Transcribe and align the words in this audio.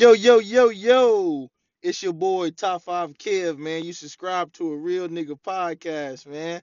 Yo, 0.00 0.14
yo, 0.14 0.38
yo, 0.38 0.70
yo. 0.70 1.50
It's 1.82 2.02
your 2.02 2.14
boy 2.14 2.48
Top 2.52 2.80
5 2.84 3.18
Kev, 3.18 3.58
man. 3.58 3.84
You 3.84 3.92
subscribe 3.92 4.50
to 4.54 4.72
a 4.72 4.76
real 4.78 5.08
nigga 5.08 5.38
podcast, 5.38 6.26
man. 6.26 6.62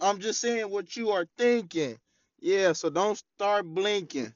I'm 0.00 0.18
just 0.20 0.40
saying 0.40 0.70
what 0.70 0.96
you 0.96 1.10
are 1.10 1.26
thinking. 1.36 1.98
Yeah, 2.40 2.72
so 2.72 2.88
don't 2.88 3.18
start 3.36 3.66
blinking. 3.66 4.32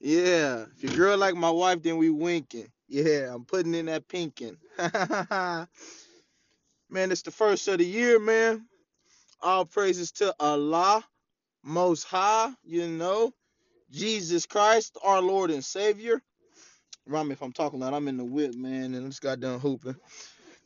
Yeah. 0.00 0.64
If 0.74 0.82
your 0.82 0.96
girl 0.96 1.16
like 1.16 1.36
my 1.36 1.50
wife, 1.50 1.80
then 1.84 1.96
we 1.96 2.10
winking. 2.10 2.72
Yeah, 2.88 3.32
I'm 3.32 3.44
putting 3.44 3.72
in 3.72 3.86
that 3.86 4.08
pinking. 4.08 4.56
man, 4.80 5.68
it's 6.90 7.22
the 7.22 7.30
first 7.30 7.68
of 7.68 7.78
the 7.78 7.86
year, 7.86 8.18
man. 8.18 8.66
All 9.40 9.64
praises 9.64 10.10
to 10.14 10.34
Allah, 10.40 11.04
Most 11.62 12.02
High, 12.02 12.50
you 12.64 12.88
know. 12.88 13.32
Jesus 13.92 14.44
Christ, 14.44 14.98
our 15.04 15.22
Lord 15.22 15.52
and 15.52 15.64
Savior. 15.64 16.20
Me 17.06 17.32
if 17.32 17.42
I'm 17.42 17.52
talking 17.52 17.80
loud, 17.80 17.94
I'm 17.94 18.08
in 18.08 18.16
the 18.16 18.24
whip, 18.24 18.54
man, 18.54 18.94
and 18.94 19.04
I 19.04 19.08
just 19.08 19.22
got 19.22 19.40
done 19.40 19.60
hooping. 19.60 19.96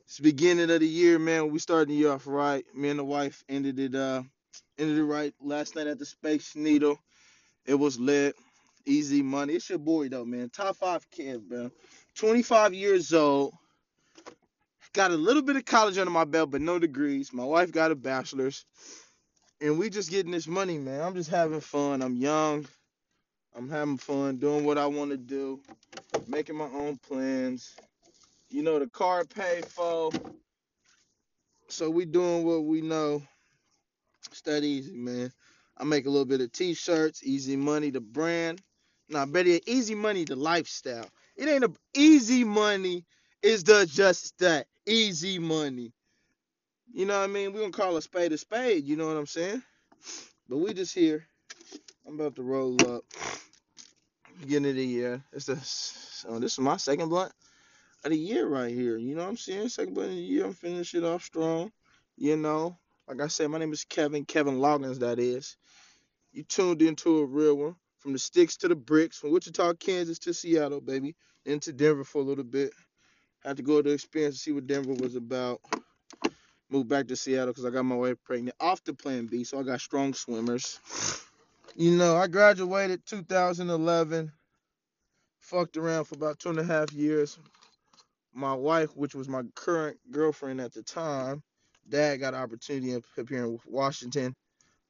It's 0.06 0.18
the 0.18 0.24
beginning 0.24 0.70
of 0.70 0.80
the 0.80 0.86
year, 0.88 1.18
man. 1.18 1.50
We 1.50 1.58
started 1.58 1.88
the 1.88 1.94
year 1.94 2.12
off 2.12 2.26
right. 2.26 2.64
Me 2.74 2.90
and 2.90 2.98
the 3.00 3.04
wife 3.04 3.44
ended 3.48 3.78
it 3.80 3.94
uh 3.94 4.22
ended 4.78 4.98
it 4.98 5.04
right 5.04 5.34
last 5.42 5.76
night 5.76 5.86
at 5.88 5.98
the 5.98 6.06
Space 6.06 6.56
Needle. 6.56 6.98
It 7.66 7.74
was 7.74 7.98
lit. 8.00 8.36
Easy 8.86 9.22
money. 9.22 9.54
It's 9.54 9.70
your 9.70 9.78
boy 9.78 10.08
though, 10.08 10.24
man. 10.24 10.50
Top 10.50 10.76
five 10.76 11.10
kid, 11.10 11.48
bro. 11.48 11.70
25 12.16 12.74
years 12.74 13.12
old. 13.14 13.54
Got 14.94 15.12
a 15.12 15.16
little 15.16 15.42
bit 15.42 15.56
of 15.56 15.64
college 15.64 15.98
under 15.98 16.10
my 16.10 16.24
belt, 16.24 16.50
but 16.50 16.62
no 16.62 16.78
degrees. 16.78 17.32
My 17.32 17.44
wife 17.44 17.72
got 17.72 17.92
a 17.92 17.96
bachelor's. 17.96 18.64
And 19.60 19.78
we 19.78 19.90
just 19.90 20.10
getting 20.10 20.32
this 20.32 20.48
money, 20.48 20.78
man. 20.78 21.00
I'm 21.02 21.14
just 21.14 21.30
having 21.30 21.60
fun. 21.60 22.02
I'm 22.02 22.16
young. 22.16 22.66
I'm 23.56 23.70
having 23.70 23.96
fun 23.96 24.36
doing 24.36 24.66
what 24.66 24.76
I 24.76 24.86
want 24.86 25.12
to 25.12 25.16
do, 25.16 25.60
making 26.28 26.56
my 26.56 26.66
own 26.66 26.98
plans. 26.98 27.74
You 28.50 28.62
know, 28.62 28.78
the 28.78 28.86
car 28.86 29.24
paid 29.24 29.64
for. 29.64 30.10
So 31.68 31.88
we 31.88 32.04
doing 32.04 32.44
what 32.44 32.64
we 32.64 32.82
know. 32.82 33.22
It's 34.30 34.42
that 34.42 34.62
easy, 34.62 34.94
man. 34.98 35.32
I 35.78 35.84
make 35.84 36.04
a 36.04 36.10
little 36.10 36.26
bit 36.26 36.42
of 36.42 36.52
t-shirts, 36.52 37.22
easy 37.24 37.56
money 37.56 37.90
the 37.90 38.00
brand. 38.00 38.60
Nah, 39.08 39.24
better 39.24 39.48
yet, 39.48 39.62
easy 39.66 39.94
money 39.94 40.24
the 40.24 40.36
lifestyle. 40.36 41.08
It 41.34 41.48
ain't 41.48 41.64
a 41.64 41.72
easy 41.94 42.44
money, 42.44 43.06
it's 43.42 43.62
the 43.62 43.86
just 43.86 44.38
that. 44.38 44.66
Easy 44.86 45.38
money. 45.38 45.92
You 46.92 47.06
know 47.06 47.18
what 47.18 47.24
I 47.24 47.32
mean? 47.32 47.52
we 47.52 47.60
gonna 47.60 47.72
call 47.72 47.96
a 47.96 48.02
spade 48.02 48.32
a 48.32 48.38
spade, 48.38 48.84
you 48.84 48.96
know 48.96 49.06
what 49.06 49.16
I'm 49.16 49.26
saying? 49.26 49.62
But 50.48 50.58
we 50.58 50.74
just 50.74 50.94
here. 50.94 51.26
I'm 52.06 52.14
about 52.14 52.36
to 52.36 52.42
roll 52.42 52.76
up. 52.88 53.04
Beginning 54.40 54.70
of 54.70 54.76
the 54.76 54.86
year. 54.86 55.24
It's 55.32 55.46
the 55.46 55.56
so 55.56 56.28
oh, 56.30 56.38
this 56.38 56.52
is 56.52 56.58
my 56.60 56.76
second 56.76 57.08
blunt 57.08 57.32
of 58.04 58.12
the 58.12 58.16
year 58.16 58.46
right 58.46 58.72
here. 58.72 58.96
You 58.96 59.16
know 59.16 59.24
what 59.24 59.30
I'm 59.30 59.36
saying? 59.36 59.70
Second 59.70 59.94
blunt 59.94 60.10
of 60.10 60.16
the 60.16 60.22
year. 60.22 60.44
I'm 60.44 60.52
finishing 60.52 61.02
it 61.02 61.06
off 61.06 61.24
strong. 61.24 61.72
You 62.16 62.36
know, 62.36 62.78
like 63.08 63.20
I 63.20 63.26
said, 63.26 63.50
my 63.50 63.58
name 63.58 63.72
is 63.72 63.84
Kevin, 63.84 64.24
Kevin 64.24 64.58
Loggins, 64.58 65.00
that 65.00 65.18
is. 65.18 65.56
You 66.32 66.44
tuned 66.44 66.80
into 66.80 67.18
a 67.18 67.26
real 67.26 67.56
one. 67.56 67.76
From 67.98 68.12
the 68.12 68.20
sticks 68.20 68.56
to 68.58 68.68
the 68.68 68.76
bricks, 68.76 69.18
from 69.18 69.32
Wichita, 69.32 69.74
Kansas 69.74 70.20
to 70.20 70.32
Seattle, 70.34 70.80
baby. 70.80 71.16
Into 71.44 71.72
Denver 71.72 72.04
for 72.04 72.20
a 72.20 72.24
little 72.24 72.44
bit. 72.44 72.72
Had 73.42 73.56
to 73.56 73.64
go 73.64 73.82
to 73.82 73.90
experience 73.90 74.36
to 74.36 74.40
see 74.42 74.52
what 74.52 74.68
Denver 74.68 74.94
was 74.94 75.16
about. 75.16 75.60
Moved 76.70 76.88
back 76.88 77.08
to 77.08 77.16
Seattle 77.16 77.48
because 77.48 77.64
I 77.64 77.70
got 77.70 77.84
my 77.84 77.96
wife 77.96 78.18
pregnant 78.24 78.56
off 78.60 78.84
the 78.84 78.94
plan 78.94 79.26
B, 79.26 79.42
so 79.42 79.58
I 79.58 79.64
got 79.64 79.80
strong 79.80 80.14
swimmers. 80.14 80.78
You 81.78 81.90
know, 81.90 82.16
I 82.16 82.26
graduated 82.26 83.04
2011. 83.04 84.32
Fucked 85.40 85.76
around 85.76 86.04
for 86.06 86.14
about 86.14 86.38
two 86.38 86.48
and 86.48 86.58
a 86.58 86.64
half 86.64 86.90
years. 86.90 87.38
My 88.32 88.54
wife, 88.54 88.96
which 88.96 89.14
was 89.14 89.28
my 89.28 89.42
current 89.54 89.98
girlfriend 90.10 90.58
at 90.62 90.72
the 90.72 90.82
time, 90.82 91.42
dad 91.86 92.16
got 92.16 92.32
an 92.32 92.40
opportunity 92.40 92.94
up 92.94 93.04
here 93.28 93.44
in 93.44 93.58
Washington. 93.66 94.34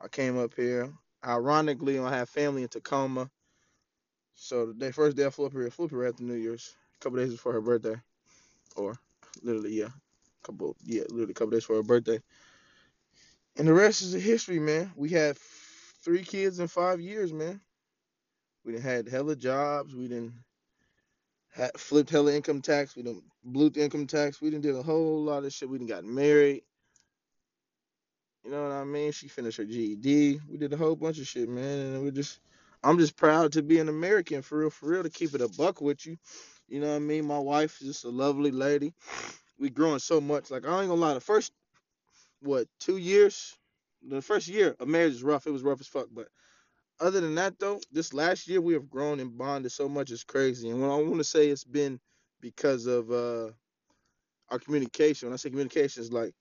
I 0.01 0.07
came 0.07 0.39
up 0.39 0.55
here. 0.55 0.93
Ironically, 1.27 1.99
I 1.99 2.19
have 2.19 2.29
family 2.29 2.63
in 2.63 2.69
Tacoma. 2.69 3.29
So 4.37 4.73
the 4.73 4.93
first 4.93 5.17
day 5.17 5.27
I 5.27 5.31
flew 5.31 5.47
up 5.47 5.53
here, 5.53 5.67
I 5.67 5.71
flew 5.71 5.87
up 5.87 5.91
here 5.91 6.07
after 6.07 6.23
New 6.23 6.35
Year's, 6.35 6.77
a 7.01 7.03
couple 7.03 7.19
days 7.19 7.33
before 7.33 7.53
her 7.55 7.61
birthday, 7.61 7.97
or 8.77 8.97
literally 9.43 9.73
yeah, 9.73 9.87
a 9.87 10.47
couple 10.47 10.77
yeah, 10.85 11.03
literally 11.11 11.33
a 11.33 11.35
couple 11.35 11.51
days 11.51 11.65
for 11.65 11.75
her 11.75 11.83
birthday. 11.83 12.21
And 13.57 13.67
the 13.67 13.75
rest 13.75 14.03
is 14.03 14.13
history, 14.13 14.61
man. 14.61 14.93
We 14.95 15.09
had 15.11 15.37
three 16.07 16.23
kids 16.23 16.61
in 16.61 16.69
five 16.69 17.01
years, 17.01 17.33
man. 17.33 17.61
We 18.65 18.73
done 18.73 18.81
had 18.81 19.09
hella 19.09 19.35
jobs. 19.35 19.93
We 19.93 20.07
done 20.07 20.33
had 21.53 21.73
flipped 21.77 22.11
hella 22.11 22.33
income 22.33 22.63
tax. 22.63 22.95
We 22.95 23.03
done 23.03 23.23
blew 23.43 23.71
the 23.71 23.83
income 23.83 24.07
tax. 24.07 24.41
We 24.41 24.51
done 24.51 24.61
did 24.61 24.77
a 24.77 24.85
whole 24.85 25.25
lot 25.25 25.45
of 25.45 25.53
shit. 25.53 25.69
We 25.69 25.79
done 25.79 25.89
got 25.89 26.05
married. 26.05 26.63
You 28.45 28.53
know 28.53 28.63
what 28.63 28.73
I 28.73 28.85
mean? 28.85 29.11
She 29.11 29.27
finished 29.27 29.59
her 29.59 29.65
GED. 29.65 30.41
We 30.49 30.57
did 30.57 30.73
a 30.73 30.77
whole 30.77 30.95
bunch 30.95 31.19
of 31.19 31.27
shit, 31.27 31.49
man. 31.49 31.81
And 31.81 32.05
we're 32.05 32.13
just, 32.13 32.39
I'm 32.85 32.99
just 32.99 33.17
proud 33.17 33.51
to 33.55 33.63
be 33.63 33.81
an 33.81 33.89
American 33.89 34.43
for 34.43 34.59
real, 34.59 34.71
for 34.71 34.89
real, 34.89 35.03
to 35.03 35.11
keep 35.11 35.35
it 35.35 35.41
a 35.41 35.49
buck 35.49 35.81
with 35.81 36.07
you. 36.07 36.17
You 36.69 36.79
know 36.79 36.91
what 36.91 36.97
I 36.97 37.01
mean? 37.01 37.25
My 37.25 37.41
wife 37.41 37.81
is 37.81 37.89
just 37.89 38.05
a 38.05 38.11
lovely 38.11 38.53
lady. 38.53 38.95
We 39.59 39.71
growing 39.71 39.99
so 39.99 40.21
much. 40.21 40.53
Like 40.53 40.67
I 40.69 40.81
ain't 40.83 40.89
gonna 40.89 41.01
lie, 41.01 41.15
the 41.15 41.21
first 41.21 41.51
what 42.43 42.69
two 42.79 42.97
years, 42.97 43.57
the 44.03 44.23
first 44.23 44.49
year 44.49 44.77
of 44.81 44.89
marriage 44.89 45.15
is 45.15 45.23
rough. 45.25 45.47
It 45.47 45.53
was 45.53 45.63
rough 45.63 45.81
as 45.81 45.89
fuck. 45.89 46.09
But 46.13 46.29
other 47.01 47.21
than 47.21 47.35
that 47.37 47.59
though, 47.59 47.81
this 47.93 48.15
last 48.15 48.49
year 48.49 48.61
we 48.61 48.75
have 48.75 48.91
grown 48.91 49.21
and 49.21 49.37
bonded 49.37 49.73
so 49.73 49.89
much 49.89 50.11
it's 50.13 50.25
crazy. 50.25 50.71
And 50.71 50.81
what 50.83 50.91
I 50.91 50.97
want 51.03 51.19
to 51.19 51.25
say 51.25 51.49
it's 51.49 51.65
been 51.65 52.01
because 52.41 52.87
of 52.87 53.11
uh 53.11 53.51
our 54.51 54.61
communication. 54.61 55.29
When 55.29 55.35
I 55.35 55.39
say 55.39 55.51
communication, 55.51 56.03
is 56.03 56.13
like 56.13 56.35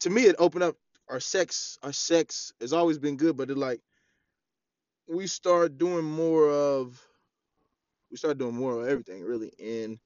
to 0.00 0.10
me 0.10 0.24
it 0.24 0.36
opened 0.38 0.64
up 0.64 0.76
our 1.08 1.20
sex. 1.20 1.78
Our 1.82 1.92
sex 1.92 2.52
has 2.60 2.72
always 2.72 2.98
been 2.98 3.16
good, 3.16 3.36
but 3.36 3.50
it 3.50 3.58
like 3.58 3.80
we 5.08 5.26
start 5.28 5.78
doing 5.78 6.04
more 6.04 6.50
of 6.50 7.00
we 8.10 8.16
start 8.18 8.38
doing 8.38 8.54
more 8.56 8.82
of 8.82 8.88
everything 8.88 9.22
really, 9.22 9.52
and 9.62 9.98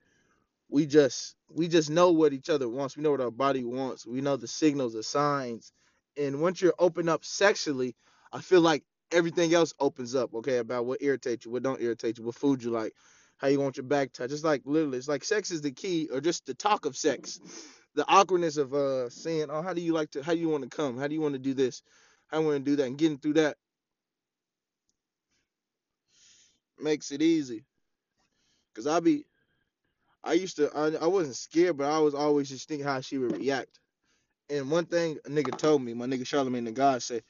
we 0.71 0.87
just 0.87 1.37
we 1.51 1.69
just 1.69 1.91
know 1.91 2.13
what 2.13 2.33
each 2.35 2.51
other 2.51 2.69
wants. 2.69 2.97
We 2.97 3.05
know 3.05 3.13
what 3.13 3.21
our 3.23 3.31
body 3.33 3.65
wants. 3.65 4.07
We 4.07 4.21
know 4.23 4.37
the 4.37 4.49
signals, 4.49 4.95
the 4.95 5.03
signs, 5.05 5.73
and 6.17 6.41
once 6.41 6.61
you're 6.61 6.75
open 6.79 7.09
up 7.09 7.25
sexually, 7.25 7.97
I 8.33 8.41
feel 8.41 8.61
like 8.61 8.85
everything 9.13 9.55
else 9.55 9.75
opens 9.81 10.15
up. 10.15 10.35
Okay, 10.35 10.59
about 10.59 10.87
what 10.87 11.03
irritates 11.03 11.47
you, 11.47 11.53
what 11.53 11.63
don't 11.63 11.83
irritate 11.83 12.19
you, 12.19 12.25
what 12.25 12.35
food 12.35 12.63
you 12.63 12.71
like, 12.71 12.95
how 13.39 13.49
you 13.49 13.61
want 13.61 13.77
your 13.77 13.85
back 13.87 14.13
touch. 14.13 14.33
It's 14.33 14.45
like 14.45 14.63
literally, 14.65 14.99
it's 14.99 15.09
like 15.09 15.25
sex 15.25 15.51
is 15.51 15.63
the 15.63 15.73
key, 15.73 16.09
or 16.13 16.21
just 16.21 16.47
the 16.47 16.55
talk 16.55 16.87
of 16.87 16.97
sex, 16.97 17.41
the 17.95 18.05
awkwardness 18.09 18.57
of 18.57 18.75
uh 18.75 19.11
saying, 19.11 19.49
oh, 19.51 19.63
how 19.63 19.75
do 19.75 19.81
you 19.81 19.93
like 19.93 20.11
to, 20.13 20.23
how 20.23 20.33
do 20.35 20.41
you 20.41 20.49
want 20.49 20.65
to 20.65 20.77
come, 20.77 20.99
how 20.99 21.09
do 21.09 21.15
you 21.15 21.21
want 21.21 21.35
to 21.35 21.41
do 21.41 21.55
this, 21.55 21.83
how 22.29 22.39
do 22.39 22.45
you 22.45 22.51
want 22.51 22.65
to 22.65 22.71
do 22.71 22.77
that, 22.77 22.87
and 22.87 22.99
getting 22.99 23.19
through 23.19 23.35
that 23.35 23.57
makes 26.81 27.11
it 27.13 27.23
easy. 27.23 27.65
Cause 28.75 28.87
I 28.87 29.01
be, 29.01 29.25
I 30.25 30.35
used 30.35 30.57
to, 30.57 30.71
I, 30.75 31.05
I 31.05 31.07
wasn't 31.07 31.37
scared, 31.37 31.77
but 31.77 31.91
I 31.91 31.99
was 32.01 32.15
always 32.15 32.49
just 32.49 32.69
thinking 32.69 32.87
how 32.87 33.01
she 33.01 33.19
would 33.19 33.37
react. 33.37 33.79
And 34.53 34.71
one 34.71 34.87
thing 34.87 35.19
a 35.27 35.31
nigga 35.31 35.59
told 35.59 35.83
me, 35.83 35.95
my 35.95 36.07
nigga 36.07 36.27
Charlemagne 36.27 36.67
the 36.67 36.73
God 36.73 37.03
said, 37.03 37.25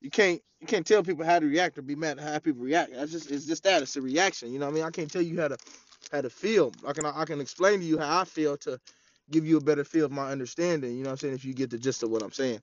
you 0.00 0.10
can't 0.10 0.42
you 0.60 0.68
can't 0.68 0.86
tell 0.86 1.04
people 1.04 1.26
how 1.26 1.40
to 1.40 1.46
react 1.46 1.78
or 1.78 1.82
be 1.82 1.96
mad 1.96 2.20
at 2.20 2.24
how 2.24 2.38
people 2.40 2.62
react. 2.64 2.94
That's 2.94 3.12
just 3.12 3.30
it's 3.32 3.46
just 3.46 3.64
that 3.64 3.82
it's 3.82 3.96
a 3.96 4.02
reaction. 4.02 4.52
You 4.52 4.60
know 4.60 4.66
what 4.66 4.72
I 4.72 4.76
mean? 4.76 4.84
I 4.84 4.92
can't 4.92 5.12
tell 5.12 5.22
you 5.22 5.40
how 5.40 5.48
to 5.48 5.58
how 6.12 6.22
to 6.22 6.30
feel. 6.30 6.72
I 6.86 6.94
can 6.94 7.06
I 7.06 7.26
can 7.26 7.42
explain 7.42 7.80
to 7.80 7.86
you 7.86 7.98
how 7.98 8.20
I 8.20 8.24
feel 8.24 8.56
to 8.58 8.80
give 9.30 9.46
you 9.46 9.58
a 9.58 9.62
better 9.62 9.84
feel 9.84 10.06
of 10.06 10.12
my 10.12 10.32
understanding. 10.32 10.92
You 10.96 11.04
know 11.04 11.10
what 11.10 11.14
I'm 11.14 11.18
saying? 11.18 11.34
If 11.34 11.46
you 11.46 11.54
get 11.54 11.70
the 11.70 11.78
gist 11.78 12.04
of 12.04 12.10
what 12.10 12.22
I'm 12.22 12.32
saying, 12.32 12.60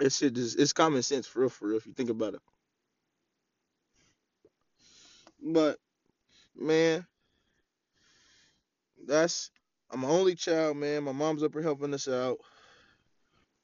it's 0.00 0.18
shit 0.18 0.34
just 0.34 0.58
it's 0.60 0.74
common 0.74 1.02
sense 1.04 1.26
for 1.26 1.40
real 1.40 1.50
for 1.50 1.68
real 1.68 1.78
if 1.78 1.86
you 1.86 1.94
think 1.94 2.10
about 2.10 2.34
it. 2.34 2.40
But 5.42 5.78
man, 6.56 7.06
that's 9.06 9.50
I'm 9.90 10.04
an 10.04 10.10
only 10.10 10.36
child, 10.36 10.78
man. 10.78 11.04
My 11.04 11.12
mom's 11.12 11.42
up 11.42 11.54
here 11.54 11.62
helping 11.62 11.94
us 11.94 12.08
out. 12.08 12.38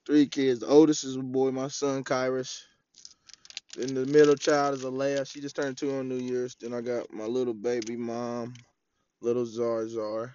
Three 0.09 0.27
kids. 0.27 0.61
The 0.61 0.69
oldest 0.69 1.05
is 1.05 1.17
a 1.17 1.21
boy, 1.21 1.51
my 1.51 1.69
son 1.69 2.03
Kyrus. 2.03 2.63
Then 3.77 3.93
the 3.93 4.07
middle 4.07 4.37
child 4.37 4.77
is 4.77 4.83
Alea. 4.83 5.27
She 5.27 5.43
just 5.43 5.55
turned 5.55 5.77
two 5.77 5.95
on 5.97 6.09
New 6.09 6.17
Year's. 6.17 6.57
Then 6.59 6.73
I 6.73 6.81
got 6.81 7.13
my 7.13 7.27
little 7.27 7.53
baby 7.53 7.95
mom, 7.95 8.55
little 9.21 9.45
Zar 9.45 9.87
Zar. 9.87 10.33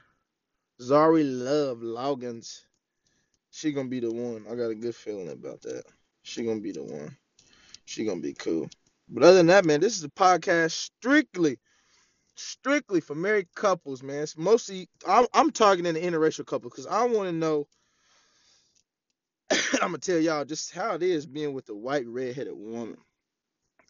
Zari 0.79 1.23
Love 1.25 1.79
Loggins. 1.79 2.65
She 3.49 3.71
gonna 3.71 3.89
be 3.89 3.99
the 3.99 4.13
one. 4.13 4.45
I 4.47 4.53
got 4.53 4.69
a 4.69 4.75
good 4.75 4.95
feeling 4.95 5.29
about 5.29 5.63
that. 5.63 5.85
She 6.21 6.43
gonna 6.45 6.61
be 6.61 6.71
the 6.71 6.83
one. 6.83 7.17
She 7.85 8.05
gonna 8.05 8.21
be 8.21 8.33
cool. 8.33 8.69
But 9.09 9.23
other 9.23 9.37
than 9.37 9.47
that, 9.47 9.65
man, 9.65 9.79
this 9.79 9.97
is 9.97 10.03
a 10.03 10.09
podcast 10.09 10.73
strictly, 10.73 11.57
strictly 12.35 13.01
for 13.01 13.15
married 13.15 13.47
couples, 13.55 14.03
man. 14.03 14.21
It's 14.21 14.37
mostly 14.37 14.87
I'm, 15.07 15.25
I'm 15.33 15.49
targeting 15.49 15.95
the 15.95 15.99
interracial 15.99 16.45
couple 16.45 16.69
because 16.69 16.85
I 16.85 17.05
want 17.05 17.27
to 17.27 17.33
know. 17.33 17.67
I'm 19.73 19.89
gonna 19.89 19.97
tell 19.99 20.19
y'all 20.19 20.45
just 20.45 20.73
how 20.73 20.95
it 20.95 21.03
is 21.03 21.25
being 21.25 21.53
with 21.53 21.69
a 21.69 21.75
white 21.75 22.07
redheaded 22.07 22.53
woman. 22.55 22.97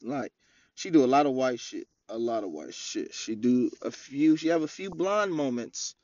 Like 0.02 0.32
she 0.76 0.90
do 0.90 1.04
a 1.04 1.08
lot 1.08 1.26
of 1.26 1.34
white 1.34 1.60
shit. 1.60 1.88
a 2.10 2.18
lot 2.18 2.44
of 2.44 2.52
white 2.52 2.74
shit. 2.74 3.14
She 3.14 3.36
do 3.36 3.72
a 3.82 3.92
few. 3.92 4.38
She 4.38 4.50
have 4.50 4.64
a 4.64 4.68
few 4.68 4.90
blonde 4.90 5.34
moments, 5.34 5.96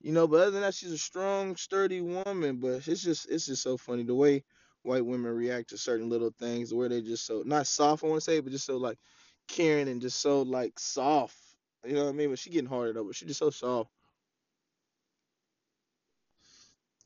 you 0.00 0.12
know. 0.12 0.26
But 0.26 0.40
other 0.42 0.50
than 0.52 0.62
that, 0.62 0.74
she's 0.74 0.92
a 0.92 0.98
strong, 0.98 1.56
sturdy 1.56 2.00
woman. 2.00 2.56
But 2.56 2.86
it's 2.88 3.02
just 3.02 3.28
it's 3.30 3.46
just 3.46 3.62
so 3.62 3.76
funny 3.76 4.04
the 4.04 4.14
way 4.14 4.44
white 4.82 5.04
women 5.04 5.34
react 5.34 5.70
to 5.70 5.78
certain 5.78 6.08
little 6.08 6.32
things, 6.38 6.72
where 6.72 6.88
they 6.88 7.00
just 7.02 7.26
so 7.26 7.42
not 7.44 7.66
soft. 7.66 8.04
I 8.04 8.08
want 8.08 8.20
to 8.22 8.24
say, 8.24 8.40
but 8.40 8.52
just 8.52 8.66
so 8.66 8.76
like 8.76 8.98
caring 9.48 9.88
and 9.88 10.00
just 10.00 10.20
so 10.20 10.42
like 10.42 10.78
soft. 10.78 11.36
You 11.84 11.94
know 11.94 12.04
what 12.04 12.10
I 12.10 12.12
mean? 12.12 12.30
But 12.30 12.38
she 12.38 12.50
getting 12.50 12.68
harder 12.68 12.92
though. 12.92 13.04
But 13.04 13.16
she 13.16 13.26
just 13.26 13.40
so 13.40 13.50
soft. 13.50 13.90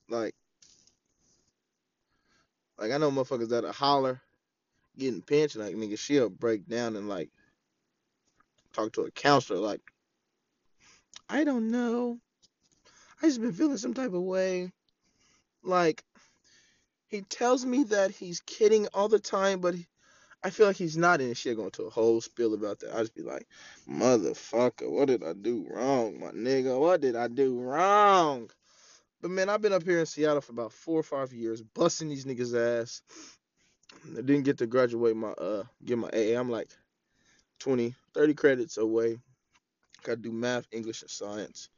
Like 0.08 0.34
like 2.78 2.92
I 2.92 2.98
know 2.98 3.10
motherfuckers 3.10 3.48
that 3.50 3.64
holler 3.64 4.20
getting 4.96 5.22
pinched. 5.22 5.56
Like 5.56 5.74
nigga, 5.74 5.98
she'll 5.98 6.30
break 6.30 6.66
down 6.66 6.96
and 6.96 7.08
like 7.08 7.30
talk 8.72 8.92
to 8.92 9.02
a 9.02 9.10
counselor. 9.10 9.60
Like 9.60 9.80
I 11.28 11.44
don't 11.44 11.70
know. 11.70 12.18
I 13.22 13.26
just 13.26 13.40
been 13.40 13.52
feeling 13.52 13.76
some 13.76 13.94
type 13.94 14.12
of 14.12 14.22
way. 14.22 14.72
Like 15.62 16.02
he 17.08 17.22
tells 17.22 17.64
me 17.64 17.84
that 17.84 18.10
he's 18.10 18.40
kidding 18.40 18.86
all 18.94 19.08
the 19.08 19.18
time, 19.18 19.60
but 19.60 19.74
he, 19.74 19.86
I 20.44 20.50
feel 20.50 20.66
like 20.66 20.76
he's 20.76 20.96
not. 20.96 21.20
And 21.20 21.36
she'll 21.36 21.56
go 21.56 21.64
into 21.64 21.84
a 21.84 21.90
whole 21.90 22.20
spill 22.20 22.54
about 22.54 22.80
that. 22.80 22.94
I 22.94 23.00
just 23.00 23.14
be 23.14 23.22
like, 23.22 23.46
motherfucker, 23.90 24.90
what 24.90 25.08
did 25.08 25.24
I 25.24 25.32
do 25.32 25.66
wrong, 25.68 26.20
my 26.20 26.30
nigga? 26.30 26.78
What 26.78 27.00
did 27.00 27.16
I 27.16 27.28
do 27.28 27.58
wrong? 27.58 28.50
But 29.20 29.32
man, 29.32 29.48
I've 29.48 29.62
been 29.62 29.72
up 29.72 29.82
here 29.82 29.98
in 29.98 30.06
Seattle 30.06 30.40
for 30.40 30.52
about 30.52 30.72
four 30.72 31.00
or 31.00 31.02
five 31.04 31.32
years, 31.32 31.60
busting 31.62 32.08
these 32.08 32.24
niggas' 32.24 32.56
ass. 32.56 33.02
I 34.12 34.20
didn't 34.20 34.44
get 34.44 34.58
to 34.58 34.66
graduate 34.66 35.16
my 35.16 35.30
uh 35.30 35.64
get 35.84 35.98
my 35.98 36.08
AA. 36.08 36.38
I'm 36.38 36.50
like 36.50 36.70
20, 37.60 37.94
30 38.14 38.34
credits 38.34 38.76
away. 38.76 39.18
Gotta 40.04 40.18
do 40.18 40.30
math, 40.30 40.68
English, 40.70 41.02
and 41.02 41.10
science. 41.10 41.68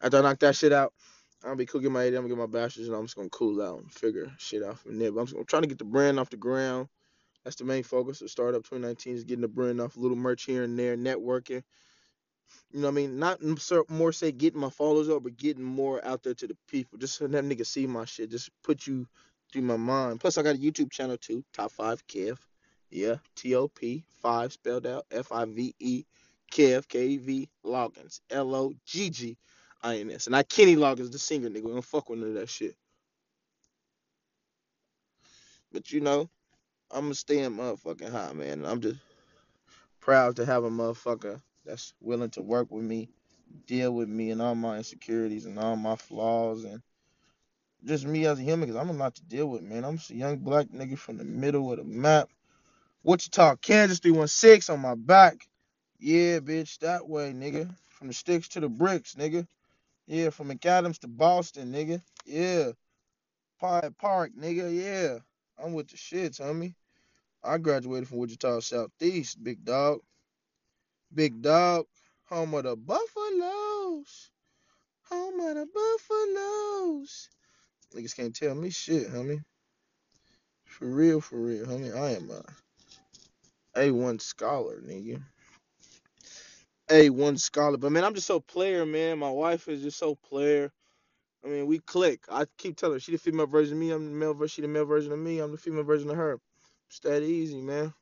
After 0.00 0.18
I 0.18 0.20
knock 0.20 0.38
that 0.40 0.54
shit 0.54 0.72
out, 0.72 0.92
I'll 1.44 1.56
be 1.56 1.66
cooking 1.66 1.92
my 1.92 2.04
AA, 2.04 2.08
I'm 2.08 2.14
gonna 2.14 2.28
get 2.28 2.38
my 2.38 2.46
bachelor's, 2.46 2.88
and 2.88 2.96
I'm 2.96 3.04
just 3.04 3.16
gonna 3.16 3.28
cool 3.30 3.60
out 3.60 3.80
and 3.80 3.92
figure 3.92 4.30
shit 4.38 4.62
out 4.62 4.78
from 4.78 4.98
there. 4.98 5.10
But 5.10 5.20
I'm, 5.20 5.26
just, 5.26 5.36
I'm 5.36 5.44
trying 5.46 5.62
to 5.62 5.68
get 5.68 5.78
the 5.78 5.84
brand 5.84 6.20
off 6.20 6.30
the 6.30 6.36
ground. 6.36 6.88
That's 7.42 7.56
the 7.56 7.64
main 7.64 7.82
focus 7.82 8.22
of 8.22 8.30
Startup 8.30 8.62
2019 8.62 9.16
is 9.16 9.24
getting 9.24 9.42
the 9.42 9.48
brand 9.48 9.80
off, 9.80 9.96
a 9.96 10.00
little 10.00 10.16
merch 10.16 10.44
here 10.44 10.62
and 10.62 10.78
there, 10.78 10.96
networking. 10.96 11.62
You 12.72 12.80
know 12.80 12.88
what 12.88 12.92
I 12.92 12.94
mean? 12.94 13.18
Not 13.18 13.40
more 13.88 14.12
say 14.12 14.32
getting 14.32 14.60
my 14.60 14.70
followers 14.70 15.08
up, 15.08 15.22
but 15.22 15.36
getting 15.36 15.62
more 15.62 16.04
out 16.04 16.22
there 16.22 16.34
to 16.34 16.46
the 16.48 16.56
people. 16.68 16.98
Just 16.98 17.16
so 17.16 17.26
that 17.26 17.44
nigga 17.44 17.64
see 17.64 17.86
my 17.86 18.04
shit. 18.04 18.30
Just 18.30 18.50
put 18.64 18.86
you 18.86 19.06
through 19.52 19.62
my 19.62 19.76
mind. 19.76 20.20
Plus, 20.20 20.36
I 20.36 20.42
got 20.42 20.56
a 20.56 20.58
YouTube 20.58 20.90
channel 20.90 21.16
too. 21.16 21.44
Top 21.52 21.70
five 21.70 22.04
Kev. 22.08 22.38
Yeah, 22.90 23.16
T 23.36 23.54
O 23.54 23.68
P 23.68 24.04
five 24.22 24.52
spelled 24.52 24.86
out 24.86 25.06
F 25.10 25.32
I 25.32 25.44
V 25.44 25.74
E 25.78 26.04
Kev 26.52 26.88
K 26.88 27.06
E 27.06 27.16
V 27.18 27.48
Loggins 27.64 28.20
L 28.30 28.54
O 28.54 28.72
G 28.84 29.10
G 29.10 29.36
I 29.82 29.98
N 29.98 30.10
S. 30.10 30.26
And 30.26 30.36
I 30.36 30.42
Kenny 30.42 30.76
Loggins, 30.76 31.12
the 31.12 31.18
singer 31.18 31.48
nigga. 31.48 31.62
We 31.62 31.72
don't 31.72 31.84
fuck 31.84 32.08
with 32.08 32.18
none 32.18 32.30
of 32.30 32.34
that 32.34 32.48
shit. 32.48 32.76
But 35.72 35.92
you 35.92 36.00
know, 36.00 36.28
I'm 36.90 37.02
gonna 37.02 37.14
stay 37.14 37.40
in 37.40 37.56
motherfucking 37.56 38.10
high, 38.10 38.32
man. 38.32 38.64
I'm 38.64 38.80
just 38.80 39.00
proud 40.00 40.36
to 40.36 40.46
have 40.46 40.64
a 40.64 40.70
motherfucker 40.70 41.40
that's 41.64 41.94
willing 42.00 42.30
to 42.30 42.42
work 42.42 42.70
with 42.70 42.84
me, 42.84 43.08
deal 43.66 43.92
with 43.92 44.08
me 44.08 44.30
and 44.30 44.42
all 44.42 44.54
my 44.54 44.76
insecurities 44.78 45.46
and 45.46 45.58
all 45.58 45.76
my 45.76 45.96
flaws 45.96 46.64
and 46.64 46.82
just 47.84 48.06
me 48.06 48.26
as 48.26 48.38
a 48.38 48.42
human 48.42 48.68
because 48.68 48.80
I'm 48.80 48.90
a 48.90 48.94
lot 48.94 49.14
to 49.16 49.24
deal 49.24 49.46
with, 49.46 49.62
man. 49.62 49.84
I'm 49.84 49.98
just 49.98 50.10
a 50.10 50.16
young 50.16 50.38
black 50.38 50.68
nigga 50.68 50.98
from 50.98 51.18
the 51.18 51.24
middle 51.24 51.70
of 51.70 51.78
the 51.78 51.84
map. 51.84 52.30
Wichita, 53.02 53.56
Kansas 53.56 53.98
316 53.98 54.74
on 54.74 54.80
my 54.80 54.94
back. 54.94 55.46
Yeah, 55.98 56.38
bitch, 56.38 56.78
that 56.78 57.06
way, 57.08 57.32
nigga. 57.32 57.74
From 57.90 58.08
the 58.08 58.14
sticks 58.14 58.48
to 58.48 58.60
the 58.60 58.68
bricks, 58.68 59.14
nigga. 59.14 59.46
Yeah, 60.06 60.30
from 60.30 60.50
McAdams 60.50 60.98
to 61.00 61.08
Boston, 61.08 61.72
nigga. 61.72 62.02
Yeah. 62.24 62.72
Pine 63.60 63.94
Park, 63.98 64.32
nigga. 64.38 64.74
Yeah. 64.74 65.18
I'm 65.62 65.74
with 65.74 65.88
the 65.88 65.96
shits, 65.96 66.40
homie. 66.40 66.74
I 67.42 67.58
graduated 67.58 68.08
from 68.08 68.18
Wichita 68.18 68.60
Southeast, 68.60 69.42
big 69.42 69.64
dog. 69.64 70.00
Big 71.14 71.42
dog. 71.42 71.86
Home 72.24 72.54
of 72.54 72.64
the 72.64 72.76
Buffaloes. 72.76 74.30
Home 75.10 75.40
of 75.40 75.54
the 75.54 75.66
Buffaloes. 75.72 77.28
Niggas 77.94 78.16
can't 78.16 78.34
tell 78.34 78.54
me 78.54 78.70
shit, 78.70 79.08
homie. 79.08 79.42
For 80.64 80.86
real, 80.86 81.20
for 81.20 81.36
real, 81.36 81.66
homie. 81.66 81.94
I 81.94 82.16
am 82.16 82.30
a 82.30 82.42
A1 83.78 84.20
scholar, 84.20 84.80
nigga. 84.80 85.22
A1 86.90 87.38
scholar. 87.38 87.76
But 87.76 87.92
man, 87.92 88.04
I'm 88.04 88.14
just 88.14 88.26
so 88.26 88.40
player, 88.40 88.84
man. 88.84 89.18
My 89.18 89.30
wife 89.30 89.68
is 89.68 89.82
just 89.82 89.98
so 89.98 90.16
player. 90.16 90.72
I 91.44 91.48
mean, 91.48 91.66
we 91.66 91.78
click. 91.78 92.24
I 92.30 92.46
keep 92.58 92.76
telling 92.76 92.96
her 92.96 93.00
she 93.00 93.12
the 93.12 93.18
female 93.18 93.46
version 93.46 93.74
of 93.74 93.78
me. 93.78 93.90
I'm 93.90 94.06
the 94.06 94.12
male 94.12 94.34
version. 94.34 94.48
She 94.48 94.62
the 94.62 94.68
male 94.68 94.86
version 94.86 95.12
of 95.12 95.18
me. 95.18 95.38
I'm 95.38 95.52
the 95.52 95.58
female 95.58 95.84
version 95.84 96.10
of 96.10 96.16
her. 96.16 96.40
It's 96.88 97.00
that 97.00 97.22
easy, 97.22 97.60
man. 97.60 97.92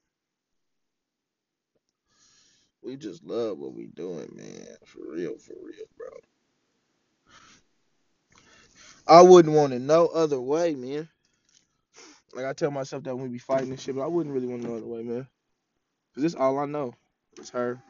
We 2.83 2.97
just 2.97 3.23
love 3.25 3.59
what 3.59 3.75
we 3.75 3.87
doing, 3.87 4.29
man. 4.35 4.77
For 4.87 5.01
real, 5.13 5.39
for 5.39 5.55
real, 5.63 5.87
bro. 5.97 6.09
I 9.07 9.23
wouldn't 9.23 9.55
want 9.55 9.73
it 9.73 9.81
no 9.81 10.07
other 10.07 10.41
way, 10.41 10.75
man. 10.75 11.09
Like 12.35 12.47
I 12.47 12.53
tell 12.55 12.71
myself 12.71 13.05
that 13.05 13.15
when 13.15 13.25
we 13.25 13.31
be 13.31 13.39
fighting 13.39 13.71
and 13.71 13.81
shit, 13.81 13.95
but 13.95 14.03
I 14.03 14.07
wouldn't 14.07 14.35
really 14.35 14.47
want 14.47 14.65
it 14.65 14.69
no 14.69 14.77
other 14.77 14.87
way, 14.87 15.03
man. 15.03 15.27
Cause 16.15 16.23
this 16.23 16.35
all 16.35 16.59
I 16.59 16.67
know. 16.67 16.95
It's 17.39 17.51
her. 17.51 17.81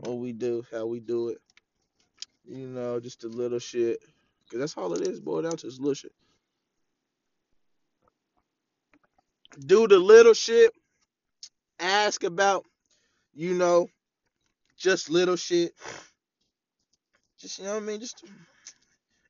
What 0.00 0.18
we 0.18 0.32
do, 0.32 0.64
how 0.72 0.86
we 0.86 1.00
do 1.00 1.28
it. 1.28 1.38
You 2.44 2.66
know, 2.66 3.00
just 3.00 3.20
the 3.20 3.28
little 3.28 3.58
shit. 3.58 4.00
Cause 4.50 4.60
that's 4.60 4.76
all 4.76 4.92
it 4.94 5.06
is, 5.06 5.20
boy. 5.20 5.42
To 5.42 5.50
this 5.50 5.78
little 5.78 5.94
shit. 5.94 6.12
Do 9.66 9.86
the 9.86 9.98
little 9.98 10.34
shit. 10.34 10.72
Ask 11.78 12.24
about, 12.24 12.64
you 13.34 13.54
know, 13.54 13.88
just 14.78 15.10
little 15.10 15.36
shit. 15.36 15.72
Just 17.38 17.58
you 17.58 17.64
know 17.64 17.74
what 17.74 17.82
I 17.82 17.86
mean. 17.86 18.00
Just 18.00 18.24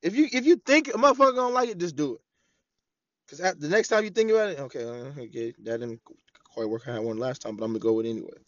if 0.03 0.17
you 0.17 0.29
if 0.33 0.47
you 0.47 0.57
think 0.57 0.89
a 0.89 0.93
motherfucker 0.93 1.35
gonna 1.35 1.55
like 1.55 1.69
it, 1.69 1.79
just 1.79 1.97
do 1.97 2.15
it. 2.15 2.21
Cause 3.29 3.39
the 3.39 3.69
next 3.69 3.89
time 3.89 4.05
you 4.05 4.11
think 4.11 4.31
about 4.31 4.51
it, 4.51 4.61
okay, 4.61 4.85
uh, 4.85 5.21
okay, 5.21 5.53
that 5.65 5.81
didn't 5.81 6.01
quite 6.55 6.69
work 6.69 6.87
out 6.87 7.03
one 7.03 7.19
last 7.19 7.43
time, 7.43 7.57
but 7.57 7.65
I'm 7.65 7.71
gonna 7.73 7.81
go 7.81 7.95
with 7.95 8.07
it 8.07 8.11
anyway. 8.11 8.39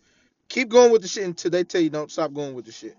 Keep 0.48 0.68
going 0.68 0.92
with 0.92 1.02
the 1.02 1.08
shit 1.08 1.24
until 1.24 1.50
they 1.50 1.64
tell 1.64 1.80
you 1.80 1.90
don't 1.90 2.12
stop 2.12 2.32
going 2.32 2.54
with 2.54 2.64
the 2.64 2.72
shit. 2.72 2.96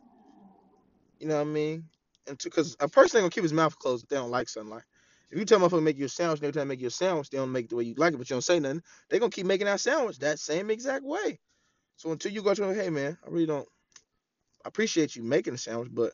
You 1.19 1.27
know 1.27 1.35
what 1.35 1.41
I 1.41 1.45
mean? 1.45 1.85
And 2.27 2.37
because 2.37 2.75
a 2.81 2.89
person 2.89 3.17
ain't 3.17 3.23
gonna 3.23 3.31
keep 3.31 3.43
his 3.43 3.53
mouth 3.53 3.77
closed 3.79 4.03
if 4.03 4.09
they 4.09 4.17
don't 4.17 4.29
like 4.29 4.49
something. 4.49 4.75
Like 4.75 4.83
if 5.31 5.39
you 5.39 5.45
tell 5.45 5.59
motherfucker 5.59 5.83
make 5.83 5.97
you 5.97 6.05
a 6.05 6.09
sandwich, 6.09 6.39
every 6.41 6.51
time 6.51 6.67
they 6.67 6.73
make 6.73 6.81
you 6.81 6.87
a 6.87 6.91
sandwich, 6.91 7.29
they 7.29 7.37
don't 7.37 7.51
make 7.51 7.65
it 7.65 7.69
the 7.69 7.77
way 7.77 7.83
you 7.83 7.95
like 7.97 8.13
it, 8.13 8.17
but 8.17 8.29
you 8.29 8.33
don't 8.33 8.41
say 8.41 8.59
nothing. 8.59 8.83
They 9.09 9.19
gonna 9.19 9.29
keep 9.29 9.45
making 9.45 9.65
that 9.67 9.79
sandwich 9.79 10.19
that 10.19 10.39
same 10.39 10.69
exact 10.69 11.05
way. 11.05 11.39
So 11.95 12.11
until 12.11 12.31
you 12.31 12.41
go 12.41 12.53
to 12.53 12.61
them, 12.61 12.75
hey 12.75 12.89
man, 12.89 13.17
I 13.25 13.29
really 13.29 13.45
don't 13.45 13.67
I 14.65 14.67
appreciate 14.67 15.15
you 15.15 15.23
making 15.23 15.53
a 15.53 15.57
sandwich, 15.57 15.89
but 15.91 16.13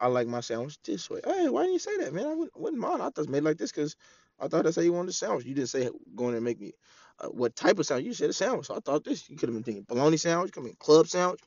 I 0.00 0.08
like 0.08 0.26
my 0.26 0.40
sandwich 0.40 0.78
this 0.84 1.08
way. 1.08 1.20
Hey, 1.24 1.48
why 1.48 1.62
didn't 1.62 1.74
you 1.74 1.78
say 1.78 1.96
that, 1.98 2.12
man? 2.12 2.26
I 2.26 2.34
wouldn't, 2.34 2.60
wouldn't 2.60 2.82
mind. 2.82 3.02
I 3.02 3.10
was 3.16 3.28
made 3.28 3.44
like 3.44 3.58
this 3.58 3.70
because 3.70 3.96
I 4.40 4.48
thought 4.48 4.64
that's 4.64 4.76
how 4.76 4.82
you 4.82 4.92
wanted 4.92 5.10
a 5.10 5.12
sandwich. 5.12 5.46
You 5.46 5.54
didn't 5.54 5.68
say 5.68 5.88
go 6.14 6.28
in 6.28 6.34
and 6.34 6.44
make 6.44 6.60
me 6.60 6.72
uh, 7.20 7.28
what 7.28 7.54
type 7.54 7.78
of 7.78 7.86
sandwich. 7.86 8.06
You 8.06 8.14
said 8.14 8.30
a 8.30 8.32
sandwich. 8.32 8.66
So 8.66 8.76
I 8.76 8.80
thought 8.80 9.04
this. 9.04 9.28
You 9.30 9.36
could 9.36 9.48
have 9.48 9.54
been 9.54 9.62
thinking 9.62 9.84
bologna 9.88 10.16
sandwich, 10.16 10.52
been 10.54 10.74
club 10.78 11.06
sandwich, 11.06 11.40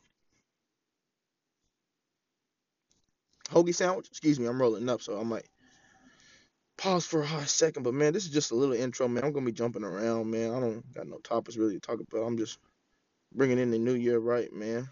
hoagie 3.50 3.76
sandwich. 3.76 4.08
Excuse 4.08 4.40
me, 4.40 4.48
I'm 4.48 4.62
rolling 4.62 4.88
up, 4.88 5.02
so 5.02 5.20
I 5.20 5.24
might 5.24 5.48
pause 6.78 7.06
for 7.06 7.22
a 7.22 7.28
hot 7.28 7.50
second. 7.50 7.84
But 7.84 7.94
man, 7.94 8.14
this 8.14 8.26
is 8.26 8.32
just 8.32 8.52
a 8.52 8.56
little 8.56 8.76
intro, 8.76 9.08
man. 9.08 9.24
I'm 9.24 9.34
gonna 9.34 9.46
be 9.46 9.52
jumping 9.52 9.84
around, 9.84 10.32
man. 10.32 10.54
I 10.54 10.60
don't 10.60 10.94
got 10.94 11.08
no 11.08 11.18
topics 11.18 11.58
really 11.58 11.76
to 11.76 11.80
talk 11.80 12.00
about. 12.00 12.26
I'm 12.26 12.38
just 12.38 12.60
bringing 13.34 13.60
in 13.60 13.72
the 13.72 13.80
new 13.80 13.96
year 13.96 14.20
right, 14.20 14.52
man. 14.54 14.90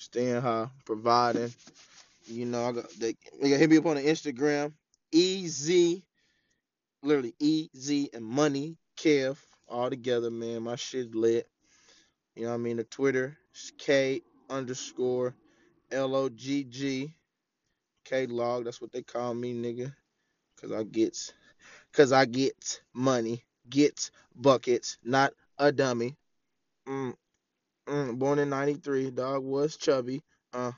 Staying 0.00 0.40
high, 0.40 0.66
providing. 0.86 1.52
You 2.24 2.46
know, 2.46 2.64
I 2.64 2.72
got 2.72 2.90
they, 2.98 3.14
they 3.38 3.50
hit 3.50 3.68
me 3.68 3.76
up 3.76 3.84
on 3.84 3.96
the 3.96 4.02
Instagram. 4.02 4.72
EZ, 5.12 6.00
literally 7.02 7.34
EZ 7.38 8.08
and 8.14 8.24
money, 8.24 8.78
Kev, 8.96 9.36
all 9.68 9.90
together, 9.90 10.30
man. 10.30 10.62
My 10.62 10.76
shit 10.76 11.14
lit. 11.14 11.46
You 12.34 12.44
know 12.44 12.48
what 12.48 12.54
I 12.54 12.58
mean? 12.58 12.78
The 12.78 12.84
Twitter 12.84 13.36
is 13.54 13.72
K 13.76 14.22
underscore 14.48 15.34
L 15.92 16.16
O 16.16 16.30
G 16.30 16.64
G 16.64 17.12
K 18.06 18.24
log. 18.24 18.64
That's 18.64 18.80
what 18.80 18.92
they 18.92 19.02
call 19.02 19.34
me, 19.34 19.52
nigga. 19.52 19.92
Cause 20.58 20.72
I 20.72 20.82
get, 20.82 21.30
cause 21.92 22.10
I 22.10 22.24
get 22.24 22.80
money, 22.94 23.44
get 23.68 24.10
buckets, 24.34 24.96
not 25.04 25.34
a 25.58 25.70
dummy. 25.70 26.16
Mm, 26.88 27.14
mm, 27.90 28.18
born 28.18 28.38
in 28.40 28.50
'93, 28.50 29.10
dog 29.12 29.44
was 29.44 29.76
chubby. 29.76 30.22
Uh, 30.54 30.72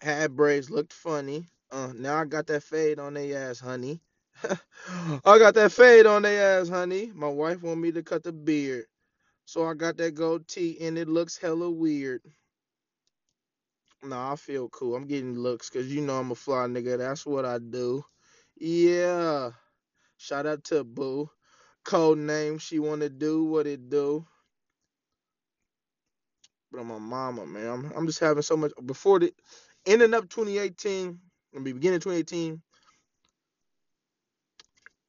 had 0.00 0.36
braids, 0.36 0.70
looked 0.70 0.92
funny. 0.92 1.46
Uh, 1.70 1.92
now 1.96 2.18
I 2.18 2.24
got 2.26 2.46
that 2.48 2.62
fade 2.64 2.98
on 3.00 3.14
their 3.14 3.50
ass, 3.50 3.60
honey. 3.60 4.00
I 4.44 5.38
got 5.38 5.54
that 5.54 5.72
fade 5.72 6.06
on 6.06 6.22
their 6.22 6.60
ass, 6.60 6.68
honey. 6.68 7.12
My 7.14 7.28
wife 7.28 7.62
want 7.62 7.80
me 7.80 7.92
to 7.92 8.02
cut 8.02 8.24
the 8.24 8.32
beard. 8.32 8.86
So 9.46 9.66
I 9.66 9.74
got 9.74 9.96
that 9.98 10.14
goatee 10.14 10.78
and 10.80 10.98
it 10.98 11.08
looks 11.08 11.38
hella 11.38 11.70
weird. 11.70 12.22
Nah, 14.02 14.32
I 14.32 14.36
feel 14.36 14.68
cool. 14.70 14.96
I'm 14.96 15.06
getting 15.06 15.38
looks 15.38 15.70
because 15.70 15.92
you 15.92 16.00
know 16.02 16.18
I'm 16.18 16.30
a 16.30 16.34
fly 16.36 16.66
nigga. 16.66 16.98
That's 16.98 17.26
what 17.26 17.44
I 17.44 17.58
do. 17.58 18.04
Yeah. 18.56 19.50
Shout 20.18 20.46
out 20.46 20.64
to 20.64 20.84
Boo. 20.84 21.30
Code 21.84 22.18
name. 22.18 22.58
She 22.58 22.78
wanna 22.78 23.08
do 23.10 23.44
what 23.44 23.66
it 23.66 23.90
do. 23.90 24.26
But 26.72 26.80
I'm 26.80 26.88
my 26.88 26.98
mama, 26.98 27.46
man. 27.46 27.68
I'm, 27.68 27.92
I'm 27.96 28.06
just 28.06 28.20
having 28.20 28.42
so 28.42 28.56
much 28.56 28.72
before 28.86 29.20
the 29.20 29.32
ending 29.86 30.14
up 30.14 30.28
2018 30.28 31.18
and 31.54 31.64
be 31.64 31.72
beginning 31.72 32.00
2018. 32.00 32.62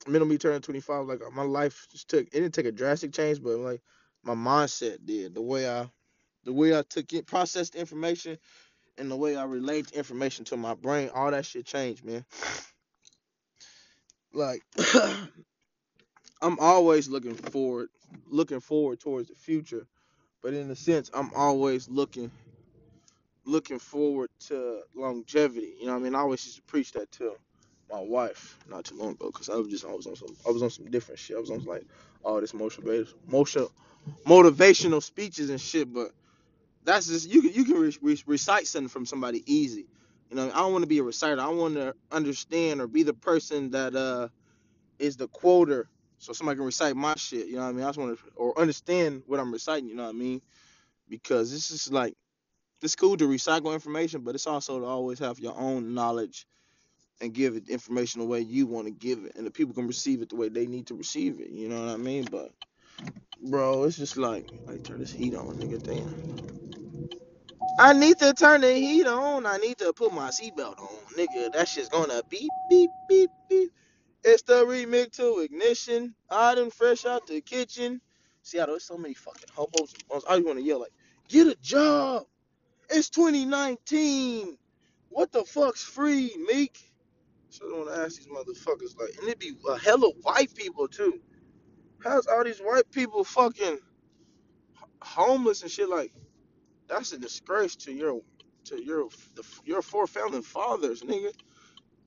Middle 0.07 0.27
me 0.27 0.37
turning 0.37 0.61
25. 0.61 1.05
Like 1.05 1.21
my 1.33 1.43
life 1.43 1.87
just 1.91 2.09
took. 2.09 2.27
It 2.27 2.31
didn't 2.31 2.53
take 2.53 2.65
a 2.65 2.71
drastic 2.71 3.13
change, 3.13 3.41
but 3.41 3.57
like 3.57 3.81
my 4.23 4.33
mindset 4.35 5.05
did. 5.05 5.35
The 5.35 5.41
way 5.41 5.69
I, 5.69 5.89
the 6.43 6.53
way 6.53 6.77
I 6.77 6.83
took 6.83 7.13
it, 7.13 7.27
processed 7.27 7.75
information, 7.75 8.37
and 8.97 9.11
the 9.11 9.15
way 9.15 9.35
I 9.35 9.43
relate 9.45 9.91
information 9.91 10.45
to 10.45 10.57
my 10.57 10.73
brain, 10.75 11.09
all 11.13 11.31
that 11.31 11.45
shit 11.45 11.65
changed, 11.65 12.03
man. 12.03 12.25
Like 14.33 14.63
I'm 16.41 16.59
always 16.59 17.09
looking 17.09 17.35
forward, 17.35 17.89
looking 18.27 18.59
forward 18.61 18.99
towards 18.99 19.29
the 19.29 19.35
future, 19.35 19.87
but 20.43 20.53
in 20.53 20.71
a 20.71 20.75
sense, 20.75 21.11
I'm 21.13 21.31
always 21.35 21.89
looking, 21.89 22.31
looking 23.45 23.79
forward 23.79 24.29
to 24.47 24.81
longevity. 24.95 25.73
You 25.79 25.87
know 25.87 25.95
I 25.97 25.99
mean? 25.99 26.15
I 26.15 26.19
always 26.19 26.45
used 26.45 26.57
to 26.57 26.63
preach 26.63 26.93
that 26.93 27.11
to 27.13 27.35
my 27.91 27.99
wife 28.01 28.57
not 28.69 28.85
too 28.85 28.95
long 28.97 29.11
ago 29.11 29.27
because 29.27 29.49
I 29.49 29.55
was 29.55 29.67
just 29.69 29.85
I 29.85 29.93
was 29.93 30.07
on 30.07 30.15
some 30.15 30.35
I 30.47 30.51
was 30.51 30.63
on 30.63 30.69
some 30.69 30.85
different 30.91 31.19
shit. 31.19 31.37
I 31.37 31.39
was 31.39 31.51
on 31.51 31.63
like 31.65 31.85
all 32.23 32.41
this 32.41 32.53
motivational, 32.53 33.13
motion, 33.27 33.67
motivational 34.25 35.03
speeches 35.03 35.49
and 35.49 35.61
shit. 35.61 35.93
But 35.93 36.11
that's 36.83 37.07
just 37.07 37.29
you 37.29 37.41
can 37.41 37.53
you 37.53 37.65
can 37.65 37.75
re- 37.75 37.97
re- 38.01 38.23
recite 38.27 38.67
something 38.67 38.89
from 38.89 39.05
somebody 39.05 39.43
easy. 39.51 39.87
You 40.29 40.37
know, 40.37 40.49
I 40.51 40.57
don't 40.59 40.73
want 40.73 40.83
to 40.83 40.87
be 40.89 40.99
a 40.99 41.03
reciter. 41.03 41.41
I 41.41 41.49
want 41.49 41.75
to 41.75 41.95
understand 42.11 42.81
or 42.81 42.87
be 42.87 43.03
the 43.03 43.13
person 43.13 43.71
that 43.71 43.95
uh 43.95 44.29
is 44.99 45.17
the 45.17 45.27
quoter 45.27 45.89
so 46.21 46.33
somebody 46.33 46.57
can 46.57 46.65
recite 46.65 46.95
my 46.95 47.15
shit. 47.15 47.47
You 47.47 47.55
know 47.55 47.63
what 47.63 47.69
I 47.69 47.71
mean? 47.73 47.83
I 47.83 47.87
just 47.89 47.99
want 47.99 48.17
to 48.17 48.25
or 48.35 48.57
understand 48.59 49.23
what 49.25 49.39
I'm 49.39 49.51
reciting. 49.51 49.89
You 49.89 49.95
know 49.95 50.03
what 50.03 50.09
I 50.15 50.17
mean? 50.17 50.41
Because 51.09 51.51
this 51.51 51.71
is 51.71 51.91
like 51.91 52.13
it's 52.81 52.95
cool 52.95 53.17
to 53.17 53.25
recycle 53.27 53.73
information, 53.73 54.21
but 54.21 54.35
it's 54.35 54.47
also 54.47 54.79
to 54.79 54.85
always 54.85 55.19
have 55.19 55.39
your 55.39 55.57
own 55.57 55.93
knowledge 55.95 56.45
and 57.21 57.33
give 57.33 57.55
it 57.55 57.69
information 57.69 58.21
the 58.21 58.27
way 58.27 58.39
you 58.41 58.67
want 58.67 58.87
to 58.87 58.91
give 58.91 59.25
it, 59.25 59.33
and 59.35 59.45
the 59.45 59.51
people 59.51 59.73
can 59.73 59.87
receive 59.87 60.21
it 60.21 60.29
the 60.29 60.35
way 60.35 60.49
they 60.49 60.67
need 60.67 60.87
to 60.87 60.95
receive 60.95 61.39
it. 61.39 61.49
You 61.49 61.69
know 61.69 61.81
what 61.85 61.93
I 61.93 61.97
mean? 61.97 62.27
But 62.31 62.51
bro, 63.43 63.83
it's 63.85 63.97
just 63.97 64.17
like 64.17 64.47
like 64.67 64.83
turn 64.83 64.99
this 64.99 65.11
heat 65.11 65.35
on, 65.35 65.55
nigga. 65.57 65.81
Damn. 65.81 66.37
I 67.79 67.93
need 67.93 68.19
to 68.19 68.33
turn 68.33 68.61
the 68.61 68.73
heat 68.73 69.07
on. 69.07 69.47
I 69.47 69.57
need 69.57 69.79
to 69.79 69.91
put 69.93 70.13
my 70.13 70.29
seatbelt 70.29 70.79
on, 70.79 70.97
nigga. 71.17 71.51
That 71.53 71.67
shit's 71.67 71.89
gonna 71.89 72.21
beep 72.29 72.51
beep 72.69 72.91
beep 73.09 73.31
beep. 73.49 73.71
It's 74.23 74.43
the 74.43 74.65
remix 74.65 75.13
to 75.17 75.39
ignition. 75.41 76.15
I 76.29 76.55
done 76.55 76.71
fresh 76.71 77.05
out 77.05 77.27
the 77.27 77.41
kitchen. 77.41 78.01
Seattle, 78.43 78.75
there's 78.75 78.85
so 78.85 78.97
many 78.97 79.15
fucking 79.15 79.49
hobos. 79.55 79.95
I 80.29 80.35
just 80.37 80.47
want 80.47 80.59
to 80.59 80.63
yell 80.65 80.81
like, 80.81 80.93
get 81.29 81.47
a 81.47 81.55
job. 81.61 82.25
It's 82.89 83.09
2019. 83.09 84.57
What 85.09 85.31
the 85.31 85.43
fuck's 85.45 85.83
free, 85.83 86.33
Meek? 86.51 86.77
So 87.49 87.65
I 87.65 87.69
don't 87.69 87.79
want 87.87 87.95
to 87.95 88.01
ask 88.03 88.17
these 88.17 88.27
motherfuckers 88.27 88.99
like, 88.99 89.15
and 89.19 89.27
it'd 89.27 89.39
be 89.39 89.53
a 89.69 89.77
hella 89.79 90.11
white 90.21 90.53
people 90.55 90.87
too. 90.87 91.21
How's 92.03 92.27
all 92.27 92.43
these 92.43 92.59
white 92.59 92.91
people 92.91 93.23
fucking 93.23 93.79
homeless 95.01 95.63
and 95.63 95.71
shit? 95.71 95.89
Like, 95.89 96.13
that's 96.89 97.13
a 97.13 97.19
disgrace 97.19 97.75
to 97.77 97.93
your, 97.93 98.21
to 98.65 98.83
your, 98.83 99.09
the, 99.35 99.43
your 99.65 99.81
four 99.81 100.07
founding 100.07 100.43
fathers, 100.43 101.03
nigga. 101.03 101.33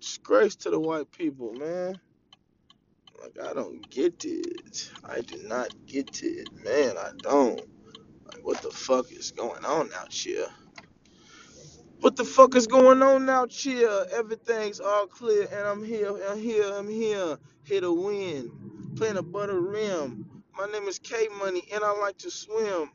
Disgrace 0.04 0.54
to 0.56 0.70
the 0.70 0.78
white 0.78 1.10
people, 1.12 1.54
man. 1.54 1.98
Like 3.22 3.38
I 3.42 3.54
don't 3.54 3.88
get 3.88 4.26
it. 4.26 4.90
I 5.02 5.22
do 5.22 5.42
not 5.48 5.74
get 5.86 6.22
it, 6.22 6.46
man. 6.62 6.98
I 6.98 7.12
don't. 7.22 7.62
Like 8.26 8.44
what 8.44 8.60
the 8.60 8.70
fuck 8.70 9.10
is 9.10 9.30
going 9.30 9.64
on 9.64 9.88
out 9.96 10.12
here? 10.12 10.46
What 12.00 12.16
the 12.16 12.24
fuck 12.24 12.54
is 12.54 12.66
going 12.66 13.02
on 13.02 13.30
out 13.30 13.50
here? 13.50 14.04
Everything's 14.12 14.78
all 14.78 15.06
clear, 15.06 15.48
and 15.50 15.66
I'm 15.66 15.82
here. 15.82 16.14
I'm 16.28 16.38
here. 16.38 16.70
I'm 16.70 16.88
here. 16.88 17.38
Here 17.62 17.80
to 17.80 17.92
win. 17.92 18.52
Playing 18.96 19.16
a 19.16 19.22
butter 19.22 19.58
rim. 19.58 20.42
My 20.54 20.66
name 20.66 20.86
is 20.86 20.98
K 20.98 21.28
Money, 21.38 21.66
and 21.72 21.82
I 21.82 21.98
like 21.98 22.18
to 22.18 22.30
swim. 22.30 22.90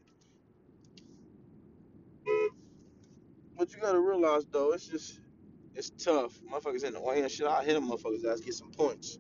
But 3.58 3.74
you 3.74 3.82
gotta 3.82 4.00
realize 4.00 4.46
though, 4.52 4.74
it's 4.74 4.88
just 4.88 5.20
it's 5.80 5.92
tough. 5.92 6.34
Motherfuckers 6.54 6.86
in 6.86 6.94
the 6.94 7.02
way 7.02 7.22
and 7.24 7.32
shit. 7.32 7.48
I 7.48 7.64
hit 7.66 7.76
them 7.76 7.90
motherfuckers 7.90 8.26
ass 8.32 8.42
get 8.42 8.56
some 8.56 8.72
points. 8.72 9.20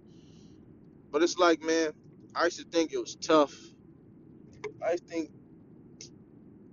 But 1.11 1.23
it's 1.23 1.37
like, 1.39 1.61
man, 1.63 1.91
I 2.35 2.45
used 2.45 2.59
to 2.59 2.65
think 2.65 2.93
it 2.93 2.99
was 2.99 3.15
tough. 3.15 3.55
I 4.85 4.97
think 4.97 5.31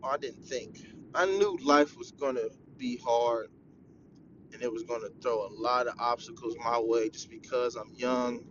Oh, 0.02 0.08
I 0.08 0.16
didn't 0.16 0.44
think. 0.44 0.78
I 1.14 1.26
knew 1.26 1.58
life 1.64 1.96
was 1.98 2.12
gonna 2.12 2.48
be 2.76 2.98
hard 2.98 3.48
and 4.52 4.62
it 4.62 4.72
was 4.72 4.84
gonna 4.84 5.08
throw 5.22 5.46
a 5.46 5.50
lot 5.50 5.86
of 5.88 5.94
obstacles 5.98 6.56
my 6.64 6.78
way 6.78 7.10
just 7.10 7.30
because 7.30 7.76
I'm 7.76 7.92
young, 7.94 8.44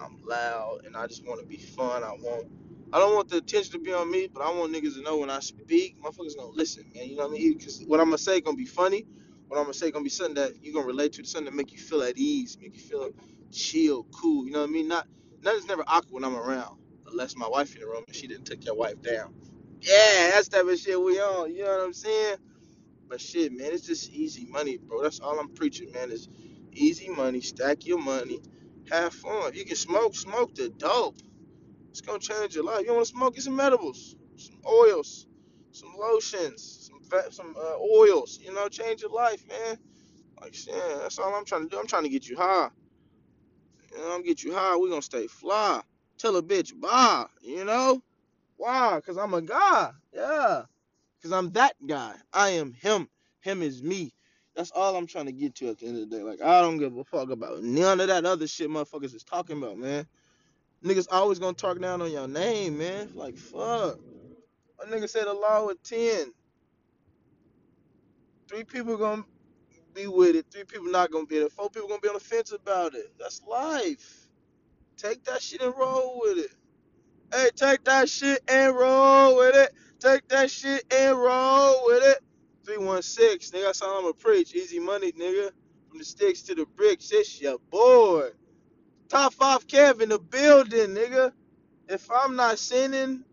I'm 0.00 0.18
loud, 0.24 0.82
and 0.86 0.96
I 0.96 1.06
just 1.06 1.26
want 1.26 1.40
to 1.40 1.46
be 1.46 1.58
fun. 1.58 2.04
I 2.04 2.12
want, 2.12 2.48
I 2.92 2.98
don't 2.98 3.14
want 3.14 3.28
the 3.30 3.38
attention 3.38 3.72
to 3.72 3.78
be 3.80 3.92
on 3.92 4.10
me, 4.10 4.28
but 4.32 4.42
I 4.42 4.50
want 4.52 4.74
niggas 4.74 4.94
to 4.94 5.02
know 5.02 5.18
when 5.18 5.30
I 5.30 5.40
speak, 5.40 6.00
motherfuckers 6.02 6.36
gonna 6.36 6.50
listen, 6.54 6.84
man. 6.94 7.08
You 7.08 7.16
know 7.16 7.28
what 7.28 7.36
I 7.36 7.38
mean? 7.40 7.58
Because 7.58 7.82
what 7.86 8.00
I'm 8.00 8.06
gonna 8.06 8.18
say 8.18 8.40
gonna 8.40 8.56
be 8.56 8.66
funny. 8.66 9.06
What 9.48 9.58
I'm 9.58 9.64
gonna 9.64 9.74
say 9.74 9.90
gonna 9.90 10.04
be 10.04 10.10
something 10.10 10.36
that 10.36 10.62
you're 10.62 10.74
gonna 10.74 10.86
relate 10.86 11.14
to, 11.14 11.24
something 11.24 11.46
that 11.46 11.54
make 11.56 11.72
you 11.72 11.78
feel 11.78 12.02
at 12.02 12.18
ease, 12.18 12.58
make 12.60 12.74
you 12.76 12.82
feel 12.82 13.10
chill, 13.52 14.04
cool. 14.04 14.46
You 14.46 14.52
know 14.52 14.60
what 14.60 14.70
I 14.70 14.72
mean? 14.72 14.88
Not, 14.88 15.06
nothing's 15.42 15.68
never 15.68 15.84
awkward 15.86 16.12
when 16.12 16.24
I'm 16.24 16.36
around, 16.36 16.78
unless 17.10 17.36
my 17.36 17.48
wife 17.48 17.74
in 17.74 17.80
the 17.82 17.86
room 17.86 18.04
and 18.06 18.16
she 18.16 18.26
didn't 18.26 18.46
take 18.46 18.64
your 18.64 18.76
wife 18.76 19.00
down. 19.02 19.34
Yeah, 19.80 20.30
that's 20.32 20.48
type 20.48 20.66
of 20.66 20.78
shit 20.78 21.00
we 21.00 21.20
on. 21.20 21.54
You 21.54 21.64
know 21.64 21.78
what 21.78 21.84
I'm 21.86 21.92
saying? 21.92 22.36
But 23.08 23.20
shit, 23.20 23.52
man, 23.52 23.72
it's 23.72 23.86
just 23.86 24.10
easy 24.10 24.46
money, 24.46 24.78
bro. 24.78 25.02
That's 25.02 25.20
all 25.20 25.38
I'm 25.38 25.50
preaching, 25.50 25.92
man. 25.92 26.10
Is 26.10 26.28
easy 26.72 27.08
money. 27.08 27.40
Stack 27.40 27.86
your 27.86 27.98
money. 27.98 28.40
Have 28.90 29.14
fun. 29.14 29.48
If 29.48 29.56
you 29.56 29.64
can 29.64 29.76
smoke, 29.76 30.14
smoke 30.16 30.54
the 30.54 30.70
dope. 30.70 31.18
It's 31.90 32.00
gonna 32.00 32.18
change 32.18 32.54
your 32.54 32.64
life. 32.64 32.86
You 32.86 32.94
want 32.94 33.06
to 33.06 33.12
smoke? 33.12 33.34
Get 33.34 33.44
some 33.44 33.60
edibles, 33.60 34.16
some 34.36 34.58
oils, 34.66 35.26
some 35.72 35.94
lotions, 35.98 36.85
some 37.30 37.54
uh, 37.58 37.76
oils. 37.78 38.38
You 38.42 38.54
know, 38.54 38.68
change 38.68 39.02
your 39.02 39.10
life, 39.10 39.46
man. 39.48 39.78
Like, 40.40 40.54
shit, 40.54 40.74
that's 41.00 41.18
all 41.18 41.34
I'm 41.34 41.44
trying 41.44 41.64
to 41.64 41.68
do. 41.68 41.78
I'm 41.78 41.86
trying 41.86 42.04
to 42.04 42.08
get 42.08 42.28
you 42.28 42.36
high. 42.36 42.68
You 43.92 43.98
know, 43.98 44.14
I'm 44.14 44.22
get 44.22 44.42
you 44.42 44.52
high. 44.54 44.76
We 44.76 44.88
gonna 44.88 45.02
stay 45.02 45.26
fly. 45.26 45.80
Tell 46.18 46.36
a 46.36 46.42
bitch 46.42 46.78
bye. 46.78 47.26
You 47.42 47.64
know 47.64 48.02
why? 48.56 49.00
Cause 49.04 49.16
I'm 49.16 49.34
a 49.34 49.42
guy. 49.42 49.90
Yeah. 50.14 50.62
Cause 51.22 51.32
I'm 51.32 51.50
that 51.52 51.74
guy. 51.86 52.14
I 52.32 52.50
am 52.50 52.72
him. 52.72 53.08
Him 53.40 53.62
is 53.62 53.82
me. 53.82 54.12
That's 54.54 54.70
all 54.70 54.96
I'm 54.96 55.06
trying 55.06 55.26
to 55.26 55.32
get 55.32 55.54
to 55.56 55.68
at 55.68 55.78
the 55.78 55.86
end 55.86 56.02
of 56.02 56.08
the 56.08 56.16
day. 56.16 56.22
Like 56.22 56.40
I 56.40 56.60
don't 56.60 56.78
give 56.78 56.96
a 56.96 57.04
fuck 57.04 57.30
about 57.30 57.62
none 57.62 58.00
of 58.00 58.08
that 58.08 58.24
other 58.24 58.46
shit 58.46 58.70
motherfuckers 58.70 59.14
is 59.14 59.24
talking 59.24 59.58
about, 59.58 59.78
man. 59.78 60.06
Niggas 60.84 61.08
always 61.10 61.38
gonna 61.38 61.54
talk 61.54 61.80
down 61.80 62.02
on 62.02 62.10
your 62.10 62.28
name, 62.28 62.78
man. 62.78 63.12
Like 63.14 63.36
fuck. 63.36 63.98
A 64.82 64.86
nigga 64.86 65.08
said 65.08 65.26
a 65.26 65.32
law 65.32 65.66
with 65.66 65.82
ten. 65.82 66.32
Three 68.48 68.64
people 68.64 68.96
gonna 68.96 69.24
be 69.94 70.06
with 70.06 70.36
it. 70.36 70.46
Three 70.50 70.64
people 70.64 70.90
not 70.90 71.10
gonna 71.10 71.26
be 71.26 71.38
there. 71.38 71.48
Four 71.48 71.70
people 71.70 71.88
gonna 71.88 72.00
be 72.00 72.08
on 72.08 72.14
the 72.14 72.20
fence 72.20 72.52
about 72.52 72.94
it. 72.94 73.12
That's 73.18 73.42
life. 73.42 74.28
Take 74.96 75.24
that 75.24 75.42
shit 75.42 75.62
and 75.62 75.74
roll 75.76 76.20
with 76.22 76.38
it. 76.38 76.50
Hey, 77.32 77.50
take 77.56 77.84
that 77.84 78.08
shit 78.08 78.42
and 78.48 78.74
roll 78.74 79.36
with 79.36 79.54
it. 79.56 79.74
Take 79.98 80.28
that 80.28 80.50
shit 80.50 80.84
and 80.92 81.18
roll 81.18 81.86
with 81.86 82.02
it. 82.04 82.18
316, 82.64 83.58
nigga, 83.58 83.64
that's 83.66 83.82
all 83.82 83.98
I'ma 84.00 84.12
preach. 84.12 84.54
Easy 84.54 84.78
money, 84.78 85.12
nigga. 85.12 85.50
From 85.88 85.98
the 85.98 86.04
sticks 86.04 86.42
to 86.42 86.54
the 86.54 86.66
bricks, 86.66 87.10
it's 87.12 87.40
your 87.40 87.58
boy. 87.70 88.30
Top 89.08 89.32
five 89.34 89.66
Kev 89.66 90.00
in 90.00 90.08
the 90.08 90.18
building, 90.18 90.94
nigga. 90.94 91.32
If 91.88 92.10
I'm 92.10 92.36
not 92.36 92.58
sinning, 92.58 93.24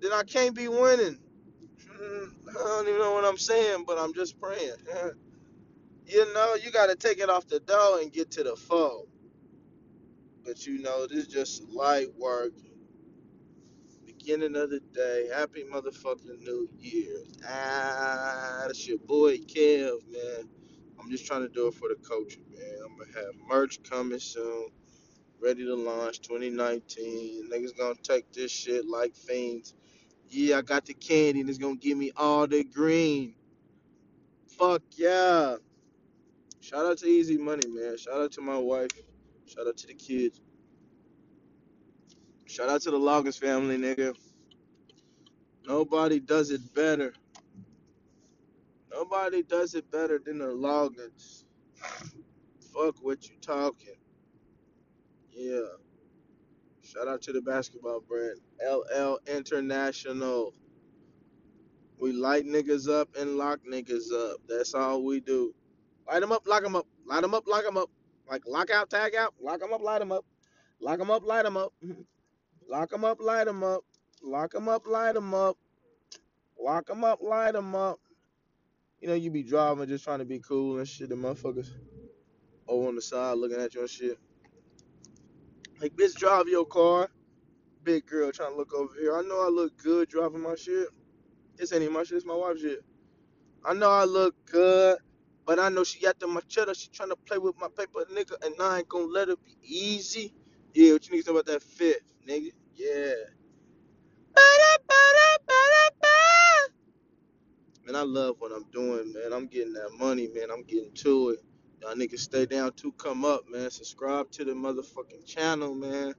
then 0.00 0.12
I 0.12 0.22
can't 0.22 0.54
be 0.54 0.68
winning. 0.68 1.18
I 2.00 2.52
don't 2.52 2.88
even 2.88 3.00
know 3.00 3.12
what 3.12 3.24
I'm 3.24 3.38
saying, 3.38 3.84
but 3.86 3.98
I'm 3.98 4.14
just 4.14 4.40
praying. 4.40 4.76
you 6.06 6.34
know, 6.34 6.54
you 6.56 6.70
gotta 6.70 6.96
take 6.96 7.18
it 7.18 7.30
off 7.30 7.48
the 7.48 7.60
dough 7.60 7.98
and 8.02 8.12
get 8.12 8.30
to 8.32 8.44
the 8.44 8.56
foe. 8.56 9.08
But 10.44 10.66
you 10.66 10.80
know, 10.80 11.06
this 11.06 11.18
is 11.18 11.28
just 11.28 11.64
light 11.64 12.08
work 12.16 12.52
beginning 14.28 14.56
of 14.56 14.70
the 14.70 14.80
day. 14.92 15.28
Happy 15.34 15.64
motherfucking 15.64 16.40
New 16.40 16.68
Year. 16.78 17.22
Ah, 17.48 18.64
that's 18.66 18.86
your 18.86 18.98
boy 18.98 19.38
Kev, 19.38 19.98
man. 20.10 20.48
I'm 21.00 21.10
just 21.10 21.26
trying 21.26 21.42
to 21.42 21.48
do 21.48 21.68
it 21.68 21.74
for 21.74 21.88
the 21.88 21.96
culture, 22.06 22.40
man. 22.50 22.78
I'm 22.84 22.98
gonna 22.98 23.26
have 23.26 23.34
merch 23.48 23.82
coming 23.88 24.18
soon. 24.18 24.68
Ready 25.40 25.64
to 25.64 25.74
launch 25.74 26.20
2019. 26.22 27.50
Niggas 27.50 27.78
gonna 27.78 27.94
take 28.02 28.32
this 28.32 28.50
shit 28.50 28.86
like 28.86 29.14
fiends. 29.16 29.74
Yeah, 30.30 30.58
I 30.58 30.62
got 30.62 30.84
the 30.84 30.94
candy 30.94 31.40
and 31.40 31.48
it's 31.48 31.58
gonna 31.58 31.76
give 31.76 31.96
me 31.96 32.12
all 32.16 32.46
the 32.46 32.64
green. 32.64 33.34
Fuck 34.46 34.82
yeah. 34.96 35.56
Shout 36.60 36.84
out 36.84 36.98
to 36.98 37.06
Easy 37.06 37.38
Money, 37.38 37.66
man. 37.68 37.96
Shout 37.96 38.20
out 38.20 38.32
to 38.32 38.40
my 38.40 38.58
wife. 38.58 38.90
Shout 39.46 39.66
out 39.66 39.76
to 39.78 39.86
the 39.86 39.94
kids. 39.94 40.40
Shout 42.46 42.68
out 42.68 42.82
to 42.82 42.90
the 42.90 42.98
Loggins 42.98 43.38
family, 43.38 43.78
nigga. 43.78 44.14
Nobody 45.66 46.18
does 46.20 46.50
it 46.50 46.60
better. 46.74 47.14
Nobody 48.90 49.42
does 49.42 49.74
it 49.74 49.90
better 49.90 50.18
than 50.18 50.38
the 50.38 50.46
Loggins. 50.46 51.44
Fuck 52.74 52.96
what 53.02 53.28
you 53.28 53.36
talking. 53.40 53.96
Yeah. 55.30 55.60
Shout 56.88 57.06
out 57.06 57.20
to 57.22 57.32
the 57.32 57.42
basketball 57.42 58.00
brand. 58.00 58.40
LL 58.66 59.18
International. 59.26 60.54
We 62.00 62.12
light 62.12 62.46
niggas 62.46 62.88
up 62.88 63.10
and 63.14 63.36
lock 63.36 63.60
niggas 63.70 64.10
up. 64.10 64.40
That's 64.48 64.72
all 64.72 65.04
we 65.04 65.20
do. 65.20 65.54
Light 66.06 66.20
them 66.20 66.32
up, 66.32 66.46
lock 66.46 66.62
them 66.62 66.76
up. 66.76 66.86
Light 67.04 67.20
them 67.20 67.34
up, 67.34 67.46
lock 67.46 67.64
them 67.64 67.76
up. 67.76 67.90
Like 68.30 68.46
lock 68.46 68.70
out, 68.70 68.88
tag 68.88 69.14
out. 69.14 69.34
Lock 69.38 69.60
them 69.60 69.74
up, 69.74 69.82
light 69.82 69.98
them 69.98 70.12
up. 70.12 70.24
Lock 70.80 70.98
them 70.98 71.10
up, 71.10 71.26
light 71.26 71.42
them 71.42 71.56
up. 71.58 71.74
Lock 72.70 72.88
them 72.88 73.04
up, 73.04 73.20
light 73.20 73.44
them 73.44 73.62
up. 73.62 73.84
Lock 74.22 74.52
them 74.52 74.68
up, 74.68 74.86
light 74.86 75.12
them 75.12 75.34
up. 75.34 75.58
Lock 76.58 76.86
them 76.86 77.04
up, 77.04 77.20
light 77.20 77.52
them 77.52 77.74
up. 77.74 78.00
You 79.02 79.08
know, 79.08 79.14
you 79.14 79.30
be 79.30 79.42
driving 79.42 79.88
just 79.88 80.04
trying 80.04 80.20
to 80.20 80.24
be 80.24 80.38
cool 80.38 80.78
and 80.78 80.88
shit. 80.88 81.10
The 81.10 81.16
motherfuckers 81.16 81.68
over 82.66 82.88
on 82.88 82.94
the 82.94 83.02
side 83.02 83.36
looking 83.36 83.60
at 83.60 83.74
you 83.74 83.82
and 83.82 83.90
shit. 83.90 84.18
Like, 85.80 85.94
bitch, 85.96 86.14
drive 86.14 86.48
your 86.48 86.64
car. 86.64 87.10
Big 87.84 88.06
girl 88.06 88.32
trying 88.32 88.52
to 88.52 88.56
look 88.56 88.74
over 88.74 88.92
here. 89.00 89.16
I 89.16 89.22
know 89.22 89.40
I 89.44 89.48
look 89.48 89.76
good 89.76 90.08
driving 90.08 90.42
my 90.42 90.54
shit. 90.56 90.88
This 91.56 91.72
ain't 91.72 91.82
even 91.82 91.94
my 91.94 92.04
shit, 92.04 92.18
it's 92.18 92.26
my 92.26 92.34
wife's 92.34 92.60
shit. 92.60 92.80
I 93.64 93.74
know 93.74 93.90
I 93.90 94.04
look 94.04 94.34
good, 94.46 94.98
but 95.46 95.58
I 95.58 95.68
know 95.68 95.84
she 95.84 96.00
got 96.00 96.18
the 96.20 96.26
machete. 96.26 96.74
She 96.74 96.88
trying 96.88 97.10
to 97.10 97.16
play 97.16 97.38
with 97.38 97.58
my 97.58 97.68
paper, 97.68 98.04
nigga, 98.12 98.44
and 98.44 98.54
I 98.60 98.78
ain't 98.78 98.88
gonna 98.88 99.06
let 99.06 99.28
it 99.28 99.38
be 99.44 99.56
easy. 99.62 100.34
Yeah, 100.74 100.92
what 100.92 101.08
you 101.08 101.16
niggas 101.16 101.26
know 101.26 101.32
about 101.34 101.46
that 101.46 101.62
fifth, 101.62 102.02
nigga? 102.26 102.52
Yeah. 102.74 103.14
Man, 107.86 107.96
I 107.96 108.02
love 108.02 108.36
what 108.38 108.52
I'm 108.52 108.64
doing, 108.70 109.12
man. 109.12 109.32
I'm 109.32 109.46
getting 109.46 109.72
that 109.74 109.90
money, 109.98 110.28
man. 110.28 110.50
I'm 110.52 110.62
getting 110.62 110.92
to 110.92 111.30
it. 111.30 111.38
Y'all 111.82 111.94
niggas 111.94 112.20
stay 112.20 112.46
down 112.46 112.72
to 112.74 112.92
come 112.92 113.24
up, 113.24 113.44
man. 113.50 113.70
Subscribe 113.70 114.30
to 114.32 114.44
the 114.44 114.52
motherfucking 114.52 115.26
channel, 115.26 115.74
man. 115.74 116.14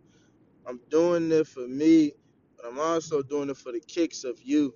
I'm 0.68 0.80
doing 0.90 1.32
it 1.32 1.48
for 1.48 1.68
me, 1.68 2.14
but 2.58 2.68
I'm 2.68 2.80
also 2.80 3.22
doing 3.24 3.50
it 3.50 3.58
for 3.58 3.72
the 3.74 3.82
kicks 3.82 4.24
of 4.24 4.40
you. 4.44 4.76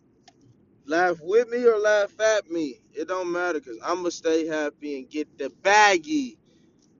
Laugh 0.86 1.18
with 1.22 1.50
me 1.50 1.66
or 1.66 1.80
laugh 1.80 2.20
at 2.20 2.50
me. 2.52 2.82
It 2.94 3.08
don't 3.08 3.32
matter 3.32 3.60
because 3.60 3.80
I'm 3.84 3.98
going 3.98 4.06
to 4.06 4.12
stay 4.12 4.48
happy 4.48 5.00
and 5.00 5.10
get 5.10 5.38
the 5.38 5.52
baggy. 5.64 6.40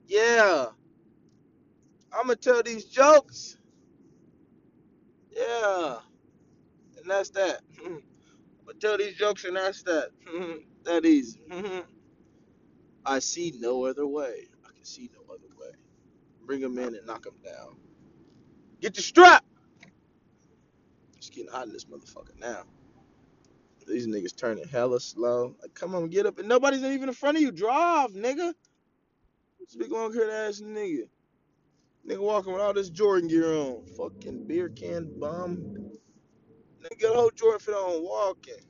Yeah. 0.08 0.68
I'm 2.14 2.28
going 2.28 2.38
to 2.38 2.44
tell 2.52 2.64
these 2.64 2.86
jokes. 2.86 3.58
Yeah. 5.32 5.98
And 6.98 7.10
that's 7.12 7.32
that. 7.32 7.62
I'm 7.80 7.86
going 8.66 8.80
to 8.80 8.80
tell 8.80 8.98
these 8.98 9.16
jokes 9.16 9.46
and 9.46 9.58
that's 9.58 9.84
that. 9.84 10.10
that 10.86 11.06
easy. 11.06 11.42
I 13.06 13.20
see 13.20 13.54
no 13.60 13.86
other 13.86 14.08
way. 14.08 14.48
I 14.66 14.72
can 14.74 14.86
see 14.86 15.10
no 15.14 15.34
other 15.34 15.48
way. 15.60 15.72
Bring 16.46 16.62
them 16.62 16.78
in 16.78 16.96
and 16.96 17.06
knock 17.06 17.24
them 17.24 17.36
down. 17.44 17.78
Get 18.82 18.96
the 18.96 19.02
strap. 19.02 19.46
It's 21.18 21.30
getting 21.30 21.52
hot 21.52 21.68
in 21.68 21.74
this 21.74 21.86
motherfucker 21.86 22.40
now. 22.40 22.64
These 23.88 24.08
niggas 24.08 24.36
turning 24.36 24.68
hella 24.68 25.00
slow. 25.00 25.56
Like, 25.62 25.74
come 25.74 25.96
on, 25.96 26.10
get 26.10 26.26
up. 26.26 26.40
And 26.40 26.48
nobody's 26.48 26.84
even 26.84 27.10
in 27.10 27.16
front 27.16 27.38
of 27.38 27.44
you. 27.44 27.52
Drive, 27.52 28.12
nigga. 28.12 28.54
This 29.60 29.76
big 29.76 29.92
long 29.92 30.14
haired 30.14 30.30
ass 30.30 30.62
nigga. 30.62 31.08
Nigga 32.08 32.20
walking 32.20 32.54
with 32.54 32.62
all 32.62 32.74
this 32.74 32.90
Jordan 32.90 33.30
gear 33.30 33.54
on. 33.54 33.86
Fucking 33.98 34.46
beer 34.46 34.70
can 34.70 35.20
bum. 35.20 35.92
Nigga 36.82 37.02
got 37.02 37.16
a 37.16 37.18
whole 37.18 37.32
Jordan 37.32 37.60
fit 37.60 37.74
on 37.74 38.04
walking. 38.04 38.64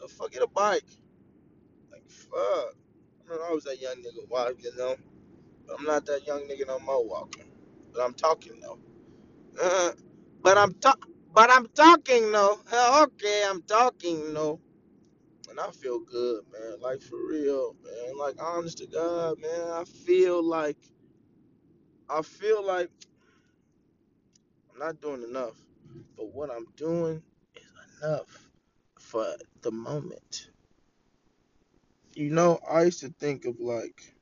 The 0.00 0.08
fuck, 0.08 0.32
get 0.32 0.42
a 0.42 0.48
bike. 0.48 0.84
Like, 1.92 2.08
fuck. 2.08 2.74
I 3.34 3.52
was 3.52 3.64
that 3.64 3.80
young 3.80 3.96
nigga 3.96 4.28
walking, 4.28 4.64
you 4.64 4.76
know. 4.78 4.96
But 5.66 5.78
I'm 5.80 5.84
not 5.86 6.06
that 6.06 6.26
young 6.26 6.42
nigga 6.42 6.66
no 6.66 6.78
more 6.80 7.06
walking. 7.06 7.46
But 7.94 8.02
I'm 8.04 8.14
talking 8.14 8.60
though. 8.60 8.78
Uh, 9.62 9.92
but 10.42 10.58
I'm 10.58 10.74
talk. 10.74 11.06
But 11.34 11.50
I'm 11.50 11.66
talking 11.68 12.32
though. 12.32 12.58
Uh, 12.72 13.06
Okay, 13.08 13.44
I'm 13.48 13.62
talking 13.62 14.34
though. 14.34 14.60
And 15.50 15.60
I 15.60 15.70
feel 15.72 16.00
good, 16.00 16.44
man. 16.52 16.80
Like 16.80 17.02
for 17.02 17.18
real, 17.28 17.76
man. 17.84 18.18
Like 18.18 18.36
honest 18.42 18.78
to 18.78 18.86
God, 18.86 19.40
man. 19.40 19.70
I 19.72 19.84
feel 19.84 20.42
like 20.44 20.78
I 22.10 22.22
feel 22.22 22.66
like 22.66 22.90
I'm 24.72 24.78
not 24.80 25.00
doing 25.00 25.24
enough. 25.24 25.56
But 26.16 26.34
what 26.34 26.50
I'm 26.50 26.66
doing 26.76 27.22
is 27.56 27.64
enough 28.02 28.50
for 28.98 29.26
the 29.62 29.72
moment. 29.72 30.49
You 32.14 32.30
know, 32.30 32.58
I 32.68 32.82
used 32.82 33.00
to 33.00 33.08
think 33.18 33.44
of 33.44 33.60
like 33.60 34.14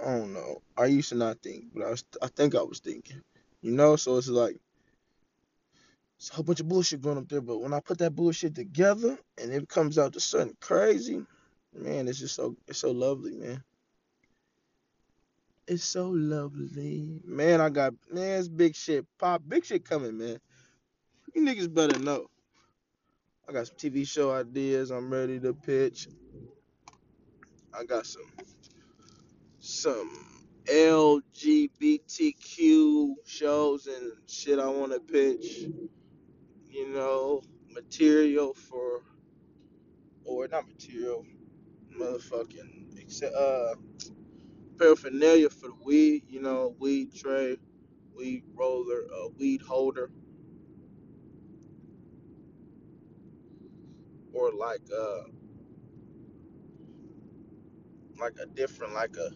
I 0.00 0.04
don't 0.04 0.32
know. 0.32 0.62
I 0.76 0.86
used 0.86 1.10
to 1.10 1.14
not 1.14 1.42
think, 1.42 1.66
but 1.74 1.84
I 1.84 1.90
was 1.90 2.04
I 2.22 2.28
think 2.28 2.54
I 2.54 2.62
was 2.62 2.80
thinking. 2.80 3.22
You 3.62 3.72
know, 3.72 3.96
so 3.96 4.16
it's 4.16 4.28
like 4.28 4.56
it's 6.18 6.30
a 6.30 6.34
whole 6.34 6.44
bunch 6.44 6.60
of 6.60 6.68
bullshit 6.68 7.02
going 7.02 7.18
up 7.18 7.28
there, 7.28 7.40
but 7.40 7.58
when 7.58 7.72
I 7.72 7.80
put 7.80 7.98
that 7.98 8.14
bullshit 8.14 8.54
together 8.54 9.18
and 9.40 9.52
it 9.52 9.68
comes 9.68 9.98
out 9.98 10.12
to 10.12 10.20
something 10.20 10.56
crazy, 10.60 11.24
man, 11.74 12.08
it's 12.08 12.18
just 12.18 12.34
so 12.34 12.56
it's 12.68 12.78
so 12.78 12.92
lovely, 12.92 13.32
man. 13.32 13.62
It's 15.66 15.84
so 15.84 16.08
lovely. 16.08 17.20
Man, 17.24 17.60
I 17.60 17.70
got 17.70 17.94
man, 18.10 18.38
it's 18.38 18.48
big 18.48 18.76
shit. 18.76 19.06
Pop 19.18 19.42
big 19.46 19.64
shit 19.64 19.84
coming, 19.84 20.16
man. 20.18 20.38
You 21.34 21.42
niggas 21.42 21.72
better 21.72 21.98
know. 21.98 22.28
I 23.46 23.52
got 23.52 23.66
some 23.66 23.76
TV 23.76 24.08
show 24.08 24.32
ideas 24.32 24.90
I'm 24.90 25.12
ready 25.12 25.38
to 25.40 25.52
pitch. 25.52 26.08
I 27.78 27.84
got 27.84 28.06
some 28.06 28.22
some 29.58 30.10
LGBTQ 30.64 31.26
shows 33.26 33.86
and 33.86 34.12
shit 34.26 34.58
I 34.58 34.66
wanna 34.68 34.98
pitch. 34.98 35.68
You 36.70 36.88
know, 36.88 37.42
material 37.70 38.54
for 38.54 39.02
or 40.24 40.48
not 40.48 40.66
material, 40.66 41.26
motherfucking 41.98 42.98
except 42.98 43.34
uh 43.34 43.74
paraphernalia 44.78 45.50
for 45.50 45.68
the 45.68 45.76
weed, 45.84 46.22
you 46.28 46.40
know, 46.40 46.74
weed 46.78 47.14
tray, 47.14 47.58
weed 48.16 48.44
roller, 48.54 49.04
uh, 49.14 49.28
weed 49.38 49.60
holder, 49.62 50.10
or 54.34 54.52
like 54.52 54.82
uh 54.96 55.24
like 58.20 58.34
a 58.42 58.46
different 58.46 58.94
like 58.94 59.16
a 59.16 59.30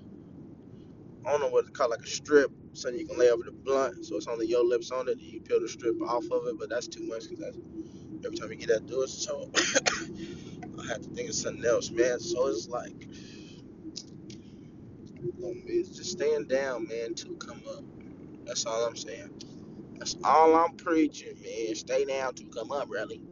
I 1.26 1.32
don't 1.32 1.40
know 1.40 1.48
what 1.48 1.66
to 1.66 1.72
call 1.72 1.90
like 1.90 2.00
a 2.02 2.06
strip, 2.06 2.50
something 2.74 3.00
you 3.00 3.06
can 3.06 3.18
lay 3.18 3.30
over 3.30 3.44
the 3.44 3.52
blunt, 3.52 4.06
so 4.06 4.16
it's 4.16 4.26
only 4.28 4.46
your 4.46 4.64
lips 4.64 4.90
on 4.90 5.08
it. 5.08 5.18
You 5.20 5.40
peel 5.40 5.60
the 5.60 5.68
strip 5.68 6.00
off 6.02 6.24
of 6.32 6.46
it, 6.46 6.58
but 6.58 6.70
that's 6.70 6.88
too 6.88 7.04
much 7.06 7.28
because 7.28 7.38
that's 7.40 7.58
every 8.26 8.38
time 8.38 8.50
you 8.52 8.56
get 8.56 8.68
that 8.68 8.86
do 8.86 9.02
it. 9.02 9.08
So 9.10 9.50
I 9.56 10.86
have 10.88 11.02
to 11.02 11.10
think 11.10 11.30
of 11.30 11.34
something 11.34 11.64
else, 11.64 11.90
man. 11.90 12.20
So 12.20 12.48
it's 12.48 12.68
like 12.68 13.08
it's 15.66 15.90
just 15.90 16.12
staying 16.12 16.46
down, 16.46 16.88
man, 16.88 17.14
to 17.16 17.34
come 17.36 17.62
up. 17.70 17.84
That's 18.44 18.66
all 18.66 18.86
I'm 18.86 18.96
saying. 18.96 19.42
That's 19.98 20.16
all 20.24 20.56
I'm 20.56 20.76
preaching, 20.76 21.36
man. 21.42 21.74
Stay 21.74 22.04
down 22.06 22.34
to 22.36 22.44
come 22.46 22.72
up, 22.72 22.88
really. 22.90 23.22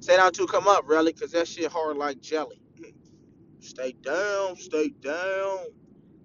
Stay 0.00 0.16
down 0.16 0.32
to 0.34 0.46
come 0.46 0.68
up, 0.68 0.84
really, 0.88 1.12
because 1.12 1.32
that 1.32 1.48
shit 1.48 1.72
hard 1.72 1.96
like 1.98 2.20
jelly. 2.22 2.60
Stay 3.60 3.92
down, 4.02 4.56
stay 4.56 4.90
down, 4.90 5.58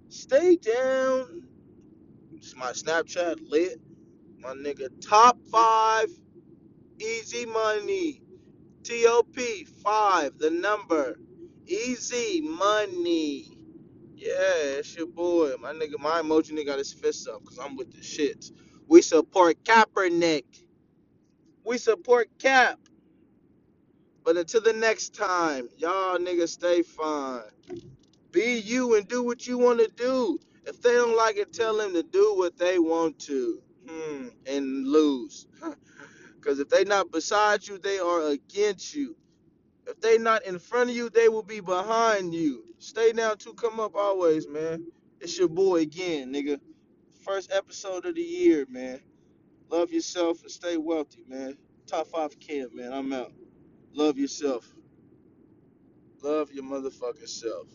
stay 0.08 0.56
down. 0.56 1.42
It's 2.34 2.56
my 2.56 2.72
Snapchat 2.72 3.36
lit. 3.50 3.80
My 4.40 4.54
nigga, 4.54 4.88
top 5.00 5.38
five, 5.52 6.08
easy 7.00 7.46
money. 7.46 8.22
TOP, 8.84 9.36
five, 9.84 10.38
the 10.38 10.50
number. 10.50 11.16
Easy 11.66 12.42
money. 12.42 13.58
Yeah, 14.14 14.32
it's 14.78 14.96
your 14.96 15.08
boy. 15.08 15.54
My 15.60 15.72
nigga, 15.72 15.98
my 16.00 16.22
emoji 16.22 16.52
nigga 16.52 16.66
got 16.68 16.78
his 16.78 16.92
fists 16.92 17.26
up 17.28 17.42
because 17.42 17.58
I'm 17.58 17.76
with 17.76 17.92
the 17.92 18.00
shits. 18.00 18.52
We 18.88 19.02
support 19.02 19.64
Kaepernick. 19.64 20.44
We 21.64 21.78
support 21.78 22.28
Cap. 22.38 22.80
But 24.26 24.38
until 24.38 24.62
the 24.62 24.74
next 24.74 25.16
time, 25.16 25.70
y'all 25.78 26.18
niggas 26.18 26.50
stay 26.50 26.82
fine. 26.82 27.44
Be 28.32 28.58
you 28.60 28.96
and 28.96 29.08
do 29.08 29.24
what 29.24 29.46
you 29.46 29.58
want 29.58 29.80
to 29.80 29.88
do. 29.96 30.38
If 30.66 30.82
they 30.82 30.92
don't 30.92 31.16
like 31.16 31.36
it, 31.38 31.52
tell 31.54 31.76
them 31.78 31.94
to 31.94 32.04
do 32.04 32.34
what 32.36 32.58
they 32.58 32.78
want 32.78 33.18
to. 33.20 33.62
Hmm, 33.88 34.28
and 34.46 34.88
lose. 34.88 35.48
Because 36.36 36.60
if 36.60 36.70
they 36.70 36.84
not 36.84 37.12
beside 37.12 37.66
you, 37.68 37.78
they 37.78 37.98
are 37.98 38.28
against 38.28 38.94
you. 38.94 39.16
If 39.86 40.00
they 40.00 40.18
not 40.18 40.46
in 40.46 40.58
front 40.58 40.90
of 40.90 40.96
you, 40.96 41.10
they 41.10 41.28
will 41.28 41.42
be 41.44 41.60
behind 41.60 42.34
you. 42.34 42.64
Stay 42.78 43.12
down 43.12 43.38
to 43.38 43.54
come 43.54 43.80
up 43.80 43.96
always, 43.96 44.48
man. 44.48 44.86
It's 45.20 45.38
your 45.38 45.48
boy 45.48 45.82
again, 45.82 46.32
nigga. 46.32 46.60
First 47.20 47.52
episode 47.52 48.06
of 48.06 48.16
the 48.16 48.22
year, 48.22 48.66
man. 48.70 49.00
Love 49.70 49.92
yourself 49.92 50.42
and 50.42 50.50
stay 50.50 50.76
wealthy, 50.76 51.24
man. 51.28 51.56
Top 51.86 52.08
five 52.08 52.38
kid, 52.40 52.74
man. 52.74 52.92
I'm 52.92 53.12
out. 53.12 53.32
Love 53.96 54.18
yourself. 54.18 54.74
Love 56.22 56.52
your 56.52 56.64
motherfucking 56.64 57.26
self. 57.26 57.66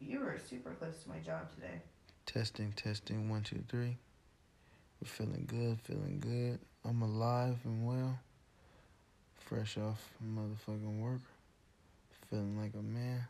You 0.00 0.18
were 0.18 0.36
super 0.50 0.70
close 0.70 1.04
to 1.04 1.08
my 1.08 1.20
job 1.20 1.54
today. 1.54 1.80
Testing, 2.26 2.72
testing, 2.72 3.30
one, 3.30 3.44
two, 3.44 3.62
three. 3.68 3.96
We're 5.00 5.06
feeling 5.06 5.44
good, 5.46 5.78
feeling 5.82 6.18
good. 6.18 6.58
I'm 6.84 7.02
alive 7.02 7.56
and 7.64 7.86
well. 7.86 8.18
Fresh 9.36 9.78
off 9.78 10.12
motherfucking 10.20 10.98
work. 10.98 11.20
Feeling 12.30 12.60
like 12.60 12.74
a 12.74 12.82
man. 12.82 13.20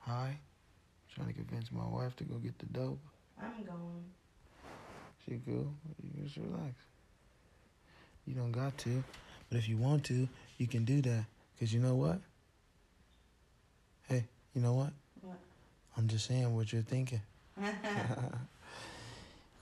Hi. 0.00 0.38
Trying 1.14 1.28
to 1.28 1.32
convince 1.32 1.72
my 1.72 1.86
wife 1.86 2.14
to 2.16 2.24
go 2.24 2.34
get 2.34 2.58
the 2.58 2.66
dope. 2.66 3.00
I'm 3.40 3.64
going. 3.64 4.04
She 5.24 5.40
cool. 5.46 5.72
You 6.02 6.22
just 6.22 6.36
relax. 6.36 6.89
You 8.30 8.36
don't 8.36 8.52
got 8.52 8.78
to. 8.78 9.02
But 9.48 9.58
if 9.58 9.68
you 9.68 9.76
want 9.76 10.04
to, 10.04 10.28
you 10.56 10.68
can 10.68 10.84
do 10.84 11.02
that. 11.02 11.24
Because 11.52 11.74
you 11.74 11.80
know 11.80 11.96
what? 11.96 12.20
Hey, 14.06 14.24
you 14.54 14.62
know 14.62 14.74
what? 14.74 14.92
What? 15.20 15.38
I'm 15.96 16.06
just 16.06 16.26
saying 16.26 16.54
what 16.54 16.72
you're 16.72 16.82
thinking. 16.82 17.22
yeah, 17.60 17.72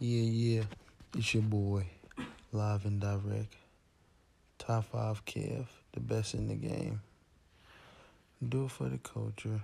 yeah. 0.00 0.62
It's 1.16 1.33
your 1.33 1.44
boy, 1.44 1.87
live 2.52 2.85
and 2.85 3.00
direct. 3.00 3.57
Top 4.59 4.85
five 4.92 5.24
Kev, 5.24 5.64
the 5.92 6.00
best 6.00 6.35
in 6.35 6.48
the 6.48 6.54
game. 6.54 7.00
Do 8.46 8.66
it 8.66 8.70
for 8.70 8.90
the 8.90 8.98
culture. 8.98 9.62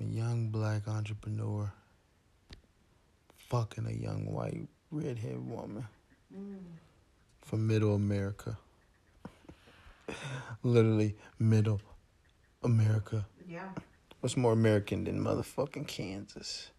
I'm 0.00 0.06
a 0.06 0.10
young 0.10 0.48
black 0.48 0.88
entrepreneur. 0.88 1.72
Fucking 3.48 3.86
a 3.86 3.92
young 3.92 4.26
white 4.26 4.66
redhead 4.90 5.48
woman 5.48 5.86
Mm. 6.36 6.56
From 7.46 7.66
middle 7.66 7.94
America. 7.94 8.58
Literally 10.62 11.14
middle 11.38 11.80
America. 12.62 13.24
Yeah. 13.48 13.68
What's 14.20 14.36
more 14.36 14.52
American 14.52 15.04
than 15.04 15.22
motherfucking 15.22 15.86
Kansas? 15.86 16.70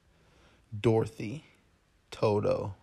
Dorothy, 0.77 1.45
Toto. 2.11 2.75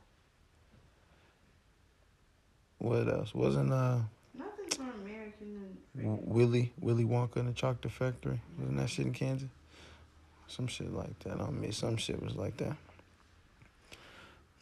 What 2.79 3.07
else? 3.09 3.35
Wasn't 3.35 3.70
uh 3.73 3.99
Nothing's 4.33 4.79
more 4.79 4.92
American 5.03 5.77
than 5.94 6.18
Willy 6.23 6.73
Willy 6.81 7.05
Wonka 7.05 7.37
and 7.37 7.49
the 7.49 7.53
Chocolate 7.53 7.92
Factory? 7.92 8.40
Wasn't 8.59 8.79
that 8.79 8.88
shit 8.88 9.07
in 9.07 9.12
Kansas? 9.12 9.51
Some 10.47 10.66
shit 10.66 10.92
like 10.92 11.18
that. 11.20 11.40
I 11.40 11.51
mean, 11.51 11.73
some 11.73 11.99
shit 11.99 12.23
was 12.23 12.35
like 12.35 12.57
that. 12.59 12.77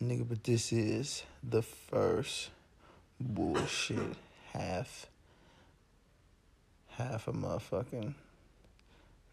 Nigga, 0.03 0.29
but 0.29 0.43
this 0.43 0.73
is 0.73 1.23
the 1.49 1.63
first 1.63 2.51
bullshit 3.23 4.17
half 4.53 5.07
half 6.89 7.27
a 7.29 7.33
motherfucking 7.33 8.15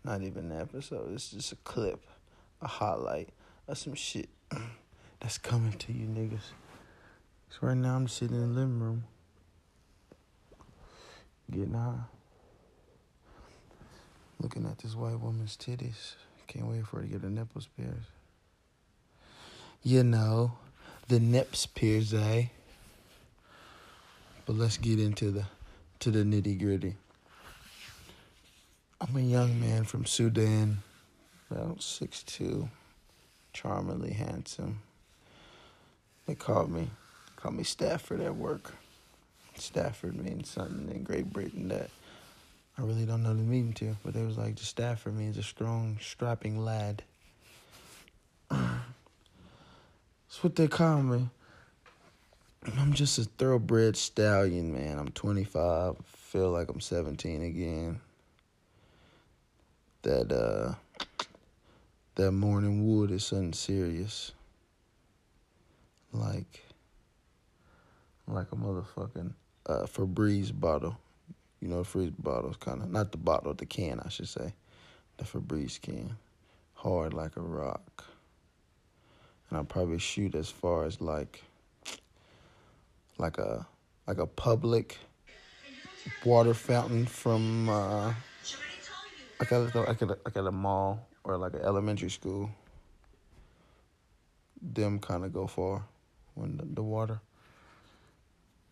not 0.03 0.21
even 0.21 0.51
an 0.51 0.61
episode. 0.61 1.13
It's 1.13 1.31
just 1.31 1.51
a 1.51 1.57
clip, 1.57 2.05
a 2.61 2.67
highlight 2.67 3.29
of 3.67 3.77
some 3.77 3.93
shit 3.93 4.29
that's 5.19 5.37
coming 5.37 5.73
to 5.73 5.93
you 5.93 6.07
niggas. 6.07 6.53
So 7.49 7.59
right 7.61 7.77
now 7.77 7.95
I'm 7.95 8.07
sitting 8.07 8.35
in 8.35 8.53
the 8.53 8.59
living 8.61 8.79
room 8.79 9.03
getting 11.51 11.73
high. 11.73 11.99
Looking 14.39 14.65
at 14.65 14.77
this 14.79 14.95
white 14.95 15.19
woman's 15.19 15.57
titties. 15.57 16.15
Can't 16.47 16.67
wait 16.67 16.87
for 16.87 16.97
her 16.97 17.01
to 17.03 17.07
get 17.07 17.21
her 17.21 17.29
nipples 17.29 17.67
pierced. 17.77 18.09
You 19.83 20.03
know, 20.03 20.53
the 21.07 21.19
nips 21.19 21.65
pierced, 21.65 22.13
eh? 22.13 22.45
But 24.49 24.57
let's 24.57 24.77
get 24.77 24.99
into 24.99 25.29
the 25.29 25.45
to 25.99 26.09
the 26.09 26.23
nitty 26.23 26.57
gritty. 26.59 26.95
I'm 28.99 29.15
a 29.15 29.19
young 29.19 29.59
man 29.61 29.83
from 29.83 30.07
Sudan, 30.07 30.79
about 31.51 31.83
six 31.83 32.23
two, 32.23 32.67
charmingly 33.53 34.13
handsome. 34.13 34.79
They 36.25 36.33
called 36.33 36.71
me, 36.71 36.89
called 37.35 37.57
me 37.57 37.63
Stafford 37.63 38.21
at 38.21 38.35
work. 38.35 38.73
Stafford 39.53 40.15
means 40.15 40.49
something 40.49 40.89
in 40.95 41.03
Great 41.03 41.31
Britain 41.31 41.67
that 41.67 41.91
I 42.75 42.81
really 42.81 43.05
don't 43.05 43.21
know 43.21 43.35
the 43.35 43.43
meaning 43.43 43.73
to, 43.73 43.97
but 44.03 44.15
they 44.15 44.23
was 44.23 44.39
like, 44.39 44.55
the 44.55 44.65
Stafford 44.65 45.15
means 45.15 45.37
a 45.37 45.43
strong, 45.43 45.99
strapping 46.01 46.57
lad. 46.65 47.03
That's 48.49 48.81
what 50.41 50.55
they 50.55 50.67
call 50.67 51.03
me. 51.03 51.29
I'm 52.65 52.93
just 52.93 53.17
a 53.17 53.23
thoroughbred 53.23 53.95
stallion, 53.95 54.73
man. 54.73 54.99
I'm 54.99 55.09
25. 55.09 55.95
Feel 56.05 56.51
like 56.51 56.69
I'm 56.69 56.81
17 56.81 57.41
again. 57.41 58.01
That 60.01 60.31
uh, 60.31 60.73
that 62.15 62.31
morning 62.31 62.85
wood 62.85 63.11
is 63.11 63.25
something 63.25 63.53
serious. 63.53 64.33
Like, 66.11 66.65
like 68.27 68.51
a 68.51 68.55
motherfucking 68.55 69.33
uh, 69.65 69.83
Febreze 69.83 70.57
bottle. 70.57 70.97
You 71.61 71.69
know, 71.69 71.81
Febreze 71.81 72.13
bottle's 72.19 72.57
kind 72.57 72.81
of 72.81 72.91
not 72.91 73.11
the 73.11 73.17
bottle, 73.17 73.53
the 73.53 73.65
can, 73.65 74.01
I 74.01 74.09
should 74.09 74.27
say. 74.27 74.53
The 75.17 75.23
Febreze 75.23 75.79
can, 75.79 76.17
hard 76.73 77.13
like 77.13 77.37
a 77.37 77.41
rock. 77.41 78.05
And 79.49 79.57
I'll 79.57 79.63
probably 79.63 79.99
shoot 79.99 80.35
as 80.35 80.49
far 80.49 80.85
as 80.85 80.99
like, 80.99 81.43
like 83.19 83.37
a 83.37 83.67
like 84.07 84.17
a 84.17 84.25
public 84.25 84.97
water 86.25 86.53
fountain 86.53 87.05
from 87.05 87.69
uh, 87.69 88.13
like 89.39 89.51
at 89.51 89.75
like 89.75 90.01
at 90.01 90.09
like 90.25 90.35
a 90.35 90.51
mall 90.51 91.07
or 91.23 91.37
like 91.37 91.53
an 91.53 91.61
elementary 91.61 92.09
school. 92.09 92.49
Them 94.61 94.99
kind 94.99 95.23
of 95.23 95.33
go 95.33 95.47
far 95.47 95.83
when 96.33 96.57
the, 96.57 96.65
the 96.65 96.83
water. 96.83 97.21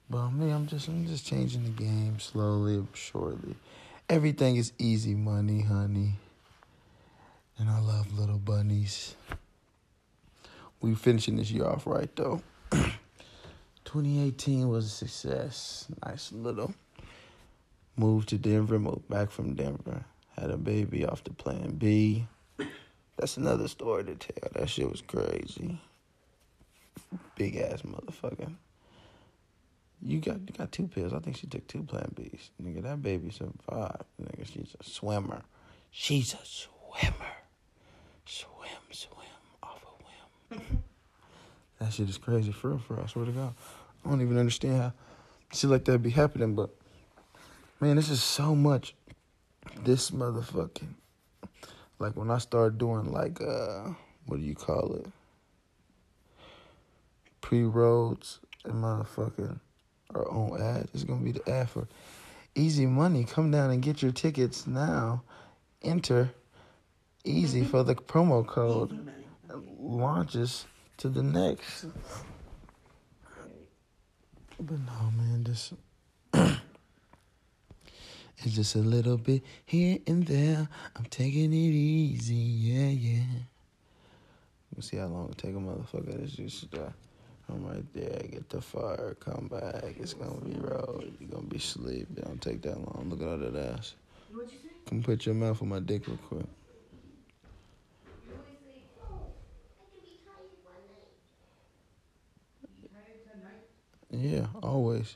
But 0.10 0.30
me, 0.32 0.52
I'm 0.52 0.68
just 0.68 0.88
I'm 0.88 1.06
just 1.06 1.26
changing 1.26 1.64
the 1.64 1.70
game 1.70 2.20
slowly, 2.20 2.86
surely. 2.94 3.56
Everything 4.10 4.56
is 4.56 4.72
easy 4.78 5.16
money, 5.16 5.62
honey. 5.62 6.14
And 7.60 7.70
I 7.70 7.80
love 7.80 8.18
little 8.18 8.38
bunnies. 8.38 9.16
We 10.80 10.94
finishing 10.96 11.36
this 11.38 11.52
year 11.52 11.66
off 11.66 11.88
right 11.88 12.14
though. 12.16 12.42
2018 13.88 14.68
was 14.68 14.86
a 14.86 14.90
success. 14.90 15.88
Nice 16.06 16.34
little 16.34 16.74
moved 17.96 18.28
to 18.28 18.38
Denver, 18.38 18.78
moved 18.78 19.08
back 19.08 19.32
from 19.32 19.54
Denver. 19.56 20.04
Had 20.38 20.52
a 20.52 20.58
baby 20.58 21.06
off 21.06 21.24
the 21.24 21.32
plan 21.32 21.76
B. 21.78 22.28
That's 23.16 23.38
another 23.38 23.70
story 23.70 24.04
to 24.04 24.16
tell. 24.16 24.50
That 24.52 24.70
shit 24.70 24.92
was 24.92 25.02
crazy. 25.02 25.80
Big 27.38 27.56
ass 27.56 27.84
motherfucker. 27.84 28.54
You 30.02 30.20
got 30.20 30.42
you 30.42 30.54
got 30.58 30.74
two 30.74 30.90
pills. 30.90 31.14
I 31.14 31.20
think 31.20 31.38
she 31.38 31.48
took 31.48 31.66
two 31.68 31.84
Plan 31.84 32.12
Bs. 32.14 32.50
Nigga, 32.62 32.84
that 32.84 33.02
baby 33.02 33.30
survived. 33.30 34.04
Nigga, 34.22 34.46
she's 34.46 34.76
a 34.78 34.84
swimmer. 34.84 35.44
She's 35.92 36.34
a 36.34 36.44
swimmer. 36.44 37.36
Swim, 38.26 38.84
swim, 38.92 39.28
off 39.64 39.82
a 39.86 40.56
whim. 40.56 40.77
That 41.80 41.94
shit 41.94 42.10
is 42.10 42.18
crazy 42.18 42.52
for 42.52 42.70
real, 42.70 42.80
for 42.80 42.96
real. 42.96 43.04
I 43.04 43.08
swear 43.08 43.26
to 43.26 43.32
God. 43.32 43.54
I 44.06 44.10
don't 44.10 44.22
even 44.22 44.38
understand 44.38 44.82
how 44.82 44.94
shit 45.54 45.70
like 45.70 45.86
that 45.86 46.00
be 46.00 46.10
happening, 46.10 46.56
but 46.56 46.70
man, 47.80 47.96
this 47.96 48.10
is 48.10 48.22
so 48.24 48.56
much. 48.56 48.96
This 49.84 50.12
motherfucking 50.12 50.96
like 52.00 52.16
when 52.16 52.32
I 52.32 52.38
start 52.38 52.78
doing 52.78 53.12
like 53.12 53.42
uh 53.42 53.90
what 54.26 54.40
do 54.40 54.46
you 54.46 54.56
call 54.56 54.94
it? 54.94 55.06
Pre 57.42 57.64
roads 57.64 58.40
and 58.66 58.76
motherfucking 58.76 59.60
our 60.14 60.32
own 60.32 60.62
ad. 60.62 60.88
It's 60.94 61.04
gonna 61.04 61.24
be 61.24 61.34
the 61.34 61.50
ad 61.50 61.70
for 61.70 61.88
easy 62.56 62.86
money. 62.86 63.24
Come 63.24 63.52
down 63.52 63.72
and 63.72 63.82
get 63.82 64.02
your 64.02 64.12
tickets 64.12 64.68
now. 64.68 65.24
Enter 65.82 66.32
easy 67.24 67.64
for 67.64 67.84
the 67.84 67.96
promo 67.96 68.46
code 68.46 69.12
launches 69.80 70.66
to 70.98 71.10
the 71.10 71.24
next. 71.24 71.86
But 74.60 74.80
no 74.80 75.12
man, 75.16 75.44
this 75.44 75.72
it's 76.34 76.60
just 78.56 78.76
a 78.76 78.80
little 78.80 79.18
bit 79.18 79.44
here 79.66 80.00
and 80.08 80.26
there. 80.26 80.68
I'm 80.96 81.06
taking 81.06 81.54
it 81.54 81.56
easy, 81.56 82.36
yeah, 82.36 82.88
yeah. 82.88 83.24
We'll 84.76 84.82
see 84.82 84.98
how 84.98 85.08
long 85.08 85.30
it 85.30 85.38
take 85.38 85.56
a 85.56 85.60
motherfucker 85.60 86.24
It's 86.24 86.34
just 86.34 86.74
uh, 86.76 86.90
I'm 87.50 87.66
right 87.66 87.86
there. 87.94 88.22
Get 88.30 88.50
the 88.50 88.62
fire. 88.62 89.16
Come 89.20 89.48
back. 89.50 89.96
It's 90.00 90.14
gonna 90.14 90.42
be 90.42 90.60
road. 90.60 91.14
You're 91.20 91.30
gonna 91.30 91.48
be 91.48 91.58
asleep. 91.58 92.08
It 92.16 92.26
don't 92.26 92.42
take 92.42 92.62
that 92.64 92.78
long. 92.78 93.08
Look 93.10 93.22
at 93.22 93.28
all 93.28 93.38
that 93.38 93.56
ass. 93.74 93.94
What'd 94.32 94.52
you 94.52 94.58
say? 94.58 94.70
Come 94.88 95.04
put 95.04 95.26
your 95.26 95.36
mouth 95.36 95.62
on 95.62 95.70
my 95.70 95.80
dick 95.80 96.08
real 96.08 96.18
quick. 96.18 96.46
Yeah, 104.12 104.48
always. 104.64 105.16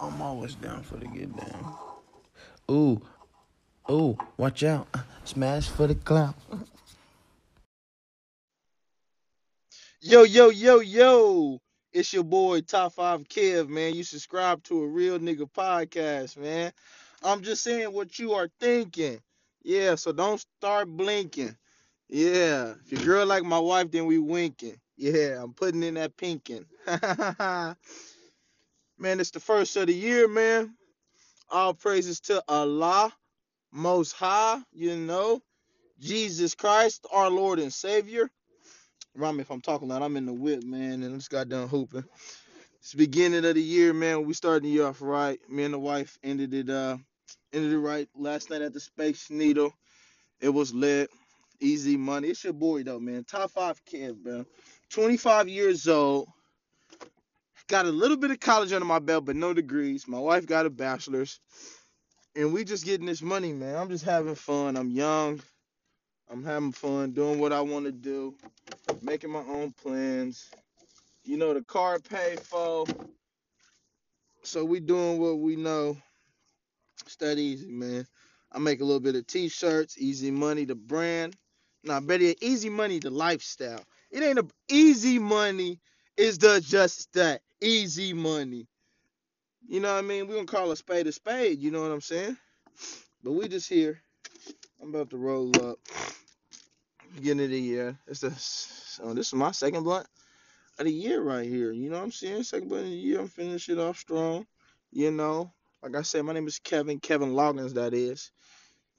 I'm 0.00 0.20
always 0.20 0.54
down 0.56 0.82
for 0.82 0.96
the 0.96 1.06
get 1.06 1.36
down. 1.36 1.76
Ooh, 2.70 3.00
ooh, 3.90 4.18
watch 4.36 4.64
out. 4.64 4.88
Smash 5.24 5.68
for 5.68 5.86
the 5.86 5.94
clout. 5.94 6.34
Yo, 10.00 10.24
yo, 10.24 10.50
yo, 10.50 10.80
yo. 10.80 11.60
It's 11.92 12.12
your 12.12 12.24
boy 12.24 12.62
Top 12.62 12.94
5 12.94 13.24
Kev, 13.28 13.68
man. 13.68 13.94
You 13.94 14.02
subscribe 14.02 14.62
to 14.64 14.82
a 14.82 14.86
real 14.88 15.20
nigga 15.20 15.48
podcast, 15.48 16.36
man. 16.36 16.72
I'm 17.22 17.42
just 17.42 17.62
saying 17.62 17.92
what 17.92 18.18
you 18.18 18.32
are 18.32 18.48
thinking. 18.58 19.20
Yeah, 19.62 19.94
so 19.94 20.10
don't 20.10 20.40
start 20.40 20.88
blinking. 20.88 21.56
Yeah. 22.08 22.74
If 22.84 22.92
your 22.92 23.04
girl 23.04 23.26
like 23.26 23.44
my 23.44 23.60
wife, 23.60 23.92
then 23.92 24.06
we 24.06 24.18
winking. 24.18 24.80
Yeah, 24.96 25.42
I'm 25.42 25.54
putting 25.54 25.82
in 25.82 25.94
that 25.94 26.16
pinking. 26.16 26.66
man, 26.86 27.76
it's 28.98 29.30
the 29.30 29.40
first 29.40 29.76
of 29.76 29.86
the 29.88 29.94
year, 29.94 30.28
man. 30.28 30.74
All 31.50 31.74
praises 31.74 32.20
to 32.22 32.42
Allah, 32.48 33.12
Most 33.72 34.12
High, 34.12 34.60
you 34.72 34.96
know. 34.96 35.42
Jesus 36.00 36.54
Christ, 36.54 37.06
our 37.12 37.30
Lord 37.30 37.58
and 37.60 37.72
Savior. 37.72 38.30
Me 39.16 39.28
if 39.40 39.50
I'm 39.50 39.60
talking 39.60 39.88
loud, 39.88 40.02
I'm 40.02 40.16
in 40.16 40.26
the 40.26 40.32
whip, 40.32 40.64
man, 40.64 41.02
and 41.02 41.14
I 41.14 41.16
just 41.16 41.30
got 41.30 41.48
done 41.48 41.68
hooping. 41.68 42.04
It's 42.80 42.94
beginning 42.94 43.44
of 43.44 43.54
the 43.54 43.62
year, 43.62 43.92
man. 43.92 44.26
We 44.26 44.34
starting 44.34 44.68
the 44.68 44.74
year 44.74 44.86
off 44.86 45.02
right. 45.02 45.38
Me 45.50 45.64
and 45.64 45.74
the 45.74 45.78
wife 45.78 46.18
ended 46.24 46.54
it 46.54 46.70
uh 46.70 46.96
ended 47.52 47.72
it 47.72 47.78
right 47.78 48.08
last 48.16 48.50
night 48.50 48.62
at 48.62 48.72
the 48.74 48.80
Space 48.80 49.30
Needle. 49.30 49.72
It 50.40 50.50
was 50.50 50.74
lit. 50.74 51.10
Easy 51.60 51.96
money. 51.96 52.28
It's 52.28 52.44
your 52.44 52.54
boy 52.54 52.82
though, 52.84 53.00
man. 53.00 53.24
Top 53.24 53.50
five 53.52 53.84
kid, 53.84 54.24
man. 54.24 54.46
25 54.92 55.48
years 55.48 55.88
old. 55.88 56.28
Got 57.68 57.86
a 57.86 57.90
little 57.90 58.18
bit 58.18 58.30
of 58.30 58.40
college 58.40 58.72
under 58.72 58.84
my 58.84 58.98
belt, 58.98 59.24
but 59.24 59.36
no 59.36 59.54
degrees. 59.54 60.06
My 60.06 60.18
wife 60.18 60.46
got 60.46 60.66
a 60.66 60.70
bachelor's. 60.70 61.40
And 62.36 62.52
we 62.52 62.64
just 62.64 62.84
getting 62.84 63.06
this 63.06 63.22
money, 63.22 63.52
man. 63.52 63.76
I'm 63.76 63.88
just 63.88 64.04
having 64.04 64.34
fun. 64.34 64.76
I'm 64.76 64.90
young. 64.90 65.40
I'm 66.30 66.44
having 66.44 66.72
fun 66.72 67.12
doing 67.12 67.38
what 67.38 67.52
I 67.52 67.60
want 67.62 67.86
to 67.86 67.92
do, 67.92 68.34
making 69.02 69.30
my 69.30 69.40
own 69.40 69.72
plans. 69.72 70.50
You 71.24 71.38
know, 71.38 71.54
the 71.54 71.62
car 71.62 71.98
paid 71.98 72.40
for. 72.40 72.84
So 74.42 74.64
we 74.64 74.80
doing 74.80 75.18
what 75.18 75.38
we 75.38 75.56
know. 75.56 75.96
It's 77.06 77.16
that 77.16 77.38
easy, 77.38 77.70
man. 77.70 78.06
I 78.50 78.58
make 78.58 78.80
a 78.80 78.84
little 78.84 79.00
bit 79.00 79.16
of 79.16 79.26
t-shirts, 79.26 79.96
easy 79.98 80.30
money 80.30 80.64
the 80.66 80.74
brand. 80.74 81.36
Nah, 81.84 82.00
better 82.00 82.34
easy 82.42 82.68
money 82.68 82.98
the 82.98 83.10
lifestyle. 83.10 83.82
It 84.12 84.22
ain't 84.22 84.38
a 84.38 84.46
easy 84.68 85.18
money, 85.18 85.80
it's 86.16 86.38
the 86.38 86.60
just 86.60 87.12
that. 87.14 87.40
Easy 87.60 88.12
money. 88.12 88.66
You 89.66 89.80
know 89.80 89.92
what 89.92 90.04
I 90.04 90.06
mean? 90.06 90.26
We're 90.26 90.34
gonna 90.34 90.46
call 90.46 90.70
a 90.70 90.76
spade 90.76 91.06
a 91.06 91.12
spade, 91.12 91.60
you 91.60 91.70
know 91.70 91.80
what 91.80 91.92
I'm 91.92 92.00
saying? 92.00 92.36
But 93.22 93.32
we 93.32 93.48
just 93.48 93.68
here. 93.68 94.02
I'm 94.82 94.94
about 94.94 95.10
to 95.10 95.16
roll 95.16 95.50
up. 95.64 95.78
Beginning 97.14 97.44
of 97.46 97.50
the 97.52 97.60
year. 97.60 97.98
It's 98.06 98.20
the 98.20 98.32
so 98.32 99.04
oh, 99.04 99.14
this 99.14 99.28
is 99.28 99.34
my 99.34 99.52
second 99.52 99.84
blunt 99.84 100.06
of 100.78 100.86
the 100.86 100.92
year 100.92 101.22
right 101.22 101.48
here. 101.48 101.72
You 101.72 101.88
know 101.88 101.96
what 101.98 102.04
I'm 102.04 102.12
saying? 102.12 102.42
Second 102.42 102.68
blunt 102.68 102.84
of 102.84 102.90
the 102.90 102.96
year. 102.96 103.20
I'm 103.20 103.28
finishing 103.28 103.78
it 103.78 103.80
off 103.80 103.98
strong. 103.98 104.46
You 104.90 105.10
know, 105.10 105.52
like 105.82 105.96
I 105.96 106.02
said, 106.02 106.24
my 106.24 106.32
name 106.32 106.48
is 106.48 106.58
Kevin, 106.58 107.00
Kevin 107.00 107.32
Loggins, 107.32 107.74
that 107.74 107.94
is. 107.94 108.32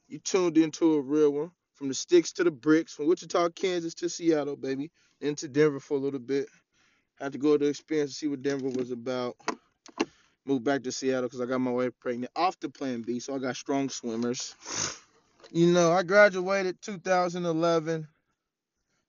You 0.08 0.19
tuned 0.19 0.58
into 0.58 0.95
a 0.95 1.02
real 1.02 1.32
one. 1.32 1.52
From 1.74 1.88
the 1.88 1.94
sticks 1.94 2.32
to 2.34 2.44
the 2.44 2.52
bricks, 2.52 2.94
from 2.94 3.08
Wichita, 3.08 3.50
Kansas 3.50 3.94
to 3.96 4.10
Seattle, 4.10 4.56
baby. 4.56 4.92
Into 5.22 5.48
Denver 5.48 5.80
for 5.80 5.96
a 5.96 6.00
little 6.00 6.20
bit. 6.20 6.48
Had 7.20 7.32
to 7.32 7.38
go 7.38 7.58
to 7.58 7.66
experience 7.66 8.12
to 8.12 8.18
see 8.18 8.28
what 8.28 8.42
Denver 8.42 8.70
was 8.70 8.92
about. 8.92 9.38
Moved 10.46 10.66
back 10.66 10.84
to 10.84 10.92
Seattle 10.92 11.24
because 11.24 11.40
I 11.40 11.46
got 11.46 11.62
my 11.62 11.72
wife 11.72 11.94
pregnant 12.00 12.32
off 12.36 12.60
the 12.60 12.70
plan 12.70 13.02
B, 13.02 13.20
so 13.20 13.36
I 13.36 13.40
got 13.40 13.56
strong 13.56 13.90
swimmers. 13.90 14.56
You 15.52 15.68
know, 15.68 15.92
I 15.92 16.04
graduated 16.04 16.82
2011. 16.82 18.08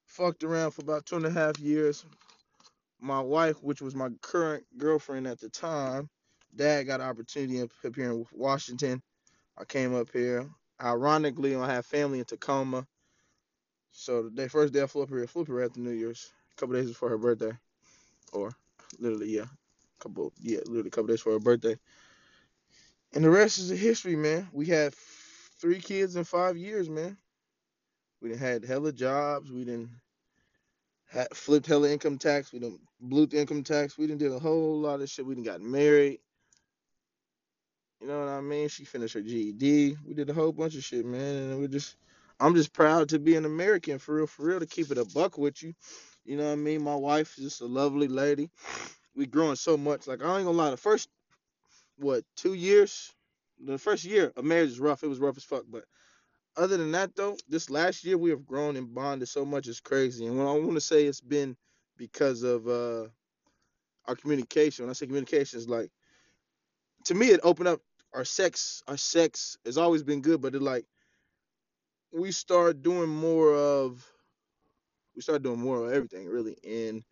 Fucked 0.07 0.45
around 0.45 0.71
for 0.71 0.83
about 0.83 1.07
two 1.07 1.17
and 1.17 1.27
a 1.27 1.31
half 1.31 1.59
years. 1.59 2.05
My 3.01 3.21
wife, 3.21 3.63
which 3.63 3.83
was 3.83 3.97
my 3.97 4.09
current 4.23 4.65
girlfriend 4.79 5.27
at 5.27 5.41
the 5.41 5.49
time, 5.49 6.09
dad 6.55 6.85
got 6.85 7.01
an 7.01 7.09
opportunity 7.09 7.61
up 7.61 7.71
here 7.97 8.13
in 8.13 8.25
Washington. 8.33 9.03
I 9.59 9.65
came 9.65 9.95
up 9.95 10.11
here. 10.13 10.49
Ironically, 10.83 11.57
I 11.57 11.73
have 11.73 11.87
family 11.87 12.19
in 12.19 12.25
Tacoma. 12.25 12.87
So 13.93 14.29
the 14.29 14.49
first 14.49 14.73
day 14.73 14.83
I 14.83 14.87
flew 14.87 15.03
up 15.03 15.09
here, 15.09 15.27
flew 15.27 15.43
up 15.43 15.49
here 15.49 15.63
after 15.63 15.81
New 15.81 15.91
Year's, 15.91 16.33
a 16.53 16.61
couple 16.61 16.75
days 16.75 16.89
before 16.89 17.11
her 17.11 17.19
birthday, 17.19 17.53
or 18.33 18.51
literally, 18.99 19.37
yeah, 19.37 19.43
a 19.45 20.03
couple, 20.03 20.33
yeah, 20.41 20.59
literally 20.67 20.89
a 20.89 20.91
couple 20.91 21.09
days 21.09 21.21
for 21.21 21.33
her 21.33 21.39
birthday. 21.39 21.77
And 23.15 23.25
the 23.25 23.31
rest 23.31 23.59
is 23.59 23.71
history, 23.71 24.17
man. 24.17 24.49
We 24.53 24.67
had 24.67 24.95
three 25.61 25.79
kids 25.79 26.17
in 26.17 26.25
five 26.25 26.57
years, 26.57 26.91
man. 26.91 27.17
We 28.21 28.31
done 28.31 28.39
had 28.39 28.65
hella 28.65 28.93
jobs. 28.93 29.53
We 29.53 29.65
done 29.65 29.91
had 31.09 31.29
flipped 31.37 31.67
hella 31.67 31.91
income 31.91 32.19
tax. 32.19 32.53
We 32.53 32.59
done 32.59 32.81
blew 33.01 33.27
the 33.27 33.39
income 33.39 33.63
tax. 33.63 33.97
We 33.97 34.07
didn't 34.09 34.21
did 34.21 34.33
a 34.33 34.39
whole 34.41 34.81
lot 34.81 35.01
of 35.01 35.09
shit. 35.09 35.27
We 35.27 35.35
didn't 35.35 35.47
got 35.47 35.61
married. 35.61 36.19
You 38.05 38.11
know 38.11 38.21
what 38.21 38.29
I 38.29 38.43
mean? 38.43 38.69
She 38.69 38.85
finished 38.85 39.15
her 39.15 39.23
GED. 39.23 39.97
We 40.07 40.13
did 40.13 40.29
a 40.29 40.35
whole 40.35 40.53
bunch 40.53 40.77
of 40.77 40.85
shit, 40.85 41.07
man. 41.07 41.37
And 41.37 41.59
we 41.59 41.69
just, 41.69 41.97
I'm 42.39 42.55
just 42.55 42.75
proud 42.75 43.09
to 43.09 43.19
be 43.19 43.35
an 43.35 43.47
American 43.47 43.99
for 43.99 44.17
real, 44.17 44.27
for 44.27 44.45
real, 44.45 44.61
to 44.61 44.67
keep 44.67 44.91
it 44.91 44.99
a 44.99 45.07
buck 45.07 45.39
with 45.39 45.63
you. 45.63 45.73
You 46.27 46.37
know 46.37 46.45
what 46.45 46.53
I 46.53 46.57
mean? 46.57 46.83
My 46.85 46.95
wife 46.95 47.39
is 47.39 47.45
just 47.45 47.63
a 47.63 47.67
lovely 47.67 48.07
lady. 48.07 48.51
We 49.17 49.25
growing 49.25 49.57
so 49.57 49.79
much. 49.79 50.07
Like 50.07 50.23
I 50.23 50.37
ain't 50.37 50.45
gonna 50.45 50.51
lie, 50.51 50.69
the 50.71 50.77
first 50.77 51.09
what 51.97 52.25
two 52.37 52.53
years, 52.53 53.11
the 53.59 53.79
first 53.79 54.05
year 54.05 54.35
of 54.37 54.45
marriage 54.45 54.69
is 54.69 54.81
rough. 54.81 55.03
It 55.03 55.09
was 55.09 55.19
rough 55.19 55.39
as 55.39 55.45
fuck. 55.45 55.65
But 55.67 55.85
other 56.59 56.77
than 56.77 56.93
that 56.93 57.17
though, 57.17 57.39
this 57.49 57.71
last 57.71 58.05
year 58.05 58.19
we 58.19 58.29
have 58.29 58.45
grown 58.45 58.77
and 58.77 58.95
bonded 58.95 59.29
so 59.31 59.47
much. 59.47 59.67
It's 59.67 59.81
crazy. 59.81 60.27
And 60.27 60.37
what 60.37 60.47
I 60.47 60.53
want 60.53 60.75
to 60.75 60.81
say 60.83 61.07
it's 61.07 61.23
been 61.23 61.57
because 61.97 62.43
of 62.43 62.69
uh 62.69 63.07
our 64.07 64.15
communication. 64.15 64.85
When 64.85 64.91
I 64.91 64.93
say 64.93 65.07
communication, 65.07 65.59
is 65.59 65.71
like 65.71 65.89
to 67.07 67.15
me 67.15 67.29
it 67.29 67.41
opened 67.43 67.69
up 67.69 67.81
our 68.15 68.25
sex. 68.25 68.83
Our 68.89 68.97
sex 68.99 69.59
has 69.67 69.79
always 69.79 70.03
been 70.05 70.23
good, 70.23 70.41
but 70.43 70.55
it 70.55 70.63
like 70.63 70.87
we 72.13 72.33
start 72.33 72.83
doing 72.83 73.11
more 73.11 73.55
of 73.55 74.05
we 75.17 75.23
start 75.23 75.43
doing 75.43 75.61
more 75.61 75.87
of 75.87 75.93
everything 75.93 76.27
really. 76.29 76.57
And 76.67 77.05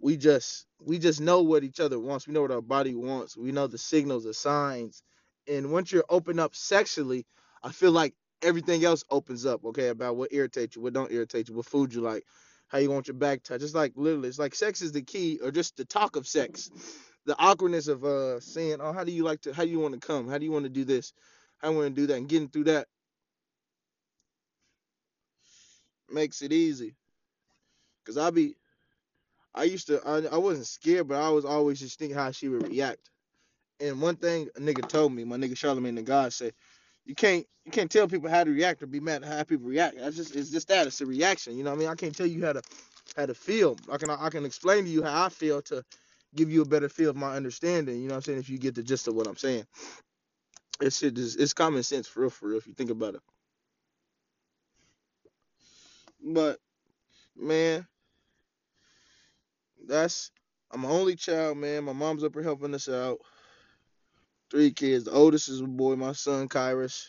we 0.00 0.16
just 0.16 0.66
we 0.80 0.98
just 0.98 1.20
know 1.20 1.42
what 1.42 1.64
each 1.64 1.80
other 1.80 2.00
wants. 2.00 2.26
We 2.26 2.34
know 2.34 2.42
what 2.42 2.50
our 2.52 2.62
body 2.62 2.94
wants. 2.94 3.36
We 3.36 3.52
know 3.52 3.66
the 3.68 3.78
signals 3.78 4.24
the 4.24 4.34
signs. 4.34 5.02
And 5.48 5.72
once 5.72 5.92
you're 5.92 6.04
open 6.10 6.38
up 6.38 6.54
sexually 6.54 7.26
i 7.64 7.72
feel 7.72 7.92
like 7.92 8.14
everything 8.42 8.84
else 8.84 9.04
opens 9.10 9.46
up 9.46 9.64
okay 9.64 9.88
about 9.88 10.16
what 10.16 10.32
irritates 10.32 10.76
you 10.76 10.82
what 10.82 10.92
don't 10.94 11.12
irritate 11.12 11.48
you 11.48 11.54
what 11.54 11.66
food 11.66 11.94
you 11.94 12.00
like 12.02 12.24
how 12.68 12.78
you 12.78 12.90
want 12.90 13.08
your 13.08 13.16
back 13.16 13.42
touched. 13.42 13.64
It's 13.64 13.74
like 13.74 13.92
literally 13.96 14.28
it's 14.28 14.38
like 14.38 14.54
sex 14.54 14.82
is 14.82 14.92
the 14.92 15.02
key 15.02 15.40
or 15.42 15.50
just 15.50 15.76
the 15.76 15.84
talk 15.84 16.16
of 16.16 16.26
sex 16.28 16.70
the 17.26 17.36
awkwardness 17.38 17.88
of 17.88 18.04
uh 18.04 18.40
saying 18.40 18.78
oh 18.80 18.92
how 18.92 19.04
do 19.04 19.12
you 19.12 19.24
like 19.24 19.40
to 19.42 19.54
how 19.54 19.64
do 19.64 19.70
you 19.70 19.80
want 19.80 19.94
to 19.94 20.06
come 20.06 20.28
how 20.28 20.38
do 20.38 20.44
you 20.44 20.52
want 20.52 20.64
to 20.64 20.70
do 20.70 20.84
this 20.84 21.12
how 21.58 21.68
do 21.68 21.74
you 21.74 21.80
want 21.80 21.94
to 21.96 22.00
do 22.02 22.06
that 22.08 22.16
and 22.18 22.28
getting 22.28 22.48
through 22.48 22.64
that 22.64 22.88
makes 26.10 26.42
it 26.42 26.52
easy 26.52 26.96
because 28.04 28.18
i 28.18 28.30
be 28.30 28.54
I 29.54 29.64
used 29.64 29.88
to, 29.88 30.00
I, 30.06 30.34
I 30.34 30.38
wasn't 30.38 30.68
scared, 30.68 31.08
but 31.08 31.22
I 31.22 31.30
was 31.30 31.44
always 31.46 31.80
just 31.80 32.00
thinking 32.00 32.16
how 32.18 32.32
she 32.32 32.48
would 32.48 32.68
react. 32.68 33.10
And 33.80 34.00
one 34.02 34.16
thing 34.16 34.48
a 34.56 34.60
nigga 34.60 34.88
told 34.88 35.12
me, 35.12 35.24
my 35.24 35.36
nigga 35.36 35.56
Charlemagne 35.56 35.96
the 35.96 36.02
God 36.02 36.32
said, 36.32 36.54
you 37.06 37.14
can't, 37.14 37.46
you 37.64 37.72
can't 37.72 37.90
tell 37.90 38.08
people 38.08 38.30
how 38.30 38.44
to 38.44 38.52
react 38.52 38.82
or 38.82 38.86
be 38.88 39.00
mad 39.00 39.24
at 39.24 39.28
how 39.32 39.44
people 39.44 39.68
react. 39.68 39.98
That's 39.98 40.16
just, 40.16 40.36
it's 40.36 40.50
just 40.50 40.68
that, 40.68 40.86
it's 40.86 41.00
a 41.02 41.06
reaction. 41.06 41.56
You 41.58 41.64
know 41.64 41.70
what 41.70 41.76
I 41.76 41.80
mean? 41.80 41.88
I 41.88 41.94
can't 41.96 42.16
tell 42.16 42.26
you 42.26 42.44
how 42.46 42.54
to, 42.54 42.62
how 43.16 43.26
to 43.26 43.34
feel. 43.34 43.78
I 43.90 43.98
can, 43.98 44.10
I 44.10 44.30
can 44.30 44.44
explain 44.46 44.84
to 44.84 44.90
you 44.90 45.02
how 45.04 45.24
I 45.26 45.30
feel 45.30 45.62
to 45.64 45.84
give 46.34 46.50
you 46.50 46.62
a 46.62 46.66
better 46.66 46.88
feel 46.88 47.10
of 47.10 47.16
my 47.16 47.36
understanding. 47.36 47.96
You 47.96 48.08
know 48.08 48.14
what 48.14 48.18
I'm 48.18 48.22
saying? 48.22 48.38
If 48.38 48.50
you 48.50 48.58
get 48.58 48.74
the 48.74 48.82
gist 48.82 49.08
of 49.08 49.14
what 49.14 49.26
I'm 49.26 49.36
saying, 49.36 49.66
it's 50.80 51.00
just, 51.00 51.40
it's 51.40 51.52
common 51.52 51.82
sense 51.82 52.06
for 52.06 52.20
real, 52.20 52.30
for 52.30 52.48
real. 52.48 52.58
If 52.58 52.66
you 52.66 52.74
think 52.74 52.90
about 52.90 53.14
it. 53.14 53.22
But 56.22 56.58
man, 57.36 57.86
that's 59.86 60.30
I'm 60.70 60.84
an 60.84 60.90
only 60.90 61.14
child, 61.14 61.58
man. 61.58 61.84
My 61.84 61.92
mom's 61.92 62.24
up 62.24 62.34
here 62.34 62.42
helping 62.42 62.74
us 62.74 62.88
out. 62.88 63.18
Three 64.50 64.72
kids. 64.72 65.04
The 65.04 65.12
oldest 65.12 65.48
is 65.48 65.60
a 65.60 65.64
boy, 65.64 65.96
my 65.96 66.12
son 66.12 66.48
Kyrus. 66.48 67.06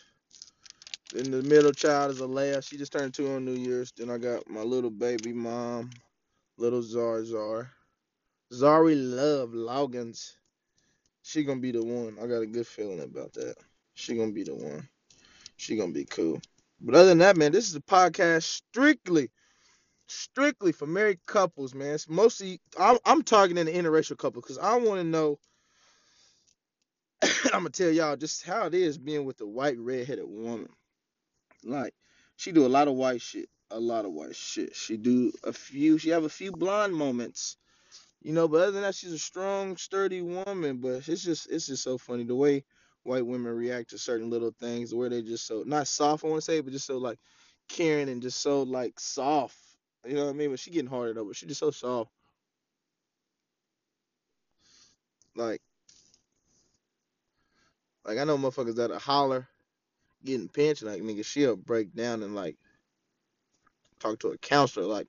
Then 1.12 1.30
the 1.30 1.42
middle 1.42 1.72
child 1.72 2.10
is 2.10 2.20
Alea. 2.20 2.62
She 2.62 2.76
just 2.76 2.92
turned 2.92 3.14
two 3.14 3.32
on 3.32 3.44
New 3.44 3.52
Year's. 3.54 3.92
Then 3.96 4.10
I 4.10 4.18
got 4.18 4.48
my 4.48 4.62
little 4.62 4.90
baby 4.90 5.32
mom, 5.32 5.90
little 6.58 6.82
Zar 6.82 7.24
Zar. 7.24 7.70
Zari 8.52 8.94
Love 8.96 9.50
Loggins. 9.50 10.34
She 11.22 11.42
gonna 11.42 11.60
be 11.60 11.72
the 11.72 11.84
one. 11.84 12.16
I 12.22 12.26
got 12.26 12.42
a 12.42 12.46
good 12.46 12.66
feeling 12.66 13.00
about 13.00 13.32
that. 13.34 13.56
She 13.94 14.14
gonna 14.14 14.32
be 14.32 14.44
the 14.44 14.54
one. 14.54 14.88
She 15.56 15.76
gonna 15.76 15.92
be 15.92 16.04
cool. 16.04 16.40
But 16.80 16.94
other 16.94 17.08
than 17.08 17.18
that, 17.18 17.36
man, 17.36 17.50
this 17.50 17.68
is 17.68 17.74
a 17.74 17.80
podcast 17.80 18.44
strictly, 18.44 19.30
strictly 20.06 20.70
for 20.70 20.86
married 20.86 21.24
couples, 21.26 21.74
man. 21.74 21.94
It's 21.94 22.08
mostly 22.08 22.60
I'm, 22.78 22.98
I'm 23.04 23.22
the 23.66 23.72
interracial 23.72 24.16
couple 24.16 24.42
because 24.42 24.58
I 24.58 24.76
want 24.76 25.00
to 25.00 25.04
know. 25.04 25.38
I'm 27.22 27.60
gonna 27.60 27.70
tell 27.70 27.90
y'all 27.90 28.16
just 28.16 28.44
how 28.44 28.66
it 28.66 28.74
is 28.74 28.96
being 28.96 29.24
with 29.24 29.40
a 29.40 29.46
white 29.46 29.78
redheaded 29.78 30.26
woman. 30.28 30.70
Like, 31.64 31.94
she 32.36 32.52
do 32.52 32.64
a 32.64 32.68
lot 32.68 32.86
of 32.86 32.94
white 32.94 33.22
shit, 33.22 33.48
a 33.72 33.80
lot 33.80 34.04
of 34.04 34.12
white 34.12 34.36
shit. 34.36 34.76
She 34.76 34.96
do 34.96 35.32
a 35.42 35.52
few. 35.52 35.98
She 35.98 36.10
have 36.10 36.24
a 36.24 36.28
few 36.28 36.52
blonde 36.52 36.94
moments 36.94 37.56
You 38.22 38.32
know, 38.32 38.48
but 38.48 38.58
other 38.62 38.72
than 38.72 38.82
that, 38.82 38.94
she's 38.94 39.12
a 39.12 39.18
strong, 39.18 39.76
sturdy 39.76 40.22
woman. 40.22 40.78
But 40.78 41.08
it's 41.08 41.22
just 41.22 41.50
it's 41.50 41.66
just 41.66 41.82
so 41.82 41.98
funny 41.98 42.24
the 42.24 42.34
way 42.34 42.64
white 43.04 43.26
women 43.26 43.54
react 43.54 43.90
to 43.90 43.98
certain 43.98 44.30
little 44.30 44.52
things, 44.58 44.94
where 44.94 45.08
they 45.08 45.22
just 45.22 45.46
so 45.46 45.62
not 45.66 45.86
soft, 45.88 46.24
I 46.24 46.28
want 46.28 46.40
to 46.42 46.44
say, 46.44 46.60
but 46.60 46.72
just 46.72 46.86
so 46.86 46.98
like 46.98 47.18
caring 47.68 48.08
and 48.08 48.22
just 48.22 48.40
so 48.40 48.62
like 48.62 48.98
soft. 48.98 49.56
You 50.06 50.14
know 50.14 50.24
what 50.24 50.30
I 50.30 50.34
mean? 50.34 50.50
But 50.50 50.60
she 50.60 50.70
getting 50.70 50.90
harder 50.90 51.14
though, 51.14 51.24
but 51.24 51.36
she 51.36 51.46
just 51.46 51.60
so 51.60 51.70
soft. 51.70 52.10
Like 55.36 55.60
like 58.04 58.18
I 58.18 58.24
know 58.24 58.38
motherfuckers 58.38 58.76
that 58.76 58.90
holler, 58.92 59.48
getting 60.24 60.48
pinched, 60.48 60.82
like 60.82 61.02
nigga, 61.02 61.24
she'll 61.24 61.56
break 61.56 61.94
down 61.94 62.22
and 62.22 62.34
like 62.34 62.56
talk 63.98 64.18
to 64.20 64.28
a 64.28 64.38
counselor, 64.38 64.86
like, 64.86 65.08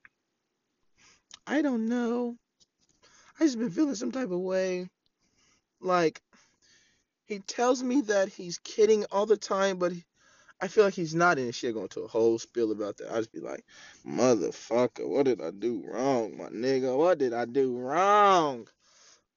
I 1.45 1.61
don't 1.61 1.87
know. 1.87 2.37
I 3.39 3.43
just 3.43 3.59
been 3.59 3.69
feeling 3.69 3.95
some 3.95 4.11
type 4.11 4.31
of 4.31 4.39
way. 4.39 4.89
Like 5.79 6.21
he 7.25 7.39
tells 7.39 7.83
me 7.83 8.01
that 8.01 8.29
he's 8.29 8.57
kidding 8.59 9.05
all 9.11 9.25
the 9.25 9.37
time, 9.37 9.77
but 9.77 9.91
he, 9.91 10.05
I 10.61 10.67
feel 10.67 10.85
like 10.85 10.95
he's 10.95 11.13
not, 11.13 11.37
and 11.37 11.53
she'll 11.53 11.73
go 11.73 11.83
into 11.83 12.01
a 12.01 12.07
whole 12.07 12.39
spiel 12.39 12.71
about 12.71 12.97
that. 12.97 13.11
I 13.11 13.17
just 13.17 13.31
be 13.31 13.39
like, 13.39 13.63
motherfucker, 14.05 15.07
what 15.07 15.25
did 15.25 15.41
I 15.41 15.51
do 15.51 15.83
wrong, 15.85 16.37
my 16.37 16.49
nigga? 16.49 16.97
What 16.97 17.19
did 17.19 17.33
I 17.33 17.45
do 17.45 17.77
wrong? 17.77 18.67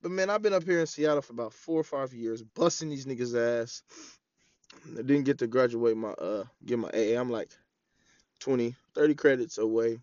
But 0.01 0.13
man, 0.13 0.31
I've 0.31 0.41
been 0.41 0.55
up 0.55 0.65
here 0.65 0.81
in 0.81 0.87
Seattle 0.87 1.21
for 1.21 1.35
about 1.35 1.53
four 1.53 1.79
or 1.81 1.85
five 1.85 2.15
years, 2.15 2.43
busting 2.43 2.89
these 2.89 3.05
niggas' 3.05 3.37
ass. 3.37 3.83
I 4.99 5.03
didn't 5.03 5.25
get 5.25 5.39
to 5.39 5.47
graduate 5.47 5.97
my 5.97 6.11
uh 6.11 6.45
get 6.65 6.79
my 6.79 6.89
AA. 6.89 7.21
I'm 7.21 7.29
like 7.29 7.51
20, 8.39 8.75
30 8.95 9.15
credits 9.15 9.59
away. 9.59 9.99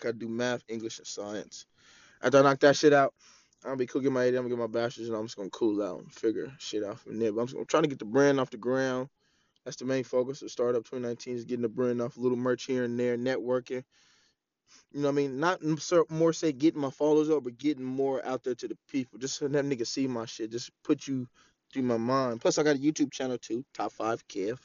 Gotta 0.00 0.18
do 0.18 0.28
math, 0.28 0.64
English, 0.68 0.98
and 0.98 1.06
science. 1.06 1.64
After 2.22 2.38
I 2.38 2.42
knock 2.42 2.60
that 2.60 2.76
shit 2.76 2.92
out, 2.92 3.14
I'll 3.64 3.76
be 3.76 3.86
cooking 3.86 4.12
my 4.12 4.24
I'm 4.24 4.34
gonna 4.34 4.48
get 4.48 4.58
my 4.58 4.66
bachelor's, 4.66 5.08
and 5.08 5.16
I'm 5.16 5.26
just 5.26 5.36
gonna 5.36 5.50
cool 5.50 5.82
out 5.82 6.00
and 6.00 6.12
figure 6.12 6.52
shit 6.58 6.84
out 6.84 7.00
from 7.00 7.18
there. 7.18 7.32
But 7.32 7.40
I'm, 7.42 7.46
just, 7.46 7.58
I'm 7.58 7.66
trying 7.66 7.82
to 7.82 7.88
get 7.88 7.98
the 7.98 8.04
brand 8.04 8.38
off 8.38 8.50
the 8.50 8.56
ground. 8.56 9.08
That's 9.64 9.76
the 9.76 9.84
main 9.84 10.04
focus 10.04 10.42
of 10.42 10.50
Startup 10.50 10.84
2019 10.84 11.34
is 11.34 11.44
getting 11.44 11.62
the 11.62 11.68
brand 11.68 12.00
off, 12.00 12.16
a 12.16 12.20
little 12.20 12.38
merch 12.38 12.64
here 12.64 12.84
and 12.84 12.98
there, 12.98 13.16
networking. 13.16 13.82
You 14.92 15.00
know 15.00 15.08
what 15.08 15.12
I 15.12 15.16
mean? 15.16 15.40
Not 15.40 15.60
more 16.10 16.32
say 16.32 16.52
getting 16.52 16.80
my 16.80 16.90
followers 16.90 17.30
up, 17.30 17.44
but 17.44 17.58
getting 17.58 17.84
more 17.84 18.24
out 18.24 18.44
there 18.44 18.54
to 18.54 18.68
the 18.68 18.78
people. 18.88 19.18
Just 19.18 19.36
so 19.36 19.48
that 19.48 19.64
nigga 19.64 19.86
see 19.86 20.06
my 20.06 20.26
shit. 20.26 20.52
Just 20.52 20.70
put 20.84 21.06
you 21.08 21.26
through 21.72 21.82
my 21.82 21.96
mind. 21.96 22.40
Plus, 22.40 22.58
I 22.58 22.62
got 22.62 22.76
a 22.76 22.78
YouTube 22.78 23.12
channel 23.12 23.38
too. 23.38 23.64
Top 23.74 23.92
five 23.92 24.26
Kev. 24.28 24.58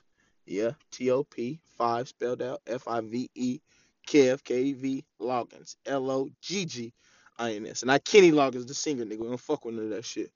Yeah, 0.46 0.72
T 0.92 1.12
O 1.12 1.24
P 1.24 1.60
five 1.78 2.08
spelled 2.08 2.42
out 2.42 2.62
F 2.68 2.88
I 2.88 3.02
V 3.02 3.30
E 3.36 3.60
Kev 4.08 4.44
K 4.44 4.62
E 4.62 4.74
V 4.74 5.06
Loggins 5.20 5.76
L 5.86 6.10
O 6.10 6.30
G 6.42 6.66
G 6.66 6.94
I 7.42 7.54
N 7.56 7.66
S. 7.66 7.82
And 7.82 7.92
I 7.92 7.98
Kenny 7.98 8.32
Loggins, 8.32 8.68
the 8.68 8.76
singer 8.76 9.04
nigga. 9.04 9.20
We 9.20 9.28
don't 9.28 9.40
fuck 9.40 9.66
with 9.66 9.76
none 9.76 9.86
of 9.86 9.90
that 9.92 10.06
shit. 10.06 10.32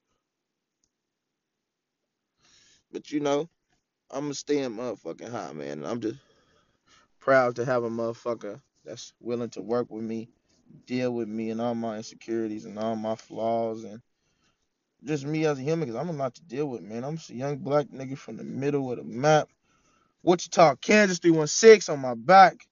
But 2.92 3.12
you 3.12 3.20
know, 3.20 3.48
I'm 4.10 4.22
gonna 4.24 4.34
stay 4.34 4.60
in 4.60 4.76
motherfucking 4.76 5.30
high, 5.30 5.54
man. 5.54 5.86
I'm 5.86 6.02
just 6.02 6.18
proud 7.20 7.58
to 7.58 7.66
have 7.66 7.84
a 7.84 7.90
motherfucker 7.90 8.60
that's 8.84 9.14
willing 9.20 9.52
to 9.52 9.62
work 9.62 9.92
with 9.92 10.04
me, 10.04 10.30
deal 10.88 11.12
with 11.12 11.28
me 11.28 11.52
and 11.52 11.62
all 11.62 11.76
my 11.76 11.98
insecurities 11.98 12.66
and 12.66 12.80
all 12.80 12.96
my 12.96 13.16
flaws 13.16 13.84
and 13.84 14.02
just 15.04 15.26
me 15.26 15.46
as 15.46 15.60
a 15.60 15.62
human 15.62 15.88
because 15.88 16.02
I'm 16.02 16.10
a 16.10 16.14
lot 16.14 16.34
to 16.36 16.44
deal 16.44 16.68
with, 16.68 16.82
man. 16.82 17.04
I'm 17.04 17.18
just 17.18 17.30
a 17.30 17.36
young 17.36 17.58
black 17.58 17.88
nigga 17.88 18.18
from 18.18 18.38
the 18.38 18.44
middle 18.44 18.92
of 18.92 18.98
the 18.98 19.04
map. 19.04 19.50
Wichita, 20.24 20.76
Kansas 20.78 21.20
316 21.20 21.94
on 21.94 22.00
my 22.02 22.16
back. 22.16 22.66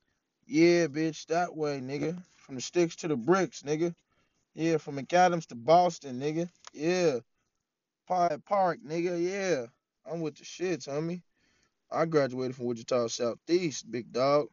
Yeah, 0.48 0.88
bitch, 0.88 1.28
that 1.28 1.56
way, 1.56 1.80
nigga. 1.80 2.19
From 2.38 2.56
the 2.56 2.62
sticks 2.62 2.96
to 2.98 3.08
the 3.08 3.15
bricks, 3.15 3.62
nigga. 3.62 3.93
Yeah, 4.56 4.78
from 4.78 4.98
McAdams 4.98 5.48
to 5.48 5.56
Boston, 5.56 6.20
nigga. 6.20 6.50
Yeah. 6.74 7.20
Pine 8.08 8.42
Park, 8.46 8.80
nigga. 8.86 9.20
Yeah. 9.22 9.66
I'm 10.06 10.22
with 10.22 10.36
the 10.36 10.44
shits, 10.44 10.88
homie. 10.88 11.22
I 11.92 12.06
graduated 12.06 12.56
from 12.56 12.66
Wichita 12.66 13.08
Southeast, 13.08 13.89
big 13.89 14.12
dog. 14.12 14.48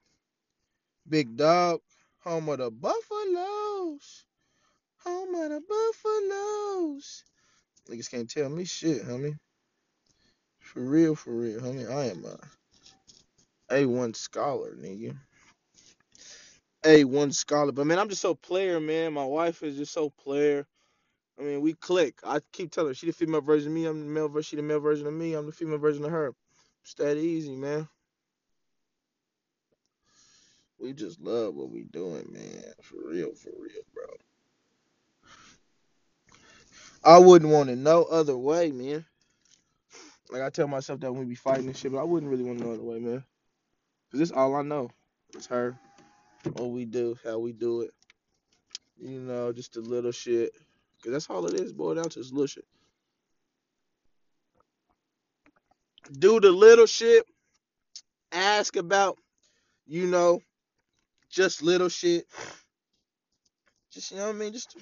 Big 1.09 1.37
dog. 1.37 1.81
Home 2.21 2.49
of 2.51 2.59
the 2.59 2.71
Buffaloes. 2.71 4.27
Home 5.05 5.35
of 5.35 5.51
the 5.51 5.61
Buffaloes. 5.69 7.25
Niggas 7.89 8.11
can't 8.11 8.31
tell 8.31 8.49
me 8.49 8.65
shit, 8.65 9.05
homie. 9.05 9.37
For 10.61 10.81
real, 10.81 11.15
for 11.15 11.33
real, 11.33 11.61
homie. 11.61 11.91
I 11.91 12.11
am 12.11 12.25
a 12.25 13.75
A1 13.75 14.15
scholar, 14.15 14.77
nigga. 14.77 15.17
A1 16.85 17.35
scholar. 17.35 17.73
But 17.73 17.87
man, 17.87 17.99
I'm 17.99 18.09
just 18.09 18.23
so 18.23 18.35
player, 18.35 18.81
man. 18.81 19.13
My 19.13 19.25
wife 19.25 19.63
is 19.63 19.77
just 19.77 19.93
so 19.93 20.11
player. 20.11 20.67
I 21.39 21.43
mean, 21.43 21.61
we 21.61 21.75
click. 21.75 22.19
I 22.25 22.41
keep 22.53 22.71
telling 22.71 22.91
her 22.91 22.95
she 22.95 23.07
the 23.07 23.13
female 23.13 23.41
version 23.41 23.69
of 23.69 23.75
me. 23.75 23.87
I'm 23.87 24.01
the 24.01 24.07
male 24.07 24.29
version. 24.29 24.51
She 24.51 24.57
the 24.57 24.63
male 24.63 24.81
version 24.81 25.07
of 25.07 25.15
me. 25.15 25.35
I'm 25.35 25.47
the 25.47 25.53
female 25.53 25.79
version 25.79 26.05
of 26.05 26.11
her. 26.11 26.35
It's 26.83 26.95
that 26.95 27.17
easy, 27.17 27.55
man. 27.55 27.89
We 30.79 30.93
just 30.95 31.21
love 31.21 31.55
what 31.55 31.71
we 31.71 31.85
doing, 31.85 32.27
man. 32.33 32.73
For 32.83 32.97
real, 33.07 33.35
for 33.35 33.51
real, 33.59 33.83
bro. 33.95 34.05
I 37.05 37.19
wouldn't 37.19 37.51
want 37.51 37.71
it 37.71 37.77
no 37.77 38.05
other 38.05 38.37
way, 38.37 38.71
man. 38.71 39.05
Like 40.31 40.43
I 40.43 40.51
tell 40.51 40.69
myself 40.69 41.01
that 41.01 41.13
when 41.13 41.21
we 41.21 41.27
be 41.27 41.35
fighting 41.35 41.67
and 41.67 41.77
shit, 41.77 41.93
but 41.93 41.99
I 41.99 42.05
wouldn't 42.05 42.31
really 42.31 42.45
want 42.45 42.61
it 42.61 42.65
no 42.65 42.73
other 42.73 42.83
way, 42.83 42.99
man. 42.99 43.25
Cause 44.11 44.21
this 44.21 44.31
all 44.31 44.55
I 44.55 44.63
know. 44.63 44.91
It's 45.35 45.47
her. 45.47 45.79
What 46.45 46.71
we 46.71 46.85
do, 46.85 47.17
how 47.25 47.39
we 47.39 47.53
do 47.53 47.83
it. 47.83 47.91
You 48.99 49.21
know, 49.21 49.53
just 49.53 49.75
the 49.75 49.81
little 49.81 50.13
shit. 50.13 50.53
Cause 51.03 51.13
that's 51.13 51.31
all 51.31 51.47
it 51.47 51.55
is, 51.55 51.73
down 51.73 52.11
to 52.11 52.21
is 52.21 52.33
little 52.33 52.47
shit. 52.47 52.67
Do 56.19 56.41
the 56.41 56.51
little 56.51 56.87
shit. 56.87 57.25
Ask 58.33 58.77
about, 58.77 59.17
you 59.87 60.07
know, 60.07 60.41
just 61.31 61.63
little 61.63 61.89
shit. 61.89 62.27
Just 63.93 64.11
you 64.11 64.19
know 64.19 64.27
what 64.27 64.37
I 64.37 64.39
mean? 64.39 64.53
Just 64.53 64.77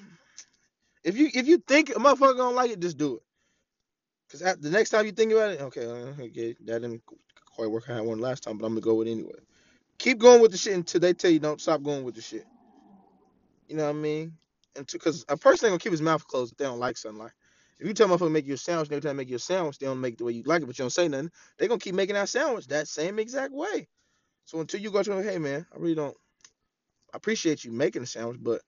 if 1.03 1.17
you 1.17 1.29
if 1.33 1.47
you 1.47 1.57
think 1.57 1.89
a 1.89 1.93
motherfucker 1.93 2.37
gonna 2.37 2.55
like 2.55 2.71
it, 2.71 2.79
just 2.79 2.97
do 2.97 3.15
it. 3.15 3.21
Cause 4.29 4.41
at, 4.41 4.61
the 4.61 4.69
next 4.69 4.91
time 4.91 5.05
you 5.05 5.11
think 5.11 5.31
about 5.31 5.51
it, 5.51 5.61
okay, 5.61 5.85
okay, 5.85 6.55
that 6.65 6.81
didn't 6.81 7.01
quite 7.55 7.71
work 7.71 7.85
how 7.87 7.95
I 7.95 8.01
wanted 8.01 8.21
last 8.21 8.43
time, 8.43 8.57
but 8.57 8.65
I'm 8.65 8.73
gonna 8.73 8.81
go 8.81 8.95
with 8.95 9.07
it 9.07 9.11
anyway. 9.11 9.39
Keep 9.99 10.19
going 10.19 10.41
with 10.41 10.51
the 10.51 10.57
shit 10.57 10.73
until 10.73 11.01
they 11.01 11.13
tell 11.13 11.31
you 11.31 11.39
don't 11.39 11.61
stop 11.61 11.83
going 11.83 12.03
with 12.03 12.15
the 12.15 12.21
shit. 12.21 12.45
You 13.67 13.75
know 13.77 13.83
what 13.85 13.91
I 13.91 13.93
mean? 13.93 14.33
And 14.75 14.87
because 14.91 15.25
a 15.29 15.37
person 15.37 15.67
ain't 15.67 15.71
gonna 15.73 15.79
keep 15.79 15.91
his 15.91 16.01
mouth 16.01 16.25
closed 16.27 16.53
if 16.53 16.57
they 16.57 16.65
don't 16.65 16.79
like 16.79 16.97
something. 16.97 17.23
Like 17.23 17.33
if 17.79 17.87
you 17.87 17.93
tell 17.93 18.07
motherfucker 18.07 18.19
to 18.19 18.29
make 18.29 18.47
you 18.47 18.55
a 18.55 18.57
sandwich, 18.57 18.87
and 18.87 18.93
every 18.93 19.01
time 19.01 19.17
they 19.17 19.23
make 19.23 19.29
you 19.29 19.37
a 19.37 19.39
sandwich, 19.39 19.77
they 19.77 19.85
don't 19.85 20.01
make 20.01 20.13
it 20.15 20.17
the 20.19 20.25
way 20.25 20.33
you 20.33 20.43
like 20.45 20.61
it, 20.63 20.65
but 20.65 20.77
you 20.79 20.83
don't 20.83 20.89
say 20.91 21.07
nothing. 21.07 21.31
They 21.57 21.67
gonna 21.67 21.79
keep 21.79 21.95
making 21.95 22.15
that 22.15 22.29
sandwich 22.29 22.67
that 22.67 22.87
same 22.87 23.19
exact 23.19 23.53
way. 23.53 23.87
So 24.45 24.59
until 24.59 24.81
you 24.81 24.91
go 24.91 25.03
to 25.03 25.09
them, 25.09 25.23
hey 25.23 25.37
man, 25.37 25.65
I 25.73 25.79
really 25.79 25.95
don't 25.95 26.15
I 27.13 27.17
appreciate 27.17 27.63
you 27.63 27.71
making 27.71 28.01
the 28.01 28.07
sandwich, 28.07 28.39
but 28.41 28.61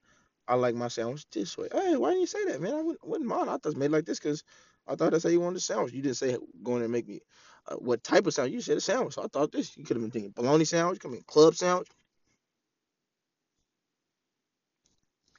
I 0.47 0.55
like 0.55 0.75
my 0.75 0.87
sandwich 0.89 1.25
this 1.31 1.57
way. 1.57 1.69
Hey, 1.71 1.95
why 1.95 2.09
didn't 2.09 2.21
you 2.21 2.27
say 2.27 2.45
that, 2.45 2.61
man? 2.61 2.73
I 2.73 2.81
wouldn't, 2.81 3.07
wouldn't 3.07 3.29
mind. 3.29 3.49
I 3.49 3.57
was 3.63 3.75
made 3.75 3.91
like 3.91 4.05
this 4.05 4.19
because 4.19 4.43
I 4.87 4.95
thought 4.95 5.11
that's 5.11 5.23
how 5.23 5.29
you 5.29 5.39
wanted 5.39 5.57
the 5.57 5.61
sandwich. 5.61 5.93
You 5.93 6.01
didn't 6.01 6.17
say 6.17 6.37
go 6.63 6.75
in 6.77 6.83
and 6.83 6.91
make 6.91 7.07
me 7.07 7.21
uh, 7.67 7.75
what 7.75 8.03
type 8.03 8.27
of 8.27 8.33
sandwich. 8.33 8.53
You 8.53 8.61
said 8.61 8.77
a 8.77 8.81
sandwich. 8.81 9.15
So 9.15 9.23
I 9.23 9.27
thought 9.27 9.51
this. 9.51 9.77
You 9.77 9.83
could 9.83 9.97
have 9.97 10.03
been 10.03 10.11
thinking 10.11 10.31
bologna 10.31 10.65
sandwich, 10.65 10.99
could 10.99 11.09
have 11.09 11.17
been 11.17 11.25
club 11.25 11.55
sandwich, 11.55 11.89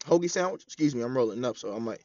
hoagie 0.05 0.31
sandwich. 0.31 0.63
Excuse 0.63 0.95
me, 0.95 1.03
I'm 1.03 1.17
rolling 1.17 1.45
up, 1.45 1.57
so 1.57 1.75
I 1.75 1.79
might 1.79 2.03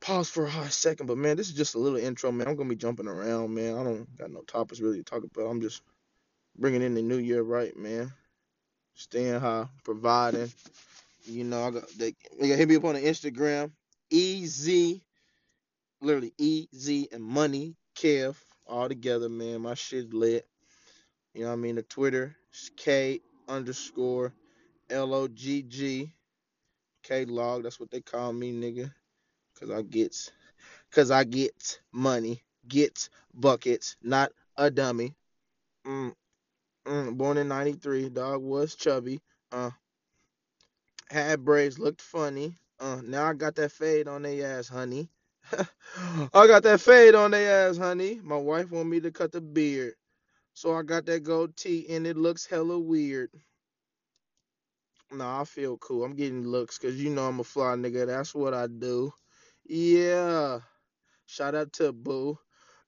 pause 0.00 0.28
for 0.28 0.46
a 0.46 0.50
hot 0.50 0.72
second. 0.72 1.06
But 1.06 1.18
man, 1.18 1.36
this 1.36 1.48
is 1.48 1.54
just 1.54 1.74
a 1.74 1.78
little 1.78 1.98
intro, 1.98 2.32
man. 2.32 2.48
I'm 2.48 2.56
gonna 2.56 2.68
be 2.68 2.76
jumping 2.76 3.08
around, 3.08 3.54
man. 3.54 3.78
I 3.78 3.84
don't 3.84 4.18
got 4.18 4.30
no 4.30 4.40
topics 4.42 4.80
really 4.80 4.98
to 4.98 5.04
talk 5.04 5.24
about. 5.24 5.46
I'm 5.46 5.60
just 5.60 5.82
bringing 6.58 6.82
in 6.82 6.94
the 6.94 7.02
new 7.02 7.18
year 7.18 7.42
right, 7.42 7.76
man. 7.76 8.12
Staying 8.94 9.40
high, 9.40 9.66
providing. 9.84 10.52
You 11.24 11.44
know, 11.44 11.64
I 11.64 11.70
got 11.70 11.88
they, 11.98 12.14
they 12.38 12.48
got 12.48 12.58
hit 12.58 12.68
me 12.68 12.76
up 12.76 12.84
on 12.84 12.94
the 12.94 13.00
Instagram. 13.00 13.70
EZ, 14.12 15.00
literally 16.00 16.32
EZ 16.40 17.06
and 17.12 17.22
money, 17.22 17.76
Kev, 17.96 18.34
all 18.66 18.88
together, 18.88 19.28
man. 19.28 19.62
My 19.62 19.74
shit 19.74 20.12
lit. 20.12 20.46
You 21.34 21.42
know 21.42 21.48
what 21.48 21.52
I 21.54 21.56
mean? 21.56 21.76
The 21.76 21.82
Twitter 21.82 22.36
is 22.52 22.70
K 22.76 23.20
underscore 23.48 24.32
L 24.90 25.14
O 25.14 25.28
G 25.28 25.62
G 25.62 26.12
K 27.02 27.24
Log. 27.24 27.62
That's 27.62 27.78
what 27.78 27.90
they 27.90 28.00
call 28.00 28.32
me, 28.32 28.52
nigga. 28.52 28.92
Cause 29.58 29.70
I 29.70 29.82
get, 29.82 30.32
cause 30.90 31.10
I 31.10 31.24
get 31.24 31.80
money, 31.92 32.42
get 32.66 33.10
buckets, 33.34 33.96
not 34.02 34.32
a 34.56 34.70
dummy. 34.70 35.14
Mm, 35.86 36.14
mm, 36.86 37.16
born 37.16 37.36
in 37.36 37.48
'93, 37.48 38.08
dog 38.08 38.42
was 38.42 38.74
chubby. 38.74 39.20
Uh, 39.52 39.70
had 41.10 41.44
braids, 41.44 41.78
looked 41.78 42.00
funny. 42.00 42.54
Uh, 42.78 43.00
now 43.04 43.26
I 43.26 43.34
got 43.34 43.56
that 43.56 43.72
fade 43.72 44.08
on 44.08 44.22
they 44.22 44.42
ass, 44.42 44.68
honey. 44.68 45.10
I 46.34 46.46
got 46.46 46.62
that 46.64 46.80
fade 46.80 47.14
on 47.14 47.32
their 47.32 47.68
ass, 47.68 47.78
honey. 47.78 48.20
My 48.22 48.36
wife 48.36 48.70
want 48.70 48.88
me 48.88 49.00
to 49.00 49.10
cut 49.10 49.32
the 49.32 49.40
beard. 49.40 49.94
So 50.54 50.74
I 50.74 50.82
got 50.82 51.06
that 51.06 51.24
goatee 51.24 51.86
and 51.90 52.06
it 52.06 52.16
looks 52.16 52.46
hella 52.46 52.78
weird. 52.78 53.30
Nah, 55.12 55.42
I 55.42 55.44
feel 55.44 55.78
cool. 55.78 56.04
I'm 56.04 56.14
getting 56.16 56.46
looks 56.46 56.78
because 56.78 57.02
you 57.02 57.10
know 57.10 57.28
I'm 57.28 57.40
a 57.40 57.44
fly 57.44 57.74
nigga. 57.76 58.06
That's 58.06 58.34
what 58.34 58.54
I 58.54 58.68
do. 58.68 59.12
Yeah. 59.66 60.60
Shout 61.26 61.54
out 61.54 61.72
to 61.74 61.92
Boo. 61.92 62.38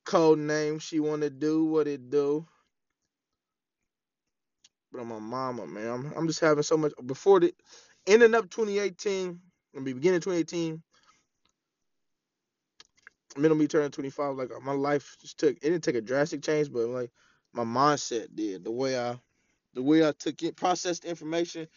Code 0.05 0.39
name. 0.41 0.79
She 0.81 1.01
want 1.01 1.23
to 1.23 1.31
do 1.31 1.65
what 1.67 1.89
it 1.89 2.11
do. 2.11 2.47
But 4.93 5.03
I'm 5.03 5.11
a 5.13 5.21
mama, 5.21 5.67
man. 5.67 5.89
I'm, 5.89 6.13
I'm 6.17 6.27
just 6.27 6.41
having 6.41 6.63
so 6.63 6.77
much. 6.77 6.93
Before 7.07 7.41
the 7.41 7.55
ending 8.07 8.35
up 8.35 8.51
2018, 8.51 9.41
and 9.75 9.85
be 9.85 9.93
beginning 9.93 10.21
2018, 10.21 10.83
middle 13.37 13.57
me 13.57 13.67
turning 13.67 13.91
25, 13.91 14.37
like 14.37 14.51
uh, 14.51 14.61
my 14.61 14.73
life 14.73 15.17
just 15.21 15.39
took, 15.39 15.57
it 15.57 15.63
didn't 15.63 15.85
take 15.85 15.97
a 15.97 16.01
drastic 16.01 16.43
change, 16.43 16.73
but 16.73 16.89
like 16.89 17.11
my 17.53 17.65
mindset 17.65 18.35
did. 18.35 18.65
The 18.65 18.71
way 18.71 18.99
I, 18.99 19.19
the 19.75 19.83
way 19.83 20.07
I 20.07 20.13
took 20.13 20.43
it, 20.43 20.57
processed 20.57 21.05
information, 21.05 21.69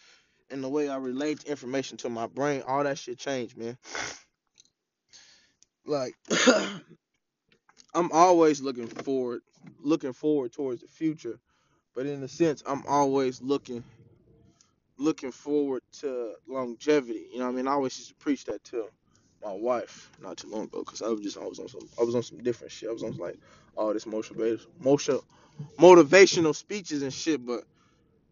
and 0.51 0.63
the 0.63 0.69
way 0.69 0.89
I 0.89 0.97
relate 0.97 1.43
information 1.45 1.97
to 1.99 2.09
my 2.09 2.27
brain, 2.27 2.63
all 2.67 2.83
that 2.83 2.97
shit 2.97 3.17
changed, 3.17 3.57
man. 3.57 3.77
Like, 5.85 6.15
I'm 7.93 8.11
always 8.11 8.61
looking 8.61 8.87
forward, 8.87 9.41
looking 9.79 10.13
forward 10.13 10.53
towards 10.53 10.81
the 10.81 10.87
future, 10.87 11.39
but 11.95 12.05
in 12.05 12.23
a 12.23 12.27
sense, 12.27 12.63
I'm 12.65 12.83
always 12.87 13.41
looking, 13.41 13.83
looking 14.97 15.31
forward 15.31 15.81
to 16.01 16.35
longevity. 16.47 17.27
You 17.31 17.39
know 17.39 17.45
what 17.45 17.53
I 17.53 17.55
mean? 17.55 17.67
I 17.67 17.71
always 17.71 17.97
used 17.97 18.09
to 18.09 18.15
preach 18.15 18.45
that 18.45 18.63
to 18.65 18.87
my 19.43 19.53
wife 19.53 20.11
not 20.21 20.37
too 20.37 20.49
long 20.49 20.63
ago, 20.65 20.83
cause 20.83 21.01
I 21.01 21.09
was 21.09 21.21
just, 21.21 21.37
I 21.37 21.45
was 21.45 21.59
on 21.59 21.67
some, 21.69 21.87
I 21.99 22.03
was 22.03 22.15
on 22.15 22.23
some 22.23 22.39
different 22.39 22.71
shit. 22.71 22.89
I 22.89 22.93
was 22.93 23.03
on 23.03 23.17
like 23.17 23.37
all 23.77 23.93
this 23.93 24.05
motivational, 24.05 25.23
motivational 25.79 26.55
speeches 26.55 27.01
and 27.03 27.13
shit, 27.13 27.45
but 27.45 27.63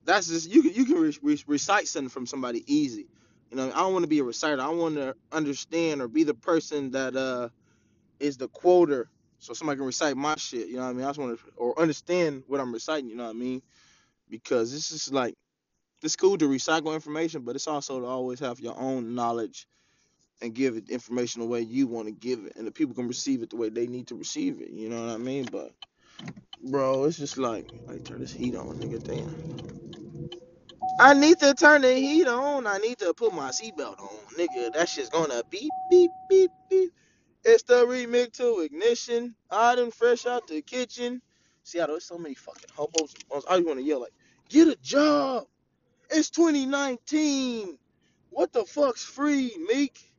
that's 0.05 0.27
just 0.27 0.49
you 0.51 0.63
can 0.63 0.73
you 0.73 0.85
can 0.85 0.95
re- 1.01 1.17
re- 1.21 1.43
recite 1.47 1.87
something 1.87 2.09
from 2.09 2.25
somebody 2.27 2.63
easy. 2.73 3.07
You 3.51 3.57
know, 3.57 3.71
I 3.71 3.79
don't 3.79 3.93
want 3.93 4.03
to 4.03 4.09
be 4.09 4.19
a 4.19 4.23
reciter. 4.23 4.61
I 4.61 4.69
want 4.69 4.95
to 4.95 5.15
understand 5.31 6.01
or 6.01 6.07
be 6.07 6.23
the 6.23 6.33
person 6.33 6.91
that 6.91 7.15
uh 7.15 7.49
is 8.19 8.37
the 8.37 8.49
quoter, 8.49 9.09
so 9.39 9.53
somebody 9.53 9.77
can 9.77 9.87
recite 9.87 10.17
my 10.17 10.35
shit. 10.37 10.67
You 10.67 10.77
know 10.77 10.83
what 10.83 10.89
I 10.89 10.93
mean? 10.93 11.05
I 11.05 11.09
just 11.09 11.19
want 11.19 11.39
to 11.39 11.45
or 11.57 11.79
understand 11.79 12.43
what 12.47 12.59
I'm 12.61 12.73
reciting. 12.73 13.09
You 13.09 13.17
know 13.17 13.25
what 13.25 13.31
I 13.31 13.39
mean? 13.39 13.61
Because 14.29 14.71
this 14.73 14.91
is 14.91 15.11
like 15.13 15.35
it's 16.03 16.15
cool 16.17 16.37
to 16.37 16.47
recycle 16.47 16.93
information, 16.95 17.43
but 17.43 17.55
it's 17.55 17.67
also 17.67 18.01
to 18.01 18.05
always 18.07 18.39
have 18.39 18.59
your 18.59 18.77
own 18.79 19.15
knowledge 19.15 19.67
and 20.43 20.53
give 20.53 20.77
it 20.77 20.89
information 20.91 21.41
the 21.41 21.47
way 21.47 21.61
you 21.61 21.87
want 21.87 22.07
to 22.07 22.13
give 22.13 22.45
it, 22.45 22.57
and 22.57 22.67
the 22.67 22.71
people 22.71 22.95
can 22.95 23.07
receive 23.07 23.43
it 23.43 23.49
the 23.51 23.57
way 23.57 23.69
they 23.69 23.87
need 23.87 24.07
to 24.07 24.15
receive 24.15 24.61
it. 24.61 24.71
You 24.71 24.89
know 24.89 25.05
what 25.05 25.15
I 25.15 25.17
mean? 25.17 25.45
But 25.51 25.73
bro, 26.63 27.05
it's 27.05 27.17
just 27.17 27.37
like 27.39 27.71
like 27.87 28.05
turn 28.05 28.19
this 28.21 28.33
heat 28.33 28.55
on, 28.55 28.77
nigga. 28.77 29.03
Damn. 29.03 29.49
I 30.99 31.13
need 31.13 31.39
to 31.39 31.53
turn 31.55 31.81
the 31.81 31.93
heat 31.93 32.27
on. 32.27 32.67
I 32.67 32.77
need 32.79 32.99
to 32.99 33.13
put 33.13 33.33
my 33.33 33.51
seatbelt 33.51 33.99
on, 33.99 34.19
nigga. 34.37 34.73
That 34.73 34.89
shit's 34.89 35.09
gonna 35.09 35.43
beep 35.49 35.71
beep 35.89 36.11
beep 36.29 36.51
beep. 36.69 36.93
It's 37.45 37.63
the 37.63 37.85
remix 37.85 38.33
to 38.33 38.61
ignition. 38.61 39.35
I 39.51 39.75
done 39.75 39.91
fresh 39.91 40.25
out 40.25 40.47
the 40.47 40.61
kitchen. 40.61 41.21
Seattle, 41.63 41.95
there's 41.95 42.05
so 42.05 42.17
many 42.17 42.35
fucking 42.35 42.69
hobos. 42.75 43.13
I 43.49 43.57
just 43.57 43.67
want 43.67 43.79
to 43.79 43.85
yell 43.85 44.01
like, 44.01 44.13
get 44.49 44.67
a 44.67 44.75
job. 44.81 45.45
It's 46.09 46.29
2019. 46.31 47.77
What 48.29 48.53
the 48.53 48.65
fuck's 48.65 49.03
free, 49.05 49.53
Meek? 49.71 50.12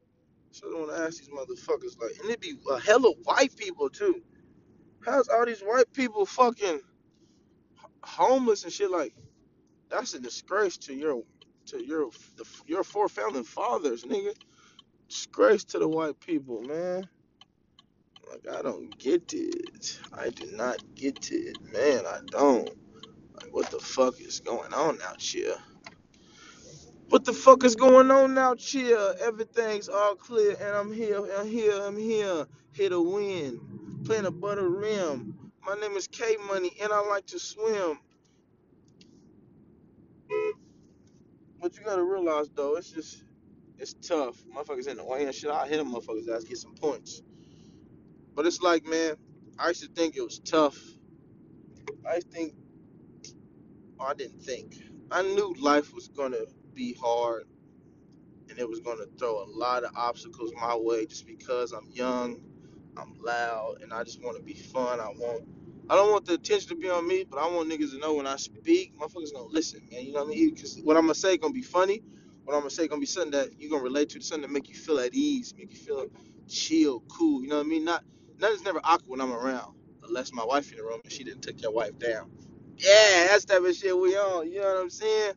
So 0.54 0.68
I 0.68 0.70
don't 0.70 0.80
want 0.86 0.96
to 0.96 1.02
ask 1.02 1.18
these 1.18 1.30
motherfuckers 1.30 2.00
like, 2.00 2.12
and 2.20 2.30
it'd 2.30 2.40
be 2.40 2.54
a 2.70 2.78
hella 2.78 3.12
white 3.24 3.56
people 3.56 3.90
too. 3.90 4.22
How's 5.04 5.28
all 5.28 5.44
these 5.44 5.62
white 5.62 5.92
people 5.92 6.26
fucking 6.26 6.80
homeless 8.04 8.62
and 8.62 8.72
shit 8.72 8.88
like? 8.88 9.12
That's 9.90 10.14
a 10.14 10.20
disgrace 10.20 10.76
to 10.78 10.94
your 10.94 11.24
to 11.66 11.84
your 11.84 12.10
the, 12.36 12.44
your 12.68 12.84
four 12.84 13.08
founding 13.08 13.42
fathers, 13.42 14.04
nigga. 14.04 14.34
Disgrace 15.08 15.64
to 15.64 15.80
the 15.80 15.88
white 15.88 16.20
people, 16.20 16.62
man. 16.62 17.08
Like 18.30 18.56
I 18.56 18.62
don't 18.62 18.96
get 18.96 19.32
it. 19.34 19.98
I 20.12 20.30
do 20.30 20.46
not 20.52 20.78
get 20.94 21.32
it, 21.32 21.56
man. 21.72 22.06
I 22.06 22.20
don't. 22.26 22.70
Like 23.42 23.52
what 23.52 23.72
the 23.72 23.80
fuck 23.80 24.20
is 24.20 24.38
going 24.38 24.72
on 24.72 25.00
out 25.02 25.20
here? 25.20 25.56
What 27.14 27.24
the 27.24 27.32
fuck 27.32 27.62
is 27.62 27.76
going 27.76 28.10
on 28.10 28.34
now? 28.34 28.56
Chill. 28.56 29.14
Everything's 29.20 29.88
all 29.88 30.16
clear, 30.16 30.56
and 30.60 30.76
I'm 30.76 30.92
here. 30.92 31.24
I'm 31.38 31.46
here. 31.46 31.80
I'm 31.80 31.96
here. 31.96 32.44
Here 32.72 32.88
to 32.88 33.00
win. 33.00 33.60
Playing 34.04 34.26
a 34.26 34.32
butter 34.32 34.68
rim. 34.68 35.52
My 35.64 35.76
name 35.76 35.92
is 35.92 36.08
K 36.08 36.36
Money, 36.48 36.72
and 36.82 36.92
I 36.92 36.98
like 37.06 37.24
to 37.26 37.38
swim. 37.38 38.00
But 41.62 41.76
you 41.76 41.84
gotta 41.84 42.02
realize 42.02 42.48
though, 42.48 42.74
it's 42.74 42.90
just 42.90 43.22
it's 43.78 43.94
tough. 43.94 44.36
Motherfuckers 44.52 44.88
in 44.88 44.96
the 44.96 45.04
way 45.04 45.24
and 45.24 45.32
shit. 45.32 45.52
I 45.52 45.68
hit 45.68 45.76
them 45.76 45.94
motherfuckers 45.94 46.28
ass 46.28 46.42
get 46.42 46.58
some 46.58 46.74
points. 46.74 47.22
But 48.34 48.44
it's 48.44 48.60
like, 48.60 48.86
man, 48.86 49.14
I 49.56 49.68
used 49.68 49.84
to 49.84 49.88
think 49.88 50.16
it 50.16 50.22
was 50.22 50.40
tough. 50.40 50.76
I 52.04 52.18
think 52.18 52.54
oh, 54.00 54.06
I 54.06 54.14
didn't 54.14 54.42
think. 54.42 54.74
I 55.12 55.22
knew 55.22 55.54
life 55.60 55.94
was 55.94 56.08
gonna 56.08 56.46
be 56.74 56.94
hard 56.94 57.44
and 58.50 58.58
it 58.58 58.68
was 58.68 58.80
gonna 58.80 59.06
throw 59.18 59.42
a 59.42 59.46
lot 59.46 59.84
of 59.84 59.92
obstacles 59.96 60.52
my 60.60 60.76
way 60.76 61.06
just 61.06 61.26
because 61.26 61.72
I'm 61.72 61.88
young, 61.92 62.40
I'm 62.96 63.16
loud, 63.22 63.78
and 63.82 63.92
I 63.92 64.04
just 64.04 64.22
wanna 64.22 64.40
be 64.40 64.54
fun. 64.54 65.00
I 65.00 65.08
want 65.08 65.44
I 65.90 65.96
don't 65.96 66.10
want 66.10 66.24
the 66.24 66.34
attention 66.34 66.70
to 66.70 66.76
be 66.76 66.88
on 66.88 67.06
me, 67.06 67.24
but 67.28 67.38
I 67.38 67.46
want 67.48 67.70
niggas 67.70 67.90
to 67.90 67.98
know 67.98 68.14
when 68.14 68.26
I 68.26 68.36
speak, 68.36 68.98
motherfuckers 68.98 69.34
gonna 69.34 69.48
listen, 69.48 69.82
man. 69.90 70.04
You 70.06 70.12
know 70.14 70.24
what 70.24 70.32
I 70.32 70.36
mean? 70.36 70.54
Because 70.54 70.80
what 70.82 70.96
I'm 70.96 71.02
gonna 71.04 71.14
say 71.14 71.36
gonna 71.36 71.52
be 71.52 71.62
funny. 71.62 72.02
What 72.44 72.54
I'm 72.54 72.60
gonna 72.60 72.70
say 72.70 72.88
gonna 72.88 73.00
be 73.00 73.06
something 73.06 73.32
that 73.32 73.60
you 73.60 73.70
gonna 73.70 73.82
relate 73.82 74.10
to, 74.10 74.20
something 74.20 74.42
that 74.42 74.52
make 74.52 74.68
you 74.68 74.74
feel 74.74 74.98
at 74.98 75.14
ease, 75.14 75.54
make 75.56 75.72
you 75.72 75.78
feel 75.78 76.06
chill, 76.48 77.00
cool. 77.08 77.42
You 77.42 77.48
know 77.48 77.58
what 77.58 77.66
I 77.66 77.68
mean? 77.68 77.84
Not 77.84 78.04
nothing's 78.38 78.64
never 78.64 78.80
awkward 78.84 79.08
when 79.10 79.20
I'm 79.20 79.32
around, 79.32 79.74
unless 80.06 80.32
my 80.32 80.44
wife 80.44 80.70
in 80.72 80.78
the 80.78 80.84
room 80.84 81.00
and 81.04 81.12
she 81.12 81.24
didn't 81.24 81.42
take 81.42 81.62
your 81.62 81.72
wife 81.72 81.98
down. 81.98 82.30
Yeah, 82.78 83.28
that's 83.28 83.44
type 83.44 83.62
of 83.64 83.74
shit 83.74 83.98
we 83.98 84.16
on. 84.16 84.50
You 84.50 84.60
know 84.60 84.74
what 84.74 84.82
I'm 84.82 84.90
saying? 84.90 85.34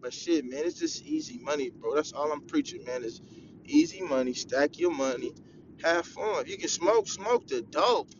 But 0.00 0.14
shit, 0.14 0.44
man, 0.44 0.64
it's 0.64 0.78
just 0.78 1.04
easy 1.04 1.38
money, 1.38 1.70
bro. 1.70 1.94
That's 1.94 2.12
all 2.12 2.32
I'm 2.32 2.42
preaching, 2.42 2.84
man. 2.84 3.04
Is 3.04 3.20
easy 3.64 4.02
money. 4.02 4.32
Stack 4.32 4.78
your 4.78 4.92
money. 4.92 5.34
Have 5.82 6.06
fun. 6.06 6.42
If 6.42 6.48
you 6.48 6.58
can 6.58 6.68
smoke, 6.68 7.08
smoke 7.08 7.46
the 7.46 7.62
dope. 7.62 8.10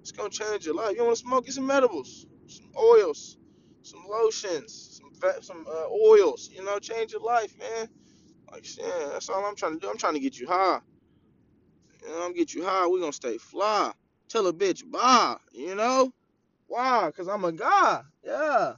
It's 0.00 0.12
gonna 0.12 0.30
change 0.30 0.66
your 0.66 0.74
life. 0.74 0.96
You 0.96 1.04
want 1.04 1.16
to 1.16 1.22
smoke? 1.22 1.46
Get 1.46 1.54
some 1.54 1.70
edibles, 1.70 2.26
some 2.46 2.70
oils, 2.76 3.36
some 3.82 4.04
lotions, 4.08 5.00
some 5.00 5.42
some 5.42 5.66
uh, 5.68 5.88
oils. 5.90 6.50
You 6.52 6.64
know, 6.64 6.78
change 6.78 7.12
your 7.12 7.20
life, 7.22 7.56
man. 7.58 7.88
Like, 8.50 8.64
shit, 8.64 8.84
that's 9.12 9.28
all 9.28 9.44
I'm 9.44 9.56
trying 9.56 9.74
to 9.74 9.78
do. 9.80 9.90
I'm 9.90 9.98
trying 9.98 10.14
to 10.14 10.20
get 10.20 10.38
you 10.38 10.46
high. 10.46 10.80
You 12.02 12.08
know, 12.08 12.24
I'm 12.24 12.32
get 12.32 12.54
you 12.54 12.64
high. 12.64 12.86
We 12.86 13.00
gonna 13.00 13.12
stay 13.12 13.38
fly. 13.38 13.92
Tell 14.28 14.46
a 14.46 14.52
bitch 14.52 14.88
bye. 14.90 15.36
You 15.52 15.74
know, 15.74 16.12
why? 16.66 17.10
Cause 17.16 17.28
I'm 17.28 17.44
a 17.44 17.52
guy. 17.52 18.02
Yeah. 18.24 18.74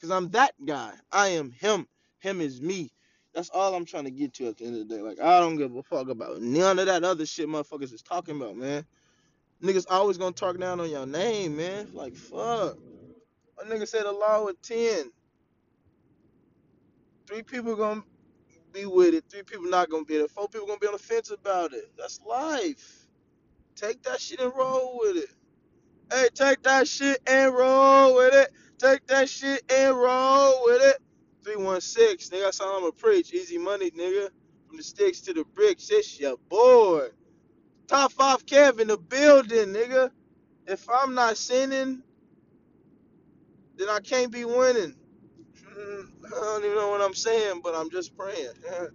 Cause 0.00 0.10
I'm 0.10 0.30
that 0.30 0.52
guy. 0.64 0.92
I 1.12 1.28
am 1.28 1.50
him. 1.52 1.86
Him 2.18 2.40
is 2.40 2.60
me. 2.60 2.92
That's 3.34 3.50
all 3.50 3.74
I'm 3.74 3.84
trying 3.84 4.04
to 4.04 4.10
get 4.10 4.34
to 4.34 4.48
at 4.48 4.58
the 4.58 4.66
end 4.66 4.76
of 4.76 4.88
the 4.88 4.96
day. 4.96 5.02
Like 5.02 5.20
I 5.20 5.40
don't 5.40 5.56
give 5.56 5.74
a 5.76 5.82
fuck 5.82 6.08
about 6.08 6.40
none 6.40 6.78
of 6.78 6.86
that 6.86 7.04
other 7.04 7.26
shit 7.26 7.48
motherfuckers 7.48 7.92
is 7.92 8.02
talking 8.02 8.36
about, 8.36 8.56
man. 8.56 8.84
Niggas 9.62 9.86
always 9.90 10.18
gonna 10.18 10.32
talk 10.32 10.58
down 10.58 10.80
on 10.80 10.90
your 10.90 11.06
name, 11.06 11.56
man. 11.56 11.88
Like 11.92 12.14
fuck. 12.14 12.76
A 13.60 13.64
nigga 13.66 13.88
said 13.88 14.06
a 14.06 14.12
law 14.12 14.44
with 14.44 14.60
ten. 14.62 15.10
Three 17.26 17.42
people 17.42 17.76
gonna 17.76 18.02
be 18.72 18.86
with 18.86 19.14
it. 19.14 19.24
Three 19.30 19.42
people 19.42 19.66
not 19.70 19.90
gonna 19.90 20.04
be 20.04 20.18
there. 20.18 20.28
Four 20.28 20.48
people 20.48 20.66
gonna 20.66 20.80
be 20.80 20.86
on 20.88 20.94
the 20.94 20.98
fence 20.98 21.30
about 21.30 21.72
it. 21.72 21.90
That's 21.98 22.20
life. 22.26 23.06
Take 23.76 24.02
that 24.04 24.20
shit 24.20 24.40
and 24.40 24.52
roll 24.56 24.98
with 25.00 25.16
it. 25.18 25.30
Hey, 26.12 26.28
take 26.34 26.62
that 26.64 26.88
shit 26.88 27.20
and 27.26 27.54
roll 27.54 28.16
with 28.16 28.34
it. 28.34 28.50
Take 28.78 29.06
that 29.08 29.28
shit 29.28 29.62
and 29.72 29.96
roll 29.96 30.64
with 30.64 30.82
it. 30.82 30.98
316, 31.44 32.36
nigga, 32.38 32.44
that's 32.44 32.60
all 32.60 32.78
I'ma 32.78 32.90
preach. 32.90 33.32
Easy 33.32 33.58
money, 33.58 33.90
nigga. 33.92 34.30
From 34.68 34.76
the 34.78 34.82
sticks 34.82 35.20
to 35.22 35.32
the 35.32 35.44
bricks, 35.54 35.88
it's 35.90 36.18
your 36.20 36.36
boy. 36.48 37.08
Top 37.88 38.12
five 38.12 38.46
Kev 38.46 38.80
in 38.80 38.88
the 38.88 38.98
building, 38.98 39.68
nigga. 39.74 40.10
If 40.66 40.88
I'm 40.90 41.14
not 41.14 41.36
sinning, 41.36 42.02
then 43.76 43.88
I 43.88 44.00
can't 44.00 44.32
be 44.32 44.44
winning. 44.44 44.96
I 45.70 46.30
don't 46.30 46.64
even 46.64 46.76
know 46.76 46.90
what 46.90 47.02
I'm 47.02 47.14
saying, 47.14 47.60
but 47.62 47.74
I'm 47.74 47.90
just 47.90 48.16
praying. 48.16 48.52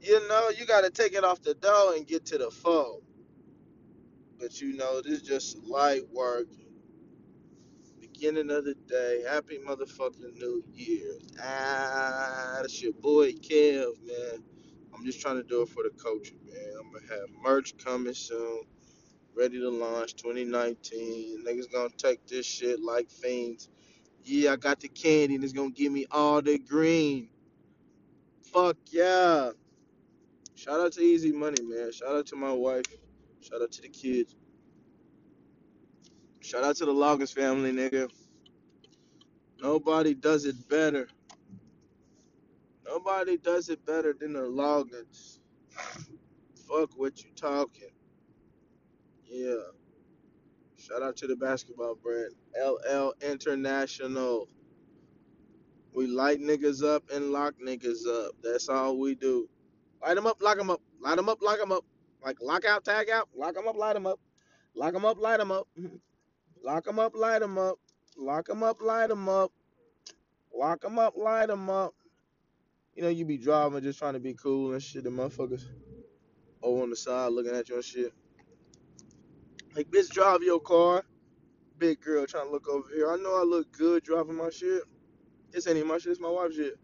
You 0.00 0.28
know, 0.28 0.50
you 0.50 0.66
got 0.66 0.82
to 0.82 0.90
take 0.90 1.14
it 1.14 1.24
off 1.24 1.42
the 1.42 1.54
dough 1.54 1.94
and 1.96 2.06
get 2.06 2.26
to 2.26 2.38
the 2.38 2.50
foe. 2.50 3.02
But 4.38 4.60
you 4.60 4.76
know, 4.76 5.00
this 5.00 5.14
is 5.14 5.22
just 5.22 5.58
light 5.64 6.02
work. 6.12 6.48
Beginning 8.14 8.50
of 8.52 8.64
the 8.64 8.74
day. 8.74 9.24
Happy 9.28 9.58
motherfucking 9.58 10.34
New 10.36 10.62
Year. 10.72 11.18
Ah, 11.42 12.58
that's 12.60 12.80
your 12.80 12.92
boy 12.92 13.32
Kev, 13.32 13.92
man. 14.06 14.42
I'm 14.94 15.04
just 15.04 15.20
trying 15.20 15.36
to 15.36 15.42
do 15.42 15.62
it 15.62 15.68
for 15.68 15.82
the 15.82 15.90
culture, 16.00 16.36
man. 16.46 16.74
I'm 16.78 16.92
gonna 16.92 17.06
have 17.10 17.28
merch 17.42 17.76
coming 17.76 18.14
soon. 18.14 18.62
Ready 19.36 19.58
to 19.58 19.68
launch 19.68 20.14
2019. 20.14 21.44
Niggas 21.44 21.72
gonna 21.72 21.88
take 21.98 22.24
this 22.28 22.46
shit 22.46 22.80
like 22.80 23.10
fiends. 23.10 23.68
Yeah, 24.22 24.52
I 24.52 24.56
got 24.56 24.78
the 24.78 24.88
candy 24.88 25.34
and 25.34 25.42
it's 25.42 25.52
gonna 25.52 25.70
give 25.70 25.90
me 25.90 26.06
all 26.12 26.40
the 26.40 26.58
green. 26.58 27.30
Fuck 28.42 28.76
yeah. 28.90 29.50
Shout 30.54 30.80
out 30.80 30.92
to 30.92 31.00
Easy 31.00 31.32
Money, 31.32 31.62
man. 31.62 31.90
Shout 31.90 32.14
out 32.14 32.26
to 32.28 32.36
my 32.36 32.52
wife. 32.52 32.86
Shout 33.40 33.60
out 33.60 33.72
to 33.72 33.82
the 33.82 33.88
kids. 33.88 34.36
Shout 36.44 36.62
out 36.62 36.76
to 36.76 36.84
the 36.84 36.92
Loggins 36.92 37.32
family, 37.32 37.72
nigga. 37.72 38.10
Nobody 39.62 40.12
does 40.12 40.44
it 40.44 40.68
better. 40.68 41.08
Nobody 42.84 43.38
does 43.38 43.70
it 43.70 43.84
better 43.86 44.12
than 44.12 44.34
the 44.34 44.40
Loggins. 44.40 45.38
Fuck 46.68 46.90
what 46.98 47.24
you 47.24 47.30
talking. 47.34 47.88
Yeah. 49.24 49.54
Shout 50.76 51.02
out 51.02 51.16
to 51.16 51.26
the 51.26 51.34
basketball 51.34 51.94
brand. 51.94 52.34
LL 52.62 53.14
International. 53.22 54.46
We 55.94 56.08
light 56.08 56.40
niggas 56.40 56.84
up 56.84 57.04
and 57.10 57.32
lock 57.32 57.54
niggas 57.66 58.06
up. 58.06 58.32
That's 58.42 58.68
all 58.68 58.98
we 58.98 59.14
do. 59.14 59.48
Light 60.02 60.16
them 60.16 60.26
up, 60.26 60.42
lock 60.42 60.58
them 60.58 60.68
up. 60.68 60.82
Light 61.00 61.16
them 61.16 61.30
up, 61.30 61.40
lock 61.40 61.58
them 61.58 61.72
up. 61.72 61.86
Like 62.22 62.36
lock 62.42 62.66
out, 62.66 62.84
tag 62.84 63.08
out. 63.08 63.30
Lock 63.34 63.54
them 63.54 63.66
up, 63.66 63.76
light 63.76 63.94
them 63.94 64.06
up. 64.06 64.20
Lock 64.74 64.92
them 64.92 65.06
up, 65.06 65.18
light 65.18 65.38
them 65.38 65.50
up. 65.50 65.66
Lock 66.64 66.84
them 66.84 66.98
up, 66.98 67.14
light 67.14 67.40
them 67.40 67.58
up. 67.58 67.78
Lock 68.16 68.46
them 68.46 68.62
up, 68.62 68.80
light 68.80 69.08
them 69.08 69.28
up. 69.28 69.52
Lock 70.56 70.80
them 70.80 70.98
up, 70.98 71.14
light 71.14 71.48
them 71.48 71.68
up. 71.68 71.94
You 72.94 73.02
know, 73.02 73.10
you 73.10 73.26
be 73.26 73.36
driving 73.36 73.82
just 73.82 73.98
trying 73.98 74.14
to 74.14 74.20
be 74.20 74.32
cool 74.32 74.72
and 74.72 74.82
shit. 74.82 75.04
The 75.04 75.10
motherfuckers 75.10 75.64
over 76.62 76.82
on 76.82 76.90
the 76.90 76.96
side 76.96 77.32
looking 77.32 77.54
at 77.54 77.68
you 77.68 77.74
and 77.74 77.84
shit. 77.84 78.14
Like, 79.76 79.90
bitch, 79.90 80.08
drive 80.08 80.42
your 80.42 80.60
car. 80.60 81.04
Big 81.76 82.00
girl 82.00 82.24
trying 82.24 82.46
to 82.46 82.52
look 82.52 82.68
over 82.68 82.88
here. 82.94 83.10
I 83.10 83.16
know 83.16 83.36
I 83.38 83.42
look 83.42 83.70
good 83.72 84.02
driving 84.02 84.36
my 84.36 84.48
shit. 84.48 84.84
This 85.50 85.66
ain't 85.66 85.76
even 85.76 85.88
my 85.88 85.98
shit, 85.98 86.12
it's 86.12 86.20
my 86.20 86.30
wife's 86.30 86.56
shit. 86.56 86.78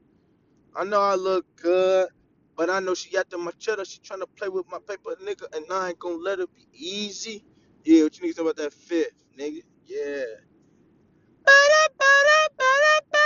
I 0.77 0.85
know 0.85 1.01
I 1.01 1.15
look 1.15 1.47
good, 1.57 2.09
but 2.57 2.69
I 2.69 2.81
know 2.81 2.95
she 2.95 3.11
got 3.11 3.31
the 3.31 3.39
machete. 3.39 3.85
She 3.85 4.01
trying 4.01 4.21
to 4.21 4.27
play 4.27 4.49
with 4.49 4.67
my 4.71 4.79
paper, 4.79 5.17
nigga, 5.25 5.57
and 5.57 5.65
I 5.73 5.89
ain't 5.91 5.99
gonna 5.99 6.17
let 6.17 6.41
it 6.41 6.51
be 6.55 6.67
easy. 6.73 7.45
Yeah, 7.85 8.05
what 8.05 8.19
you 8.21 8.29
niggas 8.29 8.37
know 8.39 8.45
about 8.45 8.57
that 8.57 8.75
fifth, 8.75 9.25
nigga? 9.39 9.63
Yeah. 9.87 10.25
Ba-da-ba-da-ba-da-ba. 11.45 13.19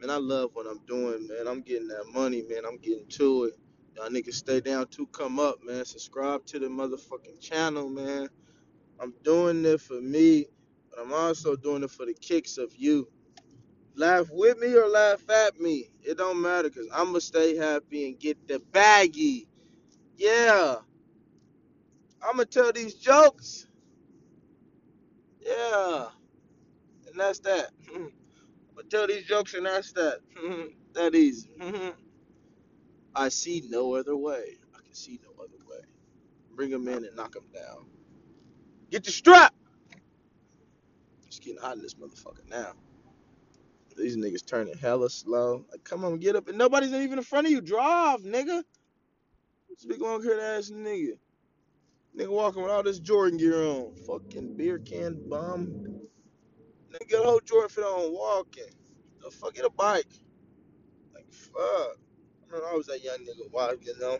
Man, 0.00 0.10
I 0.10 0.16
love 0.16 0.50
what 0.52 0.66
I'm 0.66 0.80
doing, 0.86 1.26
man. 1.28 1.48
I'm 1.48 1.62
getting 1.62 1.88
that 1.88 2.04
money, 2.12 2.42
man. 2.48 2.64
I'm 2.66 2.78
getting 2.78 3.06
to 3.10 3.44
it. 3.44 3.54
Y'all 3.96 4.10
niggas 4.10 4.34
stay 4.34 4.60
down 4.60 4.88
to 4.88 5.06
come 5.08 5.40
up, 5.40 5.64
man. 5.64 5.84
Subscribe 5.84 6.44
to 6.46 6.58
the 6.58 6.66
motherfucking 6.66 7.40
channel, 7.40 7.88
man. 7.88 8.28
I'm 9.00 9.14
doing 9.22 9.64
it 9.64 9.80
for 9.80 10.00
me, 10.00 10.46
but 10.90 11.00
I'm 11.00 11.12
also 11.14 11.56
doing 11.56 11.82
it 11.84 11.90
for 11.90 12.06
the 12.06 12.14
kicks 12.14 12.58
of 12.58 12.74
you. 12.76 13.08
Laugh 13.96 14.28
with 14.30 14.58
me 14.58 14.74
or 14.74 14.88
laugh 14.88 15.28
at 15.30 15.60
me. 15.60 15.90
It 16.02 16.18
don't 16.18 16.42
matter 16.42 16.68
because 16.68 16.88
I'm 16.92 17.06
going 17.06 17.14
to 17.16 17.20
stay 17.22 17.56
happy 17.56 18.08
and 18.08 18.18
get 18.18 18.48
the 18.48 18.60
baggy. 18.72 19.48
Yeah. 20.16 20.76
I'm 22.24 22.38
to 22.38 22.46
tell 22.46 22.72
these 22.72 22.94
jokes. 22.94 23.66
Yeah. 25.40 26.06
And 27.06 27.20
that's 27.20 27.40
that. 27.40 27.70
I'm 27.94 28.00
going 28.74 28.88
to 28.88 28.88
tell 28.88 29.06
these 29.06 29.24
jokes 29.24 29.54
and 29.54 29.66
that's 29.66 29.92
that. 29.92 30.20
Mm-hmm. 30.42 30.68
that 30.94 31.14
easy. 31.14 31.50
Mm-hmm. 31.60 31.90
I 33.14 33.28
see 33.28 33.62
no 33.68 33.94
other 33.94 34.16
way. 34.16 34.56
I 34.74 34.82
can 34.82 34.94
see 34.94 35.20
no 35.22 35.30
other 35.42 35.58
way. 35.68 35.80
Bring 36.56 36.70
them 36.70 36.88
in 36.88 37.04
and 37.04 37.14
knock 37.14 37.32
them 37.32 37.44
down. 37.52 37.86
Get 38.90 39.04
the 39.04 39.10
strap. 39.10 39.54
It's 41.26 41.38
getting 41.38 41.60
hot 41.60 41.76
in 41.76 41.82
this 41.82 41.94
motherfucker 41.94 42.48
now. 42.48 42.72
These 43.96 44.16
niggas 44.16 44.44
turning 44.44 44.76
hella 44.76 45.08
slow. 45.08 45.64
Like, 45.70 45.84
come 45.84 46.04
on, 46.04 46.18
get 46.18 46.34
up. 46.34 46.48
And 46.48 46.58
nobody's 46.58 46.92
even 46.92 47.18
in 47.18 47.24
front 47.24 47.46
of 47.46 47.52
you. 47.52 47.60
Drive, 47.60 48.22
nigga. 48.22 48.64
This 49.68 49.84
big 49.84 50.00
long 50.00 50.22
haired 50.22 50.40
ass 50.40 50.70
nigga. 50.70 51.18
Nigga 52.18 52.30
walking 52.30 52.62
with 52.62 52.72
all 52.72 52.82
this 52.82 52.98
Jordan 53.00 53.38
gear 53.38 53.62
on. 53.64 53.94
Fucking 54.06 54.56
beer 54.56 54.78
can 54.78 55.20
bum. 55.28 56.00
Nigga 56.92 57.08
get 57.08 57.20
a 57.20 57.24
whole 57.24 57.40
Jordan 57.40 57.70
fit 57.70 57.84
on 57.84 58.12
walking. 58.12 58.70
The 59.22 59.30
fuck 59.30 59.54
get 59.54 59.66
a 59.66 59.70
bike. 59.70 60.08
Like 61.14 61.32
fuck. 61.32 61.58
I 61.58 62.46
remember 62.48 62.68
I 62.72 62.74
was 62.76 62.86
that 62.86 63.04
young 63.04 63.18
nigga 63.20 63.50
walking, 63.52 63.80
you 63.88 63.98
know. 64.00 64.18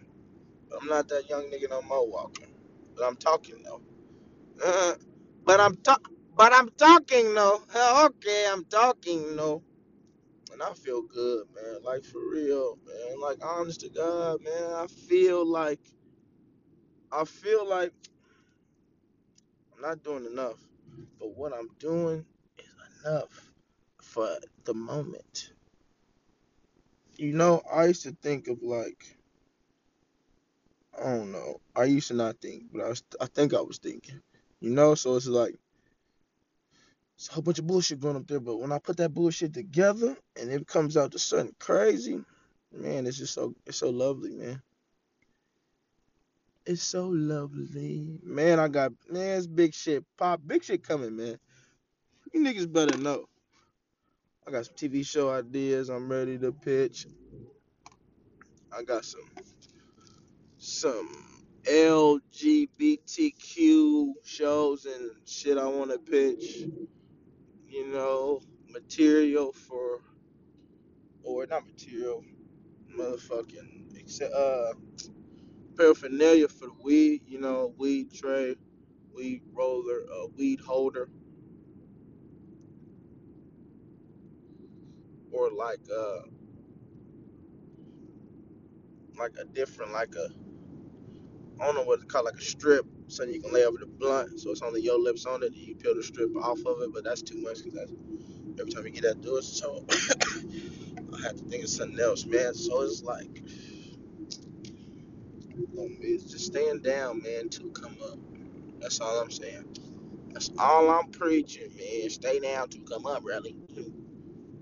But 0.71 0.83
I'm 0.83 0.89
not 0.89 1.09
that 1.09 1.29
young 1.31 1.45
nigga 1.45 1.71
no 1.71 1.83
more 1.83 2.09
walking. 2.11 2.49
But 2.97 3.07
I'm 3.07 3.17
talking 3.17 3.63
though. 3.65 3.83
Uh, 4.65 4.95
but 5.45 5.61
I'm 5.61 5.77
talk 5.79 6.09
but 6.37 6.53
I'm 6.55 6.71
talking 6.71 7.35
though. 7.35 7.63
Okay, 8.07 8.47
I'm 8.51 8.65
talking 8.67 9.37
though. 9.37 9.63
And 10.53 10.63
I 10.63 10.73
feel 10.75 11.03
good, 11.03 11.47
man. 11.55 11.83
Like 11.85 12.05
for 12.05 12.21
real, 12.33 12.79
man. 12.87 13.21
Like 13.21 13.39
honest 13.45 13.81
to 13.83 13.91
God, 13.91 14.43
man. 14.43 14.73
I 14.75 14.87
feel 15.09 15.47
like 15.47 15.81
I 17.15 17.25
feel 17.25 17.69
like 17.69 17.93
I'm 19.75 19.83
not 19.83 20.03
doing 20.03 20.27
enough. 20.27 20.59
But 21.21 21.37
what 21.37 21.53
I'm 21.53 21.71
doing 21.79 22.25
is 22.59 22.67
enough 23.05 23.53
for 24.03 24.29
the 24.65 24.75
moment. 24.75 25.53
You 27.17 27.33
know, 27.33 27.63
I 27.73 27.87
used 27.87 28.03
to 28.03 28.17
think 28.21 28.49
of 28.49 28.63
like 28.63 29.17
I 31.01 31.05
don't 31.05 31.33
know. 31.33 31.61
I 31.77 31.85
used 31.85 32.09
to 32.09 32.15
not 32.15 32.41
think, 32.41 32.65
but 32.73 32.83
I 32.83 32.89
was 32.89 33.03
I 33.21 33.27
think 33.27 33.55
I 33.55 33.61
was 33.61 33.79
thinking. 33.79 34.21
You 34.61 34.71
know, 34.71 34.97
so 34.97 35.15
it's 35.15 35.27
like 35.27 35.55
it's 37.17 37.29
a 37.29 37.33
whole 37.33 37.43
bunch 37.43 37.61
of 37.61 37.67
bullshit 37.67 38.01
going 38.01 38.17
up 38.17 38.27
there, 38.27 38.41
but 38.41 38.59
when 38.59 38.73
I 38.73 38.79
put 38.79 38.97
that 38.97 39.15
bullshit 39.15 39.55
together 39.55 40.17
and 40.41 40.51
it 40.51 40.67
comes 40.67 40.97
out 40.97 41.13
to 41.13 41.19
something 41.21 41.55
crazy, 41.61 42.21
man, 42.73 43.07
it's 43.07 43.19
just 43.19 43.35
so 43.35 43.55
it's 43.67 43.79
so 43.79 43.91
lovely, 43.91 44.31
man. 44.31 44.61
It's 46.67 46.83
so 46.83 47.09
lovely. 47.09 48.21
Man, 48.23 48.59
I 48.59 48.69
got 48.69 48.93
man, 49.11 49.37
it's 49.37 49.47
big 49.47 49.75
shit. 49.75 50.03
Pop 50.17 50.41
big 50.47 50.65
shit 50.65 50.83
coming, 50.83 51.15
man. 51.15 51.39
You 52.33 52.41
niggas 52.41 52.73
better 52.73 52.97
know. 52.97 53.27
I 54.47 54.51
got 54.51 54.65
some 54.65 54.75
TV 54.75 55.07
show 55.07 55.31
ideas 55.31 55.91
I'm 55.91 56.11
ready 56.11 56.39
to 56.39 56.53
pitch. 56.53 57.07
I 58.75 58.83
got 58.83 59.05
some 59.05 59.29
some 60.57 61.11
LGBTQ 61.65 63.03
shows 64.25 64.87
and 64.87 65.11
shit 65.27 65.59
I 65.59 65.67
want 65.67 65.91
to 65.91 65.99
pitch. 65.99 66.67
You 67.69 67.89
know, 67.93 68.41
material 68.71 69.53
for 69.53 70.01
or 71.25 71.45
not 71.47 71.67
material, 71.67 72.25
motherfucking 72.97 73.99
except 73.99 74.33
uh 74.33 74.73
paraphernalia 75.77 76.49
for 76.49 76.67
the 76.67 76.75
weed. 76.83 77.23
You 77.27 77.41
know, 77.41 77.75
weed 77.79 78.13
tray, 78.15 78.57
weed 79.15 79.43
roller, 79.53 80.03
uh, 80.13 80.27
weed 80.37 80.61
holder, 80.61 81.09
or 85.33 85.51
like 85.51 85.81
uh 85.97 86.21
like 89.19 89.33
a 89.41 89.45
different 89.47 89.93
like 89.93 90.15
a 90.17 90.29
I 91.61 91.67
don't 91.67 91.77
know 91.77 91.85
what 91.85 92.01
it's 92.01 92.13
called, 92.13 92.27
like 92.27 92.35
a 92.37 92.43
strip, 92.43 92.87
so 93.09 93.25
you 93.25 93.41
can 93.41 93.53
lay 93.53 93.65
over 93.65 93.79
the 93.79 93.87
blunt, 93.87 94.41
so 94.41 94.51
it's 94.51 94.63
only 94.63 94.83
your 94.83 94.99
lips 95.01 95.27
on 95.27 95.43
it. 95.43 95.49
And 95.49 95.57
you 95.57 95.77
peel 95.77 95.95
the 95.95 96.03
strip 96.03 96.37
off 96.37 96.59
of 96.67 96.83
it, 96.83 96.93
but 96.93 97.05
that's 97.05 97.23
too 97.23 97.41
much 97.43 97.65
because 97.65 97.75
that's 97.75 97.93
every 98.61 98.73
time 98.73 98.87
you 98.87 98.93
get 98.93 99.05
that 99.05 99.21
do 99.23 99.37
it. 99.39 99.45
So 99.45 99.85
I 99.91 101.23
have 101.23 101.37
to 101.39 101.45
think 101.45 101.65
of 101.65 101.71
something 101.71 102.01
else, 102.01 102.27
man. 102.27 102.55
So 102.55 102.83
it's 102.83 103.03
like 103.03 103.43
um, 105.57 105.99
it's 106.01 106.25
just 106.25 106.47
stand 106.47 106.83
down, 106.83 107.23
man, 107.23 107.49
to 107.51 107.71
come 107.71 107.97
up. 108.05 108.19
That's 108.81 109.01
all 109.01 109.21
I'm 109.21 109.31
saying. 109.31 109.77
That's 110.33 110.51
all 110.59 110.91
I'm 110.91 111.11
preaching, 111.11 111.71
man. 111.77 112.11
Stay 112.11 112.41
down 112.41 112.69
to 112.71 112.81
come 112.81 113.07
up, 113.07 113.23
really. 113.25 113.57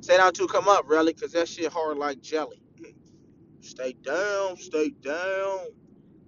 Stay 0.00 0.16
down 0.18 0.32
to 0.34 0.46
come 0.48 0.68
up, 0.68 0.88
really, 0.88 1.12
because 1.14 1.32
that 1.32 1.48
shit 1.48 1.72
hard 1.72 1.98
like 1.98 2.22
jelly. 2.22 2.62
Stay 3.60 3.94
down, 3.94 4.56
stay 4.56 4.90
down, 4.90 5.58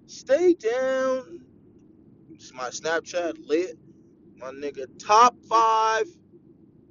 stay 0.07 0.53
down. 0.55 1.41
It's 2.31 2.53
my 2.53 2.69
Snapchat 2.69 3.47
lit. 3.47 3.77
My 4.37 4.51
nigga, 4.51 4.87
top 4.99 5.35
five, 5.49 6.05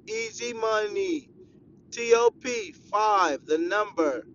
easy 0.07 0.53
money. 0.53 1.29
TOP 1.91 2.43
five, 2.91 3.45
the 3.45 3.57
number. 3.57 4.25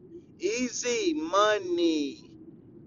Easy 0.40 1.14
money. 1.14 2.29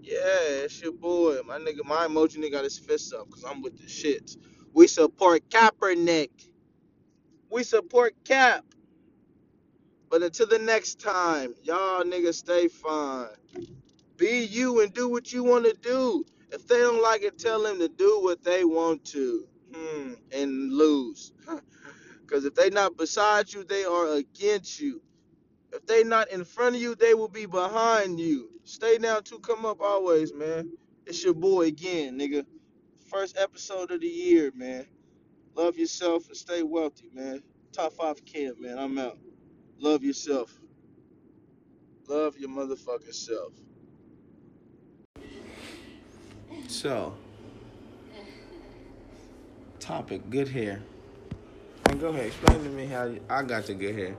Yeah, 0.04 0.20
it's 0.66 0.82
your 0.82 0.94
boy. 0.94 1.40
My 1.48 1.60
nigga, 1.60 1.86
my 1.86 2.08
emoji 2.08 2.38
nigga 2.40 2.54
got 2.54 2.66
his 2.66 2.80
fists 2.80 3.14
up 3.14 3.28
because 3.28 3.46
I'm 3.46 3.62
with 3.64 3.78
the 3.80 3.86
shits. 3.88 4.38
We 4.74 4.88
support 4.88 5.50
Kaepernick. 5.50 6.32
We 7.52 7.64
support 7.64 8.16
Cap. 8.26 8.66
But 10.10 10.24
until 10.24 10.48
the 10.48 10.60
next 10.60 11.00
time, 11.02 11.56
y'all 11.64 12.04
niggas 12.04 12.36
stay 12.36 12.68
fine. 12.70 13.28
Be 14.18 14.46
you 14.46 14.82
and 14.82 14.94
do 14.94 15.10
what 15.10 15.34
you 15.34 15.44
want 15.44 15.66
to 15.66 15.74
do. 15.82 16.26
If 16.52 16.68
they 16.68 16.80
don't 16.80 17.02
like 17.04 17.24
it, 17.24 17.40
tell 17.40 17.64
them 17.64 17.80
to 17.80 17.90
do 17.90 18.22
what 18.24 18.44
they 18.44 18.66
want 18.66 19.06
to. 19.08 19.48
Hmm, 19.76 20.14
and 20.34 20.74
lose. 20.74 21.34
Because 22.22 22.46
if 22.46 22.56
they 22.56 22.70
not 22.72 22.98
beside 22.98 23.54
you, 23.54 23.64
they 23.66 23.86
are 23.86 24.16
against 24.16 24.80
you. 24.82 25.02
If 25.74 25.88
they 25.88 26.04
not 26.04 26.30
in 26.30 26.46
front 26.46 26.76
of 26.76 26.82
you, 26.82 26.94
they 26.94 27.16
will 27.16 27.28
be 27.28 27.48
behind 27.48 28.20
you. 28.20 28.50
Stay 28.64 29.00
down 29.00 29.24
to 29.24 29.40
come 29.40 29.66
up 29.66 29.82
always, 29.82 30.32
man. 30.32 30.72
It's 31.08 31.24
your 31.24 31.34
boy 31.34 31.64
again, 31.64 32.20
nigga. 32.20 32.46
First 33.10 33.38
episode 33.40 33.90
of 33.90 34.02
the 34.02 34.08
year, 34.08 34.52
man. 34.56 34.86
Love 35.56 35.78
yourself 35.78 36.28
and 36.28 36.38
stay 36.38 36.62
wealthy, 36.62 37.10
man. 37.12 37.42
Top 37.72 37.94
five 37.94 38.24
camp, 38.24 38.62
man. 38.62 38.78
I'm 38.78 39.00
out. 39.00 39.18
Love 39.80 40.04
yourself. 40.04 40.54
Love 42.08 42.38
your 42.38 42.50
motherfucking 42.50 43.14
self. 43.14 43.54
So, 46.68 47.16
topic: 49.80 50.30
good 50.30 50.50
hair. 50.50 50.84
And 51.90 52.00
go 52.00 52.10
ahead, 52.10 52.28
explain 52.28 52.64
to 52.64 52.70
me 52.70 52.86
how 52.86 53.12
I 53.28 53.42
got 53.42 53.66
the 53.66 53.74
good 53.74 53.96
hair 53.96 54.16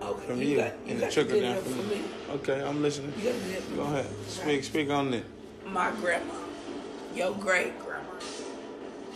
Okay, 0.00 0.26
from 0.26 0.40
you 0.40 0.48
you, 0.48 0.56
got, 0.56 0.72
you 0.84 0.92
and 0.92 1.00
got 1.00 1.08
the 1.08 1.14
trickle 1.14 1.32
good 1.32 1.42
down 1.42 1.52
enough 1.52 1.64
from 1.64 1.88
me. 1.88 1.96
me. 1.96 2.04
Okay, 2.34 2.62
I'm 2.62 2.82
listening. 2.82 3.12
You 3.18 3.24
got 3.24 3.40
good 3.40 3.50
enough 3.50 3.64
for 3.64 3.76
Go 3.76 3.82
ahead, 3.82 4.06
speak, 4.28 4.64
speak 4.64 4.90
on 4.90 5.14
it. 5.14 5.24
My 5.66 5.90
grandma, 6.00 6.34
your 7.14 7.34
great 7.34 7.78
grandma. 7.80 8.08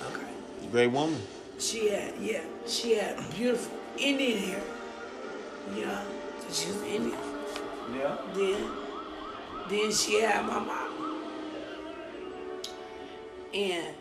Okay. 0.08 0.26
Great 0.70 0.88
woman. 0.88 1.20
She 1.58 1.90
had, 1.90 2.14
yeah, 2.20 2.40
she 2.66 2.94
had 2.96 3.16
beautiful 3.34 3.78
Indian 3.96 4.38
hair. 4.38 4.62
Yeah, 5.76 6.02
she 6.50 6.66
was 6.68 6.82
Indian. 6.82 7.18
Yeah. 7.96 8.16
Then, 8.34 8.70
then 9.68 9.92
she 9.92 10.20
had 10.20 10.44
my 10.44 10.58
mama. 10.58 10.88
And 13.54 13.94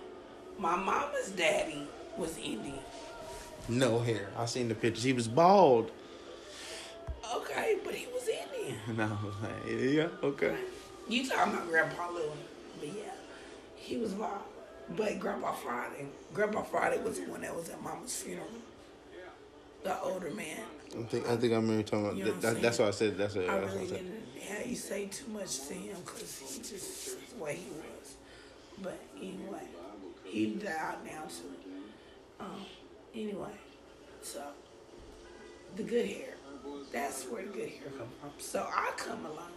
my 0.58 0.76
mama's 0.76 1.30
daddy 1.32 1.88
was 2.18 2.38
Indian. 2.38 2.80
No 3.70 4.00
hair. 4.00 4.30
I 4.38 4.46
seen 4.46 4.68
the 4.70 4.76
pictures. 4.76 5.04
He 5.04 5.14
was 5.14 5.28
bald. 5.28 5.92
Okay, 7.36 7.78
but 7.84 7.94
he 7.96 8.08
was 8.14 8.28
in 8.28 8.36
Indian. 8.60 8.80
No, 8.98 9.18
yeah, 9.68 10.08
okay. 10.24 10.56
You 11.08 11.28
talking 11.28 11.54
about 11.54 11.68
Grandpa 11.70 12.10
Lou, 12.12 12.32
but 12.80 12.90
yeah, 12.90 13.12
he 13.76 13.98
was 13.98 14.14
wild. 14.14 14.42
But 14.96 15.20
Grandpa 15.20 15.54
Friday, 15.54 16.08
Grandpa 16.34 16.64
Friday 16.64 17.02
was 17.02 17.20
the 17.20 17.30
one 17.30 17.42
that 17.42 17.56
was 17.56 17.70
at 17.70 17.82
Mama's 17.82 18.22
funeral. 18.22 18.48
The 19.84 20.00
older 20.02 20.30
man. 20.32 20.60
I 20.98 21.04
think 21.04 21.28
I 21.28 21.38
think 21.38 21.54
I 21.54 21.56
remember 21.56 21.82
talking 21.84 22.06
about 22.06 22.18
You 22.18 22.26
know 22.26 22.32
that, 22.34 22.44
what 22.50 22.56
I'm. 22.58 22.62
That's 22.62 22.80
why 22.80 22.88
I 22.88 22.92
said 22.92 23.18
that's 23.18 23.36
what, 23.36 23.50
I 23.50 23.60
that's 23.62 23.64
what 23.64 23.72
I 23.72 23.76
really 23.76 23.88
said. 23.88 23.98
didn't 23.98 24.42
have 24.48 24.68
you 24.68 24.76
say 24.76 25.06
too 25.08 25.32
much 25.32 25.68
to 25.68 25.74
him 25.74 25.96
because 26.06 26.38
he 26.40 26.60
just 26.60 27.30
the 27.36 27.44
way 27.44 27.56
he 27.56 27.70
was. 27.72 28.16
But 28.82 29.00
anyway, 29.18 29.64
he 30.26 30.48
died 30.56 30.98
now 31.06 31.24
too. 31.24 31.56
Um, 32.40 32.66
anyway, 33.16 33.54
so 34.22 34.44
the 35.78 35.84
good 35.84 36.06
hair. 36.06 36.36
That's 36.92 37.24
where 37.26 37.44
the 37.44 37.50
good 37.50 37.70
hair 37.70 37.90
come 37.98 38.08
from. 38.20 38.32
So 38.38 38.68
I 38.70 38.92
come 38.98 39.26
along, 39.26 39.52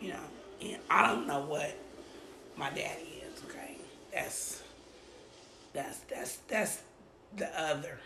you 0.00 0.10
know, 0.10 0.20
and 0.62 0.78
I 0.88 1.06
don't 1.06 1.26
know 1.26 1.40
what 1.40 1.76
my 2.56 2.70
daddy 2.70 3.22
is. 3.26 3.42
Okay, 3.48 3.76
that's 4.12 4.62
that's 5.72 5.98
that's 6.00 6.36
that's 6.48 6.82
the 7.36 7.48
other. 7.60 7.98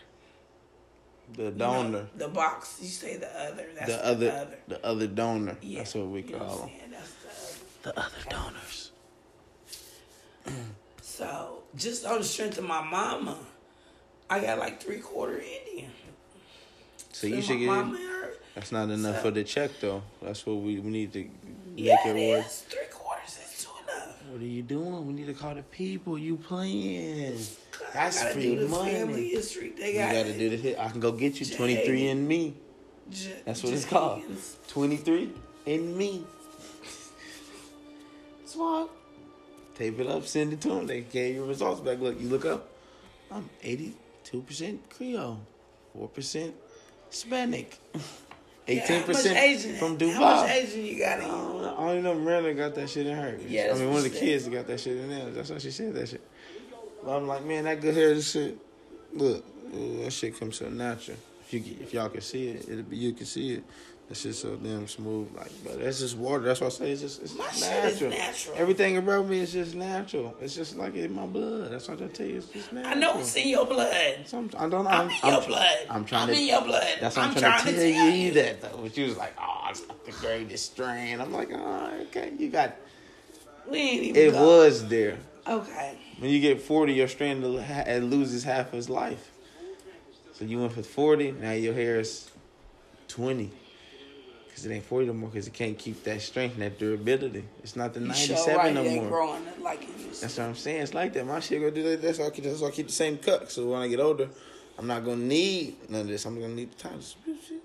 The 1.34 1.44
You 1.44 1.50
know, 1.50 1.56
donor, 1.56 2.06
the 2.16 2.28
box. 2.28 2.78
You 2.80 2.88
say 2.88 3.16
the 3.16 3.28
other. 3.40 3.66
That's 3.74 3.86
the 3.92 4.06
other, 4.06 4.46
the 4.68 4.84
other 4.86 5.06
donor. 5.06 5.56
Yeah, 5.62 5.78
That's 5.78 5.94
what 5.94 6.08
we 6.08 6.22
you 6.22 6.32
know 6.32 6.38
call 6.38 6.58
what 6.58 6.68
them. 6.68 6.90
That's 6.90 7.12
the 7.82 7.90
other. 7.90 7.94
The 7.94 8.00
other 8.00 8.30
donors. 8.30 8.90
So 11.00 11.62
just 11.76 12.04
on 12.04 12.18
the 12.18 12.24
strength 12.24 12.58
of 12.58 12.64
my 12.64 12.82
mama, 12.82 13.38
I 14.28 14.40
got 14.40 14.58
like 14.58 14.82
three 14.82 14.98
quarter 14.98 15.38
Indian. 15.40 15.90
So 17.12 17.26
you 17.26 17.42
should 17.42 17.58
get. 17.58 17.66
mama 17.66 17.94
and 17.96 18.04
her- 18.08 18.34
That's 18.54 18.72
not 18.72 18.90
enough 18.90 19.16
So- 19.16 19.22
for 19.22 19.30
the 19.30 19.44
check 19.44 19.70
though. 19.80 20.02
That's 20.20 20.44
what 20.46 20.56
we, 20.56 20.78
we 20.80 20.90
need 20.90 21.12
to 21.12 21.18
make 21.20 21.30
Yeah, 21.76 21.96
it 22.08 22.16
it 22.16 22.30
work. 22.38 22.46
Three 22.46 22.78
quarters 22.90 23.38
is 23.38 23.64
too 23.64 23.70
enough. 23.84 24.22
What 24.30 24.40
are 24.40 24.44
you 24.44 24.62
doing? 24.62 25.06
We 25.06 25.12
need 25.14 25.26
to 25.26 25.34
call 25.34 25.54
the 25.54 25.62
people. 25.62 26.18
You 26.18 26.36
playing? 26.36 27.38
That's 27.94 28.22
free 28.32 28.56
money. 28.66 28.92
family 28.92 29.28
history. 29.28 29.70
They 29.78 29.92
You 29.92 29.98
got 29.98 30.24
to 30.24 30.38
do 30.38 30.48
the 30.50 30.56
hit. 30.56 30.78
I 30.78 30.88
can 30.88 31.00
go 31.00 31.12
get 31.12 31.38
you 31.40 31.46
23andMe. 31.46 32.54
J- 33.10 33.42
That's 33.44 33.62
what 33.62 33.72
it's 33.74 33.84
called. 33.84 34.22
23 34.68 35.30
and 35.66 35.96
me. 35.96 36.24
Swap. 38.46 38.90
Tape 39.74 39.98
it 40.00 40.06
up, 40.06 40.26
send 40.26 40.52
it 40.52 40.60
to 40.62 40.68
them. 40.68 40.86
They 40.86 41.00
gave 41.02 41.34
your 41.36 41.46
results 41.46 41.80
back. 41.80 41.98
Look, 42.00 42.20
you 42.20 42.28
look 42.28 42.44
up. 42.44 42.68
I'm 43.30 43.48
82% 43.64 44.78
Creole, 44.90 45.40
4% 45.98 46.12
Hispanic, 46.12 46.14
18% 46.14 46.44
Yeah, 46.44 46.52
how 48.66 49.06
much 49.06 49.26
Asian, 49.26 49.76
from 49.76 49.98
Dubai. 49.98 50.14
How 50.14 50.20
much 50.42 50.50
Asian 50.50 50.84
you 50.84 50.98
got 50.98 51.20
I 51.20 51.22
in 51.22 51.26
you? 51.26 51.32
don't 51.32 51.62
know. 51.62 51.74
I 51.76 51.82
only 51.82 52.02
know 52.02 52.14
Miranda 52.14 52.54
got 52.54 52.74
that 52.76 52.88
shit 52.88 53.06
in 53.06 53.16
her. 53.16 53.38
Yeah, 53.46 53.72
I 53.74 53.78
mean, 53.78 53.88
one 53.88 53.98
of 53.98 54.04
the 54.04 54.10
kids 54.10 54.48
got 54.48 54.66
that 54.66 54.80
shit 54.80 54.96
in 54.96 55.08
there. 55.08 55.30
That's 55.30 55.50
why 55.50 55.58
she 55.58 55.70
said 55.70 55.94
that 55.94 56.08
shit. 56.08 56.20
But 57.04 57.16
I'm 57.16 57.26
like, 57.26 57.44
man, 57.44 57.64
that 57.64 57.80
good 57.80 57.94
hair, 57.94 58.14
this 58.14 58.30
shit. 58.30 58.56
Look, 59.12 59.44
ooh, 59.74 60.04
that 60.04 60.12
shit 60.12 60.38
comes 60.38 60.56
so 60.56 60.68
natural. 60.68 61.16
If 61.46 61.54
you 61.54 61.76
if 61.80 61.92
y'all 61.92 62.08
can 62.08 62.20
see 62.20 62.48
it, 62.48 62.68
it'll 62.68 62.84
be 62.84 62.96
you 62.96 63.12
can 63.12 63.26
see 63.26 63.54
it. 63.54 63.64
That 64.12 64.18
shit 64.18 64.34
so 64.34 64.56
damn 64.56 64.86
smooth. 64.88 65.34
Like, 65.34 65.50
but 65.64 65.80
that's 65.80 66.00
just 66.00 66.18
water. 66.18 66.42
That's 66.44 66.60
why 66.60 66.66
I 66.66 66.70
say 66.70 66.90
it's 66.90 67.00
just 67.00 67.22
it's 67.22 67.34
My 67.34 67.46
natural. 67.60 68.10
natural. 68.10 68.56
Everything 68.58 68.98
about 68.98 69.26
me 69.26 69.38
is 69.38 69.54
just 69.54 69.74
natural. 69.74 70.36
It's 70.38 70.54
just 70.54 70.76
like 70.76 70.94
in 70.96 71.14
my 71.14 71.24
blood. 71.24 71.72
That's 71.72 71.88
what 71.88 72.02
I 72.02 72.08
tell 72.08 72.26
you. 72.26 72.36
It's 72.36 72.48
just 72.48 72.74
natural. 72.74 72.92
I 72.92 73.00
know 73.00 73.18
it's 73.20 73.34
in 73.36 73.48
your 73.48 73.64
blood. 73.64 74.16
Some, 74.26 74.50
I 74.58 74.68
don't 74.68 74.84
know. 74.84 74.90
I'm, 74.90 75.08
I'm, 75.08 75.08
in 75.08 75.16
I'm 75.22 75.32
your 75.32 75.42
blood. 75.46 75.76
I'm 75.88 76.04
trying 76.04 76.22
I'm 76.24 76.28
to. 76.28 76.34
in 76.42 76.46
your 76.46 76.60
blood. 76.60 76.86
That's 77.00 77.16
what 77.16 77.22
I'm, 77.22 77.30
I'm 77.30 77.36
trying, 77.38 77.52
trying 77.62 77.64
to 77.64 77.72
to 77.72 77.92
tell 77.94 78.04
tell 78.04 78.10
you 78.10 78.22
you. 78.26 78.32
that 78.32 78.60
though. 78.60 78.78
But 78.82 78.96
you 78.98 79.04
was 79.06 79.16
like, 79.16 79.32
oh, 79.40 79.66
it's 79.70 79.88
not 79.88 80.04
the 80.04 80.12
greatest 80.12 80.72
strain. 80.72 81.18
I'm 81.18 81.32
like, 81.32 81.48
oh, 81.50 81.90
okay, 82.08 82.32
you 82.38 82.50
got. 82.50 82.76
We 83.66 83.78
ain't 83.78 84.02
even 84.02 84.22
It 84.22 84.32
go. 84.32 84.44
was 84.46 84.86
there. 84.88 85.16
Okay. 85.48 85.96
When 86.18 86.28
you 86.30 86.38
get 86.38 86.60
40, 86.60 86.92
your 86.92 87.08
strand 87.08 87.42
will 87.42 87.62
ha- 87.62 87.84
it 87.86 88.02
loses 88.02 88.44
half 88.44 88.74
of 88.74 88.78
its 88.78 88.90
life. 88.90 89.30
So 90.34 90.44
you 90.44 90.60
went 90.60 90.74
for 90.74 90.82
40, 90.82 91.32
now 91.32 91.52
your 91.52 91.72
hair 91.72 91.98
is 91.98 92.30
20. 93.08 93.50
Because 94.52 94.66
it 94.66 94.74
ain't 94.74 94.84
40 94.84 95.06
no 95.06 95.14
more, 95.14 95.30
because 95.30 95.46
it 95.46 95.54
can't 95.54 95.78
keep 95.78 96.04
that 96.04 96.20
strength 96.20 96.52
and 96.54 96.62
that 96.62 96.78
durability. 96.78 97.42
It's 97.62 97.74
not 97.74 97.94
the 97.94 98.00
97 98.00 98.44
sure 98.44 98.56
right, 98.58 98.74
no 98.74 98.84
more. 98.84 99.08
growing 99.08 99.42
like 99.62 99.82
it 99.82 99.88
used 99.98 100.16
to. 100.16 100.20
That's 100.20 100.36
what 100.36 100.44
I'm 100.44 100.54
saying. 100.54 100.82
It's 100.82 100.92
like 100.92 101.14
that. 101.14 101.26
My 101.26 101.40
shit 101.40 101.58
gonna 101.58 101.72
do 101.72 101.82
that. 101.84 102.02
That's 102.02 102.18
why 102.18 102.26
I 102.26 102.30
keep, 102.30 102.44
that's 102.44 102.60
why 102.60 102.68
I 102.68 102.70
keep 102.70 102.88
the 102.88 102.92
same 102.92 103.16
cut. 103.16 103.50
So 103.50 103.68
when 103.68 103.80
I 103.80 103.88
get 103.88 103.98
older, 103.98 104.28
I'm 104.78 104.86
not 104.86 105.06
gonna 105.06 105.24
need 105.24 105.88
none 105.88 106.02
of 106.02 106.08
this. 106.08 106.26
I'm 106.26 106.38
gonna 106.38 106.54
need 106.54 106.70
the 106.70 106.82
time. 106.82 107.00
Just 107.00 107.16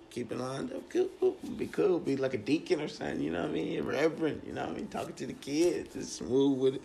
keep 0.09 0.31
it 0.31 0.37
lined 0.37 0.71
up. 0.71 0.89
Cool. 0.89 1.35
Be 1.57 1.67
cool. 1.67 1.99
Be 1.99 2.15
like 2.15 2.35
a 2.35 2.37
deacon 2.37 2.79
or 2.79 2.87
something. 2.87 3.19
You 3.21 3.31
know 3.31 3.41
what 3.41 3.49
I 3.49 3.53
mean? 3.53 3.83
Reverend. 3.83 4.43
You 4.47 4.53
know 4.53 4.61
what 4.61 4.71
I 4.71 4.77
mean? 4.77 4.87
Talking 4.87 5.15
to 5.15 5.27
the 5.27 5.33
kids. 5.33 5.93
Just 5.93 6.15
smooth 6.15 6.57
with 6.57 6.75
it. 6.75 6.81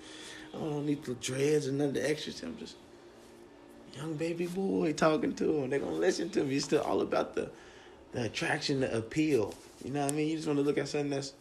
I 0.52 0.58
don't 0.58 0.84
need 0.84 1.04
the 1.04 1.14
dreads 1.14 1.68
or 1.68 1.72
none 1.72 1.88
of 1.88 1.94
the 1.94 2.10
extras. 2.10 2.42
I'm 2.42 2.58
just 2.58 2.74
young 3.96 4.14
baby 4.14 4.46
boy 4.46 4.94
talking 4.94 5.32
to 5.34 5.44
them. 5.44 5.70
They're 5.70 5.78
gonna 5.78 5.92
listen 5.92 6.28
to 6.30 6.42
me. 6.42 6.56
It's 6.56 6.64
still 6.64 6.82
all 6.82 7.02
about 7.02 7.34
the 7.36 7.50
the 8.12 8.24
attraction, 8.24 8.80
the 8.80 8.96
appeal. 8.96 9.54
You 9.84 9.90
know 9.92 10.02
what 10.02 10.12
I 10.12 10.14
mean? 10.16 10.28
You 10.28 10.36
just 10.36 10.46
want 10.46 10.58
to 10.58 10.64
look 10.64 10.78
at 10.78 10.88
something 10.88 11.10
that's, 11.10 11.32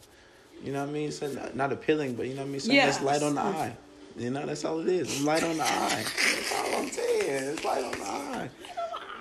you 0.64 0.72
know 0.74 0.82
what 0.82 0.90
I 0.90 0.94
mean? 0.94 1.12
Something 1.12 1.38
not, 1.38 1.56
not 1.56 1.72
appealing, 1.72 2.16
but 2.16 2.28
you 2.28 2.34
know 2.34 2.42
what 2.42 2.48
I 2.48 2.52
mean? 2.52 2.60
Something 2.60 2.78
that's 2.78 3.02
light 3.02 3.24
on 3.24 3.36
the 3.36 3.42
eye. 3.42 3.76
You 4.18 4.30
know, 4.30 4.46
that's 4.46 4.66
all 4.66 4.80
it 4.80 4.88
is. 4.88 5.08
It's 5.08 5.24
light 5.24 5.44
on 5.44 5.58
the 5.58 5.64
eye. 5.64 6.04
That's 6.04 6.54
all 6.54 6.76
I'm 6.76 6.90
saying. 6.90 7.44
It's 7.54 7.64
light 7.64 7.84
on 7.84 7.92
the 7.92 8.06
eye. 8.06 8.50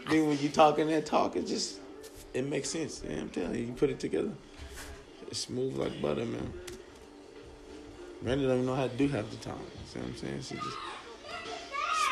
Then 0.09 0.27
when 0.27 0.39
you 0.39 0.49
talking 0.49 0.89
that 0.89 1.07
talk, 1.07 1.37
it 1.37 1.47
just 1.47 1.79
it 2.35 2.45
makes 2.45 2.71
sense. 2.71 3.03
Yeah, 3.09 3.21
I'm 3.21 3.29
telling 3.29 3.55
you, 3.55 3.67
you 3.67 3.73
put 3.73 3.91
it 3.91 4.01
together. 4.01 4.33
It's 5.29 5.41
smooth 5.41 5.77
like 5.77 6.01
butter, 6.03 6.25
man. 6.25 6.53
Randy 8.23 8.45
don't 8.45 8.55
even 8.55 8.67
know 8.67 8.75
how 8.75 8.89
to 8.89 8.97
do 8.97 9.09
half 9.09 9.31
the 9.31 9.37
time. 9.37 9.55
You 9.59 9.87
see 9.93 9.99
what 10.01 10.09
I'm 10.09 10.17
saying? 10.17 10.43
She 10.43 10.55
just 10.57 10.77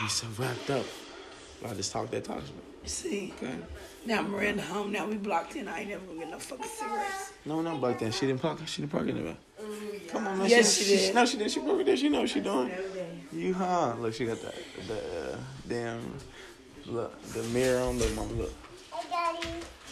she's 0.01 0.13
so 0.13 0.27
wrapped 0.39 0.71
up. 0.71 0.87
I 1.69 1.75
just 1.75 1.93
talk 1.93 2.11
that 2.11 2.25
talk. 2.25 2.43
See, 2.85 3.35
Okay. 3.37 3.57
Now 4.09 4.23
Miranda 4.23 4.63
home. 4.63 4.91
Now 4.91 5.07
we 5.07 5.17
blocked 5.17 5.55
in. 5.55 5.69
I 5.69 5.81
ain't 5.81 5.91
never 5.91 6.07
gonna 6.07 6.19
get 6.19 6.31
no 6.31 6.39
fucking 6.39 6.65
cigarettes. 6.67 7.33
No, 7.45 7.61
not 7.61 7.81
back 7.81 7.99
then. 7.99 8.11
She 8.11 8.27
didn't 8.27 8.41
park. 8.41 8.59
She 8.67 8.83
didn't 8.83 8.93
park 8.93 9.07
in 9.07 9.23
there. 9.23 9.37
Come 10.09 10.27
on, 10.27 10.39
man. 10.39 10.49
Yes, 10.49 10.79
she 10.79 10.85
did. 10.85 11.15
No, 11.15 11.27
she 11.27 11.37
did. 11.37 11.51
She 11.51 11.61
broke 11.61 11.81
it 11.81 11.87
there. 11.87 11.97
She 11.97 12.09
know 12.09 12.21
what 12.21 12.31
she 12.31 12.41
doing. 12.41 12.73
You 13.33 13.53
huh? 13.55 13.95
Look, 13.99 14.15
she 14.15 14.25
got 14.25 14.41
the 14.41 14.53
the 14.87 15.33
uh, 15.35 15.37
damn 15.69 16.01
look 16.87 17.23
the 17.35 17.43
mirror 17.45 17.83
on. 17.83 17.99
The 17.99 18.07
look, 18.07 18.17
mama, 18.17 18.33
look. 18.33 18.53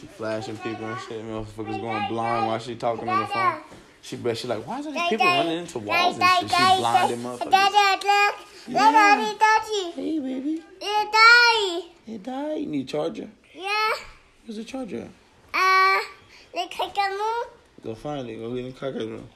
She 0.00 0.06
flashing 0.06 0.56
people 0.58 0.86
and 0.86 1.00
shit. 1.00 1.22
Motherfuckers 1.22 1.80
going 1.80 2.08
blind 2.08 2.46
while 2.46 2.58
she 2.58 2.74
talking 2.74 3.08
on 3.08 3.20
the 3.20 3.26
phone. 3.26 3.60
She 4.00 4.16
bet 4.16 4.38
she 4.38 4.46
like, 4.46 4.66
why 4.66 4.78
is 4.78 4.86
all 4.86 4.92
these 4.92 5.02
people 5.08 5.26
running 5.26 5.58
into 5.58 5.78
walls 5.80 6.18
and 6.18 6.28
shit? 6.40 6.50
She 6.50 6.56
blinding 6.78 7.18
motherfuckers. 7.18 7.50
Hey 9.94 10.18
baby, 10.18 10.62
it 12.06 12.22
died. 12.22 12.60
You 12.60 12.66
need 12.66 12.88
a 12.88 12.88
charger? 12.88 13.28
Where's 14.44 14.56
the 14.56 14.64
charger? 14.64 15.08
at? 15.54 16.00
Uh, 16.00 16.00
Go 17.82 17.94
find 17.94 18.28
it. 18.28 18.36
Go 18.36 18.54
get 18.54 18.64
in 18.64 18.66
the 18.66 18.72
cocker 18.72 18.98
room. 18.98 19.28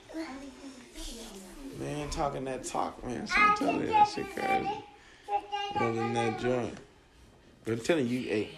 Man, 1.78 2.10
talking 2.10 2.44
that 2.44 2.64
talk, 2.64 3.04
man. 3.04 3.26
So 3.26 3.34
I'm 3.36 3.56
telling 3.56 3.80
you, 3.80 3.86
that 3.88 4.08
shit 4.08 4.34
crazy. 4.34 4.68
Than 5.78 6.14
that 6.14 6.38
joint. 6.38 6.76
But 7.64 7.72
I'm 7.74 7.80
telling 7.80 8.06
you, 8.08 8.20
hey, 8.20 8.50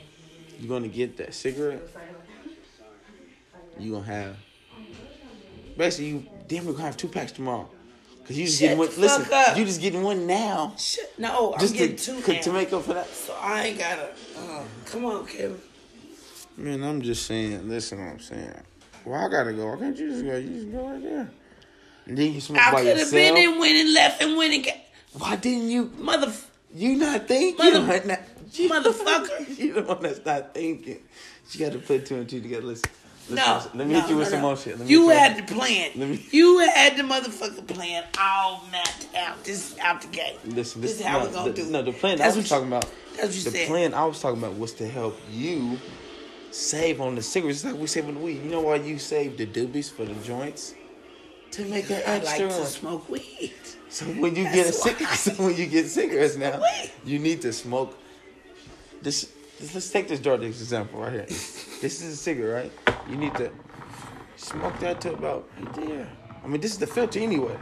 you 0.58 0.68
gonna 0.68 0.88
get 0.88 1.16
that 1.18 1.34
cigarette? 1.34 1.82
You 3.78 3.92
gonna 3.92 4.04
have 4.04 4.36
basically 5.76 6.08
you 6.08 6.26
damn 6.48 6.66
we're 6.66 6.72
gonna 6.72 6.84
have 6.84 6.96
two 6.96 7.08
packs 7.08 7.32
tomorrow. 7.32 7.68
Cause 8.26 8.36
you 8.36 8.46
just 8.46 8.58
Shut 8.60 8.68
getting 8.68 8.78
one 8.78 8.88
listen, 9.00 9.26
up. 9.32 9.56
you 9.56 9.64
just 9.64 9.80
getting 9.80 10.02
one 10.02 10.26
now. 10.26 10.74
Shit, 10.78 11.18
no, 11.18 11.54
I'm 11.54 11.60
Just 11.60 11.72
to, 11.74 11.78
getting 11.78 11.96
two 11.96 12.20
to, 12.22 12.32
now. 12.34 12.40
to 12.40 12.52
make 12.52 12.72
up 12.72 12.82
for 12.84 12.94
that. 12.94 13.08
so 13.08 13.34
I 13.40 13.66
ain't 13.66 13.78
gotta. 13.78 14.10
Uh, 14.38 14.62
come 14.86 15.04
on, 15.06 15.26
Kevin. 15.26 15.60
Man, 16.56 16.82
I'm 16.84 17.02
just 17.02 17.26
saying, 17.26 17.68
listen 17.68 17.98
what 17.98 18.12
I'm 18.12 18.20
saying. 18.20 18.54
Well, 19.04 19.24
I 19.24 19.28
gotta 19.28 19.52
go. 19.52 19.66
Why 19.70 19.76
can't 19.78 19.96
you 19.98 20.10
just 20.10 20.24
go? 20.24 20.36
You 20.36 20.48
just 20.50 20.70
go 20.72 20.88
right 20.88 21.02
there. 21.02 21.30
And 22.06 22.18
then 22.18 22.32
you 22.32 22.40
smoke 22.40 22.60
I 22.60 22.72
by 22.72 22.82
could 22.82 22.96
have 22.98 23.10
been 23.10 23.36
in 23.36 23.58
and 23.76 23.92
left 23.94 24.22
and 24.22 24.36
got 24.64 24.74
Why 25.14 25.36
didn't 25.36 25.70
you? 25.70 25.90
mother. 25.98 26.32
You 26.74 26.96
not 26.96 27.28
thinking? 27.28 27.64
Mother- 27.64 27.96
You 27.96 28.04
not, 28.06 28.20
you, 28.52 28.68
motherfucker. 28.70 29.58
You 29.58 29.72
the 29.74 29.82
one 29.82 30.02
that's 30.02 30.24
not 30.24 30.54
thinking. 30.54 31.00
You 31.50 31.60
got 31.60 31.72
to 31.72 31.78
put 31.80 32.06
two 32.06 32.16
and 32.16 32.28
two 32.28 32.40
together. 32.40 32.66
Listen. 32.66 32.90
No, 33.30 33.54
listen. 33.54 33.70
Let 33.78 33.86
me 33.86 33.94
no, 33.94 34.00
hit 34.00 34.10
you 34.10 34.16
with 34.16 34.26
no, 34.28 34.30
some 34.32 34.40
more 34.42 34.56
shit. 34.56 34.78
Let 34.78 34.88
You 34.88 35.08
had 35.10 35.36
the 35.36 35.54
plan. 35.54 35.90
Me- 35.96 36.26
You 36.30 36.58
had 36.58 36.96
the 36.96 37.02
motherfucking 37.02 37.66
plan 37.68 38.04
all 38.20 38.64
mapped 38.72 39.06
out. 39.16 39.42
This 39.44 39.72
is 39.72 39.78
out 39.78 40.00
the 40.02 40.08
gate. 40.08 40.38
Listen, 40.44 40.80
this 40.80 40.92
this, 40.92 41.00
is 41.00 41.06
how 41.06 41.18
no, 41.20 41.26
we 41.28 41.32
gonna 41.32 41.52
the, 41.52 41.62
do. 41.62 41.70
No, 41.70 41.82
the 41.82 41.92
plan 41.92 42.18
That's 42.18 42.34
I 42.34 42.38
was 42.38 42.48
talking 42.48 42.68
about. 42.68 42.86
That's 43.16 43.28
what 43.28 43.34
you 43.36 43.42
The 43.44 43.50
said. 43.50 43.68
plan 43.68 43.94
I 43.94 44.04
was 44.06 44.20
talking 44.20 44.38
about 44.42 44.56
was 44.58 44.72
to 44.74 44.88
help 44.88 45.18
you 45.30 45.78
save 46.50 47.00
on 47.00 47.14
the 47.14 47.22
cigarettes. 47.22 47.58
It's 47.64 47.72
like 47.72 47.80
we 47.80 47.86
save 47.86 48.08
on 48.08 48.14
the 48.14 48.20
weed. 48.20 48.42
You 48.42 48.50
know 48.50 48.60
why 48.62 48.76
you 48.76 48.98
save 48.98 49.36
the 49.38 49.46
doobies 49.46 49.90
for 49.90 50.04
the 50.04 50.14
joints? 50.14 50.74
To 51.52 51.64
make 51.66 51.90
an 51.90 52.02
I 52.06 52.18
like 52.18 52.22
extra 52.40 52.48
to 52.48 52.64
smoke 52.66 53.08
weed. 53.08 53.52
So 53.88 54.06
when 54.06 54.34
you 54.34 54.44
get 54.44 54.54
a 54.68 54.72
That's 54.72 54.82
cig- 54.82 55.06
so 55.36 55.44
when 55.44 55.54
you 55.56 55.66
get 55.66 55.86
cigarettes 55.86 56.36
now, 56.36 56.60
Wait. 56.60 56.92
you 57.04 57.18
need 57.18 57.42
to 57.42 57.52
smoke. 57.52 57.96
This, 59.02 59.30
this 59.60 59.74
let's 59.74 59.90
take 59.90 60.08
this 60.08 60.18
drug 60.20 60.42
example 60.42 61.00
right 61.00 61.12
here. 61.12 61.26
This 61.26 62.00
is 62.00 62.14
a 62.14 62.16
cigarette, 62.16 62.64
right? 62.64 62.81
You 63.08 63.16
need 63.16 63.34
to 63.36 63.50
smoke 64.36 64.78
that 64.80 65.00
to 65.02 65.14
about 65.14 65.48
right 65.58 65.74
there. 65.74 66.08
I 66.44 66.48
mean, 66.48 66.60
this 66.60 66.72
is 66.72 66.78
the 66.78 66.86
filter 66.86 67.20
anyway, 67.20 67.56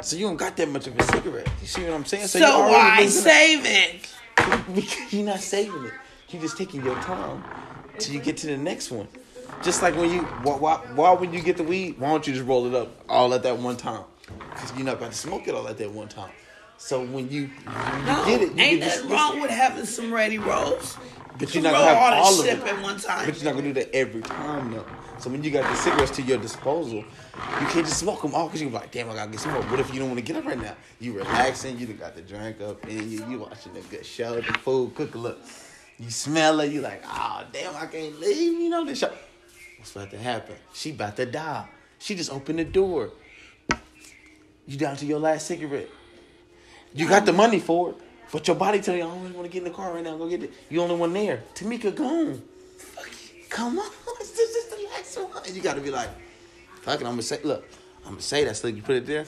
so 0.00 0.16
you 0.16 0.26
don't 0.26 0.36
got 0.36 0.56
that 0.56 0.68
much 0.68 0.86
of 0.86 0.98
a 0.98 1.02
cigarette. 1.04 1.48
You 1.60 1.66
see 1.66 1.84
what 1.84 1.92
I'm 1.92 2.04
saying? 2.04 2.26
So, 2.26 2.38
you're 2.38 2.48
why 2.48 3.06
save 3.06 3.64
it? 3.64 4.08
because 4.74 5.12
you're 5.12 5.24
not 5.26 5.40
saving 5.40 5.84
it. 5.84 5.92
You're 6.30 6.42
just 6.42 6.58
taking 6.58 6.84
your 6.84 6.96
time 6.96 7.44
till 7.98 8.14
you 8.14 8.20
get 8.20 8.36
to 8.38 8.48
the 8.48 8.56
next 8.56 8.90
one. 8.90 9.06
Just 9.62 9.82
like 9.82 9.96
when 9.96 10.10
you, 10.10 10.22
why, 10.42 10.56
why, 10.56 10.76
why 10.94 11.12
when 11.12 11.32
you 11.32 11.40
get 11.40 11.56
the 11.56 11.62
weed, 11.62 11.98
why 11.98 12.08
don't 12.08 12.26
you 12.26 12.32
just 12.34 12.44
roll 12.44 12.66
it 12.66 12.74
up 12.74 13.04
all 13.08 13.32
at 13.34 13.44
that 13.44 13.56
one 13.58 13.76
time? 13.76 14.02
Because 14.50 14.74
you're 14.76 14.84
not 14.84 14.98
going 14.98 15.12
to 15.12 15.16
smoke 15.16 15.46
it 15.46 15.54
all 15.54 15.68
at 15.68 15.78
that 15.78 15.92
one 15.92 16.08
time. 16.08 16.30
So 16.76 17.04
when 17.04 17.30
you, 17.30 17.42
you 17.42 17.50
No, 18.04 18.24
get 18.26 18.42
it, 18.42 18.52
you 18.54 18.62
ain't 18.62 18.80
nothing 18.80 19.10
wrong 19.10 19.40
with 19.40 19.50
having 19.50 19.86
some 19.86 20.12
ready 20.12 20.38
rolls. 20.38 20.96
But 21.38 21.54
You 21.54 21.60
you're 21.60 21.72
not 21.72 21.78
to 21.78 21.84
have 21.84 21.96
all 21.96 22.24
all 22.24 22.40
of 22.40 22.46
it. 22.46 22.58
at 22.62 22.82
one 22.82 22.98
time. 22.98 23.26
But 23.26 23.42
you're 23.42 23.52
not 23.52 23.58
to 23.60 23.62
do 23.66 23.72
that 23.74 23.94
every 23.94 24.22
time 24.22 24.72
though. 24.72 24.86
So 25.18 25.30
when 25.30 25.42
you 25.42 25.50
got 25.50 25.68
the 25.70 25.76
cigarettes 25.76 26.10
to 26.16 26.22
your 26.22 26.38
disposal, 26.38 26.98
you 26.98 27.66
can't 27.68 27.86
just 27.86 27.98
smoke 27.98 28.22
them 28.22 28.34
all 28.34 28.46
because 28.48 28.60
you're 28.62 28.70
like, 28.70 28.90
damn, 28.90 29.08
I 29.10 29.14
got 29.14 29.26
to 29.26 29.30
get 29.30 29.40
smoked. 29.40 29.70
What 29.70 29.80
if 29.80 29.92
you 29.92 30.00
don't 30.00 30.08
want 30.08 30.18
to 30.18 30.24
get 30.24 30.36
up 30.36 30.44
right 30.44 30.60
now? 30.60 30.74
You 31.00 31.12
relaxing, 31.14 31.78
you 31.78 31.86
done 31.86 31.96
got 31.96 32.14
the 32.16 32.22
drink 32.22 32.60
up, 32.60 32.82
and 32.84 33.10
you, 33.10 33.24
you 33.28 33.38
watching 33.38 33.76
a 33.76 33.80
good 33.82 34.04
show, 34.04 34.34
the 34.36 34.42
food 34.42 34.94
cook 34.94 35.14
a 35.14 35.18
look. 35.18 35.38
You 35.98 36.10
smell 36.10 36.60
it, 36.60 36.72
you 36.72 36.80
like, 36.80 37.02
oh, 37.06 37.44
damn, 37.52 37.74
I 37.76 37.86
can't 37.86 38.18
leave, 38.20 38.60
you 38.60 38.68
know, 38.68 38.84
this 38.84 38.98
show. 38.98 39.12
What's 39.78 39.92
about 39.94 40.10
to 40.10 40.18
happen? 40.18 40.56
She 40.72 40.90
about 40.90 41.16
to 41.16 41.26
die. 41.26 41.68
She 42.00 42.14
just 42.16 42.32
opened 42.32 42.58
the 42.58 42.64
door. 42.64 43.10
You 44.66 44.76
down 44.78 44.96
to 44.96 45.06
your 45.06 45.20
last 45.20 45.46
cigarette. 45.46 45.88
You 46.92 47.08
got 47.08 47.24
the 47.26 47.32
money 47.32 47.60
for 47.60 47.90
it, 47.90 47.96
but 48.32 48.46
your 48.46 48.56
body 48.56 48.80
tell 48.80 48.96
you, 48.96 49.04
I 49.04 49.06
don't 49.06 49.34
want 49.34 49.46
to 49.46 49.48
get 49.48 49.58
in 49.58 49.64
the 49.64 49.74
car 49.74 49.92
right 49.92 50.02
now. 50.02 50.16
Go 50.16 50.28
get 50.28 50.42
it. 50.42 50.52
You 50.68 50.82
only 50.82 50.96
one 50.96 51.12
there. 51.12 51.42
Tamika 51.54 51.94
gone. 51.94 52.42
Come 53.50 53.78
on, 53.78 53.90
this 54.18 54.38
is 54.38 54.66
the 54.66 54.84
last 54.84 55.16
one. 55.16 55.54
You 55.54 55.62
got 55.62 55.74
to 55.74 55.80
be 55.80 55.90
like, 55.90 56.08
fuck 56.82 57.00
it. 57.00 57.04
I'm 57.04 57.12
gonna 57.12 57.22
say, 57.22 57.40
look, 57.44 57.64
I'm 58.04 58.12
gonna 58.12 58.22
say 58.22 58.44
that 58.44 58.56
so 58.56 58.68
you 58.68 58.82
put 58.82 58.96
it 58.96 59.06
there. 59.06 59.26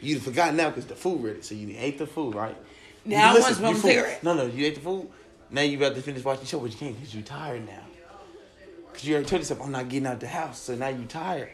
You 0.00 0.18
forgot 0.18 0.54
now 0.54 0.68
because 0.68 0.86
the 0.86 0.94
food 0.94 1.22
ready, 1.22 1.42
so 1.42 1.54
you 1.54 1.74
ate 1.78 1.96
the 1.96 2.06
food, 2.06 2.34
right? 2.34 2.56
Now 3.04 3.30
I 3.30 3.34
You 3.34 3.40
want 3.40 3.54
to 3.54 3.58
smoke 3.58 3.76
a 3.76 3.78
cigarette. 3.80 4.22
No, 4.22 4.34
no, 4.34 4.46
you 4.46 4.66
ate 4.66 4.74
the 4.74 4.80
food. 4.80 5.08
Now 5.50 5.62
you 5.62 5.76
about 5.76 5.94
to 5.94 6.02
finish 6.02 6.24
watching 6.24 6.42
the 6.42 6.48
show, 6.48 6.58
but 6.60 6.70
you 6.70 6.76
can't 6.76 6.96
because 6.96 7.14
you 7.14 7.22
tired 7.22 7.66
now. 7.66 7.82
Because 8.86 9.06
you 9.06 9.14
already 9.14 9.28
told 9.28 9.40
yourself, 9.40 9.60
I'm 9.62 9.72
not 9.72 9.88
getting 9.88 10.06
out 10.06 10.20
the 10.20 10.28
house, 10.28 10.60
so 10.60 10.74
now 10.74 10.88
you 10.88 11.04
tired. 11.06 11.50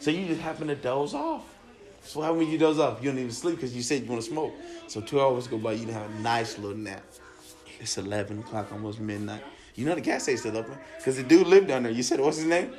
So 0.00 0.10
you 0.10 0.26
just 0.26 0.40
happen 0.40 0.68
to 0.68 0.74
doze 0.74 1.14
off. 1.14 1.44
So 2.02 2.22
how 2.22 2.32
when 2.32 2.48
you 2.48 2.58
doze 2.58 2.78
off, 2.78 3.02
you 3.02 3.10
don't 3.10 3.18
even 3.18 3.30
sleep 3.30 3.56
because 3.56 3.74
you 3.74 3.82
said 3.82 4.02
you 4.02 4.08
want 4.08 4.22
to 4.22 4.28
smoke. 4.28 4.52
So 4.88 5.00
two 5.00 5.20
hours 5.20 5.46
go 5.46 5.58
by, 5.58 5.72
you 5.72 5.86
done 5.86 5.94
have 5.94 6.10
a 6.10 6.20
nice 6.20 6.58
little 6.58 6.76
nap. 6.76 7.02
It's 7.78 7.96
11 7.98 8.40
o'clock, 8.40 8.72
almost 8.72 9.00
midnight. 9.00 9.42
You 9.74 9.86
know 9.86 9.94
the 9.94 10.00
gas 10.00 10.24
station 10.24 10.38
still 10.38 10.58
open 10.58 10.76
because 10.98 11.16
the 11.16 11.22
dude 11.22 11.46
lived 11.46 11.68
down 11.68 11.84
there. 11.84 11.92
You 11.92 12.02
said, 12.02 12.20
what's 12.20 12.38
his 12.38 12.46
name? 12.46 12.74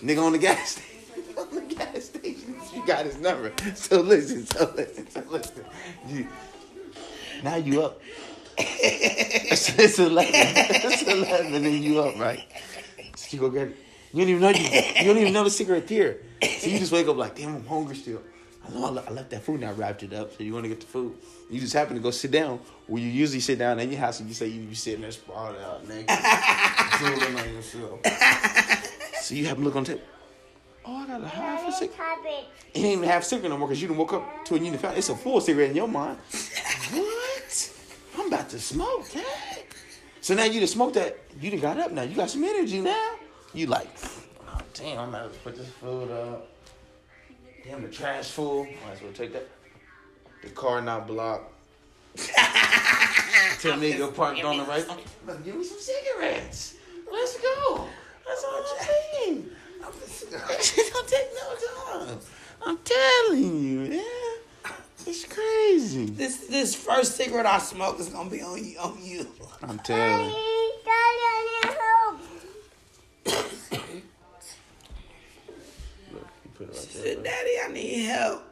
Nigga 0.00 0.22
on 0.22 0.32
the 0.32 0.38
gas 0.38 0.70
station. 0.70 1.34
on 1.38 1.54
the 1.54 1.74
gas 1.74 2.04
station. 2.04 2.56
You 2.74 2.86
got 2.86 3.04
his 3.04 3.18
number. 3.18 3.52
So 3.74 4.00
listen, 4.00 4.46
so 4.46 4.72
listen, 4.76 5.10
so 5.10 5.24
listen. 5.28 5.64
You, 6.06 6.28
now 7.42 7.56
you 7.56 7.82
up. 7.82 8.00
it's, 8.58 9.76
it's 9.76 9.98
11. 9.98 10.30
It's 10.32 11.02
11 11.02 11.64
and 11.64 11.84
you 11.84 12.00
up, 12.00 12.16
right? 12.16 12.40
So 13.16 13.26
you 13.30 13.40
go 13.40 13.50
get 13.50 13.68
it. 13.68 13.76
You 14.12 14.20
don't 14.20 14.28
even 14.30 14.42
know 14.42 14.50
you, 14.50 14.64
you 14.64 15.04
don't 15.04 15.18
even 15.18 15.32
know 15.32 15.44
the 15.44 15.50
cigarette 15.50 15.88
here. 15.88 16.20
So 16.42 16.68
you 16.68 16.78
just 16.78 16.92
wake 16.92 17.08
up 17.08 17.16
like, 17.16 17.36
damn, 17.36 17.56
I'm 17.56 17.66
hungry 17.66 17.96
still. 17.96 18.22
Oh, 18.74 18.96
I 18.96 19.08
I 19.08 19.10
left 19.12 19.30
that 19.30 19.42
food 19.42 19.60
and 19.60 19.70
I 19.70 19.72
wrapped 19.72 20.02
it 20.02 20.12
up. 20.12 20.36
So 20.36 20.42
you 20.42 20.52
want 20.52 20.64
to 20.64 20.68
get 20.68 20.80
the 20.80 20.86
food. 20.86 21.16
You 21.50 21.60
just 21.60 21.72
happen 21.72 21.96
to 21.96 22.02
go 22.02 22.10
sit 22.10 22.30
down 22.30 22.60
where 22.86 23.02
you 23.02 23.08
usually 23.08 23.40
sit 23.40 23.58
down 23.58 23.78
in 23.80 23.90
your 23.90 24.00
house 24.00 24.20
and 24.20 24.28
you 24.28 24.34
say 24.34 24.46
you 24.46 24.62
be 24.62 24.74
sitting 24.74 25.02
there 25.02 25.10
sprawled 25.10 25.56
out 25.56 25.86
naked. 25.88 26.08
drooling 26.98 27.38
on 27.38 27.54
yourself. 27.54 28.00
So 29.22 29.34
you 29.34 29.46
happen 29.46 29.62
to 29.62 29.68
look 29.68 29.76
on 29.76 29.84
the 29.84 29.94
table. 29.94 30.04
Oh, 30.84 30.96
I 30.96 31.06
got 31.06 31.22
a 31.22 31.28
half 31.28 31.68
a 31.68 31.72
cigarette. 31.72 32.46
It 32.74 32.78
ain't 32.78 32.98
even 32.98 33.08
half 33.08 33.22
a 33.22 33.24
cigarette 33.24 33.50
no 33.50 33.58
more 33.58 33.68
because 33.68 33.82
you 33.82 33.88
done 33.88 33.96
woke 33.96 34.12
up 34.12 34.44
to 34.46 34.54
a 34.54 34.58
unit 34.58 34.80
found. 34.80 34.96
It's 34.96 35.08
a 35.08 35.16
full 35.16 35.40
cigarette 35.40 35.70
in 35.70 35.76
your 35.76 35.88
mind. 35.88 36.18
what? 36.92 37.72
I'm 38.18 38.26
about 38.26 38.48
to 38.50 38.58
smoke 38.58 39.08
that. 39.10 39.62
So 40.20 40.34
now 40.34 40.44
you 40.44 40.60
done 40.60 40.68
smoked 40.68 40.94
that. 40.94 41.18
You 41.40 41.50
done 41.50 41.60
got 41.60 41.78
up 41.78 41.92
now. 41.92 42.02
You 42.02 42.14
got 42.14 42.30
some 42.30 42.44
energy 42.44 42.80
now. 42.80 43.14
You 43.54 43.66
like, 43.66 43.88
oh, 44.48 44.60
damn, 44.74 44.98
I'm 44.98 45.08
about 45.10 45.32
to 45.32 45.38
put 45.40 45.56
this 45.56 45.68
food 45.68 46.10
up. 46.10 46.46
Damn, 47.90 47.96
the 47.96 47.96
trash 47.96 48.30
full. 48.30 48.64
Might 48.64 48.92
as 48.94 49.02
well 49.02 49.12
take 49.12 49.32
that. 49.32 49.46
The 50.42 50.50
car 50.50 50.80
not 50.80 51.06
blocked. 51.06 51.52
Tell 53.60 53.76
me 53.76 53.96
go 53.96 54.10
parked 54.10 54.42
on 54.42 54.58
the 54.58 54.64
right. 54.64 54.86
Look, 55.26 55.44
give 55.44 55.56
me 55.56 55.64
some 55.64 55.78
cigarettes. 55.78 56.74
Let's 57.10 57.38
go. 57.40 57.86
That's 58.26 58.44
all 58.44 58.56
I'm 58.56 58.86
saying. 59.24 59.50
It 59.82 60.92
don't 60.92 61.08
take 61.08 61.28
no 61.34 62.06
time. 62.06 62.18
I'm 62.64 62.78
telling 62.84 63.64
you, 63.64 63.80
yeah. 63.82 64.72
It's 65.06 65.24
crazy. 65.24 66.06
This 66.06 66.46
this 66.46 66.74
first 66.74 67.16
cigarette 67.16 67.46
I 67.46 67.58
smoke 67.58 67.98
is 67.98 68.08
gonna 68.10 68.30
be 68.30 68.42
on 68.42 68.62
you. 68.64 68.78
On 68.78 68.98
you. 69.02 69.26
I'm 69.62 69.78
telling 69.78 70.26
you. 70.30 70.36
Look, 76.12 76.26
you 76.44 76.50
put 76.54 76.68
it 76.68 76.76
right 76.76 76.88
there. 76.92 77.14
Said, 77.14 77.24
Daddy, 77.24 77.50
I 77.70 77.72
need 77.72 78.02
help. 78.02 78.42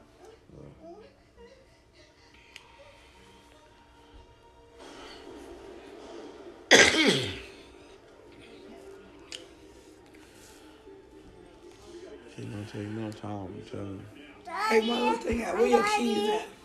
Gonna 12.39 12.65
take 12.73 12.89
no 12.89 13.11
time, 13.11 13.31
I'm 13.33 13.63
telling 13.69 14.05
you. 14.15 14.53
Hey, 14.69 14.81
little 14.83 15.15
thing, 15.15 15.43
out. 15.43 15.57
where 15.59 15.67
your 15.67 15.83
keys 15.97 16.31
at? 16.31 16.58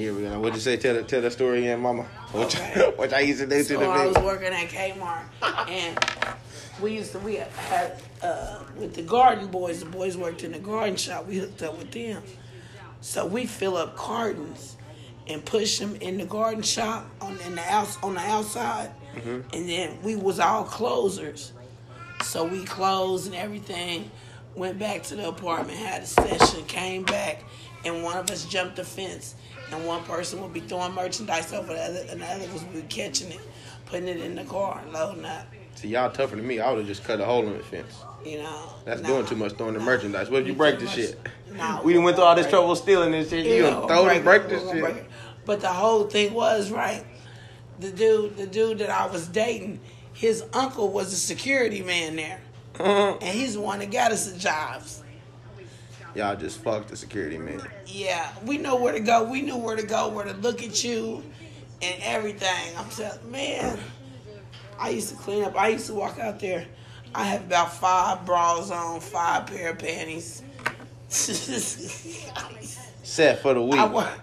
Here 0.00 0.14
we 0.14 0.22
go. 0.22 0.30
What 0.30 0.40
What'd 0.40 0.54
you 0.54 0.60
say? 0.62 0.78
Tell 0.78 0.94
the, 0.94 1.02
tell 1.02 1.20
the 1.20 1.30
story 1.30 1.58
again, 1.58 1.80
mama. 1.80 2.04
What, 2.32 2.46
Okay. 2.56 2.90
what 2.96 3.12
I 3.12 3.20
used 3.20 3.40
to 3.40 3.46
do 3.46 3.58
to 3.58 3.64
So 3.64 3.78
the 3.78 3.84
I 3.84 4.06
was 4.06 4.16
working 4.16 4.48
at 4.48 4.68
Kmart, 4.70 5.24
and 5.68 5.98
we 6.80 6.94
used 6.94 7.12
to 7.12 7.18
we 7.18 7.34
had 7.34 8.00
uh, 8.22 8.60
with 8.78 8.94
the 8.94 9.02
garden 9.02 9.48
boys. 9.48 9.80
The 9.80 9.86
boys 9.86 10.16
worked 10.16 10.42
in 10.42 10.52
the 10.52 10.58
garden 10.58 10.96
shop. 10.96 11.26
We 11.26 11.36
hooked 11.36 11.62
up 11.62 11.76
with 11.76 11.90
them, 11.90 12.22
so 13.02 13.26
we 13.26 13.44
fill 13.44 13.76
up 13.76 13.94
cartons 13.94 14.78
and 15.26 15.44
push 15.44 15.78
them 15.78 15.96
in 15.96 16.16
the 16.16 16.24
garden 16.24 16.62
shop 16.62 17.06
on 17.20 17.38
in 17.46 17.54
the 17.56 17.62
outs 17.70 17.98
on 18.02 18.14
the 18.14 18.20
outside, 18.20 18.92
and 19.52 19.68
then 19.68 19.98
we 20.02 20.16
was 20.16 20.40
all 20.40 20.64
closers. 20.64 21.52
So 22.22 22.44
we 22.46 22.64
closed 22.64 23.26
and 23.26 23.34
everything. 23.34 24.10
Went 24.54 24.78
back 24.78 25.04
to 25.04 25.14
the 25.14 25.28
apartment, 25.28 25.78
had 25.78 26.02
a 26.02 26.06
session, 26.06 26.64
came 26.64 27.04
back, 27.04 27.44
and 27.84 28.02
one 28.02 28.16
of 28.16 28.28
us 28.30 28.44
jumped 28.46 28.76
the 28.76 28.84
fence, 28.84 29.36
and 29.72 29.86
one 29.86 30.02
person 30.04 30.40
would 30.42 30.52
be 30.52 30.60
throwing 30.60 30.94
merchandise 30.94 31.52
over 31.52 31.72
the 31.72 31.80
other, 31.80 32.04
and 32.10 32.20
the 32.20 32.26
other 32.26 32.52
was 32.52 32.62
be 32.64 32.82
catching 32.82 33.30
it, 33.32 33.40
putting 33.86 34.08
it 34.08 34.18
in 34.18 34.34
the 34.34 34.44
car, 34.44 34.80
and 34.82 34.92
loading 34.92 35.24
up. 35.24 35.46
See, 35.74 35.88
y'all 35.88 36.10
tougher 36.10 36.36
than 36.36 36.46
me. 36.46 36.60
I 36.60 36.70
would 36.70 36.78
have 36.78 36.86
just 36.86 37.04
cut 37.04 37.20
a 37.20 37.24
hole 37.24 37.46
in 37.46 37.56
the 37.56 37.62
fence. 37.64 37.94
You 38.24 38.38
know. 38.42 38.72
That's 38.84 39.00
Nah. 39.00 39.08
doing 39.08 39.26
too 39.26 39.36
much 39.36 39.52
throwing 39.52 39.74
the 39.74 39.78
Nah. 39.80 39.86
merchandise. 39.86 40.28
What 40.28 40.42
if 40.42 40.48
you 40.48 40.54
break 40.54 40.74
too 40.74 40.80
the 40.80 40.84
much- 40.86 40.94
shit? 40.94 41.20
Nah, 41.52 41.80
we 41.84 41.94
done 41.94 42.02
went 42.04 42.16
through 42.16 42.26
all 42.26 42.34
this 42.34 42.44
break- 42.44 42.50
trouble 42.50 42.76
stealing 42.76 43.12
this 43.12 43.30
shit. 43.30 43.46
You 43.46 43.54
Yeah, 43.64 43.70
gonna 43.70 43.86
throw 43.86 44.06
it 44.08 44.16
and 44.16 44.24
break 44.24 44.42
it, 44.42 44.48
this 44.50 44.70
shit? 44.70 44.80
break. 44.80 45.04
But 45.46 45.60
the 45.60 45.68
whole 45.68 46.04
thing 46.04 46.34
was 46.34 46.70
right. 46.70 47.04
The 47.78 47.90
dude, 47.90 48.36
the 48.36 48.46
dude 48.46 48.78
that 48.78 48.90
I 48.90 49.06
was 49.06 49.26
dating, 49.26 49.80
his 50.12 50.44
uncle 50.52 50.90
was 50.90 51.12
a 51.14 51.16
security 51.16 51.80
man 51.82 52.16
there, 52.16 52.40
Uh-huh. 52.78 53.16
and 53.22 53.38
he's 53.38 53.54
the 53.54 53.60
one 53.60 53.78
that 53.78 53.90
got 53.90 54.12
us 54.12 54.26
the 54.30 54.38
jobs. 54.38 54.99
Y'all 56.14 56.36
just 56.36 56.62
fucked 56.62 56.88
the 56.88 56.96
security 56.96 57.38
man. 57.38 57.60
Yeah, 57.86 58.30
we 58.44 58.58
know 58.58 58.76
where 58.76 58.92
to 58.92 59.00
go. 59.00 59.24
We 59.24 59.42
knew 59.42 59.56
where 59.56 59.76
to 59.76 59.86
go, 59.86 60.08
where 60.08 60.24
to 60.24 60.32
look 60.34 60.62
at 60.62 60.82
you, 60.82 61.22
and 61.82 61.94
everything. 62.02 62.76
I'm 62.76 62.88
telling, 62.90 63.30
man. 63.30 63.78
I 64.78 64.90
used 64.90 65.10
to 65.10 65.16
clean 65.16 65.44
up. 65.44 65.60
I 65.60 65.68
used 65.68 65.86
to 65.86 65.94
walk 65.94 66.18
out 66.18 66.40
there. 66.40 66.66
I 67.14 67.24
have 67.24 67.44
about 67.44 67.72
five 67.72 68.24
bras 68.24 68.70
on, 68.70 69.00
five 69.00 69.46
pair 69.46 69.70
of 69.70 69.78
panties. 69.78 70.42
Set 71.08 73.42
for 73.42 73.54
the 73.54 73.62
week. 73.62 73.80
I, 73.80 74.16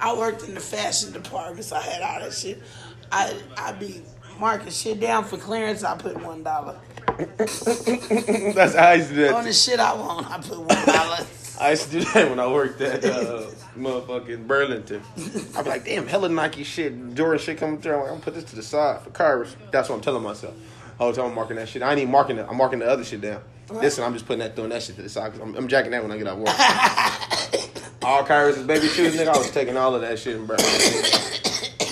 I 0.00 0.16
worked 0.16 0.44
in 0.44 0.54
the 0.54 0.60
fashion 0.60 1.12
department, 1.12 1.64
so 1.64 1.76
I 1.76 1.82
had 1.82 2.02
all 2.02 2.20
that 2.20 2.32
shit. 2.32 2.62
I 3.10 3.36
I 3.56 3.72
be 3.72 4.02
marking 4.38 4.70
shit 4.70 5.00
down 5.00 5.24
for 5.24 5.36
clearance. 5.36 5.84
I 5.84 5.96
put 5.96 6.20
one 6.22 6.42
dollar 6.42 6.76
That's 8.54 8.74
how 8.74 8.88
I 8.88 8.94
used 8.94 9.10
to 9.10 9.14
do 9.14 9.26
on 9.28 9.32
that. 9.32 9.44
the 9.44 9.52
shit 9.52 9.80
I 9.80 9.94
want. 9.94 10.30
I 10.30 10.38
put 10.38 10.58
one 10.58 10.86
dollar. 10.86 11.26
I 11.60 11.70
used 11.70 11.90
to 11.90 12.00
do 12.00 12.04
that 12.12 12.28
when 12.28 12.40
I 12.40 12.46
worked 12.46 12.80
at 12.80 13.04
uh, 13.04 13.46
motherfucking 13.78 14.46
Burlington. 14.46 15.02
I'd 15.56 15.64
be 15.64 15.70
like, 15.70 15.84
damn, 15.84 16.06
hella 16.06 16.28
Nike 16.28 16.64
shit, 16.64 17.14
Jordan 17.14 17.38
shit 17.38 17.58
coming 17.58 17.80
through. 17.80 17.92
I'm 17.94 17.98
like, 18.00 18.08
I'm 18.08 18.14
gonna 18.14 18.24
put 18.24 18.34
this 18.34 18.44
to 18.44 18.56
the 18.56 18.62
side 18.62 19.02
for 19.02 19.10
cars. 19.10 19.54
That's 19.70 19.88
what 19.88 19.96
I'm 19.96 20.00
telling 20.00 20.22
myself. 20.22 20.54
Whole 20.98 21.12
time 21.12 21.26
I'm 21.26 21.34
marking 21.34 21.56
that 21.56 21.68
shit. 21.68 21.82
I 21.82 21.90
ain't 21.90 22.00
even 22.00 22.10
marking 22.10 22.38
it. 22.38 22.46
I'm 22.48 22.56
marking 22.56 22.80
the 22.80 22.86
other 22.88 23.04
shit 23.04 23.20
down. 23.20 23.42
Listen, 23.70 24.04
I'm 24.04 24.12
just 24.12 24.26
putting 24.26 24.40
that, 24.40 24.54
throwing 24.54 24.70
that 24.70 24.82
shit 24.82 24.96
to 24.96 25.02
the 25.02 25.08
side. 25.08 25.32
Cause 25.32 25.40
I'm, 25.40 25.54
I'm 25.56 25.68
jacking 25.68 25.92
that 25.92 26.02
when 26.02 26.12
I 26.12 26.18
get 26.18 26.26
out 26.26 26.38
of 26.38 26.40
work. 26.40 26.48
all 28.02 28.24
Kyra's 28.24 28.58
is 28.58 28.66
baby 28.66 28.88
shoes, 28.88 29.14
nigga. 29.16 29.28
I 29.28 29.38
was 29.38 29.50
taking 29.50 29.76
all 29.76 29.94
of 29.94 30.02
that 30.02 30.18
shit 30.18 30.36
and 30.36 30.48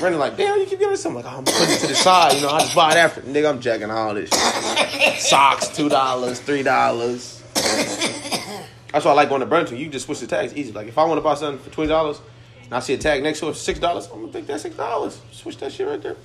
Running 0.00 0.18
like, 0.18 0.36
damn, 0.36 0.58
you 0.58 0.66
keep 0.66 0.78
getting 0.78 0.96
something. 0.96 1.22
Like, 1.22 1.32
oh, 1.32 1.38
I'm 1.38 1.44
putting 1.44 1.70
it 1.74 1.78
to 1.80 1.86
the 1.88 1.94
side. 1.94 2.34
You 2.34 2.42
know, 2.42 2.50
I 2.50 2.60
just 2.60 2.74
buy 2.74 2.92
it 2.92 2.96
after. 2.96 3.20
Nigga, 3.22 3.50
I'm 3.50 3.60
jacking 3.60 3.90
all 3.90 4.14
this 4.14 4.30
shit. 4.30 5.20
Socks, 5.20 5.68
$2, 5.68 5.88
$3. 5.90 7.36
That's 8.92 9.04
why 9.04 9.10
I 9.12 9.14
like 9.14 9.28
going 9.28 9.40
to 9.40 9.46
Burlington. 9.46 9.76
You 9.76 9.88
just 9.88 10.06
switch 10.06 10.20
the 10.20 10.26
tags 10.26 10.54
easy. 10.54 10.72
Like 10.72 10.88
if 10.88 10.98
I 10.98 11.04
want 11.04 11.18
to 11.18 11.22
buy 11.22 11.34
something 11.34 11.62
for 11.62 11.70
twenty 11.70 11.88
dollars, 11.88 12.20
and 12.64 12.74
I 12.74 12.80
see 12.80 12.94
a 12.94 12.98
tag 12.98 13.22
next 13.22 13.38
to 13.40 13.46
it 13.48 13.52
for 13.52 13.58
six 13.58 13.78
dollars, 13.78 14.08
I'm 14.12 14.20
gonna 14.20 14.32
take 14.32 14.46
that 14.48 14.60
six 14.60 14.74
dollars. 14.74 15.20
Switch 15.30 15.56
that 15.58 15.70
shit 15.72 15.86
right 15.86 16.02
there. 16.02 16.16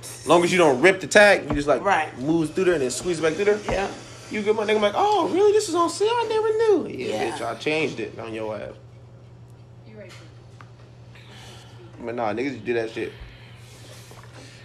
As 0.00 0.26
long 0.26 0.44
as 0.44 0.52
you 0.52 0.58
don't 0.58 0.80
rip 0.80 1.00
the 1.00 1.08
tag, 1.08 1.48
you 1.48 1.54
just 1.56 1.66
like 1.66 1.82
Right. 1.82 2.16
moves 2.20 2.50
through 2.50 2.64
there 2.66 2.74
and 2.74 2.82
then 2.82 2.90
squeeze 2.90 3.18
it 3.18 3.22
back 3.22 3.32
through 3.34 3.46
there. 3.46 3.58
Yeah. 3.68 3.88
You 4.30 4.42
get 4.42 4.54
my 4.54 4.62
nigga 4.64 4.76
I'm 4.76 4.82
like, 4.82 4.94
oh 4.94 5.28
really? 5.30 5.50
This 5.52 5.68
is 5.68 5.74
on 5.74 5.90
sale? 5.90 6.08
I 6.12 6.26
never 6.28 6.48
knew. 6.88 6.96
Yeah, 6.96 7.06
Yeah. 7.24 7.38
bitch, 7.38 7.42
I 7.44 7.54
changed 7.56 7.98
it 7.98 8.16
on 8.20 8.32
your 8.32 8.56
ass. 8.56 8.70
But 12.00 12.14
nah, 12.14 12.32
niggas 12.32 12.64
do 12.64 12.74
that 12.74 12.90
shit 12.90 13.12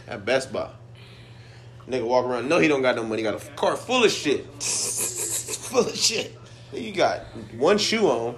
at 0.08 0.26
Best 0.26 0.52
Buy. 0.52 0.70
Nigga 1.88 2.06
walk 2.06 2.26
around, 2.26 2.48
no, 2.48 2.60
he 2.60 2.68
don't 2.68 2.82
got 2.82 2.96
no 2.96 3.04
money, 3.04 3.22
He 3.22 3.24
got 3.24 3.42
a 3.42 3.52
car 3.52 3.76
full 3.76 4.04
of 4.04 4.12
shit. 4.12 4.46
Full 5.72 5.88
of 5.88 5.96
shit. 5.96 6.38
You 6.74 6.92
got 6.94 7.22
one 7.56 7.78
shoe 7.78 8.06
on, 8.08 8.36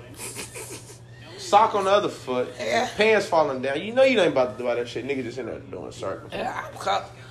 sock 1.37 1.73
on 1.73 1.85
the 1.85 1.89
other 1.91 2.09
foot, 2.09 2.53
Yeah. 2.59 2.87
pants 2.95 3.25
falling 3.25 3.61
down. 3.63 3.81
You 3.81 3.91
know 3.93 4.03
you 4.03 4.19
ain't 4.19 4.31
about 4.33 4.55
to 4.57 4.63
do 4.63 4.69
all 4.69 4.75
that 4.75 4.87
shit. 4.87 5.05
Nigga 5.05 5.23
just 5.23 5.39
in 5.39 5.47
there 5.47 5.57
doing 5.59 5.91
circles. 5.91 6.31
Yeah. 6.31 6.63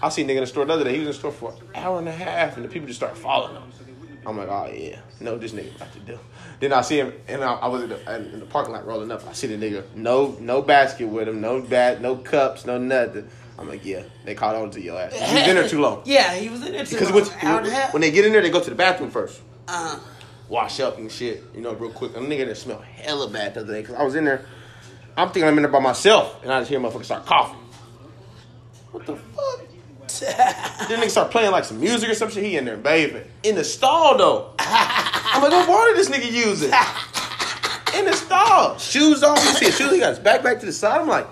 I 0.02 0.08
see 0.08 0.24
nigga 0.24 0.30
in 0.30 0.36
the 0.40 0.46
store 0.46 0.64
the 0.64 0.72
other 0.72 0.82
day. 0.84 0.92
He 0.92 0.98
was 0.98 1.06
in 1.06 1.12
the 1.12 1.18
store 1.18 1.30
for 1.32 1.52
an 1.52 1.58
hour 1.76 1.98
and 2.00 2.08
a 2.08 2.12
half, 2.12 2.56
and 2.56 2.64
the 2.64 2.68
people 2.68 2.88
just 2.88 2.98
start 2.98 3.16
following 3.16 3.54
him. 3.54 3.62
I'm 4.26 4.36
like, 4.38 4.48
oh 4.48 4.70
yeah, 4.72 5.00
no, 5.20 5.36
this 5.36 5.52
nigga 5.52 5.74
about 5.74 5.92
to 5.94 5.98
do. 6.00 6.18
Then 6.60 6.72
I 6.72 6.80
see 6.82 6.98
him, 6.98 7.12
and 7.26 7.42
I, 7.42 7.54
I 7.54 7.66
was 7.68 7.82
in 7.82 7.88
the, 7.88 8.16
in 8.16 8.40
the 8.40 8.46
parking 8.46 8.72
lot 8.72 8.86
rolling 8.86 9.10
up. 9.10 9.26
I 9.26 9.32
see 9.32 9.48
the 9.48 9.56
nigga, 9.56 9.82
no, 9.96 10.36
no 10.40 10.62
basket 10.62 11.08
with 11.08 11.28
him, 11.28 11.40
no 11.40 11.60
bat, 11.60 12.00
no 12.00 12.16
cups, 12.16 12.64
no 12.64 12.78
nothing. 12.78 13.28
I'm 13.58 13.68
like, 13.68 13.84
yeah, 13.84 14.02
they 14.24 14.34
caught 14.34 14.54
on 14.54 14.70
to 14.72 14.80
your 14.80 14.98
ass. 15.00 15.12
You 15.14 15.20
was 15.38 15.48
in 15.48 15.54
there 15.56 15.68
too 15.68 15.80
long. 15.80 16.02
Yeah, 16.06 16.34
he 16.34 16.48
was 16.48 16.64
in 16.64 16.72
there 16.72 16.84
too 16.84 16.96
Because 16.98 17.10
long. 17.10 17.22
when, 17.22 17.44
Hour 17.46 17.58
and 17.58 17.66
a 17.66 17.70
half. 17.70 17.92
when 17.92 18.00
they 18.02 18.10
get 18.10 18.24
in 18.24 18.32
there, 18.32 18.42
they 18.42 18.50
go 18.50 18.62
to 18.62 18.70
the 18.70 18.76
bathroom 18.76 19.10
first 19.10 19.40
uh, 19.68 19.98
wash 20.48 20.80
up 20.80 20.98
and 20.98 21.10
shit, 21.10 21.42
you 21.54 21.60
know, 21.60 21.72
real 21.74 21.90
quick. 21.90 22.12
I'm 22.16 22.26
nigga 22.26 22.46
that 22.46 22.56
smell 22.56 22.78
hella 22.80 23.28
bad 23.28 23.54
the 23.54 23.60
other 23.60 23.72
day 23.72 23.80
because 23.82 23.96
I 23.96 24.02
was 24.04 24.14
in 24.14 24.24
there. 24.24 24.44
I'm 25.16 25.28
thinking 25.28 25.44
I'm 25.48 25.56
in 25.56 25.62
there 25.62 25.70
by 25.72 25.80
myself, 25.80 26.42
and 26.42 26.52
I 26.52 26.60
just 26.60 26.70
hear 26.70 26.80
motherfuckers 26.80 27.04
start 27.06 27.26
coughing. 27.26 27.58
What 28.92 29.06
the 29.06 29.16
fuck? 29.16 29.60
then 30.88 31.00
nigga 31.00 31.10
start 31.10 31.30
playing 31.30 31.50
like 31.50 31.64
some 31.64 31.80
music 31.80 32.08
or 32.08 32.14
some 32.14 32.30
shit. 32.30 32.44
He 32.44 32.56
in 32.56 32.64
there 32.64 32.76
bathing 32.76 33.24
in 33.42 33.56
the 33.56 33.64
stall 33.64 34.16
though. 34.16 34.54
I'm 34.58 35.42
like, 35.42 35.50
what 35.50 35.68
water 35.68 35.94
this 35.94 36.08
nigga 36.08 36.30
using? 36.30 36.72
In 37.98 38.06
the 38.06 38.14
stall, 38.14 38.78
shoes 38.78 39.22
off. 39.22 39.36
You 39.44 39.50
see 39.50 39.64
his 39.66 39.76
shoes? 39.76 39.92
He 39.92 39.98
got 39.98 40.10
his 40.10 40.18
back 40.18 40.42
back 40.42 40.60
to 40.60 40.66
the 40.66 40.72
side. 40.72 41.02
I'm 41.02 41.08
like, 41.08 41.26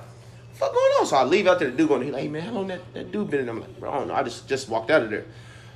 fuck 0.53 0.71
going 0.73 0.93
on? 1.01 1.07
So 1.07 1.17
I 1.17 1.25
leave 1.25 1.47
out 1.47 1.59
there. 1.59 1.71
The 1.71 1.77
dude 1.77 1.89
going, 1.89 2.03
he 2.03 2.11
like, 2.11 2.23
hey 2.23 2.29
man, 2.29 2.43
how 2.43 2.53
long 2.53 2.67
that, 2.67 2.93
that 2.93 3.11
dude 3.11 3.31
been 3.31 3.41
in? 3.41 3.47
there? 3.47 3.55
I'm 3.55 3.61
like, 3.63 3.81
bro, 3.81 3.91
I 3.91 3.99
don't 3.99 4.09
know. 4.09 4.15
I 4.15 4.23
just 4.23 4.47
just 4.47 4.69
walked 4.69 4.91
out 4.91 5.03
of 5.03 5.11
there. 5.11 5.25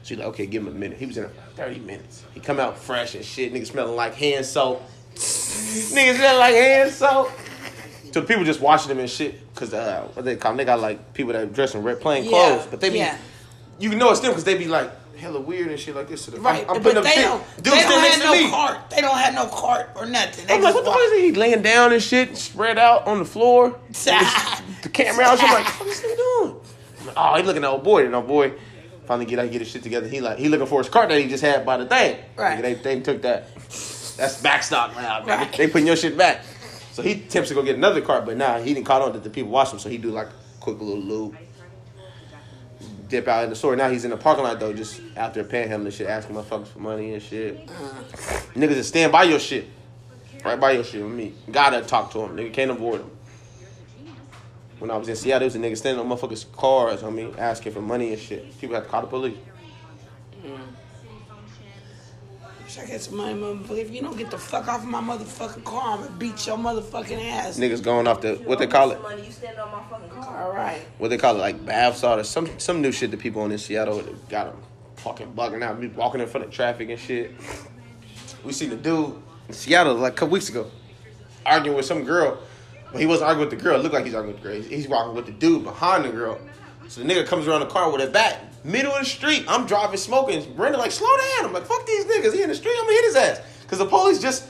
So 0.03 0.11
he's 0.11 0.19
like, 0.19 0.29
okay, 0.29 0.45
give 0.45 0.63
him 0.63 0.69
a 0.69 0.79
minute. 0.79 0.99
He 0.99 1.07
was 1.07 1.17
in 1.17 1.23
there 1.23 1.33
for 1.33 1.57
30 1.57 1.81
minutes. 1.81 2.25
He 2.35 2.41
come 2.41 2.61
out 2.61 2.79
fresh 2.79 3.15
and 3.15 3.25
shit. 3.25 3.55
Nigga 3.55 3.67
smelling 3.67 3.97
like 3.97 4.15
hand 4.15 4.45
soap. 4.45 4.83
Nigga 5.15 6.17
smelling 6.17 6.39
like 6.39 6.55
hand 6.55 6.91
soap. 6.91 7.31
So 8.15 8.21
the 8.21 8.29
people 8.29 8.45
just 8.45 8.61
watching 8.61 8.91
them 8.91 9.01
and 9.01 9.11
shit. 9.11 9.41
Cause 9.57 9.75
uh, 9.75 10.07
what 10.13 10.25
they 10.25 10.37
call 10.37 10.55
They 10.55 10.65
got 10.65 10.79
like 10.79 11.15
people 11.15 11.33
that 11.33 11.53
dress 11.53 11.75
in 11.75 11.83
red 11.83 12.01
plain 12.01 12.23
Yeah, 12.23 12.31
clothes, 12.31 12.67
but 12.71 12.81
they 12.81 12.91
be 12.91 12.99
yeah. 12.99 13.19
you 13.81 13.93
know 13.97 14.13
it's 14.13 14.21
them 14.21 14.31
because 14.31 14.45
they 14.45 14.57
be 14.57 14.69
like 14.69 14.89
hella 15.17 15.41
weird 15.41 15.67
and 15.67 15.81
shit 15.81 15.97
like 15.97 16.07
this. 16.09 16.23
So 16.25 16.31
the- 16.31 16.41
right, 16.41 16.65
I'm, 16.69 16.77
I'm 16.77 16.83
but 16.85 17.03
they 17.03 17.11
shit. 17.11 17.25
don't. 17.25 17.43
Dude 17.57 17.73
they 17.73 17.83
don't 17.83 18.01
have 18.01 18.19
no 18.21 18.33
me. 18.33 18.51
cart. 18.51 18.91
They 18.91 19.01
don't 19.01 19.19
have 19.19 19.35
no 19.35 19.47
cart 19.49 19.91
or 19.97 20.07
nothing. 20.07 20.47
They 20.47 20.55
I'm 20.55 20.63
like, 20.63 20.77
what 20.77 20.85
the 20.85 20.93
fuck 20.93 21.01
is 21.03 21.23
he? 21.23 21.33
Laying 21.33 21.63
down 21.63 21.93
and 21.93 22.01
shit, 22.01 22.37
spread 22.37 22.79
out 22.79 23.09
on 23.09 23.19
the 23.19 23.25
floor. 23.25 23.77
the 23.89 24.91
camera 24.93 25.25
out. 25.25 25.43
I'm 25.43 25.53
like, 25.53 25.81
what 25.81 25.89
is 25.89 26.01
he 26.01 26.15
doing? 26.15 26.61
Oh, 27.17 27.35
he 27.37 27.43
looking 27.43 27.65
at 27.65 27.69
old 27.69 27.83
boy. 27.83 28.07
And 28.07 28.15
old 28.15 28.29
boy 28.29 28.53
finally 29.07 29.27
get 29.27 29.41
out, 29.41 29.51
get 29.51 29.61
his 29.61 29.71
shit 29.71 29.83
together. 29.83 30.07
He 30.07 30.21
like, 30.21 30.39
he 30.39 30.49
looking 30.49 30.69
for 30.69 30.79
his 30.79 30.89
cart 30.89 31.09
that 31.09 31.21
he 31.21 31.27
just 31.27 31.43
had 31.43 31.67
by 31.67 31.79
the 31.79 31.87
thing. 31.87 32.17
Right. 32.37 32.63
They, 32.63 32.75
they 32.75 33.01
took 33.01 33.23
that. 33.23 33.53
That's 34.17 34.41
back 34.41 34.63
stock 34.63 34.95
now. 34.95 35.25
Right. 35.25 35.53
They 35.53 35.67
putting 35.67 35.89
your 35.89 35.97
shit 35.97 36.17
back. 36.17 36.45
So 36.95 37.03
he 37.03 37.11
attempts 37.11 37.49
to 37.49 37.57
go 37.57 37.63
get 37.65 37.75
another 37.75 38.01
cart, 38.01 38.25
but 38.25 38.37
nah, 38.37 38.61
he 38.61 38.73
didn't 38.73 38.87
caught 38.87 39.03
on 39.03 39.13
that 39.15 39.25
the 39.25 39.29
people 39.29 39.51
watch 39.51 39.73
him. 39.73 39.81
So 39.81 39.89
he 39.89 39.99
do 39.99 40.13
like 40.13 40.29
a 40.29 40.61
quick 40.61 40.79
little 40.79 41.03
loop. 41.03 41.35
Dip 43.09 43.27
out 43.27 43.43
in 43.43 43.51
the 43.51 43.57
store. 43.57 43.75
Now 43.75 43.91
he's 43.91 44.05
in 44.05 44.13
the 44.13 44.17
parking 44.17 44.45
lot 44.45 44.61
though, 44.61 44.73
just 44.73 45.01
out 45.17 45.35
there 45.35 45.43
panhandling 45.43 45.87
and 45.87 45.93
shit, 45.93 46.07
asking 46.07 46.37
motherfuckers 46.37 46.69
for 46.69 46.79
money 46.79 47.13
and 47.15 47.21
shit. 47.21 47.69
Uh-huh. 47.69 48.41
Niggas 48.55 48.75
just 48.75 48.91
stand 48.91 49.11
by 49.11 49.25
your 49.25 49.41
shit. 49.41 49.69
Right 50.45 50.61
by 50.61 50.71
your 50.71 50.85
shit 50.85 51.03
with 51.03 51.13
me. 51.13 51.33
Gotta 51.51 51.81
talk 51.81 52.13
to 52.13 52.21
him. 52.21 52.37
Nigga 52.37 52.53
can't 52.53 52.71
avoid 52.71 53.01
him. 53.01 53.11
When 54.79 54.93
I 54.93 54.97
was 54.97 55.09
in 55.09 55.17
Seattle, 55.17 55.41
there 55.41 55.47
was 55.47 55.57
a 55.57 55.59
nigga 55.59 55.77
standing 55.77 55.99
on 55.99 56.17
motherfuckers' 56.17 56.53
cars 56.53 57.03
on 57.03 57.17
me 57.17 57.33
asking 57.37 57.73
for 57.73 57.81
money 57.81 58.13
and 58.13 58.23
shit. 58.23 58.57
People 58.61 58.77
had 58.77 58.85
to 58.85 58.89
call 58.89 59.01
the 59.01 59.09
police. 59.09 59.37
I 62.81 62.87
get 62.87 63.01
some 63.03 63.17
money, 63.17 63.35
motherfucker. 63.41 63.79
If 63.79 63.91
you 63.95 64.01
don't 64.03 64.17
get 64.17 64.31
the 64.31 64.39
fuck 64.39 64.67
off 64.69 64.85
my 64.85 65.01
motherfucking 65.01 65.65
car, 65.65 65.95
I'm 65.99 66.05
gonna 66.05 66.17
beat 66.17 66.47
your 66.47 66.57
motherfucking 66.57 67.31
ass. 67.31 67.59
Niggas 67.59 67.83
going 67.83 68.07
off 68.09 68.21
the 68.21 68.35
what 68.45 68.59
they 68.59 68.67
call 68.67 68.91
it? 68.93 69.01
Money, 69.03 69.27
you 69.27 69.33
stand 69.33 69.59
on 69.59 69.71
my 69.71 69.83
fucking 69.91 70.09
car. 70.11 70.45
All 70.45 70.53
right. 70.53 70.81
What 70.99 71.09
they 71.11 71.19
call 71.19 71.37
it? 71.37 71.39
Like 71.39 71.65
bath 71.65 71.97
salt 71.99 72.19
or 72.21 72.25
some 72.25 72.49
some 72.59 72.81
new 72.83 72.91
shit 72.93 73.11
that 73.13 73.21
people 73.21 73.43
on 73.43 73.53
in 73.53 73.59
Seattle 73.59 74.03
got 74.29 74.47
them 74.53 74.63
fucking 74.97 75.33
bugging 75.35 75.63
out, 75.63 75.81
be 75.81 75.89
walking 75.89 76.21
in 76.21 76.27
front 76.27 76.47
of 76.47 76.53
traffic 76.53 76.89
and 76.91 76.99
shit. 76.99 77.33
We 78.45 78.53
seen 78.53 78.71
the 78.71 78.77
dude 78.77 79.15
in 79.49 79.55
Seattle 79.55 79.95
like 79.95 80.13
a 80.15 80.17
couple 80.17 80.33
weeks 80.33 80.49
ago 80.49 80.71
arguing 81.47 81.77
with 81.77 81.87
some 81.87 82.05
girl, 82.05 82.39
but 82.91 83.01
he 83.01 83.07
wasn't 83.07 83.29
arguing 83.29 83.51
with 83.51 83.59
the 83.59 83.63
girl. 83.63 83.79
It 83.79 83.83
looked 83.83 83.95
like 83.95 84.05
he's 84.07 84.15
arguing 84.15 84.35
with 84.35 84.43
the 84.43 84.49
girl. 84.49 84.57
He's- 84.61 84.71
He's 84.71 84.89
walking 84.89 85.15
with 85.15 85.27
the 85.27 85.33
dude 85.33 85.63
behind 85.65 86.05
the 86.07 86.09
girl. 86.11 86.39
So 86.89 87.03
the 87.03 87.07
nigga 87.13 87.27
comes 87.27 87.47
around 87.47 87.61
the 87.61 87.67
car 87.67 87.91
with 87.91 88.01
a 88.03 88.11
bat, 88.11 88.54
middle 88.65 88.93
of 88.93 89.01
the 89.01 89.05
street. 89.05 89.45
I'm 89.47 89.67
driving, 89.67 89.99
smoking. 89.99 90.55
Brenda 90.55 90.79
like, 90.79 90.91
slow 90.91 91.09
down. 91.17 91.47
I'm 91.47 91.53
like, 91.53 91.67
fuck 91.67 91.87
these 91.87 92.05
niggas. 92.07 92.33
He 92.33 92.43
in 92.43 92.49
the 92.49 92.55
street. 92.55 92.75
I'm 92.79 92.85
gonna 92.85 92.93
hit 92.93 93.05
his 93.05 93.17
ass. 93.17 93.41
Cause 93.69 93.79
the 93.79 93.87
police 93.87 94.21
just, 94.21 94.47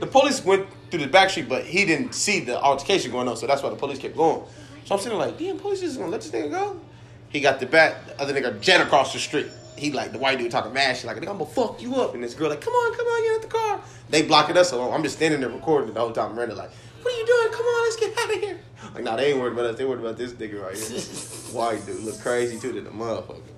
the 0.00 0.06
police 0.06 0.44
went 0.44 0.66
through 0.90 1.00
the 1.00 1.06
back 1.06 1.30
street, 1.30 1.48
but 1.48 1.64
he 1.64 1.84
didn't 1.84 2.14
see 2.14 2.40
the 2.40 2.60
altercation 2.60 3.10
going 3.10 3.28
on, 3.28 3.36
so 3.36 3.46
that's 3.46 3.62
why 3.62 3.70
the 3.70 3.76
police 3.76 3.98
kept 3.98 4.16
going. 4.16 4.42
So 4.84 4.94
I'm 4.94 5.00
sitting 5.00 5.18
like, 5.18 5.38
damn, 5.38 5.58
police 5.58 5.80
just 5.80 5.98
gonna 5.98 6.10
let 6.10 6.20
this 6.20 6.30
nigga 6.30 6.50
go? 6.50 6.80
He 7.28 7.40
got 7.40 7.60
the 7.60 7.66
back, 7.66 8.06
the 8.06 8.20
other 8.20 8.34
nigga 8.34 8.60
jet 8.60 8.80
across 8.80 9.12
the 9.12 9.18
street. 9.18 9.48
He 9.76 9.92
like 9.92 10.12
the 10.12 10.18
white 10.18 10.38
dude 10.38 10.50
talking 10.50 10.72
mad 10.72 10.96
shit 10.96 11.06
like, 11.06 11.16
I'm 11.18 11.24
gonna 11.24 11.44
fuck 11.44 11.82
you 11.82 11.96
up. 11.96 12.14
And 12.14 12.22
this 12.22 12.34
girl 12.34 12.50
like, 12.50 12.60
come 12.60 12.72
on, 12.72 12.96
come 12.96 13.06
on, 13.06 13.22
get 13.22 13.34
out 13.34 13.42
the 13.42 13.48
car. 13.48 13.80
They 14.10 14.22
blocking 14.22 14.56
us, 14.56 14.70
so 14.70 14.90
I'm 14.92 15.02
just 15.02 15.16
standing 15.16 15.40
there 15.40 15.50
recording 15.50 15.92
the 15.92 16.00
whole 16.00 16.12
time. 16.12 16.34
Miranda 16.34 16.54
like, 16.54 16.70
what 17.02 17.12
are 17.12 17.18
you 17.18 17.26
doing? 17.26 17.52
Come 17.52 17.66
on, 17.66 17.84
let's 17.84 17.96
get 17.96 18.18
out 18.18 18.34
of 18.34 18.40
here. 18.40 18.60
Like, 18.94 19.04
nah, 19.04 19.16
they 19.16 19.30
ain't 19.30 19.40
worried 19.40 19.52
about 19.52 19.66
us. 19.66 19.76
They 19.76 19.84
worried 19.84 20.00
about 20.00 20.16
this 20.16 20.32
nigga 20.32 20.62
right 20.62 20.76
here. 20.76 21.00
white 21.52 21.84
dude 21.84 22.00
look 22.04 22.20
crazy 22.20 22.58
too 22.58 22.72
to 22.72 22.80
the 22.80 22.90
motherfucker. 22.90 23.55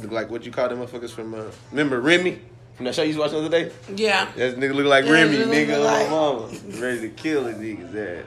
Look 0.00 0.10
like 0.10 0.30
what 0.30 0.44
you 0.46 0.52
call 0.52 0.68
them 0.68 0.78
motherfuckers 0.78 1.10
from? 1.10 1.34
Uh, 1.34 1.44
remember 1.70 2.00
Remy 2.00 2.38
from 2.74 2.86
that 2.86 2.94
show 2.94 3.02
you 3.02 3.08
used 3.08 3.18
to 3.18 3.22
watch 3.22 3.30
the 3.32 3.38
other 3.38 3.48
day? 3.48 3.70
Yeah. 3.94 4.30
That 4.36 4.56
nigga 4.56 4.74
look 4.74 4.86
like 4.86 5.04
Yeah, 5.04 5.12
Remy, 5.12 5.36
nigga, 5.38 5.76
on 5.78 5.84
like- 5.84 6.10
mama. 6.10 6.48
Ready 6.80 7.00
to 7.00 7.08
kill 7.10 7.46
a 7.46 7.52
nigga's 7.54 7.94
ass. 7.94 8.24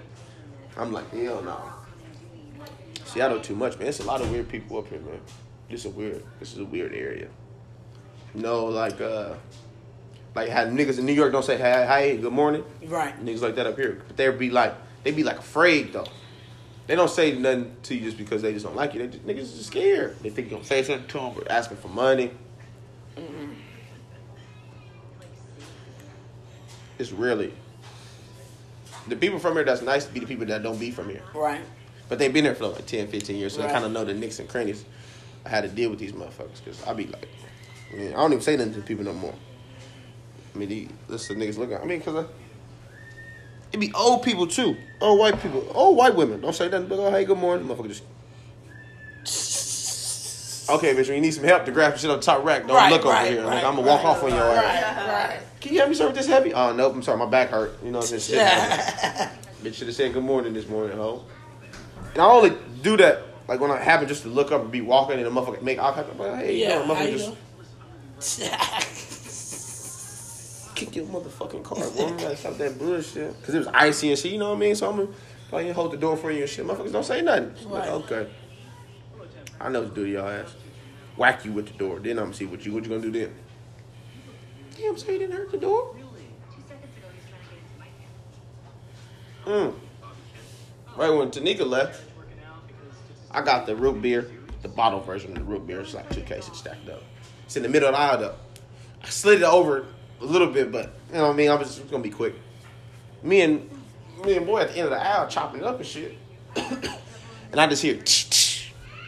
I'm 0.77 0.91
like, 0.91 1.09
hell 1.11 1.41
no. 1.41 1.57
Know 3.17 3.39
too 3.39 3.55
much, 3.55 3.79
man. 3.79 3.87
It's 3.87 4.01
a 4.01 4.03
lot 4.03 4.19
of 4.21 4.29
weird 4.29 4.49
people 4.49 4.77
up 4.77 4.87
here, 4.89 4.99
man. 4.99 5.19
This 5.69 5.79
is 5.81 5.85
a 5.85 5.89
weird. 5.89 6.21
This 6.39 6.51
is 6.51 6.59
a 6.59 6.65
weird 6.65 6.93
area. 6.93 7.29
No, 8.33 8.65
like, 8.65 8.99
uh, 8.99 9.35
like 10.35 10.49
how 10.49 10.65
niggas 10.65 10.99
in 10.99 11.05
New 11.05 11.13
York 11.13 11.31
don't 11.31 11.45
say 11.45 11.57
hi, 11.57 11.85
hi, 11.85 12.15
good 12.17 12.33
morning. 12.33 12.65
Right. 12.85 13.17
Niggas 13.25 13.41
like 13.41 13.55
that 13.55 13.67
up 13.67 13.77
here, 13.77 14.01
but 14.05 14.17
they'd 14.17 14.37
be 14.37 14.49
like, 14.49 14.75
they 15.03 15.11
be 15.11 15.23
like 15.23 15.39
afraid 15.39 15.93
though. 15.93 16.05
They 16.87 16.95
don't 16.95 17.09
say 17.09 17.33
nothing 17.37 17.75
to 17.83 17.95
you 17.95 18.01
just 18.01 18.17
because 18.17 18.41
they 18.41 18.53
just 18.53 18.65
don't 18.65 18.75
like 18.75 18.93
you. 18.93 18.99
They 18.99 19.07
just, 19.07 19.25
niggas 19.25 19.55
just 19.57 19.65
scared. 19.67 20.17
They 20.21 20.29
think 20.29 20.49
you're 20.49 20.59
gonna 20.59 20.67
say 20.67 20.83
something 20.83 21.07
to 21.07 21.17
them 21.17 21.33
or 21.37 21.51
asking 21.51 21.77
for 21.77 21.87
money. 21.87 22.31
Mm-hmm. 23.17 23.53
It's 26.99 27.11
really 27.11 27.53
the 29.07 29.15
people 29.15 29.39
from 29.39 29.53
here 29.53 29.63
that's 29.63 29.81
nice 29.81 30.05
to 30.05 30.13
be 30.13 30.19
the 30.19 30.25
people 30.25 30.45
that 30.47 30.63
don't 30.63 30.79
be 30.79 30.91
from 30.91 31.09
here. 31.09 31.21
Right. 31.33 31.61
But 32.07 32.19
they've 32.19 32.33
been 32.33 32.43
there 32.43 32.55
for 32.55 32.67
like 32.67 32.85
10, 32.85 33.07
15 33.07 33.35
years, 33.35 33.53
so 33.53 33.59
Right. 33.61 33.67
they 33.67 33.73
kind 33.73 33.85
of 33.85 33.91
know 33.91 34.05
the 34.05 34.13
nicks 34.13 34.39
and 34.39 34.47
crannies. 34.47 34.85
I 35.45 35.49
had 35.49 35.61
to 35.61 35.69
deal 35.69 35.89
with 35.89 35.99
these 35.99 36.11
motherfuckers 36.11 36.63
because 36.63 36.83
I 36.85 36.93
be 36.93 37.07
like, 37.07 37.27
man, 37.93 38.13
I 38.13 38.17
don't 38.17 38.31
even 38.33 38.43
say 38.43 38.55
nothing 38.57 38.73
to 38.75 38.81
people 38.81 39.05
no 39.05 39.13
more. 39.13 39.33
I 40.53 40.57
mean, 40.57 40.69
these, 40.69 40.89
the 41.07 41.15
niggas 41.35 41.57
looking. 41.57 41.77
I 41.77 41.83
mean, 41.85 42.01
cause 42.01 42.15
I, 42.15 42.25
it 43.75 43.79
be 43.79 43.93
old 43.93 44.23
people 44.23 44.47
too, 44.47 44.75
old 45.01 45.19
white 45.19 45.39
people, 45.41 45.65
old 45.73 45.95
white 45.97 46.15
women. 46.15 46.41
Don't 46.41 46.53
say 46.55 46.67
nothing, 46.69 46.87
but 46.87 46.97
oh 46.99 47.11
hey, 47.11 47.25
good 47.25 47.37
morning, 47.37 47.67
motherfucker. 47.67 47.87
Just 47.89 48.03
okay, 50.69 50.93
bitch. 50.95 51.07
When 51.07 51.15
you 51.15 51.21
need 51.21 51.33
some 51.33 51.43
help 51.43 51.65
to 51.65 51.71
grab 51.71 51.91
some 51.93 51.99
shit 51.99 52.09
on 52.09 52.17
the 52.17 52.23
top 52.23 52.43
rack, 52.43 52.65
don't 52.67 52.75
Right, 52.75 52.91
look 52.91 53.05
over 53.05 53.15
here. 53.25 53.41
right, 53.43 53.55
like, 53.55 53.63
I'm 53.63 53.75
gonna 53.75 53.87
walk 53.87 54.03
off 54.03 54.23
on 54.23 54.29
your 54.31 54.39
ass. 54.43 54.97
Right. 54.97 55.07
Right. 55.29 55.39
Can 55.61 55.73
you 55.73 55.79
help 55.79 55.89
me 55.89 55.95
serve 55.95 56.13
this 56.15 56.27
heavy? 56.27 56.53
Oh 56.53 56.73
nope, 56.73 56.93
I'm 56.95 57.03
sorry, 57.03 57.17
my 57.17 57.25
back 57.25 57.49
hurt. 57.49 57.77
You 57.83 57.91
know 57.91 57.99
what 57.99 58.11
I'm 58.11 58.19
saying? 58.19 58.39
Shit. 58.39 59.29
Bitch 59.63 59.75
should 59.75 59.87
have 59.87 59.95
said 59.95 60.13
good 60.13 60.23
morning 60.23 60.53
this 60.53 60.67
morning, 60.67 60.97
ho. 60.97 61.23
And 62.13 62.21
I 62.21 62.25
only 62.25 62.53
do 62.81 62.97
that 62.97 63.23
like 63.47 63.59
when 63.59 63.71
I 63.71 63.77
happen 63.77 64.07
just 64.07 64.23
to 64.23 64.29
look 64.29 64.51
up 64.51 64.61
and 64.61 64.71
be 64.71 64.81
walking 64.81 65.17
and 65.17 65.25
the 65.25 65.29
motherfucker 65.29 65.61
make 65.61 65.79
eye 65.79 65.91
contact. 65.91 66.17
Like, 66.19 66.35
hey, 66.37 66.57
Yeah. 66.57 66.81
you 66.81 66.87
know, 66.87 66.93
motherfucker 66.95 67.35
just? 68.19 68.39
kick 70.75 70.95
your 70.95 71.05
motherfucking 71.05 71.63
car, 71.63 71.79
woman. 71.91 72.17
Gotta 72.17 72.37
stop 72.37 72.57
that 72.57 72.77
bullshit. 72.77 73.41
Cause 73.43 73.55
it 73.55 73.59
was 73.59 73.67
icy 73.67 74.09
and 74.09 74.19
shit, 74.19 74.33
you 74.33 74.37
know 74.37 74.49
what 74.49 74.57
I 74.57 74.59
mean? 74.59 74.75
So 74.75 74.89
I'm 74.89 74.97
gonna 74.97 75.09
probably 75.49 75.71
hold 75.71 75.91
the 75.93 75.97
door 75.97 76.17
for 76.17 76.31
you 76.31 76.41
and 76.41 76.49
shit. 76.49 76.65
Motherfuckers 76.65 76.91
don't 76.91 77.05
say 77.05 77.21
nothing. 77.21 77.53
Like, 77.69 77.89
okay. 77.89 78.27
I 79.59 79.69
know 79.69 79.81
what 79.81 79.95
to 79.95 79.95
do 79.95 80.05
to 80.05 80.11
y'all 80.11 80.27
ass. 80.27 80.53
Whack 81.15 81.45
you 81.45 81.53
with 81.53 81.67
the 81.67 81.73
door. 81.73 81.99
Then 81.99 82.19
I'm 82.19 82.25
gonna 82.25 82.35
see 82.35 82.45
what 82.45 82.65
you 82.65 82.73
what 82.73 82.83
you 82.83 82.89
gonna 82.89 83.01
do 83.01 83.11
then. 83.11 83.33
Damn, 84.77 84.97
so 84.97 85.11
you 85.11 85.19
didn't 85.19 85.35
hurt 85.35 85.51
the 85.51 85.57
door? 85.57 85.95
Mm. 89.45 89.73
Right 90.97 91.09
when 91.09 91.29
Tanika 91.29 91.65
left, 91.65 92.01
I 93.31 93.41
got 93.41 93.65
the 93.65 93.75
root 93.75 94.01
beer, 94.01 94.29
the 94.63 94.67
bottle 94.67 94.99
version 94.99 95.31
of 95.31 95.37
the 95.37 95.43
root 95.43 95.67
beer. 95.67 95.81
It's 95.81 95.93
like 95.93 96.09
two 96.09 96.21
cases 96.21 96.57
stacked 96.57 96.89
up. 96.89 97.03
It's 97.45 97.55
in 97.55 97.63
the 97.63 97.69
middle 97.69 97.87
of 97.87 97.93
the 97.93 97.99
aisle 97.99 98.17
though. 98.17 98.35
I 99.03 99.09
slid 99.09 99.41
it 99.41 99.45
over 99.45 99.85
a 100.21 100.25
little 100.25 100.47
bit, 100.47 100.71
but 100.71 100.93
you 101.09 101.15
know 101.15 101.27
what 101.27 101.33
I 101.33 101.35
mean. 101.35 101.49
I 101.49 101.55
was 101.55 101.75
just 101.75 101.89
gonna 101.89 102.03
be 102.03 102.09
quick. 102.09 102.35
Me 103.23 103.41
and 103.41 103.69
me 104.23 104.37
and 104.37 104.45
boy 104.45 104.61
at 104.61 104.69
the 104.69 104.77
end 104.77 104.85
of 104.85 104.91
the 104.91 105.05
aisle 105.05 105.27
chopping 105.27 105.61
it 105.61 105.65
up 105.65 105.77
and 105.77 105.85
shit, 105.85 106.17
and 106.55 107.59
I 107.59 107.67
just 107.67 107.81
hear. 107.81 107.95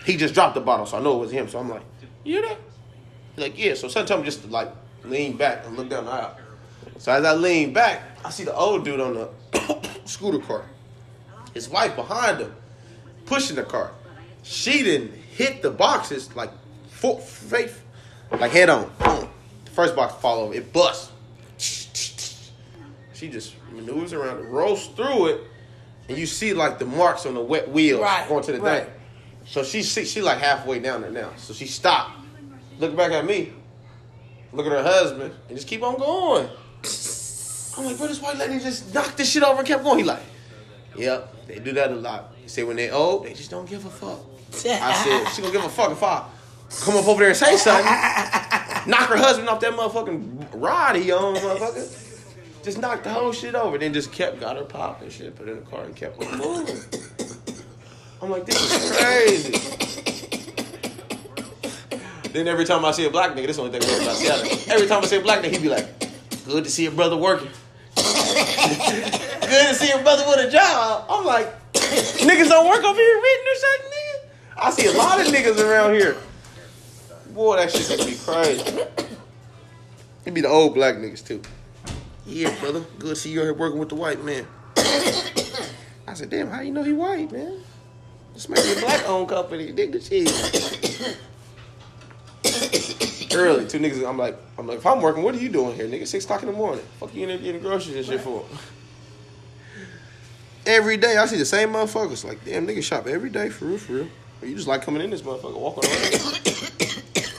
He 0.06 0.16
just 0.16 0.34
dropped 0.34 0.56
the 0.56 0.62
bottle, 0.62 0.86
so 0.86 0.98
I 0.98 1.02
know 1.02 1.18
it 1.18 1.20
was 1.20 1.32
him. 1.32 1.50
So 1.50 1.60
I'm 1.60 1.70
like, 1.70 1.84
"You 2.24 2.36
hear 2.36 2.42
that?" 2.44 2.58
He's 3.36 3.44
like, 3.44 3.58
"Yeah." 3.58 3.74
So 3.74 3.88
sometimes 3.88 4.26
just 4.26 4.42
to 4.44 4.48
like 4.48 4.72
lean 5.04 5.36
back 5.38 5.66
and 5.66 5.76
look 5.76 5.90
down 5.90 6.06
the 6.06 6.12
aisle. 6.12 6.38
So 6.98 7.12
as 7.12 7.24
I 7.24 7.34
lean 7.34 7.74
back, 7.74 8.02
I 8.24 8.30
see 8.30 8.44
the 8.44 8.56
old 8.56 8.84
dude 8.86 9.00
on 9.00 9.14
the 9.14 9.30
scooter 10.06 10.40
cart. 10.40 10.66
His 11.54 11.70
wife 11.70 11.96
behind 11.96 12.40
him, 12.40 12.56
pushing 13.26 13.56
the 13.56 13.64
cart. 13.64 13.94
She 14.44 14.84
didn't 14.84 15.14
hit 15.14 15.62
the 15.62 15.72
boxes 15.72 16.34
like 16.36 16.52
full 16.90 17.20
face, 17.20 17.78
like 18.32 18.52
head 18.52 18.70
on. 18.70 18.92
First 19.78 19.96
box 19.96 20.16
fall 20.16 20.40
over. 20.40 20.56
It 20.56 20.74
busts. 20.74 21.12
She 23.14 23.30
just 23.30 23.54
maneuvers 23.72 24.12
around, 24.12 24.40
it, 24.40 24.48
rolls 24.50 24.88
through 24.88 25.28
it, 25.28 25.42
and 26.10 26.18
you 26.18 26.26
see 26.26 26.56
like 26.56 26.80
the 26.80 26.86
marks 26.86 27.28
on 27.28 27.36
the 27.36 27.42
wet 27.42 27.70
wheels 27.70 28.02
Right, 28.02 28.28
going 28.28 28.44
to 28.46 28.54
the 28.54 28.60
right. 28.60 28.86
thing. 28.86 28.94
So 29.46 29.62
she 29.62 29.84
she, 29.84 30.04
she 30.06 30.24
like 30.24 30.40
halfway 30.40 30.80
down 30.80 31.02
there 31.02 31.12
now. 31.12 31.30
So 31.38 31.54
she 31.54 31.68
stopped, 31.68 32.18
looked 32.80 32.98
back 32.98 33.12
at 33.12 33.24
me, 33.24 33.54
look 34.52 34.66
at 34.66 34.72
her 34.72 34.82
husband, 34.82 35.36
and 35.48 35.56
just 35.56 35.68
keep 35.68 35.84
on 35.84 36.00
going. 36.00 36.50
I'm 37.78 37.86
like, 37.86 37.98
bro, 38.00 38.08
this 38.08 38.20
white 38.20 38.38
lady 38.38 38.58
just 38.58 38.92
knocked 38.96 39.16
this 39.18 39.32
shit 39.32 39.44
over 39.44 39.60
and 39.60 39.68
kept 39.68 39.84
going. 39.84 40.00
He 40.00 40.04
like, 40.06 40.24
yep, 40.98 41.46
they 41.46 41.60
do 41.60 41.72
that 41.74 41.92
a 41.92 41.96
lot. 41.96 42.34
He 42.42 42.48
said 42.50 42.66
when 42.66 42.78
they 42.78 42.90
old, 42.90 43.26
they 43.26 43.34
just 43.36 43.52
don't 43.52 43.70
give 43.70 43.86
a 43.86 43.92
fuck. 43.92 44.22
I 44.66 45.04
said, 45.04 45.28
she 45.36 45.44
gonna 45.44 45.54
give 45.54 45.64
a 45.64 45.70
fuck 45.70 45.92
if 45.92 46.02
I 46.02 46.28
come 46.82 46.98
up 46.98 47.08
over 47.08 47.20
there 47.20 47.30
and 47.30 47.38
say 47.38 47.58
something. 47.58 47.86
Knock 48.88 49.10
her 49.10 49.18
husband 49.18 49.50
off 49.50 49.60
that 49.60 49.74
motherfucking 49.74 50.48
rod 50.54 50.96
he 50.96 51.12
on, 51.12 51.36
motherfucker. 51.36 52.04
Just 52.64 52.80
knocked 52.80 53.04
the 53.04 53.10
whole 53.10 53.32
shit 53.32 53.56
over. 53.56 53.78
Then 53.78 53.94
just 53.94 54.12
kept, 54.12 54.40
got 54.40 54.56
her 54.58 54.64
pop 54.64 55.02
and 55.02 55.12
shit, 55.12 55.36
put 55.36 55.48
in 55.48 55.56
the 55.56 55.62
car 55.62 55.84
and 55.84 55.96
kept 55.96 56.20
moving. 56.20 56.78
I'm 58.22 58.30
like, 58.30 58.46
this 58.46 58.60
is 58.60 58.98
crazy. 58.98 59.52
then 62.34 62.48
every 62.48 62.66
time 62.66 62.84
I 62.84 62.92
see 62.92 63.06
a 63.06 63.10
black 63.10 63.32
nigga, 63.32 63.48
this 63.48 63.52
is 63.52 63.58
the 63.58 63.64
only 63.64 63.80
thing 63.80 64.02
about 64.02 64.16
Seattle. 64.16 64.74
Every 64.74 64.88
time 64.88 65.04
I 65.04 65.06
see 65.06 65.18
a 65.18 65.22
black 65.22 65.44
nigga, 65.44 65.52
he 65.52 65.60
be 65.60 65.70
like, 65.70 65.88
good 66.46 66.64
to 66.64 66.70
see 66.70 66.88
a 66.88 66.92
brother 66.92 67.16
working. 67.16 67.50
good 67.96 68.04
to 68.04 69.76
see 69.76 69.92
a 69.92 70.02
brother 70.02 70.26
with 70.28 70.48
a 70.48 70.52
job. 70.52 71.06
I'm 71.10 71.26
like, 71.26 71.48
niggas 71.74 72.50
don't 72.50 72.68
work 72.68 72.84
over 72.84 73.00
here 73.00 73.22
written 73.22 73.46
or 73.48 73.56
something, 73.56 73.92
nigga. 73.92 74.30
I 74.58 74.72
see 74.72 74.88
a 74.88 74.94
lot 74.94 75.22
of 75.22 75.28
niggas 75.28 75.64
around 75.64 75.94
here. 75.94 76.18
Boy, 77.38 77.58
that 77.58 77.72
shit 77.72 77.88
gonna 77.88 78.10
be 78.10 78.18
crazy. 78.18 78.82
It 80.26 80.34
be 80.34 80.42
the 80.42 80.48
old 80.48 80.74
black 80.74 80.96
niggas 80.96 81.24
too. 81.24 81.40
Yeah, 82.26 82.60
brother. 82.60 82.84
Good 82.98 83.10
to 83.10 83.16
see 83.16 83.30
you 83.30 83.42
out 83.42 83.44
here 83.44 83.54
working 83.54 83.78
with 83.78 83.90
the 83.90 83.96
white 83.96 84.24
man. 84.24 84.48
I 86.08 86.16
said, 86.16 86.32
damn, 86.32 86.50
how 86.50 86.62
you 86.62 86.72
know 86.72 86.82
he 86.82 86.94
white, 86.94 87.32
man? 87.32 87.60
This 88.34 88.50
might 88.50 88.64
be 88.64 88.72
a 88.72 88.80
black 88.80 89.08
owned 89.08 89.30
company. 89.30 89.72
Nigga, 89.72 90.02
shit. 90.02 90.28
Early, 93.36 93.68
two 93.68 93.78
niggas. 93.78 94.10
I'm 94.10 94.18
like, 94.18 94.36
I'm 94.58 94.66
like, 94.66 94.80
if 94.80 94.86
I'm 94.88 95.00
working, 95.00 95.22
what 95.22 95.36
are 95.36 95.40
you 95.40 95.50
doing 95.50 95.76
here, 95.76 95.86
nigga? 95.86 96.08
Six 96.08 96.26
o'clock 96.26 96.42
in 96.42 96.48
the 96.48 96.56
morning. 96.56 96.84
Fuck 97.00 97.14
you 97.14 97.22
in 97.22 97.30
there 97.30 97.38
getting 97.38 97.62
groceries 97.62 97.98
and 97.98 98.06
shit 98.08 98.22
for? 98.22 98.48
Every 100.66 100.98
day, 100.98 101.18
I 101.18 101.28
see 101.28 101.38
the 101.38 101.46
same 101.46 101.70
motherfuckers. 101.70 102.26
Like, 102.26 102.44
damn, 102.44 102.66
niggas 102.66 102.82
shop 102.82 103.06
every 103.06 103.30
day 103.30 103.50
for 103.50 103.66
real, 103.66 103.78
for 103.78 103.94
real. 103.94 104.08
Or 104.42 104.48
you 104.48 104.56
just 104.56 104.68
like 104.68 104.82
coming 104.82 105.04
in 105.04 105.12
this 105.12 105.22
motherfucker, 105.22 105.56
walking 105.56 105.88
around. 105.88 106.87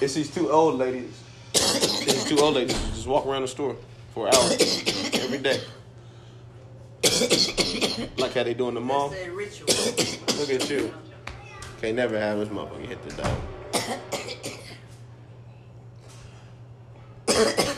It's 0.00 0.14
these 0.14 0.30
two 0.32 0.50
old 0.50 0.76
ladies. 0.76 1.22
These 1.52 2.24
two 2.24 2.38
old 2.38 2.54
ladies 2.54 2.78
just 2.90 3.06
walk 3.06 3.26
around 3.26 3.42
the 3.42 3.48
store 3.48 3.76
for 4.14 4.28
hours 4.28 4.84
every 5.14 5.38
day. 5.38 5.60
like 8.18 8.34
how 8.34 8.42
they 8.42 8.54
do 8.54 8.68
in 8.68 8.74
the 8.74 8.80
mall. 8.80 9.10
Ritual. 9.10 9.66
Look 10.38 10.50
at 10.50 10.68
you. 10.70 10.92
Can't 11.80 11.96
never 11.96 12.18
have 12.18 12.38
this 12.38 12.48
motherfucker 12.48 12.86
hit 12.86 13.02
the 13.08 13.22
dog. 13.22 13.38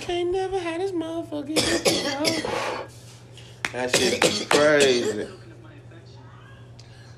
Can't 0.00 0.32
never 0.32 0.58
have 0.58 0.80
this 0.80 0.92
motherfucker 0.92 1.48
hit 1.48 1.84
the 1.84 2.02
dog. 2.10 2.90
That 3.72 3.96
shit 3.96 4.24
is 4.24 4.46
crazy. 4.46 5.28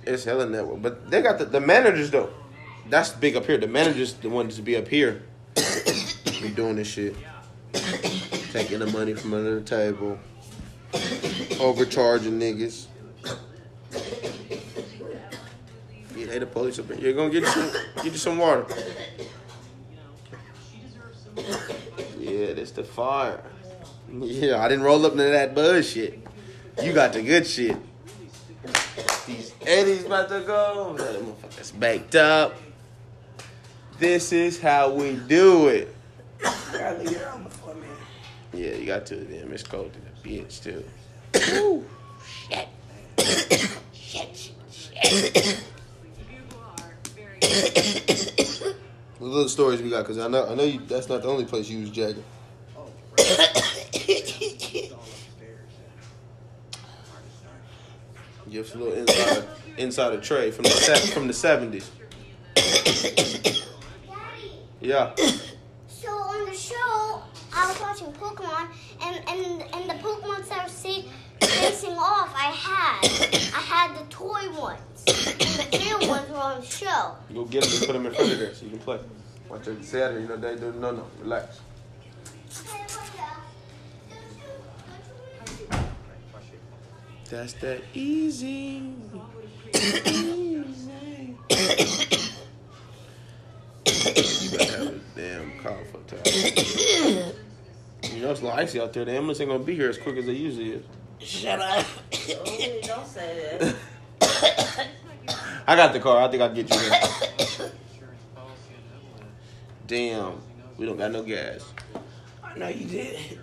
It's 0.05 0.25
hella 0.25 0.47
network. 0.49 0.83
But 0.83 1.11
they 1.11 1.23
got 1.23 1.39
the, 1.39 1.45
the 1.45 1.61
managers 1.61 2.11
though. 2.11 2.31
That's 2.89 3.11
big 3.11 3.37
up 3.37 3.47
here. 3.47 3.59
The 3.59 3.67
managers 3.67 4.15
the 4.15 4.29
ones 4.29 4.57
to 4.57 4.63
be 4.63 4.77
up 4.77 4.89
here. 4.89 5.23
be 6.43 6.51
doing 6.51 6.77
this 6.77 6.89
shit. 6.89 7.17
Taking 8.53 8.81
the 8.81 8.87
money 8.93 9.15
from 9.15 9.35
under 9.35 9.61
the 9.61 9.65
table. 9.65 10.19
Overcharging 11.59 12.39
niggas. 12.39 12.87
Yeah, 16.15 16.27
hey, 16.27 16.39
the 16.39 16.47
police 16.47 16.79
up 16.79 16.87
here. 16.87 16.99
You're 16.99 17.13
gonna 17.15 17.31
get 17.31 17.43
you 17.43 17.49
some, 17.49 17.73
get 17.97 18.05
you 18.05 18.19
some 18.19 18.39
water. 18.39 18.67
Yeah, 22.19 22.53
that's 22.53 22.73
the 22.73 22.85
fire. 22.85 23.43
Yeah, 24.13 24.63
I 24.63 24.69
didn't 24.69 24.85
roll 24.85 25.07
up 25.07 25.13
of 25.13 25.19
that 25.19 25.55
bullshit. 25.55 26.21
You 26.83 26.93
got 26.93 27.13
the 27.13 27.23
good 27.23 27.47
shit. 27.47 27.77
These 29.27 29.55
Eddie's 29.63 30.05
about 30.05 30.29
to 30.29 30.41
go. 30.41 30.95
That 30.99 31.23
motherfucker's 31.23 31.71
baked 31.71 32.15
up. 32.17 32.55
This 34.03 34.33
is 34.33 34.61
how 34.61 34.91
we 34.91 35.15
do 35.15 35.69
it. 35.69 35.95
I 36.45 36.53
gotta 36.73 37.05
it 37.05 37.23
on 37.23 37.45
before 37.45 37.73
man. 37.77 37.89
Yeah, 38.53 38.75
you 38.75 38.85
got 38.85 39.07
to 39.07 39.15
then. 39.15 39.49
Miss 39.49 39.63
Cole 39.63 39.93
did 39.93 40.03
a 40.03 40.11
bitch 40.27 40.61
too. 40.61 40.83
What 49.21 49.29
little 49.29 49.49
stories 49.49 49.81
we 49.81 49.91
got? 49.91 50.05
Cause 50.05 50.19
I 50.19 50.27
know 50.27 50.49
I 50.49 50.57
know 50.57 50.65
you. 50.65 50.81
That's 50.81 51.09
not 51.09 51.23
the 51.23 51.29
only 51.29 51.45
place 51.45 51.69
you 51.69 51.83
was 51.83 51.91
jacking. 51.91 52.25
Give 58.51 58.67
us 58.67 58.75
a 58.75 58.79
little 58.79 58.95
inside 58.95 59.29
inside 59.29 59.45
insider 59.79 60.21
trade 60.21 60.55
from 60.55 60.65
the 60.65 60.71
from 61.15 61.29
the 61.29 61.33
seventies. 61.33 61.89
Yeah. 64.83 65.15
So 65.89 66.09
on 66.11 66.51
the 66.51 66.57
show, 66.57 67.23
I 67.55 67.69
was 67.69 67.81
watching 67.81 68.13
Pokemon, 68.15 68.67
and 69.03 69.23
and 69.29 69.63
and 69.73 69.89
the 69.89 69.95
Pokemon 70.03 70.49
that 70.49 70.65
were 70.65 71.05
facing 71.47 71.93
off, 71.93 72.35
I 72.35 72.51
had 72.51 73.05
I 73.55 73.61
had 73.61 73.97
the 73.97 74.05
toy 74.11 74.51
ones, 74.59 75.05
and 75.07 75.71
the 75.71 75.79
real 75.79 76.09
ones 76.09 76.29
were 76.29 76.39
on 76.39 76.61
the 76.61 76.67
show. 76.67 77.15
You 77.31 77.37
Go 77.37 77.45
get 77.45 77.63
them 77.63 77.73
and 77.73 77.87
put 77.87 77.93
them 77.93 78.07
in 78.07 78.15
front 78.15 78.33
of 78.33 78.39
there 78.41 78.53
so 78.53 78.65
you 78.65 78.71
can 78.71 78.81
play. 78.81 78.99
Watch 79.49 79.69
it 79.69 79.85
Saturday. 79.85 80.23
You 80.23 80.29
know 80.29 80.37
they 80.39 80.57
do 80.57 80.73
no 80.73 80.91
no. 80.91 81.07
Relax. 81.21 81.61
That's 87.31 87.53
that 87.53 87.81
easy. 87.95 88.93
you 93.87 94.57
better 94.57 94.79
have 94.79 94.87
a 94.89 95.01
damn 95.17 95.59
cough 95.59 95.87
for 95.91 95.99
time. 96.09 97.33
You 98.15 98.23
know 98.23 98.31
it's 98.31 98.41
a 98.41 98.45
little 98.45 98.53
icy 98.53 98.81
out 98.81 98.93
there. 98.93 99.05
The 99.05 99.13
ambulance 99.13 99.41
ain't 99.41 99.51
gonna 99.51 99.63
be 99.63 99.75
here 99.75 99.89
as 99.89 99.99
quick 99.99 100.17
as 100.17 100.27
they 100.27 100.33
usually 100.33 100.73
is. 100.73 100.85
Shut 101.19 101.61
up. 101.61 101.87
Oh, 102.13 102.81
don't 102.83 103.07
say 103.07 103.75
that. 104.21 104.89
I 105.67 105.77
got 105.77 105.93
the 105.93 106.01
car. 106.01 106.23
I 106.23 106.29
think 106.29 106.43
I'll 106.43 106.53
get 106.53 106.69
you 106.69 106.81
there. 106.81 107.73
Damn, 109.87 110.41
we 110.77 110.87
don't 110.87 110.97
got 110.97 111.13
no 111.13 111.23
gas. 111.23 111.73
I 112.43 112.59
know 112.59 112.69
you 112.69 112.87
did. 112.87 113.39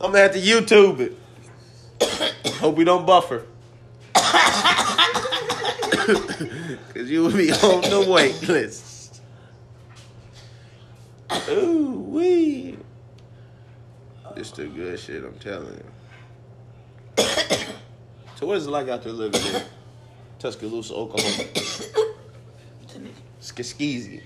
I'm 0.00 0.12
gonna 0.12 0.18
have 0.18 0.32
to 0.32 0.40
YouTube 0.40 1.00
it. 1.00 2.52
Hope 2.54 2.76
we 2.76 2.84
don't 2.84 3.06
buffer. 3.06 3.46
Cause 6.04 7.08
you 7.08 7.22
will 7.22 7.32
be 7.32 7.50
on 7.50 7.80
the 7.82 8.06
wait 8.10 8.46
list. 8.46 9.22
Ooh 11.48 12.04
wee. 12.08 12.76
This 14.36 14.50
the 14.50 14.66
good 14.66 15.00
shit, 15.00 15.24
I'm 15.24 15.38
telling 15.38 15.82
you. 17.16 17.24
so 18.36 18.46
what 18.46 18.58
is 18.58 18.66
it 18.66 18.70
like 18.70 18.88
out 18.88 19.02
there 19.02 19.12
living 19.14 19.40
in 19.54 19.62
Tuscaloosa, 20.38 20.92
Oklahoma? 20.92 21.44
Skiskizi. 23.40 24.20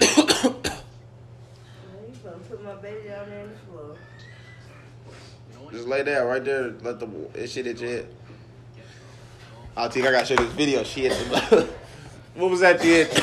Put 2.48 2.64
my 2.64 2.74
baby 2.76 3.08
down 3.08 3.28
there 3.28 3.42
on 3.42 3.50
the 3.50 3.56
floor. 3.66 3.96
Just 5.72 5.86
lay 5.86 6.02
down 6.04 6.26
right 6.26 6.42
there. 6.42 6.70
Let 6.80 6.98
the 6.98 7.06
that 7.34 7.50
shit 7.50 7.66
hit 7.66 7.80
your 7.80 7.90
head. 7.90 8.08
I'll 9.78 9.88
think 9.88 10.04
I 10.06 10.10
gotta 10.10 10.26
show 10.26 10.34
this 10.34 10.52
video. 10.54 10.82
She 10.82 11.02
hit 11.02 11.12
the. 11.12 11.68
what 12.34 12.50
was 12.50 12.58
that? 12.60 12.82
She 12.82 12.88
hit. 12.88 13.22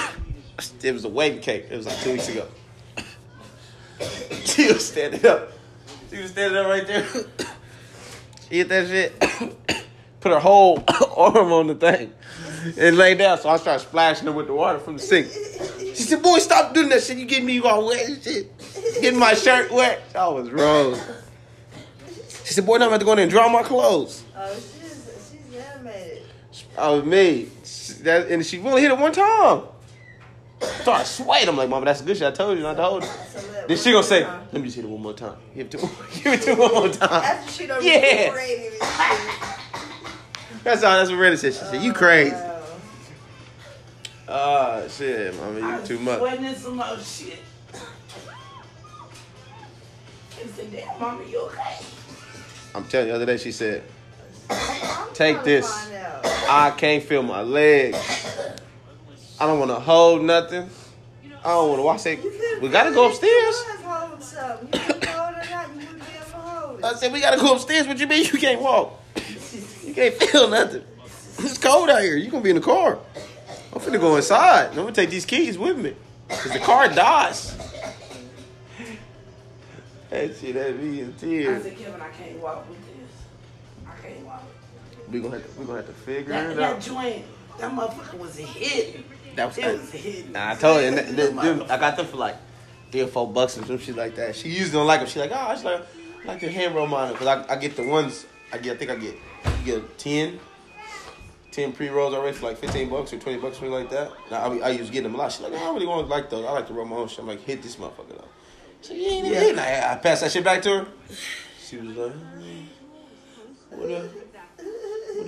It 0.82 0.94
was 0.94 1.04
a 1.04 1.10
wedding 1.10 1.42
cake. 1.42 1.66
It 1.70 1.76
was 1.76 1.86
like 1.86 2.00
two 2.00 2.14
weeks 2.14 2.30
ago. 2.30 2.48
she 4.46 4.72
was 4.72 4.88
standing 4.88 5.26
up. 5.26 5.52
She 6.10 6.22
was 6.22 6.32
standing 6.32 6.58
up 6.58 6.68
right 6.68 6.88
there. 6.88 7.06
she 8.50 8.60
hit 8.60 8.70
that 8.70 8.88
shit. 8.88 9.20
Put 10.22 10.32
her 10.32 10.40
whole 10.40 10.82
arm 11.18 11.52
on 11.52 11.68
the 11.68 11.76
thing 11.76 12.14
and 12.78 12.96
lay 12.96 13.16
down. 13.16 13.38
So 13.38 13.50
I 13.50 13.58
started 13.58 13.86
splashing 13.86 14.26
her 14.28 14.32
with 14.32 14.48
the 14.48 14.54
water 14.54 14.80
from 14.80 14.96
the 14.96 15.04
sink. 15.04 15.28
She 15.94 16.04
said, 16.04 16.24
"Boy, 16.24 16.40
stop 16.40 16.74
doing 16.74 16.88
that 16.88 17.04
shit. 17.04 17.18
You 17.18 17.26
getting 17.26 17.48
me 17.48 17.60
all 17.60 17.86
wet 17.86 18.08
and 18.08 18.24
shit. 18.24 18.50
Getting 19.02 19.20
my 19.20 19.34
shirt 19.34 19.74
wet." 19.74 20.02
I 20.16 20.30
was 20.30 20.50
wrong. 20.50 20.98
She 22.46 22.54
said, 22.54 22.66
"Boy, 22.66 22.78
now 22.78 22.86
I'm 22.86 22.92
about 22.92 23.00
to 23.02 23.06
go 23.06 23.12
in 23.12 23.20
and 23.20 23.30
dry 23.30 23.52
my 23.52 23.62
clothes." 23.62 24.24
Oh. 24.38 24.58
I 26.78 26.90
was 26.92 27.06
me. 27.06 27.50
That, 28.04 28.28
and 28.30 28.46
she 28.46 28.60
only 28.60 28.82
hit 28.82 28.92
it 28.92 28.98
one 28.98 29.12
time. 29.14 29.64
Started 30.82 31.06
sweating. 31.06 31.50
I'm 31.50 31.58
like, 31.58 31.70
Mama, 31.70 31.86
that's 31.86 32.02
a 32.02 32.04
good 32.04 32.18
shit. 32.18 32.28
I 32.28 32.32
told 32.32 32.58
you 32.58 32.64
not 32.64 32.76
to 32.78 32.84
hold 32.84 33.04
it. 33.04 33.12
Then 33.68 33.78
she 33.78 33.92
gonna 33.92 34.04
say, 34.04 34.24
let 34.24 34.54
me 34.54 34.64
just 34.64 34.76
hit 34.76 34.86
it 34.86 34.90
one 34.90 35.02
more 35.02 35.14
time. 35.14 35.36
Give 35.56 35.66
it 35.68 35.72
to 35.72 35.78
Give 36.24 36.34
it 36.34 36.42
to 36.44 36.56
one 36.56 36.74
more 36.74 36.90
time. 36.90 37.24
After 37.24 37.52
she 37.52 37.68
done 37.68 37.84
Yeah. 37.84 38.32
recuperated 38.32 38.74
That's 40.64 40.84
all. 40.84 40.98
That's 40.98 41.10
what 41.10 41.20
Rennie 41.20 41.36
said. 41.38 41.54
She 41.54 41.60
said, 41.60 41.82
you 41.82 41.94
crazy. 41.94 42.32
shit. 42.32 42.40
Wow. 42.40 42.52
Ah, 44.28 44.82
shit, 44.88 45.36
Mama, 45.38 45.60
I 45.68 45.80
you 45.80 45.86
too 45.86 46.00
much. 46.00 46.18
sweating 46.20 46.46
in 46.46 46.56
some 46.56 46.80
other 46.80 47.04
shit. 47.04 47.40
I 47.74 47.78
said, 50.48 50.72
damn, 50.72 51.00
mama, 51.00 51.24
you 51.30 51.40
okay? 51.42 51.78
I'm 52.74 52.86
telling 52.86 53.08
you, 53.08 53.14
the 53.14 53.18
other 53.18 53.26
day 53.26 53.38
she 53.38 53.52
said, 53.52 53.84
I'm 53.84 53.90
Take 55.14 55.44
this. 55.44 55.92
I 56.48 56.72
can't 56.78 57.04
feel 57.04 57.24
my 57.24 57.42
legs. 57.42 57.98
I 59.40 59.46
don't 59.46 59.60
want 59.60 59.72
to 59.72 59.80
hold 59.80 60.24
nothing. 60.24 60.70
I 61.44 61.50
don't 61.50 61.70
want 61.70 61.80
to 61.80 61.84
watch 61.84 62.06
it. 62.06 62.62
We 62.62 62.70
gotta 62.70 62.92
go 62.92 63.08
upstairs. 63.10 63.64
I 66.84 66.94
said, 66.96 67.12
we 67.14 67.20
gotta 67.20 67.40
go 67.40 67.54
upstairs. 67.56 67.88
What 67.88 68.00
you 68.00 68.08
mean 68.08 68.26
you 68.26 68.40
can't 68.40 68.62
walk? 68.62 69.00
You 69.86 69.94
can't 69.94 70.14
feel 70.16 70.50
nothing. 70.50 70.84
It's 71.40 71.58
cold 71.58 71.90
out 71.90 72.02
here. 72.02 72.16
You 72.16 72.30
gonna 72.32 72.44
be 72.44 72.50
in 72.52 72.56
the 72.56 72.62
car. 72.62 73.00
I'm 73.74 73.80
finna 73.82 74.00
go 74.00 74.16
inside. 74.16 74.70
I'm 74.70 74.76
gonna 74.76 74.92
take 74.92 75.10
these 75.10 75.26
keys 75.26 75.58
with 75.58 75.78
me. 75.78 75.96
Cause 76.30 76.54
the 76.54 76.60
car 76.60 76.88
dies. 76.90 77.56
That 80.10 80.36
shit 80.38 80.56
had 80.56 80.82
me 80.82 81.02
in 81.02 81.14
I 81.16 81.20
tears. 81.20 81.64
said, 81.64 81.78
Kevin, 81.78 82.02
I 82.02 82.08
can't 82.10 82.40
walk 82.42 82.66
We 85.12 85.20
gonna 85.22 85.38
have 85.40 85.54
to, 85.54 85.60
we 85.60 85.66
gonna 85.66 85.78
have 85.80 85.88
to 85.88 85.94
figure 85.94 86.34
That, 86.34 86.52
it 86.52 86.56
that 86.58 86.74
out. 86.76 86.82
joint, 86.82 87.26
that 87.60 87.72
motherfucker 87.72 88.18
was 88.18 88.36
hidden. 88.38 89.04
That 89.36 89.48
was 89.48 89.58
It 89.58 89.80
was 89.80 89.92
hidden. 89.92 90.32
Nah, 90.32 90.52
I 90.52 90.56
told 90.56 90.82
you, 90.82 90.88
and 90.88 90.98
th- 90.98 91.16
th- 91.16 91.30
them- 91.36 91.64
I 91.64 91.78
got 91.78 91.98
them 91.98 92.06
for 92.08 92.18
like 92.18 92.36
three 92.92 93.02
or 93.02 93.08
four 93.08 93.32
bucks 93.32 93.58
or 93.58 93.66
some 93.66 93.78
shit 93.78 93.96
like 93.96 94.16
that. 94.16 94.36
She 94.36 94.50
usually 94.50 94.72
don't 94.72 94.88
like 94.88 95.02
them. 95.02 95.10
She 95.10 95.20
like, 95.20 95.32
oh, 95.34 95.36
I 95.36 95.54
just 95.54 95.66
like, 95.66 95.82
I 96.24 96.28
like 96.28 96.40
the 96.40 96.50
hand 96.50 96.74
roll 96.76 96.88
monitor. 96.88 97.18
Cause 97.18 97.28
I, 97.28 97.54
I 97.54 97.56
get 97.58 97.76
the 97.76 97.88
ones, 97.88 98.26
I 98.52 98.58
get, 98.58 98.76
I 98.76 98.78
think 98.78 98.92
I 98.92 98.96
get, 98.96 99.16
you 99.66 99.80
get 99.80 99.98
10, 99.98 100.40
10 101.52 101.72
pre-rolls 101.74 102.14
already 102.14 102.36
for 102.36 102.48
like 102.48 102.58
15 102.58 102.90
bucks 102.90 103.14
or 103.14 103.20
20 103.20 103.40
bucks, 103.40 103.58
or 103.58 103.60
something 103.60 103.72
like 103.74 103.90
that. 103.92 104.12
Now, 104.32 104.52
I, 104.52 104.58
I 104.58 104.70
used 104.70 104.88
to 104.88 104.94
get 104.94 105.04
them 105.04 105.16
a 105.16 105.18
lot. 105.18 105.32
She's 105.32 105.42
like, 105.42 105.54
I 105.54 105.60
don't 105.60 105.74
really 105.76 105.86
want 105.88 106.08
to 106.08 106.12
like 106.14 106.30
those. 106.30 106.46
I 106.46 106.52
like 106.52 106.68
to 106.68 106.74
roll 106.74 106.86
my 106.86 106.96
own 106.98 107.08
shit. 107.08 107.20
I'm 107.20 107.28
like, 107.28 107.42
hit 107.42 107.62
this 107.62 107.76
motherfucker 107.76 108.18
up. 108.18 108.28
So 108.82 108.94
you 108.94 109.06
ain't 109.08 109.28
Yeah. 109.28 109.40
hitting. 109.40 109.60
I, 109.60 109.94
I 109.94 109.96
passed 109.98 110.22
that 110.22 110.32
shit 110.32 110.44
back 110.44 110.62
to 110.64 110.70
her. 110.70 110.88
She 111.66 111.78
was 111.78 111.96
like, 111.98 112.12
"Hmm, 112.14 112.62
what, 113.72 113.92
uh, 113.92 114.04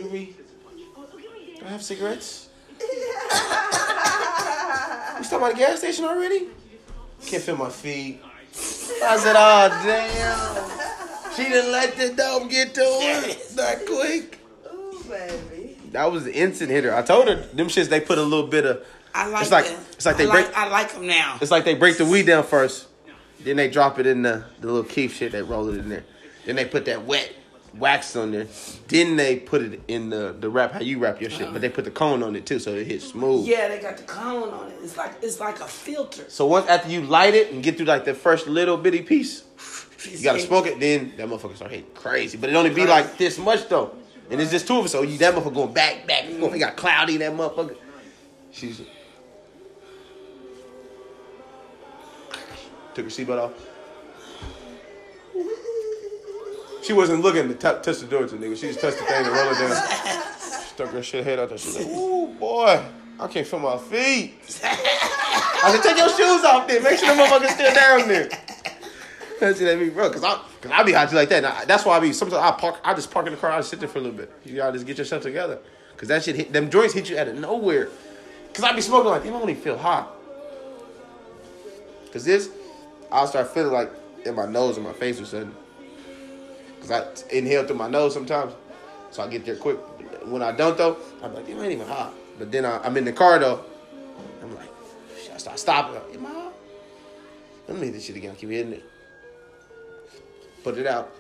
what 0.08 1.12
do 1.12 1.18
we, 1.18 1.58
do 1.60 1.66
I 1.66 1.70
have 1.70 1.84
cigarettes? 1.84 2.48
We 2.80 2.86
stopped 5.24 5.42
by 5.42 5.52
the 5.52 5.58
gas 5.58 5.80
station 5.80 6.06
already? 6.06 6.48
Can't 7.26 7.44
feel 7.44 7.58
my 7.58 7.70
feet. 7.70 8.22
I 9.04 9.18
said, 9.18 9.36
oh, 9.38 9.70
damn. 9.84 11.36
She 11.36 11.44
didn't 11.52 11.72
let 11.72 11.96
the 11.98 12.14
dope 12.16 12.50
get 12.50 12.74
to 12.76 12.82
her 12.82 13.34
that 13.56 13.86
quick. 13.86 14.40
Ooh, 14.74 15.04
baby. 15.10 15.78
That 15.92 16.12
was 16.12 16.24
the 16.24 16.34
instant 16.34 16.70
hitter. 16.70 16.94
I 16.96 17.02
told 17.02 17.28
her, 17.28 17.36
them 17.36 17.68
shits, 17.68 17.90
they 17.90 18.00
put 18.00 18.18
a 18.18 18.24
little 18.24 18.48
bit 18.48 18.66
of, 18.66 18.86
I 19.14 19.28
like 19.28 19.42
It's 19.44 19.52
like- 19.52 19.66
them. 19.66 19.82
it's 19.94 20.06
like 20.06 20.18
they 20.18 20.28
I 20.28 20.32
break- 20.32 20.46
Like, 20.48 20.58
I 20.58 20.68
like 20.70 20.94
them 20.94 21.08
now. 21.08 21.38
it's 21.42 21.52
like 21.52 21.66
they 21.66 21.74
break 21.76 21.98
the 21.98 22.06
weed 22.06 22.28
down 22.28 22.44
first. 22.44 22.88
Then 23.44 23.56
they 23.58 23.70
drop 23.70 24.00
it 24.00 24.06
in 24.08 24.22
the, 24.24 24.44
the 24.62 24.68
little 24.68 24.84
keef 24.84 25.16
shit, 25.16 25.32
they 25.32 25.42
roll 25.42 25.70
it 25.70 25.78
in 25.78 25.90
there. 25.90 26.04
Then 26.46 26.56
they 26.56 26.66
put 26.66 26.86
that 26.86 27.06
wet 27.06 27.32
wax 27.80 28.16
on 28.16 28.32
there. 28.32 28.48
Then 28.88 29.16
they 29.16 29.38
put 29.38 29.62
it 29.62 29.82
in 29.88 30.10
the, 30.10 30.36
the 30.40 30.50
wrap, 30.50 30.72
how 30.72 30.80
you 30.80 31.00
wrap 31.00 31.22
your 31.22 31.30
shit. 31.30 31.52
But 31.52 31.62
they 31.62 31.70
put 31.70 31.86
the 31.86 31.92
cone 31.92 32.24
on 32.24 32.36
it 32.36 32.46
too, 32.46 32.60
so 32.60 32.72
it 32.74 32.88
hits 32.88 33.08
smooth. 33.08 33.48
Yeah, 33.48 33.68
they 33.68 33.80
got 33.80 33.98
the 33.98 34.04
cone 34.04 34.50
on 34.50 34.70
it. 34.70 34.78
It's 34.84 34.98
like 34.98 35.16
it's 35.22 35.40
like 35.40 35.60
a 35.60 35.68
filter. 35.68 36.26
So 36.30 36.46
once 36.46 36.68
after 36.68 36.90
you 36.90 37.02
light 37.02 37.34
it 37.34 37.52
and 37.52 37.64
get 37.64 37.78
through 37.78 37.86
like 37.86 38.06
the 38.06 38.14
first 38.14 38.48
little 38.48 38.78
bitty 38.78 39.02
piece, 39.02 39.44
you 40.12 40.24
gotta 40.24 40.40
smoke 40.40 40.68
it. 40.68 40.80
Then 40.80 41.14
that 41.18 41.28
motherfucker 41.28 41.56
start 41.56 41.72
hitting 41.72 41.92
crazy. 41.94 42.38
But 42.38 42.50
it 42.50 42.56
only 42.56 42.72
be 42.72 42.86
like 42.86 43.18
this 43.18 43.38
much 43.38 43.68
though, 43.70 43.96
and 44.30 44.42
it's 44.42 44.52
just 44.52 44.68
two 44.68 44.78
of 44.78 44.86
us. 44.86 44.92
So 44.92 45.02
you 45.02 45.18
that 45.20 45.34
motherfucker 45.34 45.54
going 45.54 45.74
back, 45.74 46.08
back. 46.08 46.26
Going, 46.26 46.56
it 46.56 46.60
got 46.60 46.76
cloudy 46.76 47.18
that 47.18 47.34
motherfucker. 47.34 47.76
She's 48.52 48.82
took 52.98 53.06
her 53.06 53.12
seatbelt 53.12 53.44
off. 53.44 53.52
She 56.88 56.94
wasn't 56.94 57.22
looking 57.22 57.50
to 57.50 57.54
t- 57.54 57.60
touch 57.60 58.00
the 58.00 58.06
door 58.06 58.26
to 58.26 58.36
nigga. 58.38 58.56
She 58.56 58.68
just 58.68 58.80
touched 58.80 58.98
the 59.00 59.04
thing 59.04 59.26
and 59.26 59.36
rolled 59.36 59.58
it 59.58 59.60
down. 59.60 59.76
Stuck 60.40 60.90
her 60.92 61.04
shit 61.04 61.26
head 61.26 61.38
out 61.38 61.50
there. 61.50 61.58
She's 61.58 61.78
like, 61.78 61.88
ooh, 61.88 62.28
boy, 62.40 62.82
I 63.20 63.28
can't 63.28 63.46
feel 63.46 63.60
my 63.60 63.78
feet. 63.78 64.36
I 64.64 65.72
said, 65.74 65.84
take 65.84 65.98
your 65.98 66.08
shoes 66.10 66.46
off 66.46 66.66
then. 66.66 66.82
Make 66.84 66.98
sure 66.98 67.14
the 67.14 67.22
motherfucker's 67.22 67.52
still 67.52 67.74
down 67.74 68.08
there. 68.08 68.30
That's 69.42 69.60
what 69.60 69.70
I 69.70 69.76
mean, 69.76 69.90
bro. 69.90 70.10
Cause 70.10 70.24
I, 70.24 70.40
cause 70.62 70.72
I 70.72 70.84
be 70.84 70.94
hot 70.94 71.12
like 71.12 71.28
that. 71.28 71.38
And 71.44 71.48
I- 71.48 71.66
that's 71.66 71.84
why 71.84 71.98
I 71.98 72.00
be 72.00 72.14
sometimes 72.14 72.42
I 72.42 72.52
park. 72.52 72.80
I 72.86 72.94
just 72.94 73.12
park 73.12 73.26
in 73.28 73.34
the 73.34 73.38
car. 73.38 73.52
I 73.52 73.58
just 73.58 73.70
sit 73.70 73.80
there 73.82 73.90
for 73.90 73.98
a 73.98 74.02
little 74.02 74.16
bit. 74.18 74.32
You 74.46 74.56
gotta 74.56 74.72
just 74.72 74.88
get 74.88 74.98
yourself 74.98 75.24
together. 75.24 75.60
Cause 75.98 76.08
that 76.08 76.24
shit 76.24 76.38
hit. 76.38 76.54
Them 76.54 76.70
joints 76.70 76.94
hit 76.94 77.10
you 77.10 77.18
out 77.20 77.28
of 77.28 77.36
nowhere. 77.36 77.90
Cause 78.54 78.64
I 78.64 78.72
be 78.74 78.80
smoking 78.82 79.10
like, 79.12 79.24
damn, 79.24 79.36
I 79.36 79.40
don't 79.40 79.50
even 79.50 79.62
feel 79.62 79.78
hot. 79.78 80.16
Cause 82.14 82.24
this, 82.24 82.50
I'll 83.12 83.28
start 83.28 83.54
feeling 83.54 83.74
like 83.74 83.92
in 84.26 84.36
my 84.36 84.46
nose 84.46 84.78
and 84.78 84.86
my 84.86 84.94
face 84.94 85.20
or 85.20 85.26
something. 85.26 85.54
Cause 86.88 87.26
I 87.32 87.36
inhale 87.36 87.66
through 87.66 87.76
my 87.76 87.90
nose 87.90 88.14
sometimes, 88.14 88.54
so 89.12 89.24
I 89.24 89.28
get 89.28 89.46
there 89.46 89.58
quick. 89.58 89.78
When 90.26 90.42
I 90.42 90.54
don't 90.54 90.78
though, 90.78 90.98
I'm 91.22 91.34
like, 91.34 91.46
damn, 91.46 91.62
ain't 91.62 91.74
even 91.74 91.88
hot. 91.88 92.14
But 92.40 92.52
then 92.52 92.66
I, 92.66 92.78
I'm 92.80 92.96
in 92.96 93.04
the 93.04 93.12
car 93.12 93.40
though. 93.40 93.64
I'm 94.42 94.56
like, 94.56 94.70
I 95.34 95.38
start 95.38 95.60
stopping. 95.60 95.96
Like, 95.96 96.16
Am 96.16 96.26
I 96.26 96.30
hot? 96.30 96.54
Let 97.68 97.78
me 97.78 97.88
hit 97.88 97.94
this 97.94 98.06
shit 98.06 98.16
again. 98.16 98.36
Keep 98.36 98.50
hitting 98.52 98.74
it. 98.74 98.86
Put 100.64 100.78
it 100.78 100.88
out. 100.88 101.14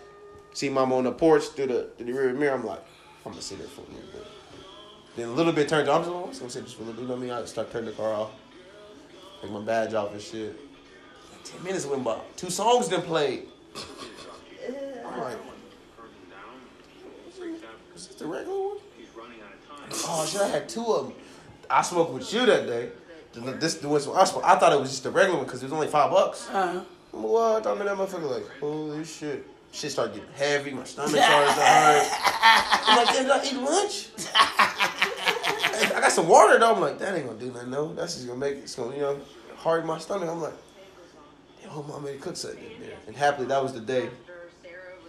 See 0.53 0.69
mama 0.69 0.95
on 0.95 1.03
the 1.03 1.11
porch 1.11 1.44
through 1.49 1.68
the 1.68 1.89
through 1.98 2.06
the 2.06 2.14
rear 2.14 2.34
mirror. 2.34 2.56
I'm 2.56 2.65
like, 2.65 2.84
I'm 3.26 3.31
gonna 3.31 3.41
sit 3.41 3.60
there 3.60 3.68
for 3.68 3.81
a 3.81 3.94
little. 3.94 4.27
Then 5.18 5.30
a 5.30 5.31
little 5.31 5.53
bit 5.53 5.68
turned 5.68 5.89
off. 5.89 6.07
I'm 6.07 6.30
just 6.30 6.39
oh, 6.39 6.39
gonna 6.39 6.49
sit 6.49 6.64
just 6.64 6.77
for 6.77 6.84
a 6.84 6.85
little 6.85 7.02
bit. 7.02 7.02
You 7.02 7.07
know 7.10 7.15
what 7.15 7.35
I 7.35 7.39
mean? 7.39 7.44
I 7.44 7.45
start 7.45 7.72
turning 7.72 7.89
the 7.89 7.95
car 7.95 8.14
off. 8.14 8.31
Take 9.41 9.52
my 9.52 9.61
badge 9.61 9.94
off 9.94 10.14
and 10.14 10.22
shit. 10.22 10.56
Ten 11.44 11.61
minutes 11.64 11.85
went 11.85 12.06
by. 12.06 12.19
Two 12.38 12.49
songs 12.49 12.88
then 12.88 13.02
played. 13.02 13.48
I'm 15.06 15.19
like, 15.19 15.38
is 17.98 18.07
this 18.07 18.15
the 18.18 18.28
regular 18.28 18.57
one? 18.57 18.78
He's 18.98 19.07
running 19.15 19.40
out 19.41 19.53
of 19.53 19.80
time. 20.03 20.10
Oh 20.10 20.26
shit, 20.26 20.41
I 20.41 20.48
had 20.48 20.69
two 20.69 20.86
of 20.86 21.07
them. 21.07 21.15
I 21.69 21.82
smoked 21.82 22.14
with 22.14 22.32
you 22.34 22.45
that 22.45 22.68
day. 22.68 22.90
The- 23.34 23.52
This 23.53 23.76
the 23.76 23.90
one 23.90 23.99
I 24.15 24.24
smoked. 24.24 24.45
I 24.45 24.57
thought 24.57 24.72
it 24.74 24.80
was 24.80 24.90
just 24.90 25.03
the 25.03 25.11
regular 25.11 25.38
one 25.38 25.45
because 25.45 25.61
it 25.61 25.65
was 25.65 25.74
only 25.74 25.88
five 25.88 26.11
bucks. 26.11 26.49
Uh, 26.49 26.84
What? 27.11 27.65
I'm 27.65 27.78
mean, 27.78 27.88
that 27.88 27.98
motherfucker 27.98 28.30
like, 28.32 28.48
holy 28.60 29.03
shit. 29.03 29.45
Shit 29.72 29.91
started 29.91 30.14
getting 30.15 30.30
heavy. 30.34 30.72
My 30.72 30.84
stomach 30.86 31.11
started 31.15 31.53
to 31.53 31.61
hurt. 31.61 32.07
I'm 32.88 32.98
like, 33.06 33.15
did 33.15 33.30
I 33.30 33.44
eat 33.45 33.56
lunch? 33.61 34.10
I 34.36 35.99
got 36.02 36.11
some 36.11 36.28
water 36.28 36.57
though. 36.60 36.74
I'm 36.74 36.82
like, 36.82 36.99
that 36.99 37.15
ain't 37.15 37.26
gonna 37.28 37.40
do 37.40 37.52
nothing. 37.52 37.69
No, 37.72 37.94
that's 37.94 38.15
just 38.15 38.28
gonna 38.28 38.40
make 38.40 38.56
it. 38.57 38.60
It's 38.60 38.76
gonna, 38.76 38.95
you 38.95 39.02
know, 39.02 39.19
harden 39.57 39.88
my 39.88 39.98
stomach. 39.99 40.30
I'm 40.30 40.41
like, 40.41 40.53
damn, 41.61 41.69
hope 41.72 41.88
mom 41.88 42.03
made 42.03 42.15
a 42.15 42.19
cook 42.19 42.38
something 42.38 42.60
in 42.64 42.82
there. 42.82 42.98
And 43.07 43.15
happily, 43.15 43.48
that 43.48 43.61
was 43.61 43.74
the 43.74 43.82
day. 43.82 44.10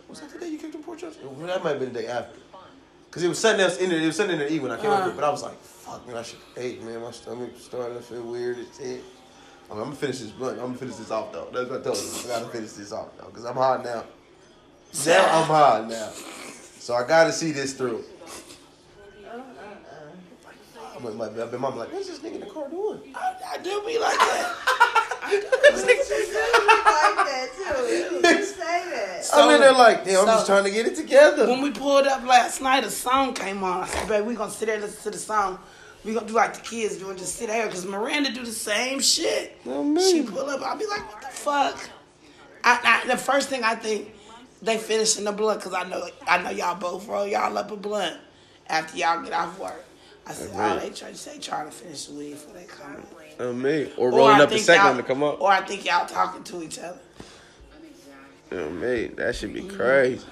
Was 0.09 0.21
that 0.23 0.31
the 0.33 0.39
day 0.39 0.49
you 0.49 0.59
cooked 0.59 0.73
the 0.73 0.79
pork 0.79 0.99
chops? 0.99 1.17
That 1.17 1.63
might 1.63 1.71
have 1.71 1.81
been 1.81 1.93
the 1.93 2.01
day 2.01 2.07
after. 2.09 2.39
Cause 3.19 3.25
it 3.25 3.29
was 3.31 3.41
something 3.41 3.65
else 3.65 3.79
in 3.79 3.91
there. 3.91 3.99
It 3.99 4.07
was 4.07 4.15
something 4.15 4.35
in 4.35 4.39
there 4.39 4.49
to 4.49 4.55
eat 4.55 4.63
when 4.63 4.71
I 4.71 4.77
came 4.77 4.91
up 4.91 4.99
here. 4.99 5.07
Uh-huh. 5.09 5.13
But 5.17 5.25
I 5.25 5.31
was 5.31 5.43
like, 5.43 5.61
fuck 5.61 6.07
man, 6.07 6.19
I 6.19 6.23
should 6.23 6.39
ate, 6.57 6.81
man. 6.85 7.03
My 7.03 7.11
stomach 7.11 7.51
starting 7.59 7.97
to 7.97 8.01
feel 8.01 8.23
weird. 8.23 8.59
It's 8.59 8.79
it. 8.79 9.03
I'm, 9.69 9.79
I'm 9.79 9.85
gonna 9.87 9.97
finish 9.97 10.21
this 10.21 10.31
blunt. 10.31 10.61
I'm 10.61 10.67
gonna 10.67 10.79
finish 10.79 10.95
this 10.95 11.11
off 11.11 11.33
though. 11.33 11.49
That's 11.53 11.69
what 11.69 11.81
I 11.81 11.83
told 11.83 11.97
you. 11.97 12.31
I 12.31 12.39
gotta 12.39 12.49
finish 12.49 12.71
this 12.75 12.93
off 12.93 13.09
though, 13.19 13.25
cause 13.25 13.45
I'm 13.45 13.57
hot 13.57 13.83
now. 13.83 14.05
Now 15.05 15.41
I'm 15.41 15.47
hot 15.49 15.89
now, 15.89 16.11
so 16.79 16.95
I 16.95 17.09
gotta 17.09 17.33
see 17.33 17.51
this 17.51 17.73
through. 17.73 18.05
I'm 20.97 21.19
like, 21.19 21.35
my, 21.35 21.45
my 21.45 21.59
mom 21.59 21.77
like, 21.77 21.93
what's 21.93 22.07
this 22.07 22.21
nigga 22.21 22.35
in 22.35 22.41
the 22.41 22.47
car 22.47 22.69
doing? 22.69 23.01
I, 23.17 23.35
I 23.55 23.59
do 23.59 23.83
be 23.85 23.99
like 23.99 24.17
that. 24.17 24.55
This 25.29 25.85
nigga- 25.85 26.09
like 26.87 27.27
that 27.27 27.49
too. 27.55 27.83
You 27.85 28.23
just 28.23 28.57
say 28.57 28.85
that. 28.91 29.29
I'm 29.35 29.51
in 29.51 29.57
there 29.69 29.79
like, 29.79 30.05
damn, 30.05 30.21
I'm 30.21 30.27
just 30.27 30.47
trying 30.47 30.65
to 30.65 30.71
get 30.71 30.87
it 30.87 30.97
together. 30.97 31.47
When 31.47 31.63
we 31.63 31.71
pulled 31.71 32.07
up 32.07 32.25
last 32.25 32.61
night, 32.61 32.85
a 32.85 32.91
song 32.91 33.35
came 33.35 33.63
on. 33.63 33.83
I 33.83 33.87
said, 33.87 34.09
baby, 34.09 34.27
we 34.27 34.35
gonna 34.35 34.51
sit 34.51 34.67
there 34.67 34.77
and 34.77 34.85
listen 34.85 35.03
to 35.05 35.11
the 35.11 35.19
song. 35.19 35.59
We 36.05 36.15
gonna 36.15 36.27
do 36.27 36.35
like 36.35 36.55
the 36.55 36.61
kids 36.61 36.97
do 36.97 37.11
and 37.11 37.19
just 37.19 37.37
sit 37.37 37.49
there. 37.49 37.67
Cause 37.69 37.85
Miranda 37.85 38.33
do 38.33 38.45
the 38.45 38.53
same 38.53 39.01
shit. 39.01 39.59
Oh. 39.67 40.11
She 40.11 40.23
pull 40.23 40.49
up, 40.49 40.63
I'll 40.63 40.79
be 40.79 40.87
like, 40.87 41.13
what 41.13 41.21
the 41.21 41.29
fuck? 41.29 41.91
I, 42.65 43.03
I, 43.05 43.07
the 43.09 43.17
first 43.17 43.49
thing 43.49 43.63
I 43.63 43.75
think, 43.75 44.15
they 44.61 44.77
finishing 44.77 45.25
the 45.25 45.33
blunt. 45.33 45.61
Cause 45.61 45.75
I 45.75 45.85
know, 45.85 46.09
I 46.27 46.43
know 46.43 46.51
y'all 46.51 46.75
both 46.75 47.07
roll 47.07 47.27
y'all 47.27 47.57
up 47.57 47.71
a 47.71 47.77
blunt 47.77 48.17
after 48.69 48.97
y'all 48.97 49.23
get 49.23 49.33
off 49.33 49.59
work. 49.59 49.85
I 50.27 50.33
said, 50.33 50.51
oh, 50.55 50.79
they 50.79 50.91
try, 50.91 51.11
they 51.11 51.39
trying 51.39 51.67
to 51.67 51.73
finish 51.73 52.05
the 52.05 52.15
weed 52.15 52.33
before 52.33 52.55
they 52.55 52.65
come 52.65 52.97
in. 52.97 53.03
Oh, 53.41 53.53
me. 53.53 53.91
Or 53.97 54.09
Or 54.11 54.19
rolling 54.19 54.37
I 54.37 54.43
up 54.43 54.51
the 54.51 54.57
think 54.57 54.67
second 54.67 54.87
one 54.87 54.97
to 54.99 55.03
come 55.03 55.23
up. 55.23 55.41
Or 55.41 55.51
I 55.51 55.63
think 55.63 55.87
y'all 55.87 56.07
talking 56.07 56.45
to 56.45 56.63
each 56.63 56.79
other. 56.79 56.99
Oh, 58.51 58.71
man, 58.71 59.15
that 59.17 59.35
should 59.37 59.53
be 59.53 59.63
crazy. 59.63 60.25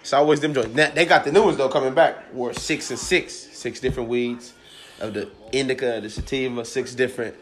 It's 0.00 0.12
always 0.12 0.40
them 0.40 0.54
joints. 0.54 0.74
Now, 0.74 0.90
They 0.90 1.04
got 1.04 1.24
the 1.24 1.32
new 1.32 1.44
ones 1.44 1.58
though 1.58 1.68
coming 1.68 1.94
back. 1.94 2.32
Were 2.32 2.54
six 2.54 2.90
and 2.90 2.98
six, 2.98 3.34
six 3.34 3.78
different 3.78 4.08
weeds 4.08 4.54
of 5.00 5.14
the 5.14 5.30
indica, 5.52 6.00
the 6.00 6.08
sativa, 6.08 6.64
six 6.64 6.94
different 6.94 7.34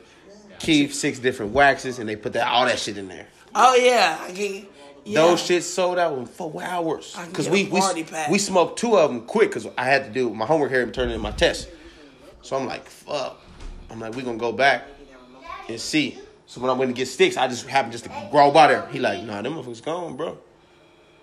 keef, 0.59 0.94
six 0.94 1.18
different 1.18 1.52
waxes, 1.52 1.98
and 1.98 2.09
they 2.09 2.16
put 2.16 2.32
that 2.32 2.48
all 2.48 2.66
that 2.66 2.78
shit 2.78 2.98
in 2.98 3.09
there. 3.09 3.28
Oh 3.55 3.74
yeah, 3.77 4.18
I 4.20 4.32
can. 4.32 4.66
Yeah. 5.05 5.20
Those 5.20 5.40
shits 5.43 5.62
sold 5.62 5.98
out 5.98 6.18
in 6.18 6.27
four 6.27 6.60
hours. 6.60 7.16
Cause 7.32 7.48
we 7.48 7.64
we 7.66 8.02
pack. 8.02 8.28
we 8.28 8.39
smoked 8.39 8.81
two 8.81 8.98
of 8.98 9.09
them 9.10 9.23
quick 9.27 9.51
because 9.51 9.68
I 9.78 9.85
had 9.85 10.05
to 10.05 10.10
do 10.10 10.35
my 10.35 10.44
homework 10.44 10.73
here 10.73 10.82
and 10.82 10.93
turn 10.93 11.10
in 11.10 11.20
my 11.20 11.31
test. 11.31 11.68
So 12.43 12.56
I'm 12.56 12.66
like, 12.66 12.89
fuck. 12.89 13.40
I'm 13.90 14.01
like, 14.01 14.16
we 14.16 14.23
gonna 14.23 14.39
go 14.39 14.51
back 14.51 14.85
and 15.68 15.81
see. 15.81 16.18
So 16.47 16.60
when 16.60 16.70
I 16.70 16.74
went 16.74 16.90
to 16.90 16.94
get 16.94 17.06
sticks, 17.06 17.36
I 17.36 17.48
just 17.48 17.66
happened 17.66 17.93
just 17.93 18.05
to 18.05 18.28
grow 18.31 18.51
by 18.51 18.68
there. 18.68 18.86
He 18.89 18.98
like, 19.01 19.23
nah, 19.24 19.43
them 19.43 19.55
motherfuckers 19.55 19.85
gone, 19.85 20.16
bro. 20.16 20.39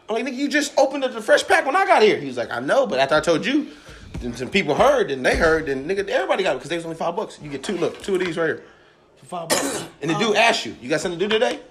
I'm 0.09 0.15
like, 0.15 0.25
nigga, 0.25 0.35
you 0.35 0.49
just 0.49 0.77
opened 0.77 1.03
up 1.05 1.13
the 1.13 1.21
fresh 1.21 1.47
pack 1.47 1.65
when 1.65 1.75
I 1.75 1.85
got 1.85 2.01
here. 2.01 2.19
He 2.19 2.27
was 2.27 2.35
like, 2.35 2.51
I 2.51 2.59
know, 2.59 2.85
but 2.85 2.99
after 2.99 3.15
I 3.15 3.21
told 3.21 3.45
you, 3.45 3.69
then 4.19 4.35
some 4.35 4.49
people 4.49 4.75
heard, 4.75 5.11
and 5.11 5.25
they 5.25 5.37
heard, 5.37 5.67
then 5.67 5.87
nigga, 5.87 6.07
everybody 6.09 6.43
got 6.43 6.51
it 6.51 6.55
because 6.55 6.69
they 6.69 6.75
was 6.75 6.85
only 6.85 6.97
five 6.97 7.15
bucks. 7.15 7.39
You 7.41 7.49
get 7.49 7.63
two, 7.63 7.77
look, 7.77 8.01
two 8.01 8.15
of 8.15 8.19
these 8.19 8.37
right 8.37 8.47
here 8.47 8.63
for 9.15 9.25
five 9.25 9.49
bucks. 9.49 9.85
And 10.01 10.11
the 10.11 10.15
dude 10.15 10.31
um, 10.31 10.35
asked 10.35 10.65
you, 10.65 10.75
you 10.81 10.89
got 10.89 10.99
something 10.99 11.19
to 11.19 11.25
do 11.25 11.29
today? 11.29 11.61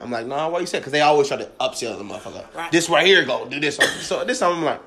I'm 0.00 0.10
like, 0.10 0.26
nah, 0.26 0.48
why 0.48 0.60
you 0.60 0.66
said? 0.66 0.80
Because 0.80 0.92
they 0.92 1.00
always 1.00 1.28
try 1.28 1.38
to 1.38 1.46
upsell 1.60 1.96
the 1.96 2.04
motherfucker. 2.04 2.54
Right. 2.54 2.70
This 2.70 2.90
right 2.90 3.06
here, 3.06 3.24
go 3.24 3.48
do 3.48 3.58
this. 3.58 3.76
So 4.06 4.24
this 4.24 4.40
time 4.40 4.58
I'm 4.58 4.64
like, 4.64 4.80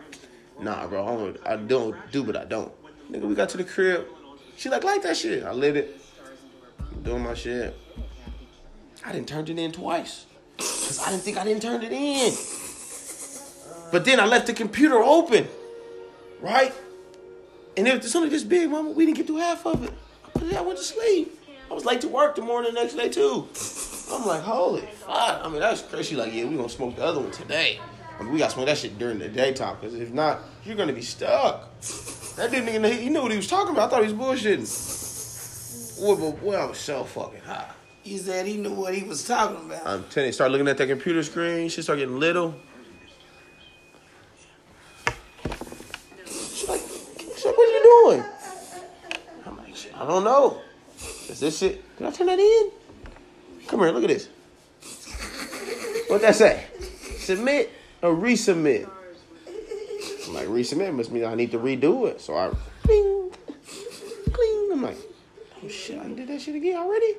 nah, 0.59 0.85
bro, 0.87 1.03
I 1.03 1.15
don't, 1.15 1.47
I 1.47 1.55
don't 1.55 2.11
do, 2.11 2.23
but 2.23 2.35
I 2.35 2.45
don't. 2.45 2.71
Nigga, 3.11 3.23
we 3.23 3.33
got 3.33 3.49
to 3.49 3.57
the 3.57 3.63
crib. 3.63 4.05
She 4.57 4.69
like, 4.69 4.83
like 4.83 5.01
that 5.03 5.17
shit. 5.17 5.43
I 5.43 5.51
lit 5.53 5.77
it. 5.77 5.99
I'm 6.79 7.01
doing 7.01 7.23
my 7.23 7.33
shit. 7.33 7.75
I 9.05 9.11
didn't 9.11 9.27
turn 9.27 9.47
it 9.47 9.59
in 9.59 9.71
twice. 9.71 10.25
Cause 10.57 10.99
I 11.05 11.11
didn't 11.11 11.23
think 11.23 11.37
I 11.37 11.43
didn't 11.43 11.61
turn 11.61 11.83
it 11.83 11.91
in. 11.91 12.33
But 13.91 14.03
then 14.03 14.19
I 14.19 14.25
left 14.25 14.47
the 14.47 14.53
computer 14.53 14.97
open, 14.97 15.47
right? 16.41 16.73
And 17.77 17.87
it 17.87 18.01
was 18.01 18.15
only 18.15 18.29
this 18.29 18.43
big, 18.43 18.69
mama. 18.69 18.89
We 18.91 19.05
didn't 19.05 19.17
get 19.17 19.27
through 19.27 19.37
half 19.37 19.65
of 19.65 19.83
it. 19.83 19.93
I. 20.35 20.57
I 20.57 20.61
went 20.61 20.77
to 20.79 20.83
sleep. 20.83 21.39
I 21.69 21.73
was 21.73 21.85
late 21.85 22.01
to 22.01 22.07
work 22.07 22.35
the 22.35 22.41
morning 22.41 22.73
the 22.73 22.81
next 22.81 22.95
day 22.95 23.09
too. 23.09 23.47
I'm 24.11 24.25
like, 24.25 24.41
holy 24.41 24.81
fuck. 24.81 25.41
I 25.43 25.49
mean, 25.49 25.59
that's 25.59 25.81
crazy. 25.81 26.15
Like, 26.15 26.33
yeah, 26.33 26.45
we 26.45 26.55
gonna 26.55 26.69
smoke 26.69 26.95
the 26.95 27.03
other 27.03 27.19
one 27.19 27.31
today. 27.31 27.79
I 28.17 28.23
mean, 28.23 28.31
we 28.31 28.39
gotta 28.39 28.53
smoke 28.53 28.67
that 28.67 28.77
shit 28.77 28.97
during 28.97 29.19
the 29.19 29.27
daytime, 29.27 29.75
cause 29.77 29.93
if 29.93 30.11
not, 30.11 30.39
you're 30.63 30.75
gonna 30.75 30.93
be 30.93 31.01
stuck. 31.01 31.79
That 32.37 32.51
dude 32.51 32.65
nigga, 32.65 32.91
he 32.91 33.09
knew 33.09 33.21
what 33.21 33.31
he 33.31 33.37
was 33.37 33.47
talking 33.47 33.71
about. 33.73 33.87
I 33.87 33.91
thought 33.91 34.05
he 34.05 34.13
was 34.13 34.41
bullshitting. 34.41 35.99
Boy, 35.99 36.15
but 36.15 36.41
boy, 36.41 36.55
I 36.55 36.65
was 36.65 36.77
so 36.77 37.03
fucking 37.03 37.41
high. 37.41 37.71
He 38.05 38.19
said 38.19 38.45
he 38.45 38.57
knew 38.57 38.71
what 38.71 38.93
he 38.93 39.03
was 39.03 39.25
talking 39.25 39.65
about. 39.65 39.83
I'm 39.83 40.03
telling 40.11 40.27
you, 40.27 40.33
start 40.33 40.51
looking 40.51 40.67
at 40.67 40.77
that 40.77 40.87
computer 40.87 41.23
screen, 41.23 41.69
shit 41.69 41.83
start 41.85 41.97
getting 41.97 42.19
little. 42.19 42.53
She's 46.23 46.69
like, 46.69 46.81
what 46.81 47.57
you 47.57 48.03
doing? 48.05 48.23
I'm 49.47 49.57
like, 49.57 49.75
shit, 49.75 49.99
I 49.99 50.05
don't 50.05 50.23
know. 50.23 50.61
Is 51.29 51.39
this 51.39 51.57
shit? 51.57 51.97
Did 51.97 52.05
I 52.05 52.11
turn 52.11 52.27
that 52.27 52.37
in? 52.37 52.71
Come 53.65 53.79
here, 53.79 53.89
look 53.89 54.03
at 54.03 54.09
this. 54.09 54.29
What 56.07 56.21
does 56.21 56.21
that 56.21 56.35
say? 56.35 56.67
Submit 57.17 57.71
or 58.03 58.13
resubmit? 58.13 58.87
I'm 60.27 60.33
like, 60.35 60.47
resubmit 60.47 60.93
must 60.93 61.11
mean 61.11 61.25
I 61.25 61.33
need 61.33 61.49
to 61.51 61.57
redo 61.57 62.07
it. 62.07 62.21
So 62.21 62.35
I, 62.37 62.51
cling, 62.83 63.31
cling. 64.31 64.69
I'm 64.73 64.83
like, 64.83 64.97
oh 65.63 65.67
shit, 65.67 65.97
I 65.97 66.07
did 66.09 66.27
that 66.27 66.39
shit 66.39 66.53
again 66.53 66.77
already? 66.77 67.15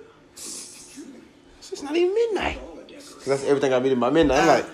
It's 1.73 1.83
not 1.83 1.97
even 1.97 2.15
midnight. 2.15 2.61
Cause 2.95 3.25
that's 3.25 3.45
everything 3.45 3.73
I 3.73 3.79
did 3.81 3.99
by 3.99 4.11
midnight. 4.11 4.41
I'm 4.41 4.47
like, 4.47 4.67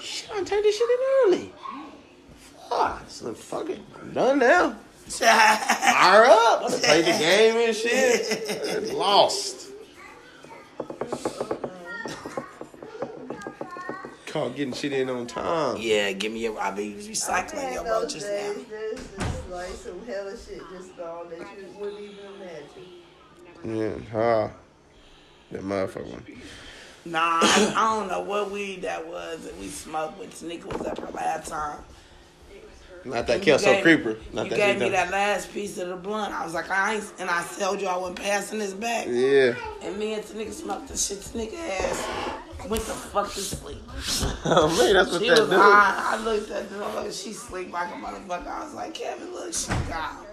shit, 0.00 0.30
I 0.32 0.42
turned 0.44 0.64
this 0.64 0.76
shit 0.78 0.88
in 0.88 0.96
early. 1.34 1.52
Fuck, 2.68 3.02
so 3.08 3.34
fuck 3.34 3.68
it. 3.68 3.80
I'm 4.00 4.12
done 4.12 4.38
now. 4.38 4.76
Fire 5.08 6.24
up. 6.26 6.62
I 6.64 6.68
played 6.70 7.04
the 7.04 7.18
game 7.18 7.56
and 7.56 7.76
shit. 7.76 8.94
Lost. 8.94 9.70
Called 14.26 14.54
getting 14.54 14.72
shit 14.72 14.92
in 14.92 15.10
on 15.10 15.26
time. 15.26 15.76
yeah, 15.80 16.12
give 16.12 16.30
me 16.32 16.38
your. 16.44 16.58
I 16.60 16.70
be 16.70 16.94
recycling 16.94 17.74
your 17.74 17.82
those 17.82 18.14
roaches 18.14 18.22
days, 18.22 18.64
now. 19.18 19.26
like 19.50 19.70
some 19.70 20.06
hella 20.06 20.36
shit 20.38 20.62
just 20.70 20.96
gone 20.96 21.28
that 21.30 21.40
you 21.40 21.66
wouldn't 21.76 22.00
even 22.00 22.16
imagine. 23.64 24.04
Yeah, 24.08 24.12
huh. 24.12 24.48
That 25.50 25.62
motherfucker 25.62 26.06
one. 26.06 26.24
Nah, 27.04 27.40
I, 27.42 27.72
I 27.76 27.98
don't 27.98 28.08
know 28.08 28.20
what 28.20 28.50
weed 28.50 28.82
that 28.82 29.06
was 29.06 29.44
that 29.44 29.56
we 29.58 29.68
smoked 29.68 30.18
when 30.18 30.28
Tanika 30.28 30.66
was 30.66 30.86
up 30.86 30.98
her 30.98 31.10
last 31.12 31.48
time. 31.48 31.78
Not 33.04 33.26
that 33.28 33.40
Kelso 33.40 33.80
creeper. 33.80 34.18
Not 34.32 34.44
you 34.44 34.50
that 34.50 34.56
gave 34.56 34.74
me 34.74 34.90
done. 34.90 34.92
that 34.92 35.10
last 35.10 35.52
piece 35.52 35.78
of 35.78 35.88
the 35.88 35.96
blunt. 35.96 36.34
I 36.34 36.44
was 36.44 36.52
like, 36.52 36.70
I 36.70 36.96
ain't, 36.96 37.12
and 37.18 37.30
I 37.30 37.42
told 37.58 37.80
you 37.80 37.86
I 37.86 37.96
wasn't 37.96 38.20
passing 38.20 38.58
this 38.58 38.74
back. 38.74 39.06
Yeah. 39.08 39.54
And 39.82 39.98
me 39.98 40.14
and 40.14 40.22
Tanika 40.22 40.52
smoked 40.52 40.88
the 40.88 40.96
shit. 40.98 41.18
Tanika 41.18 41.54
ass 41.54 42.68
went 42.68 42.82
the 42.82 42.92
fuck 42.92 43.32
to 43.32 43.40
sleep. 43.40 43.82
oh 44.44 44.76
man, 44.78 44.94
that's 44.94 45.12
what 45.12 45.22
She 45.22 45.28
that 45.30 45.40
was 45.40 45.50
high. 45.50 46.16
I 46.16 46.22
looked 46.22 46.50
at 46.50 46.68
the 46.68 46.76
motherfucker. 46.76 47.24
She 47.24 47.32
sleep 47.32 47.72
like 47.72 47.88
a 47.88 47.96
motherfucker. 47.96 48.46
I 48.46 48.64
was 48.64 48.74
like, 48.74 48.92
Kevin, 48.92 49.32
look, 49.32 49.54
she 49.54 49.68
gone. 49.88 50.26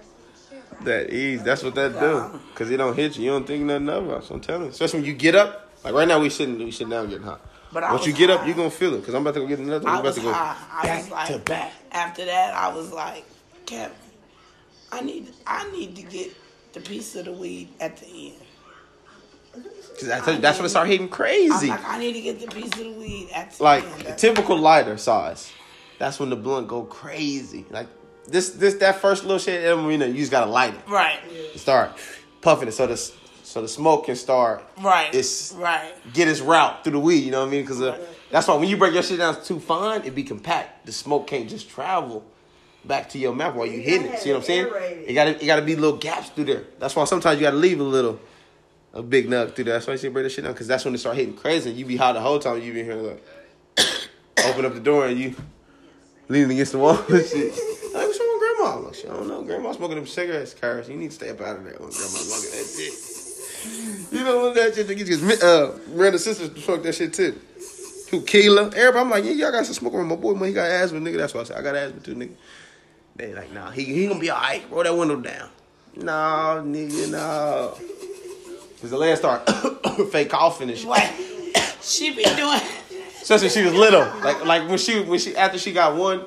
That 0.84 1.12
ease. 1.12 1.44
That's 1.44 1.64
what 1.64 1.76
that 1.76 2.00
do. 2.00 2.40
Cause 2.56 2.70
it 2.70 2.78
don't 2.78 2.96
hit 2.96 3.18
you. 3.18 3.26
You 3.26 3.32
don't 3.32 3.48
think 3.48 3.64
nothing 3.64 3.90
of 3.90 4.10
it. 4.10 4.24
So 4.24 4.36
I'm 4.36 4.42
telling 4.42 4.64
you. 4.66 4.70
Especially 4.70 5.00
when 5.00 5.08
you 5.08 5.14
get 5.16 5.36
up. 5.36 5.72
Like 5.84 5.94
right 5.94 6.08
now, 6.08 6.20
we 6.20 6.30
sitting, 6.30 6.58
we 6.58 6.72
sitting 6.72 6.90
down 6.90 7.10
getting 7.10 7.24
hot. 7.24 7.42
But 7.72 7.84
I 7.84 7.92
Once 7.94 8.06
you 8.06 8.12
was 8.14 8.20
get 8.20 8.30
up, 8.30 8.42
high. 8.42 8.48
you 8.48 8.54
gonna 8.54 8.70
feel 8.70 8.94
it. 8.96 9.04
Cause 9.06 9.14
I'm 9.14 9.22
about 9.22 9.34
to 9.36 9.42
go 9.42 9.48
get 9.48 9.60
another. 9.60 9.84
one. 9.86 9.94
I 9.94 9.98
I'm 9.98 10.00
about 10.02 10.06
was 10.06 10.16
to 10.16 10.22
go 10.22 10.34
high. 10.34 10.56
I 10.72 10.98
was 10.98 11.06
back 11.08 11.12
like, 11.12 11.28
to 11.30 11.40
back. 11.40 11.74
after 11.92 12.26
that, 12.26 12.54
I 12.54 12.74
was 12.74 12.92
like, 12.92 13.26
Kevin, 13.66 13.96
I 14.92 15.02
need, 15.02 15.34
I 15.46 15.70
need 15.72 15.96
to 15.98 16.04
get 16.04 16.34
the 16.74 16.80
piece 16.80 17.16
of 17.16 17.26
the 17.26 17.32
weed 17.34 17.70
at 17.80 17.98
the 17.98 18.06
end. 18.06 19.64
Cause 20.00 20.10
I 20.10 20.20
tell 20.20 20.36
you, 20.36 20.42
that's 20.42 20.60
when 20.60 20.66
it 20.68 20.70
start 20.70 20.88
hitting 20.88 21.08
I 21.08 21.10
was 21.10 21.16
crazy. 21.16 21.68
like, 21.70 21.84
I 21.86 21.98
need 21.98 22.14
to 22.14 22.22
get 22.22 22.40
the 22.40 22.48
piece 22.48 22.72
of 22.74 22.78
the 22.80 22.92
weed 22.92 23.30
at 23.34 23.52
the 23.52 23.64
Like 23.64 23.84
end. 23.84 24.08
a 24.08 24.16
typical 24.16 24.58
lighter 24.58 24.98
size. 24.98 25.52
That's 25.98 26.20
when 26.20 26.30
the 26.30 26.36
blunt 26.36 26.68
go 26.68 26.84
crazy. 26.84 27.66
Like 27.72 27.88
this, 28.28 28.50
this 28.52 28.76
that 28.76 29.00
first 29.02 29.24
little 29.24 29.40
shit, 29.40 29.64
you 29.64 29.98
know, 29.98 30.06
you 30.06 30.14
just 30.16 30.32
gotta 30.32 30.50
light 30.50 30.74
it. 30.74 30.82
right, 30.88 31.20
Start 31.56 31.92
puffing 32.42 32.68
it 32.68 32.72
so 32.74 32.88
the 32.88 32.98
so 32.98 33.62
the 33.62 33.68
smoke 33.68 34.06
can 34.06 34.16
start 34.16 34.62
right, 34.82 35.08
It's- 35.10 35.54
right. 35.58 35.94
get 36.14 36.28
its 36.28 36.42
route 36.42 36.84
through 36.84 36.94
the 36.94 37.00
weed. 37.00 37.20
You 37.24 37.32
know 37.32 37.40
what 37.42 37.48
I 37.48 37.52
mean? 37.52 37.62
Because 37.62 37.82
uh, 37.82 37.98
that's 38.30 38.48
why 38.48 38.56
when 38.56 38.68
you 38.68 38.76
break 38.78 38.94
your 38.94 39.04
shit 39.04 39.18
down 39.20 39.42
too 39.44 39.60
fine, 39.60 40.04
it 40.04 40.14
be 40.14 40.24
compact. 40.24 40.86
The 40.86 40.92
smoke 40.92 41.28
can't 41.28 41.50
just 41.50 41.70
travel 41.70 42.26
back 42.86 43.10
to 43.10 43.18
your 43.18 43.34
mouth 43.34 43.56
while 43.56 43.66
you 43.68 43.80
hitting 43.82 44.08
it. 44.12 44.20
See 44.20 44.32
what 44.32 44.40
I'm 44.40 44.44
saying? 44.44 44.68
It 45.08 45.14
gotta 45.14 45.42
it 45.42 45.46
gotta 45.46 45.62
be 45.62 45.76
little 45.76 45.98
gaps 45.98 46.30
through 46.30 46.46
there. 46.46 46.64
That's 46.80 46.96
why 46.96 47.06
sometimes 47.06 47.40
you 47.40 47.46
gotta 47.48 47.58
leave 47.58 47.80
a 47.80 47.84
little 47.84 48.20
a 48.94 49.02
big 49.02 49.28
nug 49.30 49.56
through 49.56 49.66
there. 49.66 49.74
That's 49.76 49.88
why 49.88 49.94
you 49.94 49.98
say 50.00 50.10
break 50.10 50.24
that 50.26 50.32
shit 50.32 50.44
down 50.44 50.54
because 50.54 50.68
that's 50.68 50.84
when 50.86 50.94
it 50.94 50.98
start 50.98 51.16
hitting 51.16 51.36
crazy. 51.36 51.72
You 51.72 51.86
be 51.86 51.96
hot 51.98 52.14
the 52.14 52.22
whole 52.22 52.40
time. 52.40 52.62
You 52.62 52.74
be 52.74 52.84
here 52.84 52.96
like 52.96 53.24
open 54.46 54.66
up 54.66 54.74
the 54.74 54.80
door 54.82 55.08
and 55.08 55.18
you 55.20 55.36
leaning 56.28 56.52
against 56.52 56.74
the 56.74 56.80
wall 56.80 56.98
and 56.98 57.26
shit. 57.26 57.54
Like, 57.94 58.06
what's 58.08 58.20
wrong 58.20 58.40
with 58.40 58.58
grandma? 58.58 58.78
I'm 58.78 58.86
like, 58.86 58.96
shit, 59.08 59.14
I 59.14 59.18
don't 59.18 59.28
know. 59.28 59.44
Grandma 59.44 59.72
smoking 59.72 59.98
them 59.98 60.08
cigarettes, 60.08 60.54
cars. 60.54 60.90
You 60.90 60.96
need 60.96 61.10
to 61.10 61.16
stay 61.16 61.30
up 61.30 61.42
out 61.42 61.58
of 61.58 61.64
there 61.64 61.74
when 61.74 61.90
grandma 61.90 61.92
smoking 61.92 62.52
that 62.52 62.68
shit. 62.76 64.12
You 64.12 64.24
know 64.24 64.40
what 64.40 64.56
that 64.56 64.76
shit 64.76 64.88
because 64.88 65.44
uh 65.44 65.78
Miranda's 65.90 66.24
sister 66.24 66.60
smoked 66.60 66.84
that 66.84 66.96
shit 66.96 67.14
too. 67.14 67.40
Who 68.12 68.22
Keela? 68.22 68.68
Everybody, 68.68 68.98
I'm 69.00 69.10
like, 69.10 69.24
yeah, 69.26 69.32
y'all 69.32 69.52
got 69.52 69.66
some 69.66 69.74
smoking 69.74 70.00
on 70.00 70.08
my 70.08 70.16
boy 70.16 70.34
when 70.34 70.48
he 70.48 70.54
got 70.54 70.70
asthma, 70.70 71.00
nigga. 71.00 71.18
That's 71.18 71.34
why 71.34 71.42
I 71.42 71.44
said 71.44 71.58
I 71.58 71.62
got 71.62 71.76
asthma 71.76 72.02
too, 72.02 72.16
nigga. 72.16 72.34
They 73.16 73.34
like, 73.34 73.52
nah, 73.52 73.72
he 73.72 73.84
he 73.84 74.08
gonna 74.08 74.20
be 74.20 74.32
alright. 74.32 74.64
Roll 74.70 74.84
that 74.84 74.96
window 74.96 75.20
down. 75.20 75.50
No, 75.96 76.64
nigga, 76.66 77.12
no. 77.12 77.78
Cause 78.80 78.92
the 78.92 78.98
last 78.98 79.20
start 79.20 79.50
fake 80.12 80.30
coughing 80.30 80.70
and 80.70 80.78
shit. 80.78 80.88
What? 80.88 81.02
she 81.82 82.12
be 82.12 82.24
doing. 82.24 82.62
Especially 83.22 83.50
she 83.50 83.64
was 83.64 83.74
little. 83.74 84.06
Like 84.22 84.46
like 84.46 84.70
when 84.70 84.78
she 84.78 85.02
when 85.02 85.20
she 85.20 85.36
after 85.36 85.58
she 85.58 85.74
got 85.74 85.96
one, 85.96 86.24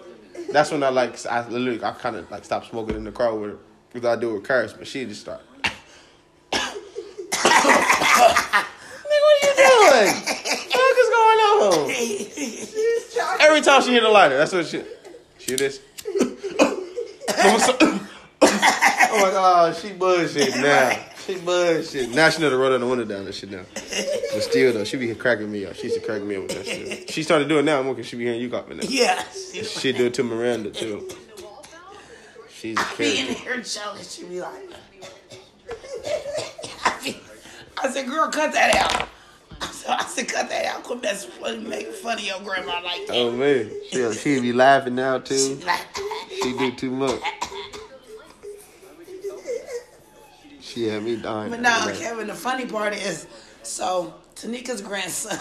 that's 0.53 0.71
when 0.71 0.83
I 0.83 0.89
like 0.89 1.25
I 1.27 1.47
literally 1.49 1.83
I 1.83 1.93
kind 1.93 2.17
of 2.17 2.31
like 2.31 2.45
stopped 2.45 2.69
smoking 2.69 2.97
in 2.97 3.05
the 3.05 3.13
car 3.13 3.35
with 3.35 3.51
her 3.51 3.59
because 3.93 4.17
I 4.17 4.21
do 4.21 4.31
it 4.31 4.35
with 4.35 4.45
cars, 4.45 4.73
but 4.73 4.87
she 4.87 5.05
just 5.05 5.23
start. 5.23 5.41
Nigga, 9.11 9.21
what 9.23 9.35
are 9.35 9.47
you 9.47 9.53
doing? 9.57 10.15
What 10.73 10.99
is 10.99 11.09
going 11.11 11.41
on? 11.51 13.41
Every 13.41 13.61
time 13.61 13.83
she 13.83 13.93
hit 13.93 14.03
a 14.03 14.09
lighter, 14.09 14.37
that's 14.39 14.53
what 14.53 14.67
she. 14.67 14.83
She 15.39 15.57
this. 15.57 15.81
oh 18.43 19.21
my 19.23 19.31
god, 19.31 19.77
she 19.77 19.93
bullshit 19.93 20.57
now. 20.57 21.10
She 21.31 21.41
bullshit. 21.41 22.11
Now 22.11 22.29
she 22.31 22.41
know 22.43 22.51
to 22.51 22.57
roll 22.57 22.71
down 22.71 22.81
the 22.81 22.87
window 22.87 23.05
down 23.05 23.25
that 23.25 23.35
shit 23.35 23.51
now. 23.51 23.63
But 23.75 24.43
still 24.43 24.73
though, 24.73 24.85
she 24.85 24.97
be 24.97 25.15
cracking 25.15 25.51
me 25.51 25.65
up. 25.65 25.75
She 25.77 25.85
used 25.85 26.01
to 26.01 26.05
crack 26.05 26.23
me 26.23 26.37
up 26.37 26.43
with 26.43 26.57
that 26.57 26.67
shit. 26.67 27.11
She 27.11 27.23
started 27.23 27.49
doing 27.49 27.61
it 27.61 27.67
now 27.67 27.83
more 27.83 27.95
because 27.95 28.09
she 28.09 28.17
be 28.17 28.25
hearing 28.25 28.41
you 28.41 28.51
coughing 28.51 28.79
now. 28.79 28.85
Yeah. 28.89 29.23
She 29.31 29.93
do 29.93 30.07
it 30.07 30.15
to 30.15 30.25
Miranda 30.25 30.71
too. 30.71 31.09
She's 32.49 32.77
a 32.79 32.97
be 32.99 33.19
in 33.19 33.27
character. 33.27 33.43
here 33.43 33.63
chilling. 33.63 34.03
She 34.03 34.25
be 34.25 34.41
like, 34.41 34.53
I, 36.85 37.01
be, 37.03 37.17
I 37.83 37.91
said, 37.91 38.07
girl, 38.07 38.29
cut 38.29 38.53
that 38.53 38.75
out. 38.75 39.09
I 39.63 39.67
said, 39.67 39.91
I 39.91 40.05
said, 40.05 40.29
cut 40.29 40.49
that 40.51 40.67
out. 40.67 40.83
Quit 40.83 41.01
me, 41.03 41.69
making 41.69 41.93
fun 41.93 42.19
of 42.19 42.25
your 42.25 42.41
grandma 42.41 42.83
like 42.83 43.07
that. 43.07 43.17
Oh 43.17 43.33
man, 43.33 43.71
she 43.91 44.13
she 44.13 44.41
be 44.41 44.53
laughing 44.53 44.95
now 44.97 45.19
too. 45.19 45.59
She 45.59 45.65
like, 45.65 45.87
She 46.43 46.59
do 46.59 46.73
too 46.73 46.91
much. 46.91 47.21
She 50.73 50.85
had 50.85 51.03
me 51.03 51.17
dying. 51.17 51.51
but 51.51 51.61
no, 51.61 51.93
Kevin, 51.99 52.29
the 52.29 52.35
funny 52.35 52.67
part 52.67 52.95
is, 52.95 53.27
so 53.63 54.15
Tanika's 54.37 54.81
grandson, 54.81 55.39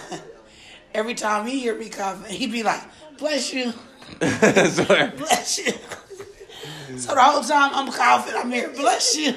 every 0.94 1.14
time 1.14 1.46
he 1.46 1.60
hear 1.60 1.78
me 1.78 1.90
coughing, 1.90 2.34
he 2.34 2.48
be 2.48 2.64
like, 2.64 2.82
bless 3.18 3.54
you, 3.54 3.74
bless 4.20 5.58
you. 5.60 5.74
So 6.98 7.14
the 7.14 7.22
whole 7.22 7.44
time 7.44 7.70
I'm 7.74 7.92
coughing, 7.92 8.34
I'm 8.36 8.52
here, 8.52 8.70
bless 8.70 9.16
you, 9.16 9.34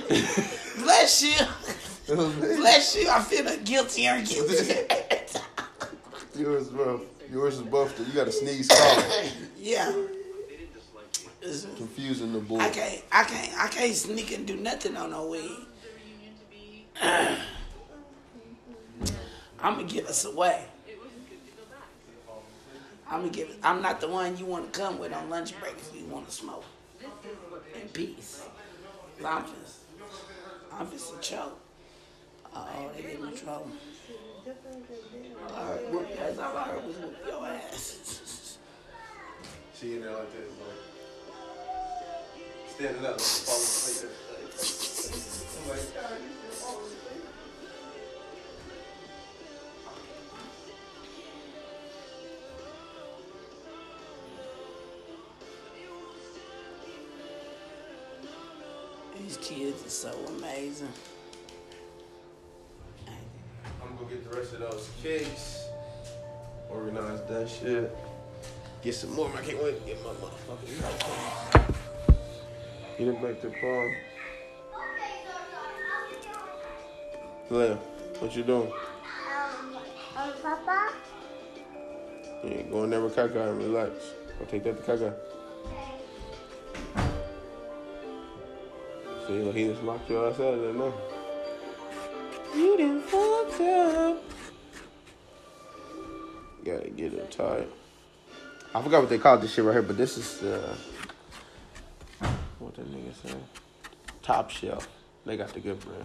bless 0.82 1.22
you, 1.22 1.36
bless 2.06 2.96
you. 2.96 3.10
I 3.10 3.20
feel 3.20 3.44
guilty 3.62 4.06
and 4.06 4.26
guilty. 4.26 4.74
Yours, 6.38 6.68
bro. 6.68 7.02
Yours 7.30 7.56
is 7.56 7.62
buffed. 7.62 7.98
You 8.00 8.06
got 8.14 8.26
a 8.28 8.32
sneeze 8.32 8.68
cough. 8.68 9.32
yeah. 9.58 9.90
It's- 11.42 11.66
Confusing 11.76 12.32
the 12.32 12.38
boy. 12.38 12.58
I 12.58 12.70
can't, 12.70 13.02
I 13.12 13.24
can't, 13.24 13.58
I 13.58 13.68
can't 13.68 13.94
sneak 13.94 14.32
and 14.32 14.46
do 14.46 14.56
nothing 14.56 14.96
on 14.96 15.10
no 15.10 15.28
weed. 15.28 15.66
I'm 17.02 17.36
gonna 19.60 19.84
give 19.84 20.06
us 20.06 20.24
away. 20.24 20.64
I'm 23.08 23.20
gonna 23.20 23.32
give 23.32 23.50
it. 23.50 23.58
I'm 23.62 23.82
not 23.82 24.00
the 24.00 24.08
one 24.08 24.36
you 24.38 24.46
want 24.46 24.72
to 24.72 24.80
come 24.80 24.98
with 24.98 25.12
on 25.12 25.28
lunch 25.28 25.58
break 25.60 25.74
if 25.74 25.92
you 25.94 26.06
want 26.06 26.26
to 26.28 26.32
smoke 26.32 26.64
in 27.74 27.88
peace. 27.88 28.42
I'm 29.24 29.44
just, 29.44 29.80
I'm 30.72 30.90
just 30.90 31.14
a 31.14 31.18
choke. 31.20 31.58
Oh, 32.54 32.90
they 32.96 33.02
get 33.02 33.20
in 33.20 33.36
trouble. 33.36 33.70
I 35.54 35.64
heard 35.64 35.92
whoop, 35.92 36.08
that's 36.16 36.38
all 36.38 36.56
I 36.56 36.64
heard 36.64 36.84
was 36.84 36.96
whoop 36.96 37.16
your 37.26 37.46
ass. 37.46 38.58
She 39.78 39.94
in 39.94 40.00
there 40.02 40.12
like 40.12 40.32
this, 40.32 40.48
bro. 40.58 40.66
Standing 42.68 43.04
up, 43.04 43.20
falling 43.20 43.62
asleep. 43.62 44.10
I'm 45.62 45.68
like, 45.68 45.94
God, 45.94 46.18
These 59.32 59.48
kids 59.48 59.86
are 59.86 59.88
so 59.88 60.12
amazing. 60.36 60.92
I'm 63.08 63.88
gonna 63.96 63.98
go 63.98 64.04
get 64.04 64.30
the 64.30 64.36
rest 64.36 64.52
of 64.52 64.60
those 64.60 64.90
cakes. 65.02 65.64
Organize 66.68 67.22
that 67.30 67.48
shit. 67.48 67.96
Get 68.82 68.94
some 68.94 69.14
more. 69.14 69.30
I 69.34 69.40
can't 69.40 69.62
wait 69.62 69.80
to 69.80 69.86
get 69.86 70.04
my 70.04 70.10
motherfucking 70.10 71.64
Get 72.98 73.08
it 73.08 73.22
back 73.22 73.40
to 73.40 73.48
Paul. 73.58 73.94
Leah, 77.48 77.76
what 78.18 78.36
you 78.36 78.42
doing? 78.42 78.70
Um, 78.70 79.76
um, 80.14 80.32
Papa? 80.42 80.92
Yeah, 82.44 82.62
go 82.70 82.84
in 82.84 82.90
there 82.90 83.00
with 83.00 83.16
Kaka 83.16 83.48
and 83.48 83.58
relax. 83.62 84.12
Go 84.38 84.44
take 84.44 84.64
that 84.64 84.76
to 84.76 84.82
Kaka. 84.82 85.14
See, 89.26 89.52
he 89.52 89.68
just 89.68 89.82
locked 89.82 90.10
your 90.10 90.28
ass 90.28 90.40
out 90.40 90.54
of 90.54 90.60
there 90.60 90.72
now. 90.72 90.92
You 92.54 92.76
done 92.76 93.00
fucked 93.02 93.60
up. 93.60 94.22
Gotta 96.64 96.90
get 96.90 97.14
it 97.14 97.30
tight. 97.30 97.68
I 98.74 98.82
forgot 98.82 99.00
what 99.00 99.08
they 99.08 99.18
called 99.18 99.42
this 99.42 99.52
shit 99.52 99.64
right 99.64 99.72
here, 99.72 99.82
but 99.82 99.96
this 99.96 100.16
is 100.18 100.42
uh, 100.42 100.76
what 102.58 102.74
that 102.74 102.90
nigga 102.90 103.14
say? 103.22 103.34
Top 104.22 104.50
shelf. 104.50 104.88
They 105.24 105.36
got 105.36 105.52
the 105.52 105.60
good 105.60 105.78
brand. 105.80 106.04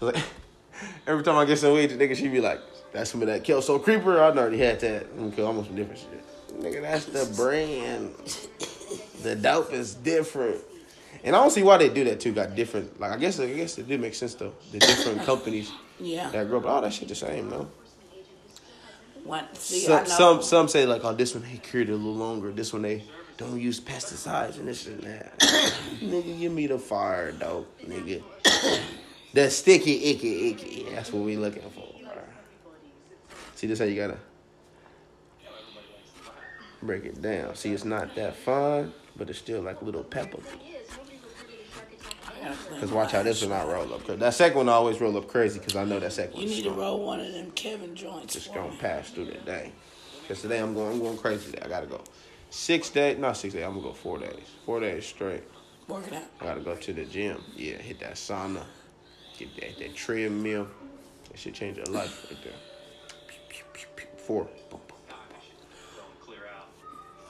Like, 0.00 0.22
every 1.06 1.22
time 1.22 1.36
I 1.36 1.44
get 1.44 1.58
some 1.58 1.72
weed, 1.72 1.90
the 1.90 1.96
nigga 1.96 2.16
she 2.16 2.28
be 2.28 2.40
like, 2.40 2.60
"That's 2.92 3.10
some 3.10 3.22
of 3.22 3.28
that 3.28 3.44
Kelso 3.44 3.78
Creeper." 3.78 4.20
I 4.20 4.30
already 4.30 4.58
had 4.58 4.80
that. 4.80 5.06
Okay, 5.18 5.42
almost 5.42 5.68
some 5.68 5.76
different 5.76 6.00
shit. 6.00 6.60
Nigga, 6.60 6.82
that's 6.82 7.06
the 7.06 7.32
brand. 7.36 8.14
The 9.22 9.36
dope 9.36 9.72
is 9.72 9.94
different. 9.94 10.62
And 11.24 11.34
I 11.34 11.40
don't 11.40 11.50
see 11.50 11.62
why 11.62 11.76
they 11.78 11.88
do 11.88 12.04
that 12.04 12.20
too. 12.20 12.32
Got 12.32 12.54
different, 12.54 12.98
like 13.00 13.12
I 13.12 13.16
guess 13.16 13.38
I 13.40 13.52
guess 13.52 13.78
it 13.78 13.88
do 13.88 13.98
make 13.98 14.14
sense 14.14 14.34
though. 14.34 14.54
The 14.72 14.78
different 14.78 15.22
companies 15.26 15.70
Yeah. 15.98 16.30
that 16.30 16.48
grow 16.48 16.58
up, 16.58 16.66
all 16.66 16.80
that 16.82 16.92
shit 16.92 17.08
the 17.08 17.14
same 17.14 17.50
though. 17.50 17.68
One, 19.24 19.44
see, 19.54 19.80
some, 19.80 20.06
some 20.06 20.42
some 20.42 20.68
say 20.68 20.86
like, 20.86 21.04
oh, 21.04 21.12
this 21.12 21.34
one 21.34 21.42
they 21.42 21.58
cured 21.58 21.88
it 21.88 21.92
a 21.92 21.96
little 21.96 22.14
longer. 22.14 22.52
This 22.52 22.72
one 22.72 22.82
they 22.82 23.02
don't 23.36 23.60
use 23.60 23.80
pesticides 23.80 24.58
and 24.58 24.68
this 24.68 24.86
and 24.86 25.00
that. 25.02 25.38
nigga, 26.00 26.38
give 26.38 26.52
me 26.52 26.66
the 26.68 26.78
fire 26.78 27.32
dope, 27.32 27.66
nigga. 27.82 28.22
the 29.34 29.50
sticky, 29.50 30.04
icky, 30.10 30.50
icky. 30.50 30.86
That's 30.94 31.12
what 31.12 31.24
we 31.24 31.36
looking 31.36 31.68
for. 31.70 31.82
See, 33.56 33.66
this 33.66 33.78
how 33.78 33.86
you 33.86 33.96
gotta 33.96 34.18
break 36.82 37.04
it 37.04 37.20
down. 37.22 37.54
See, 37.56 37.72
it's 37.72 37.84
not 37.84 38.14
that 38.14 38.36
fine, 38.36 38.92
but 39.16 39.30
it's 39.30 39.38
still 39.38 39.62
like 39.62 39.80
little 39.82 40.04
pepper. 40.04 40.38
Cause 42.80 42.92
watch 42.92 43.12
how 43.12 43.22
this 43.22 43.40
one 43.42 43.50
not 43.50 43.68
roll 43.68 43.92
up. 43.94 44.06
Cause 44.06 44.18
that 44.18 44.34
second 44.34 44.58
one 44.58 44.68
always 44.68 45.00
roll 45.00 45.16
up 45.16 45.28
crazy. 45.28 45.58
Cause 45.60 45.76
I 45.76 45.84
know 45.84 45.98
that 45.98 46.12
second 46.12 46.34
one. 46.34 46.42
You 46.42 46.48
need 46.48 46.64
to 46.64 46.70
roll 46.70 47.04
one 47.04 47.20
of 47.20 47.32
them 47.32 47.50
Kevin 47.52 47.94
joints. 47.94 48.34
just 48.34 48.52
gonna 48.54 48.70
me. 48.70 48.76
pass 48.78 49.10
through 49.10 49.26
the 49.26 49.38
day. 49.38 49.72
Cause 50.28 50.42
today 50.42 50.58
I'm 50.58 50.74
going, 50.74 50.92
I'm 50.92 50.98
going 50.98 51.16
crazy. 51.16 51.50
Today 51.50 51.62
I 51.64 51.68
gotta 51.68 51.86
go 51.86 52.02
six 52.50 52.90
days, 52.90 53.18
not 53.18 53.36
six 53.36 53.54
days. 53.54 53.64
I'm 53.64 53.72
gonna 53.72 53.82
go 53.82 53.92
four 53.92 54.18
days, 54.18 54.44
four 54.64 54.80
days 54.80 55.06
straight. 55.06 55.42
Working 55.88 56.14
out. 56.16 56.24
I 56.40 56.44
gotta 56.44 56.60
go 56.60 56.74
to 56.74 56.92
the 56.92 57.04
gym. 57.04 57.40
Yeah, 57.54 57.76
hit 57.76 58.00
that 58.00 58.14
sauna, 58.14 58.64
get 59.38 59.54
that 59.60 59.78
that 59.78 59.94
treadmill. 59.94 60.68
That 61.30 61.38
should 61.38 61.54
change 61.54 61.76
your 61.76 61.86
life 61.86 62.26
right 62.30 62.42
there. 62.42 62.52
Four, 64.18 64.48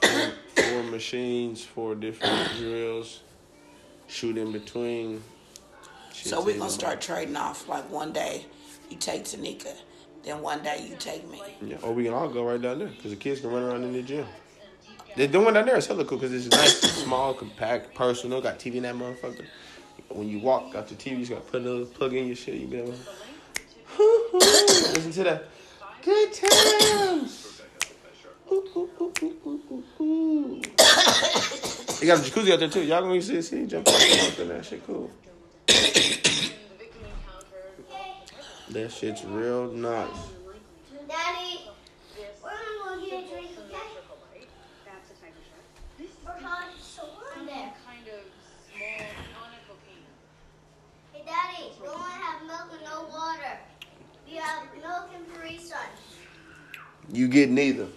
four 0.55 0.83
machines, 0.83 1.63
four 1.63 1.93
different 1.93 2.57
drills. 2.57 3.21
Shoot 4.07 4.37
in 4.37 4.51
between. 4.51 5.21
So 6.11 6.43
we're 6.43 6.57
gonna 6.57 6.69
start 6.69 7.01
trading 7.01 7.35
off. 7.35 7.67
Like 7.67 7.89
one 7.91 8.11
day 8.11 8.45
you 8.89 8.97
take 8.97 9.23
Tanika, 9.23 9.73
then 10.23 10.41
one 10.41 10.63
day 10.63 10.87
you 10.89 10.95
take 10.97 11.29
me. 11.29 11.41
Yeah, 11.61 11.77
or 11.81 11.93
we 11.93 12.05
can 12.05 12.13
all 12.13 12.29
go 12.29 12.45
right 12.45 12.61
down 12.61 12.79
there 12.79 12.87
because 12.87 13.11
the 13.11 13.17
kids 13.17 13.41
can 13.41 13.51
run 13.51 13.63
around 13.63 13.83
in 13.83 13.93
the 13.93 14.01
gym. 14.01 14.25
The 15.15 15.25
the 15.25 15.39
one 15.39 15.53
down 15.53 15.65
there 15.65 15.77
is 15.77 15.87
hella 15.87 16.05
cool 16.05 16.17
because 16.17 16.33
it's 16.33 16.55
nice, 16.55 16.79
small, 17.03 17.33
compact, 17.33 17.95
personal. 17.95 18.41
Got 18.41 18.59
TV 18.59 18.75
in 18.75 18.83
that 18.83 18.95
motherfucker. 18.95 19.45
When 20.09 20.29
you 20.29 20.39
walk 20.39 20.73
out 20.75 20.87
the 20.87 20.95
TV, 20.95 21.11
you 21.11 21.17
just 21.19 21.31
got 21.31 21.45
to 21.45 21.51
put 21.51 21.61
a 21.61 21.63
little 21.63 21.85
plug 21.85 22.13
in 22.13 22.27
your 22.27 22.35
shit. 22.35 22.55
You 22.55 22.67
be 22.67 22.77
able 22.77 22.93
to 22.93 24.37
listen 24.93 25.11
to 25.11 25.23
that. 25.23 25.45
Good 26.01 26.33
times. 26.33 27.61
Ooh, 28.49 28.63
ooh, 28.75 29.13
ooh, 29.99 30.61
They 31.99 32.05
got 32.05 32.19
a 32.19 32.21
jacuzzi 32.21 32.51
out 32.51 32.59
there 32.59 32.69
too. 32.69 32.83
Y'all 32.83 33.01
gonna 33.01 33.19
see 33.21 33.41
see 33.41 33.65
jump 33.65 33.87
out 33.87 34.39
in 34.39 34.47
that 34.49 34.65
shit 34.65 34.85
cool. 34.85 35.09
That 38.69 38.91
shit's 38.91 39.23
real 39.25 39.71
nice. 39.71 40.07
Daddy, 41.07 41.61
we're 42.43 42.51
gonna 42.51 42.99
go 42.99 43.05
get 43.05 43.23
a 43.25 43.29
drink, 43.29 43.49
okay? 43.65 44.45
That's 44.85 45.09
a 45.09 45.13
type 45.19 45.33
of 45.33 45.45
shark. 45.49 45.65
This 45.97 46.09
is 46.11 46.17
We're 46.23 46.39
going 46.39 46.77
so 46.79 47.09
we're 47.17 47.41
in 47.41 47.47
there. 47.47 47.73
kind 47.83 48.07
of 48.07 48.21
small 48.69 49.07
non-volcano. 49.33 50.11
Hey, 51.13 51.23
Daddy, 51.25 51.71
we 51.81 51.87
only 51.87 52.11
have 52.11 52.45
milk 52.45 52.73
and 52.73 52.83
no 52.83 53.07
water. 53.09 53.57
We 54.27 54.35
have 54.35 54.63
milk 54.75 55.09
and 55.15 55.25
Capri 55.33 55.57
Sun. 55.57 55.79
You 57.11 57.27
get 57.27 57.49
neither. 57.49 57.87